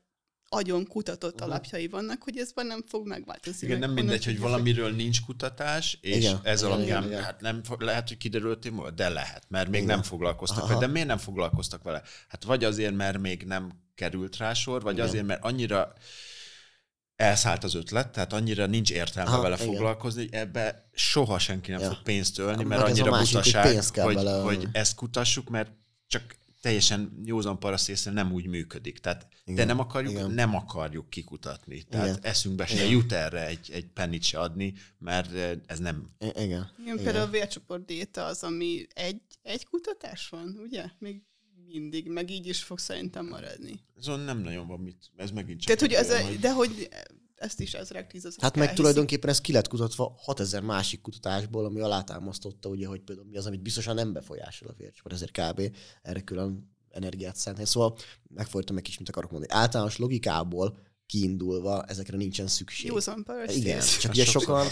agyon 0.55 0.86
kutatott 0.86 1.35
uh-huh. 1.35 1.48
alapjai 1.48 1.89
vannak, 1.89 2.22
hogy 2.22 2.39
ez 2.39 2.51
nem 2.55 2.82
fog 2.86 3.06
megváltozni. 3.06 3.66
Igen, 3.66 3.78
meg 3.78 3.89
nem 3.89 3.97
mindegy, 3.97 4.24
hogy 4.24 4.39
valamiről 4.39 4.90
nincs 4.90 5.20
kutatás, 5.20 5.98
és 6.01 6.16
igen. 6.16 6.40
ez 6.43 6.62
alapján 6.62 7.05
igen, 7.05 7.22
hát 7.22 7.40
nem 7.40 7.60
lehet, 7.78 8.09
hogy 8.09 8.16
kiderült, 8.16 8.94
de 8.94 9.09
lehet, 9.09 9.44
mert 9.48 9.68
még 9.68 9.82
igen. 9.82 9.94
nem 9.94 10.05
foglalkoztak 10.05 10.68
vele. 10.68 10.81
De 10.81 10.86
miért 10.86 11.06
nem 11.09 11.18
foglalkoztak 11.18 11.82
vele? 11.82 12.02
Hát 12.28 12.44
vagy 12.44 12.64
azért, 12.64 12.94
mert 12.94 13.18
még 13.18 13.43
nem 13.43 13.72
került 13.94 14.36
rá 14.36 14.52
sor, 14.52 14.82
vagy 14.82 14.94
igen. 14.94 15.06
azért, 15.06 15.26
mert 15.26 15.44
annyira 15.44 15.93
elszállt 17.16 17.64
az 17.64 17.74
ötlet, 17.74 18.12
tehát 18.12 18.32
annyira 18.32 18.66
nincs 18.66 18.90
értelme 18.90 19.31
Aha, 19.31 19.43
vele 19.43 19.55
igen. 19.55 19.66
foglalkozni, 19.66 20.20
hogy 20.20 20.35
ebbe 20.35 20.89
soha 20.93 21.39
senki 21.39 21.70
nem 21.70 21.81
ja. 21.81 21.86
fog 21.86 22.02
pénzt 22.02 22.39
ölni, 22.39 22.64
mert 22.64 22.82
annyira 22.82 23.18
butaság, 23.18 23.82
hogy, 23.94 24.14
hogy, 24.14 24.26
hogy 24.43 24.68
ezt 24.72 24.94
kutassuk, 24.94 25.48
mert 25.48 25.70
csak 26.06 26.36
teljesen 26.65 27.20
józan 27.24 27.59
paraszt 27.59 27.89
észre 27.89 28.11
nem 28.11 28.32
úgy 28.32 28.47
működik. 28.47 28.99
Tehát, 28.99 29.27
igen, 29.45 29.55
de 29.55 29.65
nem 29.65 29.78
akarjuk, 29.78 30.12
igen. 30.12 30.31
nem 30.31 30.55
akarjuk 30.55 31.11
kikutatni. 31.11 31.82
Tehát 31.82 32.09
igen. 32.09 32.19
eszünkbe 32.23 32.66
se 32.66 32.74
igen. 32.74 32.89
jut 32.89 33.12
erre 33.12 33.47
egy, 33.47 33.70
egy 33.73 33.86
pennit 33.86 34.23
se 34.23 34.39
adni, 34.41 34.74
mert 34.99 35.32
ez 35.66 35.78
nem... 35.78 36.07
Igen. 36.19 36.43
igen. 36.43 36.70
igen 36.81 36.97
például 36.97 37.27
a 37.27 37.31
vércsoport 37.31 37.85
diéta 37.85 38.24
az, 38.24 38.43
ami 38.43 38.86
egy, 38.95 39.20
egy 39.43 39.66
kutatás 39.66 40.28
van, 40.28 40.61
ugye? 40.62 40.85
Még 40.99 41.23
mindig, 41.66 42.09
meg 42.09 42.31
így 42.31 42.47
is 42.47 42.62
fog 42.62 42.78
szerintem 42.78 43.27
maradni. 43.27 43.81
Azon 43.97 44.20
nem 44.20 44.39
nagyon 44.39 44.66
van 44.66 44.81
mit, 44.81 45.11
ez 45.16 45.31
megint 45.31 45.61
csak... 45.61 45.77
Tehát, 45.77 45.93
hogy 45.93 46.05
ez, 46.05 46.20
a, 46.20 46.27
hogy... 46.27 46.39
De 46.39 46.53
hogy 46.53 46.89
ezt 47.35 47.61
is 47.61 47.74
ezrek 47.74 48.06
tízezrek 48.06 48.43
Hát 48.43 48.52
meg 48.52 48.61
elhiszik. 48.62 48.81
tulajdonképpen 48.81 49.31
ez 49.31 49.40
ki 49.40 49.52
lett 49.52 49.69
kutatva 49.69 50.15
6000 50.16 50.62
másik 50.62 51.01
kutatásból, 51.01 51.65
ami 51.65 51.81
alátámasztotta, 51.81 52.69
ugye, 52.69 52.86
hogy 52.86 53.01
például 53.01 53.28
mi 53.28 53.36
az, 53.36 53.47
amit 53.47 53.62
biztosan 53.62 53.94
nem 53.94 54.12
befolyásol 54.12 54.69
a 54.69 54.74
vércsoport, 54.77 55.15
ezért 55.15 55.31
kb. 55.40 55.77
erre 56.02 56.20
külön 56.20 56.73
energiát 56.90 57.36
szenteni. 57.36 57.66
Szóval 57.66 57.97
megfordítom 58.28 58.77
egy 58.77 58.82
kis, 58.82 58.98
mit 58.98 59.09
akarok 59.09 59.31
mondani. 59.31 59.52
Általános 59.52 59.97
logikából 59.97 60.78
kiindulva 61.06 61.82
ezekre 61.82 62.16
nincsen 62.16 62.47
szükség. 62.47 62.86
Józan 62.86 63.26
Igen, 63.47 63.81
csak 64.01 64.12
ugye 64.12 64.24
sokan, 64.24 64.66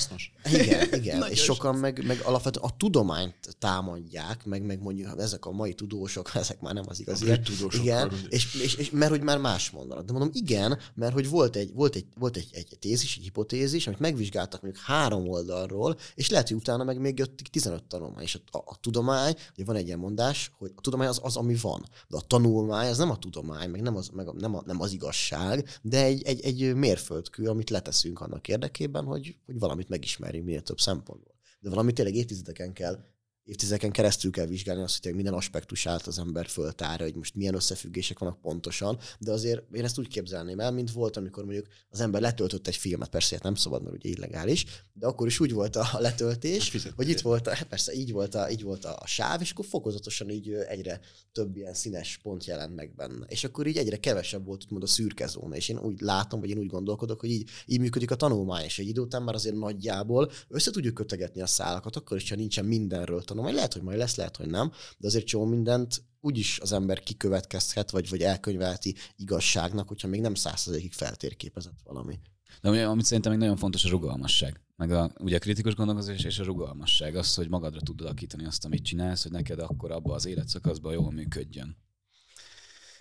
igen, 0.53 0.95
igen, 0.95 1.31
és 1.31 1.43
sokan 1.43 1.75
meg, 1.75 2.07
meg 2.07 2.21
alapvetően 2.25 2.65
a 2.65 2.77
tudományt 2.77 3.57
támadják, 3.59 4.45
meg, 4.45 4.63
meg 4.63 4.83
mondjuk 4.83 5.09
hát 5.09 5.21
ezek 5.21 5.47
a 5.47 5.51
mai 5.51 5.75
tudósok, 5.75 6.31
ezek 6.35 6.61
már 6.61 6.75
nem 6.75 6.85
az 6.87 7.01
igazi. 7.01 7.31
A 7.31 7.41
tudósok. 7.41 7.83
Igen, 7.83 8.13
és, 8.29 8.55
és, 8.55 8.75
és, 8.75 8.91
mert 8.91 9.11
hogy 9.11 9.23
már 9.23 9.39
más 9.39 9.71
mondanak. 9.71 10.05
De 10.05 10.13
mondom, 10.13 10.31
igen, 10.33 10.79
mert 10.95 11.13
hogy 11.13 11.29
volt 11.29 11.57
egy, 11.57 11.73
volt 11.73 11.95
egy, 11.95 12.07
volt 12.19 12.37
egy, 12.37 12.49
egy 12.53 12.79
tézis, 12.79 13.17
egy 13.17 13.23
hipotézis, 13.23 13.87
amit 13.87 13.99
megvizsgáltak 13.99 14.63
mondjuk 14.63 14.85
három 14.85 15.29
oldalról, 15.29 15.97
és 16.15 16.31
lehet, 16.31 16.49
hogy 16.49 16.57
utána 16.57 16.85
meg 16.85 17.01
még 17.01 17.19
jött 17.19 17.39
15 17.51 17.83
tanulmány. 17.83 18.23
És 18.23 18.35
a, 18.35 18.59
a, 18.59 18.63
a 18.67 18.77
tudomány, 18.81 19.35
ugye 19.55 19.65
van 19.65 19.77
egy 19.77 19.87
ilyen 19.87 19.99
mondás, 19.99 20.51
hogy 20.59 20.73
a 20.77 20.81
tudomány 20.81 21.09
az 21.09 21.21
az, 21.23 21.37
ami 21.37 21.57
van. 21.63 21.85
De 22.09 22.17
a 22.17 22.21
tanulmány 22.21 22.89
az 22.89 22.99
nem 22.99 23.11
a 23.11 23.19
tudomány, 23.19 23.71
meg 23.71 23.81
nem 23.81 23.97
az, 23.97 24.09
meg 24.09 24.29
a, 24.29 24.33
nem, 24.39 24.55
a, 24.55 24.63
nem 24.67 24.81
az 24.81 24.93
igazság, 24.93 25.79
de 25.83 26.05
egy, 26.05 26.22
egy, 26.27 26.41
egy 26.41 26.75
mérföldkő, 26.75 27.49
amit 27.49 27.71
leteszünk 27.71 28.21
annak 28.21 28.49
érdekében, 28.49 29.05
hogy, 29.05 29.37
hogy 29.47 29.59
valamit 29.59 29.89
megismerjünk 29.89 30.47
minél 30.47 30.63
több 30.63 30.79
szempontból. 30.79 31.35
De 31.61 31.69
valamit 31.69 31.95
tényleg 31.95 32.15
évtizedeken 32.15 32.73
kell 32.73 33.12
évtizedeken 33.45 33.91
keresztül 33.91 34.31
kell 34.31 34.47
vizsgálni 34.47 34.83
azt, 34.83 35.05
hogy 35.05 35.15
minden 35.15 35.35
aspektusát 35.35 36.07
az 36.07 36.19
ember 36.19 36.47
föltárja, 36.47 37.05
hogy 37.07 37.15
most 37.15 37.35
milyen 37.35 37.55
összefüggések 37.55 38.19
vannak 38.19 38.41
pontosan, 38.41 38.99
de 39.19 39.33
azért 39.33 39.63
én 39.73 39.85
ezt 39.85 39.99
úgy 39.99 40.09
képzelném 40.09 40.61
el, 40.61 40.71
mint 40.71 40.93
volt, 40.93 41.17
amikor 41.17 41.45
mondjuk 41.45 41.67
az 41.91 42.01
ember 42.01 42.21
letöltött 42.21 42.67
egy 42.67 42.77
filmet, 42.77 43.09
persze 43.09 43.35
hát 43.35 43.45
nem 43.45 43.55
szabad, 43.55 43.83
mert 43.83 43.95
ugye 43.95 44.09
illegális, 44.09 44.65
de 44.93 45.07
akkor 45.07 45.27
is 45.27 45.41
úgy 45.41 45.53
volt 45.53 45.77
a 45.77 45.89
letöltés, 45.99 46.73
hát 46.73 46.93
hogy 46.97 47.09
itt 47.09 47.21
volt, 47.21 47.47
a, 47.47 47.55
hát 47.55 47.69
persze 47.69 47.93
így 47.93 48.13
volt, 48.13 48.35
a, 48.35 48.51
így 48.51 48.63
volt 48.63 48.85
a 48.85 49.03
sáv, 49.07 49.41
és 49.41 49.51
akkor 49.51 49.65
fokozatosan 49.65 50.31
így 50.31 50.53
egyre 50.53 51.01
több 51.33 51.57
ilyen 51.57 51.75
színes 51.75 52.19
pont 52.23 52.45
jelent 52.45 52.75
meg 52.75 52.95
benne. 52.95 53.27
És 53.29 53.45
akkor 53.45 53.67
így 53.67 53.77
egyre 53.77 53.97
kevesebb 53.97 54.47
volt 54.47 54.65
úgymond 54.65 54.83
a 54.83 54.87
szürke 54.87 55.27
zóna, 55.27 55.57
és 55.57 55.69
én 55.69 55.79
úgy 55.79 56.01
látom, 56.01 56.41
vagy 56.41 56.51
én 56.51 56.59
úgy 56.59 56.67
gondolkodok, 56.67 57.21
hogy 57.21 57.31
így, 57.31 57.49
így 57.67 57.81
működik 57.81 58.11
a 58.11 58.15
tanulmány, 58.15 58.65
és 58.65 58.79
egy 58.79 58.89
idő 58.89 59.01
után 59.01 59.23
már 59.23 59.35
azért 59.35 59.57
nagyjából 59.57 60.31
össze 60.49 60.71
tudjuk 60.71 60.95
kötegetni 60.95 61.41
a 61.41 61.47
szálakat, 61.47 61.97
akkor 61.97 62.17
is, 62.17 62.31
ha 62.31 62.37
nincsen 62.37 62.65
mindenről 62.65 63.23
tanulmány, 63.43 63.55
lehet, 63.55 63.73
hogy 63.73 63.83
majd 63.83 63.99
lesz, 63.99 64.17
lehet, 64.17 64.37
hogy 64.37 64.47
nem, 64.47 64.73
de 64.99 65.07
azért 65.07 65.27
csomó 65.27 65.45
mindent 65.45 66.03
úgyis 66.21 66.59
az 66.61 66.73
ember 66.73 67.03
kikövetkezhet, 67.03 67.91
vagy, 67.91 68.09
vagy 68.09 68.23
elkönyvelti 68.23 68.95
igazságnak, 69.17 69.89
hogyha 69.89 70.09
még 70.09 70.21
nem 70.21 70.35
százszerzékig 70.35 70.93
feltérképezett 70.93 71.81
valami. 71.85 72.19
De 72.61 72.69
ami, 72.69 72.79
amit 72.79 73.05
szerintem 73.05 73.33
még 73.33 73.41
nagyon 73.41 73.57
fontos 73.57 73.85
a 73.85 73.89
rugalmasság. 73.89 74.61
Meg 74.77 74.91
a, 74.91 75.13
ugye 75.21 75.37
a 75.37 75.39
kritikus 75.39 75.75
gondolkozás 75.75 76.25
és 76.25 76.39
a 76.39 76.45
rugalmasság. 76.45 77.17
Az, 77.17 77.35
hogy 77.35 77.49
magadra 77.49 77.81
tudod 77.81 78.07
alakítani 78.07 78.45
azt, 78.45 78.65
amit 78.65 78.85
csinálsz, 78.85 79.23
hogy 79.23 79.33
neked 79.33 79.59
akkor 79.59 79.91
abba 79.91 80.15
az 80.15 80.27
életszakaszban 80.27 80.93
jól 80.93 81.11
működjön. 81.11 81.77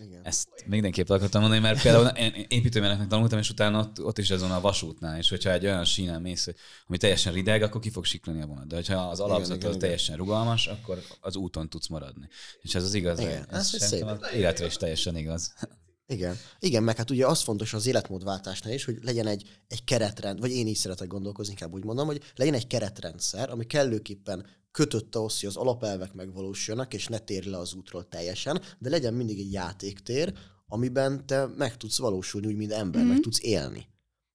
Igen. 0.06 0.22
Ezt 0.23 0.48
mindenképp 0.65 1.10
akartam 1.10 1.41
mondani, 1.41 1.61
mert 1.61 1.82
például 1.82 2.07
én 2.07 2.45
építőmérnöknek 2.48 3.07
tanultam, 3.07 3.40
és 3.40 3.49
utána 3.49 3.80
ott, 3.80 4.03
ott 4.03 4.18
is 4.18 4.30
van 4.30 4.52
a 4.52 4.61
vasútnál, 4.61 5.18
és 5.18 5.30
hogyha 5.30 5.52
egy 5.52 5.65
olyan 5.65 5.86
sínen 5.86 6.22
mész, 6.22 6.48
ami 6.88 6.98
teljesen 6.98 7.34
rideg, 7.34 7.61
akkor 7.61 7.82
ki 7.82 7.90
fog 7.90 8.06
siklani 8.06 8.41
a 8.41 8.45
vonat. 8.45 8.68
De 8.68 8.76
hogyha 8.76 9.10
az 9.10 9.19
alapzat 9.19 9.78
teljesen 9.78 10.18
rugalmas, 10.18 10.68
akkor 10.68 11.02
az 11.19 11.36
úton 11.36 11.69
tudsz 11.69 11.88
maradni. 11.88 12.28
És 12.61 12.76
ez 12.76 12.84
az 12.84 12.94
igaz. 12.94 13.19
Igen, 13.19 13.45
ez, 13.49 13.73
ez 13.73 13.88
szép. 13.88 14.06
életre 14.34 14.65
is 14.65 14.76
teljesen 14.76 15.18
igaz. 15.18 15.53
Igen. 16.11 16.38
Igen, 16.60 16.84
meg 16.84 16.98
hát 16.98 17.10
ugye 17.10 17.28
az 17.28 17.41
fontos 17.41 17.73
az 17.73 17.86
életmódváltásnál 17.86 18.73
is, 18.73 18.86
hogy 18.86 18.98
legyen 19.02 19.28
egy, 19.28 19.61
egy 19.68 19.84
keretrend, 19.84 20.40
vagy 20.40 20.52
én 20.52 20.68
így 20.68 20.76
szeretek 20.76 21.07
gondolkozni, 21.07 21.52
inkább 21.52 21.73
úgy 21.73 21.84
mondom, 21.84 22.06
hogy 22.06 22.22
legyen 22.36 22.53
egy 22.53 22.68
keretrendszer, 22.68 23.49
ami 23.49 23.65
kellőképpen 23.65 24.45
kötött 24.72 25.15
ahhoz, 25.15 25.39
hogy 25.39 25.49
az 25.49 25.56
alapelvek 25.56 26.14
megvalósuljanak, 26.14 26.93
és 26.93 27.07
ne 27.07 27.19
térj 27.19 27.49
le 27.49 27.57
az 27.57 27.73
útról 27.73 28.07
teljesen, 28.07 28.61
de 28.80 28.89
legyen 28.89 29.14
mindig 29.14 29.39
egy 29.39 29.52
játéktér, 29.52 30.34
amiben 30.68 31.26
te 31.26 31.45
meg 31.57 31.77
tudsz 31.77 31.98
valósulni, 31.98 32.48
úgy, 32.48 32.56
mint 32.56 32.72
ember, 32.72 33.02
mm-hmm. 33.02 33.11
meg 33.11 33.19
tudsz 33.19 33.43
élni. 33.43 33.89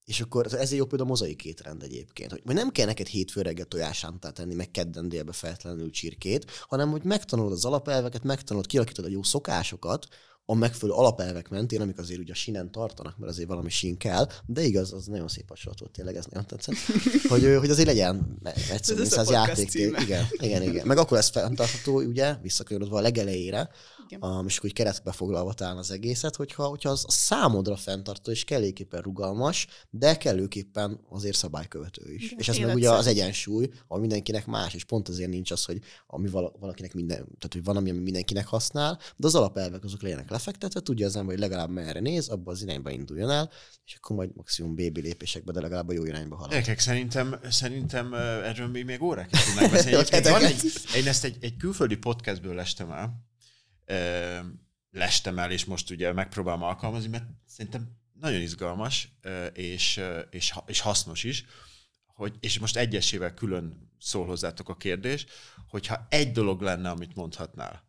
És 0.04 0.20
akkor 0.20 0.46
ezért 0.46 0.70
jó 0.70 0.86
például 0.86 1.08
a 1.08 1.12
mozaik 1.12 1.44
étrend 1.44 1.82
egyébként, 1.82 2.30
hogy 2.30 2.54
nem 2.54 2.70
kell 2.70 2.86
neked 2.86 3.06
hétfő 3.06 3.42
reggel 3.42 3.64
tojásántát 3.64 4.34
tenni, 4.34 4.54
meg 4.54 4.70
kedden 4.70 5.08
délbe 5.08 5.32
feltétlenül 5.32 5.90
csirkét, 5.90 6.50
hanem 6.68 6.90
hogy 6.90 7.04
megtanulod 7.04 7.52
az 7.52 7.64
alapelveket, 7.64 8.22
megtanulod, 8.22 8.66
kialakítod 8.66 9.04
a 9.04 9.08
jó 9.08 9.22
szokásokat, 9.22 10.06
a 10.48 10.54
megfelelő 10.54 10.98
alapelvek 10.98 11.48
mentén, 11.48 11.80
amik 11.80 11.98
azért 11.98 12.20
ugye 12.20 12.32
a 12.32 12.34
sínen 12.34 12.70
tartanak, 12.70 13.18
mert 13.18 13.32
azért 13.32 13.48
valami 13.48 13.70
sín 13.70 13.96
kell, 13.96 14.28
de 14.46 14.62
igaz, 14.62 14.92
az 14.92 15.06
nagyon 15.06 15.28
szép 15.28 15.48
hasonlat 15.48 15.80
volt 15.80 15.92
tényleg, 15.92 16.16
ez 16.16 16.26
nagyon 16.30 16.46
tetszett, 16.46 16.74
hogy, 17.28 17.56
hogy 17.58 17.70
azért 17.70 17.86
legyen 17.88 18.38
egyszerűen 18.70 19.06
ez 19.12 19.30
játék. 19.30 19.74
Igen, 19.74 20.26
igen, 20.30 20.62
igen. 20.62 20.86
Meg 20.86 20.98
akkor 20.98 21.16
lesz 21.16 21.30
fenntartható, 21.30 22.00
ugye, 22.00 22.36
visszakanyarodva 22.42 22.98
a 22.98 23.00
legelejére, 23.00 23.70
a, 24.20 24.44
és 24.46 24.58
akkor 24.58 24.70
keretbe 24.70 25.12
foglalva 25.12 25.52
talán 25.52 25.76
az 25.76 25.90
egészet, 25.90 26.36
hogyha, 26.36 26.64
hogyha 26.64 26.90
az 26.90 27.04
a 27.06 27.10
számodra 27.10 27.76
fenntartó 27.76 28.30
és 28.30 28.44
kelléképpen 28.44 29.00
rugalmas, 29.00 29.66
de 29.90 30.16
kellőképpen 30.16 31.00
azért 31.08 31.36
szabálykövető 31.36 32.12
is. 32.12 32.24
Igen, 32.24 32.38
és 32.38 32.48
ez 32.48 32.56
meg 32.56 32.74
ugye 32.74 32.90
az 32.90 33.06
egyensúly, 33.06 33.68
ami 33.88 34.00
mindenkinek 34.00 34.46
más, 34.46 34.74
és 34.74 34.84
pont 34.84 35.08
azért 35.08 35.30
nincs 35.30 35.50
az, 35.50 35.64
hogy 35.64 35.78
ami 36.06 36.28
valakinek 36.60 36.94
minden, 36.94 37.16
tehát 37.16 37.52
hogy 37.52 37.64
van, 37.64 37.76
ami 37.76 37.90
mindenkinek 37.90 38.46
használ, 38.46 38.98
de 39.16 39.26
az 39.26 39.34
alapelvek 39.34 39.84
azok 39.84 40.02
legyenek 40.02 40.30
lefektetve, 40.36 40.80
tudja 40.80 41.06
az 41.06 41.16
ember, 41.16 41.34
hogy 41.34 41.42
legalább 41.42 41.70
merre 41.70 42.00
néz, 42.00 42.28
abba 42.28 42.50
az 42.50 42.62
irányba 42.62 42.90
induljon 42.90 43.30
el, 43.30 43.50
és 43.84 43.94
akkor 43.94 44.16
majd 44.16 44.30
maximum 44.34 44.74
bébi 44.74 45.00
lépésekbe, 45.00 45.52
de 45.52 45.60
legalább 45.60 45.88
a 45.88 45.92
jó 45.92 46.04
irányba 46.04 46.36
halad. 46.36 46.50
Gyerekek, 46.50 46.78
szerintem, 46.78 47.40
szerintem 47.48 48.14
erről 48.14 48.66
még, 48.66 48.84
még 48.84 49.02
órák 49.02 49.32
is 49.32 49.44
tudnánk 49.44 49.70
beszélni. 49.72 50.28
van 50.30 50.44
egy, 50.44 50.72
én 50.96 51.06
ezt 51.06 51.24
egy, 51.24 51.36
egy 51.40 51.56
külföldi 51.56 51.96
podcastből 51.96 52.54
lestem 52.54 52.90
el, 52.90 53.24
lestem 54.90 55.38
el, 55.38 55.50
és 55.50 55.64
most 55.64 55.90
ugye 55.90 56.12
megpróbálom 56.12 56.62
alkalmazni, 56.62 57.08
mert 57.08 57.24
szerintem 57.46 57.88
nagyon 58.20 58.40
izgalmas, 58.40 59.18
és, 59.52 60.00
és, 60.30 60.54
és 60.66 60.80
hasznos 60.80 61.24
is, 61.24 61.44
hogy, 62.06 62.34
és 62.40 62.58
most 62.58 62.76
egyesével 62.76 63.34
külön 63.34 63.90
szól 63.98 64.26
hozzátok 64.26 64.68
a 64.68 64.76
kérdés, 64.76 65.26
hogyha 65.68 66.06
egy 66.08 66.32
dolog 66.32 66.60
lenne, 66.60 66.90
amit 66.90 67.14
mondhatnál, 67.14 67.84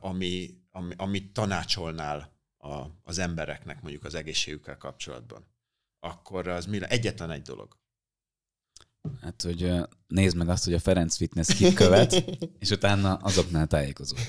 ami, 0.00 0.63
ami, 0.76 0.94
amit 0.96 1.32
tanácsolnál 1.32 2.32
a, 2.58 2.84
az 3.02 3.18
embereknek 3.18 3.82
mondjuk 3.82 4.04
az 4.04 4.14
egészségükkel 4.14 4.76
kapcsolatban, 4.76 5.46
akkor 6.00 6.48
az 6.48 6.66
mi 6.66 6.78
le? 6.78 6.88
Egyetlen 6.88 7.30
egy 7.30 7.42
dolog. 7.42 7.76
Hát, 9.20 9.42
hogy 9.42 9.72
nézd 10.06 10.36
meg 10.36 10.48
azt, 10.48 10.64
hogy 10.64 10.74
a 10.74 10.78
Ferenc 10.78 11.16
Fitness 11.16 11.54
kit 11.54 11.74
követ, 11.74 12.12
és 12.58 12.70
utána 12.70 13.14
azoknál 13.14 13.66
tájékozol. 13.66 14.18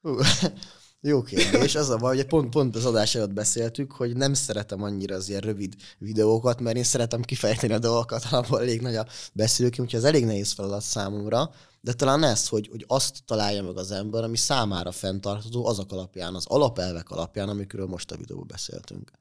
Jó 1.00 1.22
kérdés. 1.22 1.74
Az 1.74 1.88
a 1.88 1.96
baj, 1.96 2.16
hogy 2.16 2.26
pont, 2.26 2.50
pont 2.50 2.76
az 2.76 2.84
adás 2.84 3.14
előtt 3.14 3.32
beszéltük, 3.32 3.92
hogy 3.92 4.16
nem 4.16 4.34
szeretem 4.34 4.82
annyira 4.82 5.14
az 5.14 5.28
ilyen 5.28 5.40
rövid 5.40 5.74
videókat, 5.98 6.60
mert 6.60 6.76
én 6.76 6.84
szeretem 6.84 7.22
kifejteni 7.22 7.72
a 7.72 7.78
dolgokat, 7.78 8.24
abból 8.30 8.60
elég 8.60 8.80
nagy 8.80 8.94
a 8.94 9.06
beszélők, 9.32 9.72
úgyhogy 9.78 9.94
ez 9.94 10.04
elég 10.04 10.24
nehéz 10.24 10.52
feladat 10.52 10.82
számomra, 10.82 11.50
de 11.80 11.92
talán 11.92 12.22
ez, 12.22 12.48
hogy, 12.48 12.68
hogy 12.68 12.84
azt 12.88 13.24
találja 13.24 13.62
meg 13.62 13.76
az 13.76 13.90
ember, 13.90 14.22
ami 14.22 14.36
számára 14.36 14.92
fenntartható 14.92 15.66
azok 15.66 15.92
alapján, 15.92 16.34
az 16.34 16.46
alapelvek 16.46 17.10
alapján, 17.10 17.48
amikről 17.48 17.86
most 17.86 18.10
a 18.10 18.16
videóban 18.16 18.46
beszéltünk. 18.46 19.12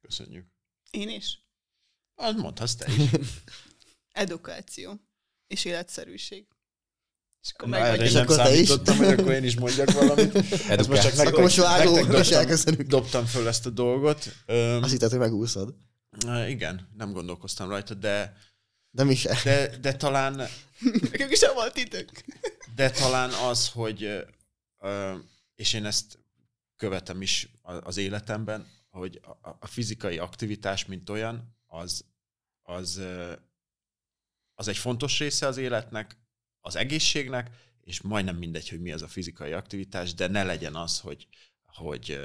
Köszönjük. 0.00 0.46
Én 0.90 1.08
is. 1.08 1.44
Az 2.14 2.34
mondhatsz 2.34 2.74
te 2.74 2.92
is. 2.92 3.10
Edukáció 4.12 5.00
és 5.46 5.64
életszerűség. 5.64 6.46
És 7.46 7.52
akkor 7.52 7.68
Na, 7.68 7.76
erre 7.76 8.12
nem 8.12 8.26
számítottam, 8.26 8.96
hogy 8.96 9.06
akkor 9.06 9.32
én 9.32 9.44
is 9.44 9.56
mondjak 9.56 9.90
valamit. 9.90 10.34
Ezt 10.68 10.88
most 10.88 11.02
csak 11.02 11.12
nektek, 11.12 11.26
akkor 11.26 11.42
most 11.42 11.56
vágó, 11.56 11.94
nektek 11.94 12.46
dobtam, 12.46 12.86
dobtam 12.88 13.24
föl 13.24 13.48
ezt 13.48 13.66
a 13.66 13.70
dolgot. 13.70 14.34
Um, 14.46 14.82
Azt 14.82 14.92
hitted, 14.92 15.10
hogy 15.10 15.18
megúszod. 15.18 15.74
Igen, 16.48 16.88
nem 16.96 17.12
gondolkoztam 17.12 17.68
rajta, 17.68 17.94
de 17.94 18.36
de 18.96 19.04
mi 19.04 19.14
se. 19.14 19.40
De, 19.44 19.76
de 19.76 19.96
talán... 19.96 20.36
Nekünk 21.10 21.32
sem 21.32 21.54
volt 21.54 21.76
idők. 21.76 22.24
De 22.74 22.90
talán 22.90 23.30
az, 23.30 23.68
hogy, 23.68 24.26
és 25.54 25.72
én 25.72 25.84
ezt 25.84 26.18
követem 26.76 27.22
is 27.22 27.48
az 27.62 27.96
életemben, 27.96 28.66
hogy 28.90 29.20
a 29.58 29.66
fizikai 29.66 30.18
aktivitás, 30.18 30.86
mint 30.86 31.10
olyan, 31.10 31.56
az, 31.66 32.04
az, 32.62 33.00
az 34.54 34.68
egy 34.68 34.76
fontos 34.76 35.18
része 35.18 35.46
az 35.46 35.56
életnek, 35.56 36.16
az 36.66 36.76
egészségnek, 36.76 37.50
és 37.80 38.00
majdnem 38.00 38.36
mindegy, 38.36 38.68
hogy 38.68 38.80
mi 38.80 38.92
az 38.92 39.02
a 39.02 39.08
fizikai 39.08 39.52
aktivitás, 39.52 40.14
de 40.14 40.26
ne 40.26 40.44
legyen 40.44 40.74
az, 40.74 41.00
hogy, 41.00 41.26
hogy 41.64 42.18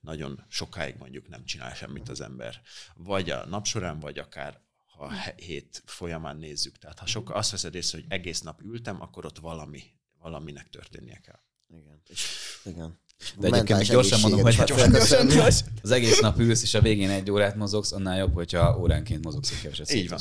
nagyon 0.00 0.44
sokáig 0.48 0.94
mondjuk 0.98 1.28
nem 1.28 1.44
csinál 1.44 1.74
semmit 1.74 2.08
az 2.08 2.20
ember. 2.20 2.60
Vagy 2.94 3.30
a 3.30 3.46
nap 3.46 3.66
során, 3.66 4.00
vagy 4.00 4.18
akár 4.18 4.60
a 4.98 5.12
hét 5.36 5.82
folyamán 5.86 6.36
nézzük. 6.36 6.78
Tehát 6.78 6.98
ha 6.98 7.06
sok, 7.06 7.30
azt 7.30 7.50
veszed 7.50 7.74
észre, 7.74 7.98
hogy 7.98 8.06
egész 8.08 8.40
nap 8.40 8.62
ültem, 8.62 9.00
akkor 9.02 9.24
ott 9.24 9.38
valami, 9.38 9.82
valaminek 10.18 10.70
történnie 10.70 11.20
kell. 11.20 11.40
Igen. 11.68 12.02
igen. 12.64 13.00
De 13.38 13.46
egyébként 13.46 13.78
még 13.78 13.88
gyorsan 13.88 14.20
mondom, 14.20 14.40
hogy 14.40 14.54
gyorsan, 14.54 14.90
gyorsan, 14.90 15.28
gyorsan. 15.28 15.68
az 15.82 15.90
egész 15.90 16.20
nap 16.20 16.38
ülsz, 16.38 16.62
és 16.62 16.74
a 16.74 16.80
végén 16.80 17.10
egy 17.10 17.30
órát 17.30 17.56
mozogsz, 17.56 17.92
annál 17.92 18.18
jobb, 18.18 18.34
hogyha 18.34 18.78
óránként 18.78 19.24
mozogsz 19.24 19.50
egy 19.50 19.60
keveset. 19.60 19.92
Így 19.92 20.08
van. 20.08 20.20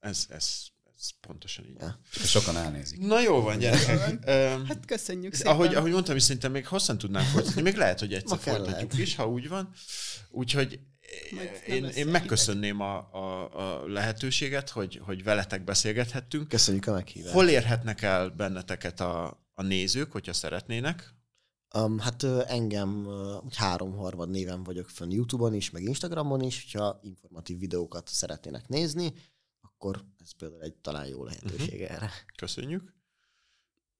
Ez, 0.00 0.26
ez, 0.28 0.66
ez 0.98 1.10
pontosan 1.20 1.64
így. 1.64 1.76
Ja. 1.80 1.98
Sokan 2.10 2.56
elnézik. 2.56 2.98
Na 2.98 3.20
jó 3.20 3.40
van, 3.40 3.58
gyerekek. 3.58 4.24
hát 4.68 4.84
köszönjük 4.86 5.34
szépen. 5.34 5.52
Ahogy, 5.52 5.74
ahogy 5.74 5.92
mondtam, 5.92 6.16
is 6.16 6.22
szerintem 6.22 6.52
még 6.52 6.66
hosszan 6.66 6.98
tudnánk 6.98 7.26
folytatni. 7.26 7.62
Még 7.62 7.76
lehet, 7.76 7.98
hogy 7.98 8.14
egyszer 8.14 8.38
folytatjuk 8.38 8.92
lehet. 8.92 9.06
is, 9.06 9.14
ha 9.14 9.28
úgy 9.28 9.48
van. 9.48 9.72
Úgyhogy 10.30 10.80
én, 11.66 11.84
én 11.84 12.06
megköszönném 12.06 12.80
a, 12.80 12.96
a, 13.12 13.54
a 13.54 13.86
lehetőséget, 13.86 14.70
hogy, 14.70 15.00
hogy 15.04 15.24
veletek 15.24 15.64
beszélgethettünk. 15.64 16.48
Köszönjük 16.48 16.86
a 16.86 16.92
meghívást. 16.92 17.34
Hol 17.34 17.48
érhetnek 17.48 18.02
el 18.02 18.28
benneteket 18.28 19.00
a, 19.00 19.42
a 19.54 19.62
nézők, 19.62 20.12
hogyha 20.12 20.32
szeretnének? 20.32 21.14
Um, 21.74 21.98
hát 21.98 22.22
engem 22.46 23.06
uh, 23.06 23.52
háromharmad 23.52 24.30
néven 24.30 24.62
vagyok 24.62 24.88
fönn 24.88 25.10
YouTube-on 25.10 25.54
is, 25.54 25.70
meg 25.70 25.82
Instagramon 25.82 26.42
is, 26.42 26.64
hogyha 26.64 27.00
informatív 27.02 27.58
videókat 27.58 28.08
szeretnének 28.08 28.68
nézni, 28.68 29.12
akkor 29.86 30.04
ez 30.22 30.30
például 30.38 30.62
egy 30.62 30.74
talán 30.74 31.06
jó 31.06 31.24
lehetőség 31.24 31.80
uh-huh. 31.80 31.96
erre. 31.96 32.10
Köszönjük. 32.36 32.94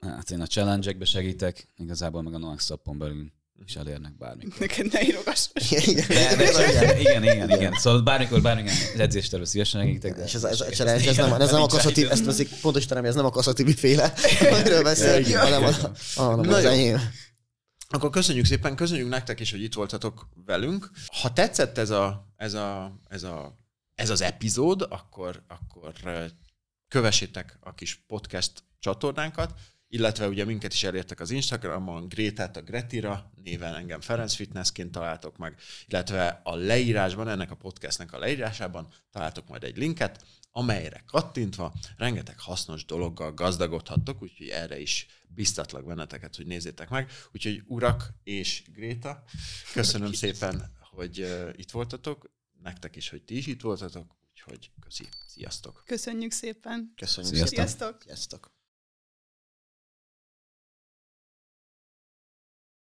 Hát 0.00 0.30
én 0.30 0.40
a 0.40 0.46
challenge-ekbe 0.46 1.04
segítek, 1.04 1.68
igazából 1.76 2.22
meg 2.22 2.34
a 2.34 2.38
Noax 2.38 2.70
belül 2.84 3.32
és 3.66 3.76
elérnek 3.76 4.16
bármikor. 4.16 4.58
Neked 4.58 4.92
ne 4.92 5.02
írogass. 5.02 5.48
Igen, 5.54 6.06
de, 6.08 6.36
de, 6.36 7.00
igen, 7.00 7.22
igen, 7.22 7.50
igen. 7.50 7.72
Szóval 7.72 8.02
bármikor, 8.02 8.42
bármikor 8.42 8.72
edzésterről 8.96 9.46
szívesen 9.46 9.80
segítek. 9.80 10.18
És 10.24 10.34
ez, 10.34 10.44
ez, 10.44 10.60
ez, 10.60 10.80
ez, 10.80 11.06
ez, 11.06 11.16
nem, 11.16 11.32
ez 11.32 11.50
nem 11.50 11.62
a 11.62 11.66
kaszati, 11.66 12.10
ezt 12.10 12.24
veszik 12.24 12.48
pontosítanám, 12.60 13.04
ez 13.04 13.14
nem 13.14 13.24
a 13.24 13.30
kaszati 13.30 13.74
féle, 13.74 14.12
amiről 14.52 14.82
beszél, 14.82 15.38
hanem 15.38 15.64
a, 15.64 16.20
a, 16.20 16.38
az 16.38 16.64
enyém. 16.64 17.00
Akkor 17.88 18.10
köszönjük 18.10 18.44
szépen, 18.44 18.76
köszönjük 18.76 19.08
nektek 19.08 19.40
is, 19.40 19.50
hogy 19.50 19.62
itt 19.62 19.74
voltatok 19.74 20.28
velünk. 20.46 20.90
Ha 21.20 21.32
tetszett 21.32 21.78
ez 21.78 21.90
a, 21.90 22.32
ez 22.36 22.54
a, 22.54 22.98
ez 23.08 23.22
a, 23.22 23.65
ez 23.96 24.10
az 24.10 24.20
epizód, 24.20 24.86
akkor, 24.88 25.42
akkor 25.48 25.92
kövessétek 26.88 27.58
a 27.60 27.74
kis 27.74 27.94
podcast 28.06 28.62
csatornánkat, 28.78 29.58
illetve 29.88 30.28
ugye 30.28 30.44
minket 30.44 30.72
is 30.72 30.84
elértek 30.84 31.20
az 31.20 31.30
Instagramon, 31.30 32.08
Grétát 32.08 32.56
a 32.56 32.62
Gretira 32.62 33.32
néven 33.42 33.74
engem 33.74 34.00
Ferenc 34.00 34.34
Fitnessként 34.34 34.92
találtok 34.92 35.36
meg, 35.36 35.60
illetve 35.86 36.40
a 36.44 36.54
leírásban, 36.54 37.28
ennek 37.28 37.50
a 37.50 37.54
podcastnek 37.54 38.12
a 38.12 38.18
leírásában 38.18 38.88
találtok 39.10 39.48
majd 39.48 39.64
egy 39.64 39.76
linket, 39.76 40.24
amelyre 40.50 41.02
kattintva 41.06 41.74
rengeteg 41.96 42.38
hasznos 42.38 42.84
dologgal 42.84 43.32
gazdagodhattok, 43.32 44.22
úgyhogy 44.22 44.48
erre 44.48 44.80
is 44.80 45.06
biztatlak 45.28 45.86
benneteket, 45.86 46.36
hogy 46.36 46.46
nézzétek 46.46 46.88
meg. 46.88 47.10
Úgyhogy 47.32 47.62
urak 47.66 48.12
és 48.22 48.62
Gréta, 48.72 49.24
köszönöm 49.72 50.12
szépen, 50.12 50.72
hogy 50.90 51.20
uh, 51.20 51.48
itt 51.56 51.70
voltatok, 51.70 52.30
nektek 52.66 52.96
is, 52.96 53.08
hogy 53.08 53.22
ti 53.22 53.36
is 53.36 53.46
itt 53.46 53.60
voltatok, 53.60 54.16
úgyhogy 54.30 54.70
köszi, 54.80 55.08
sziasztok! 55.26 55.82
Köszönjük 55.86 56.32
szépen! 56.32 56.92
Köszönjük 56.96 57.34
Sziasztok! 57.34 57.58
Sziasztok! 57.58 58.02
Sziasztok. 58.02 58.55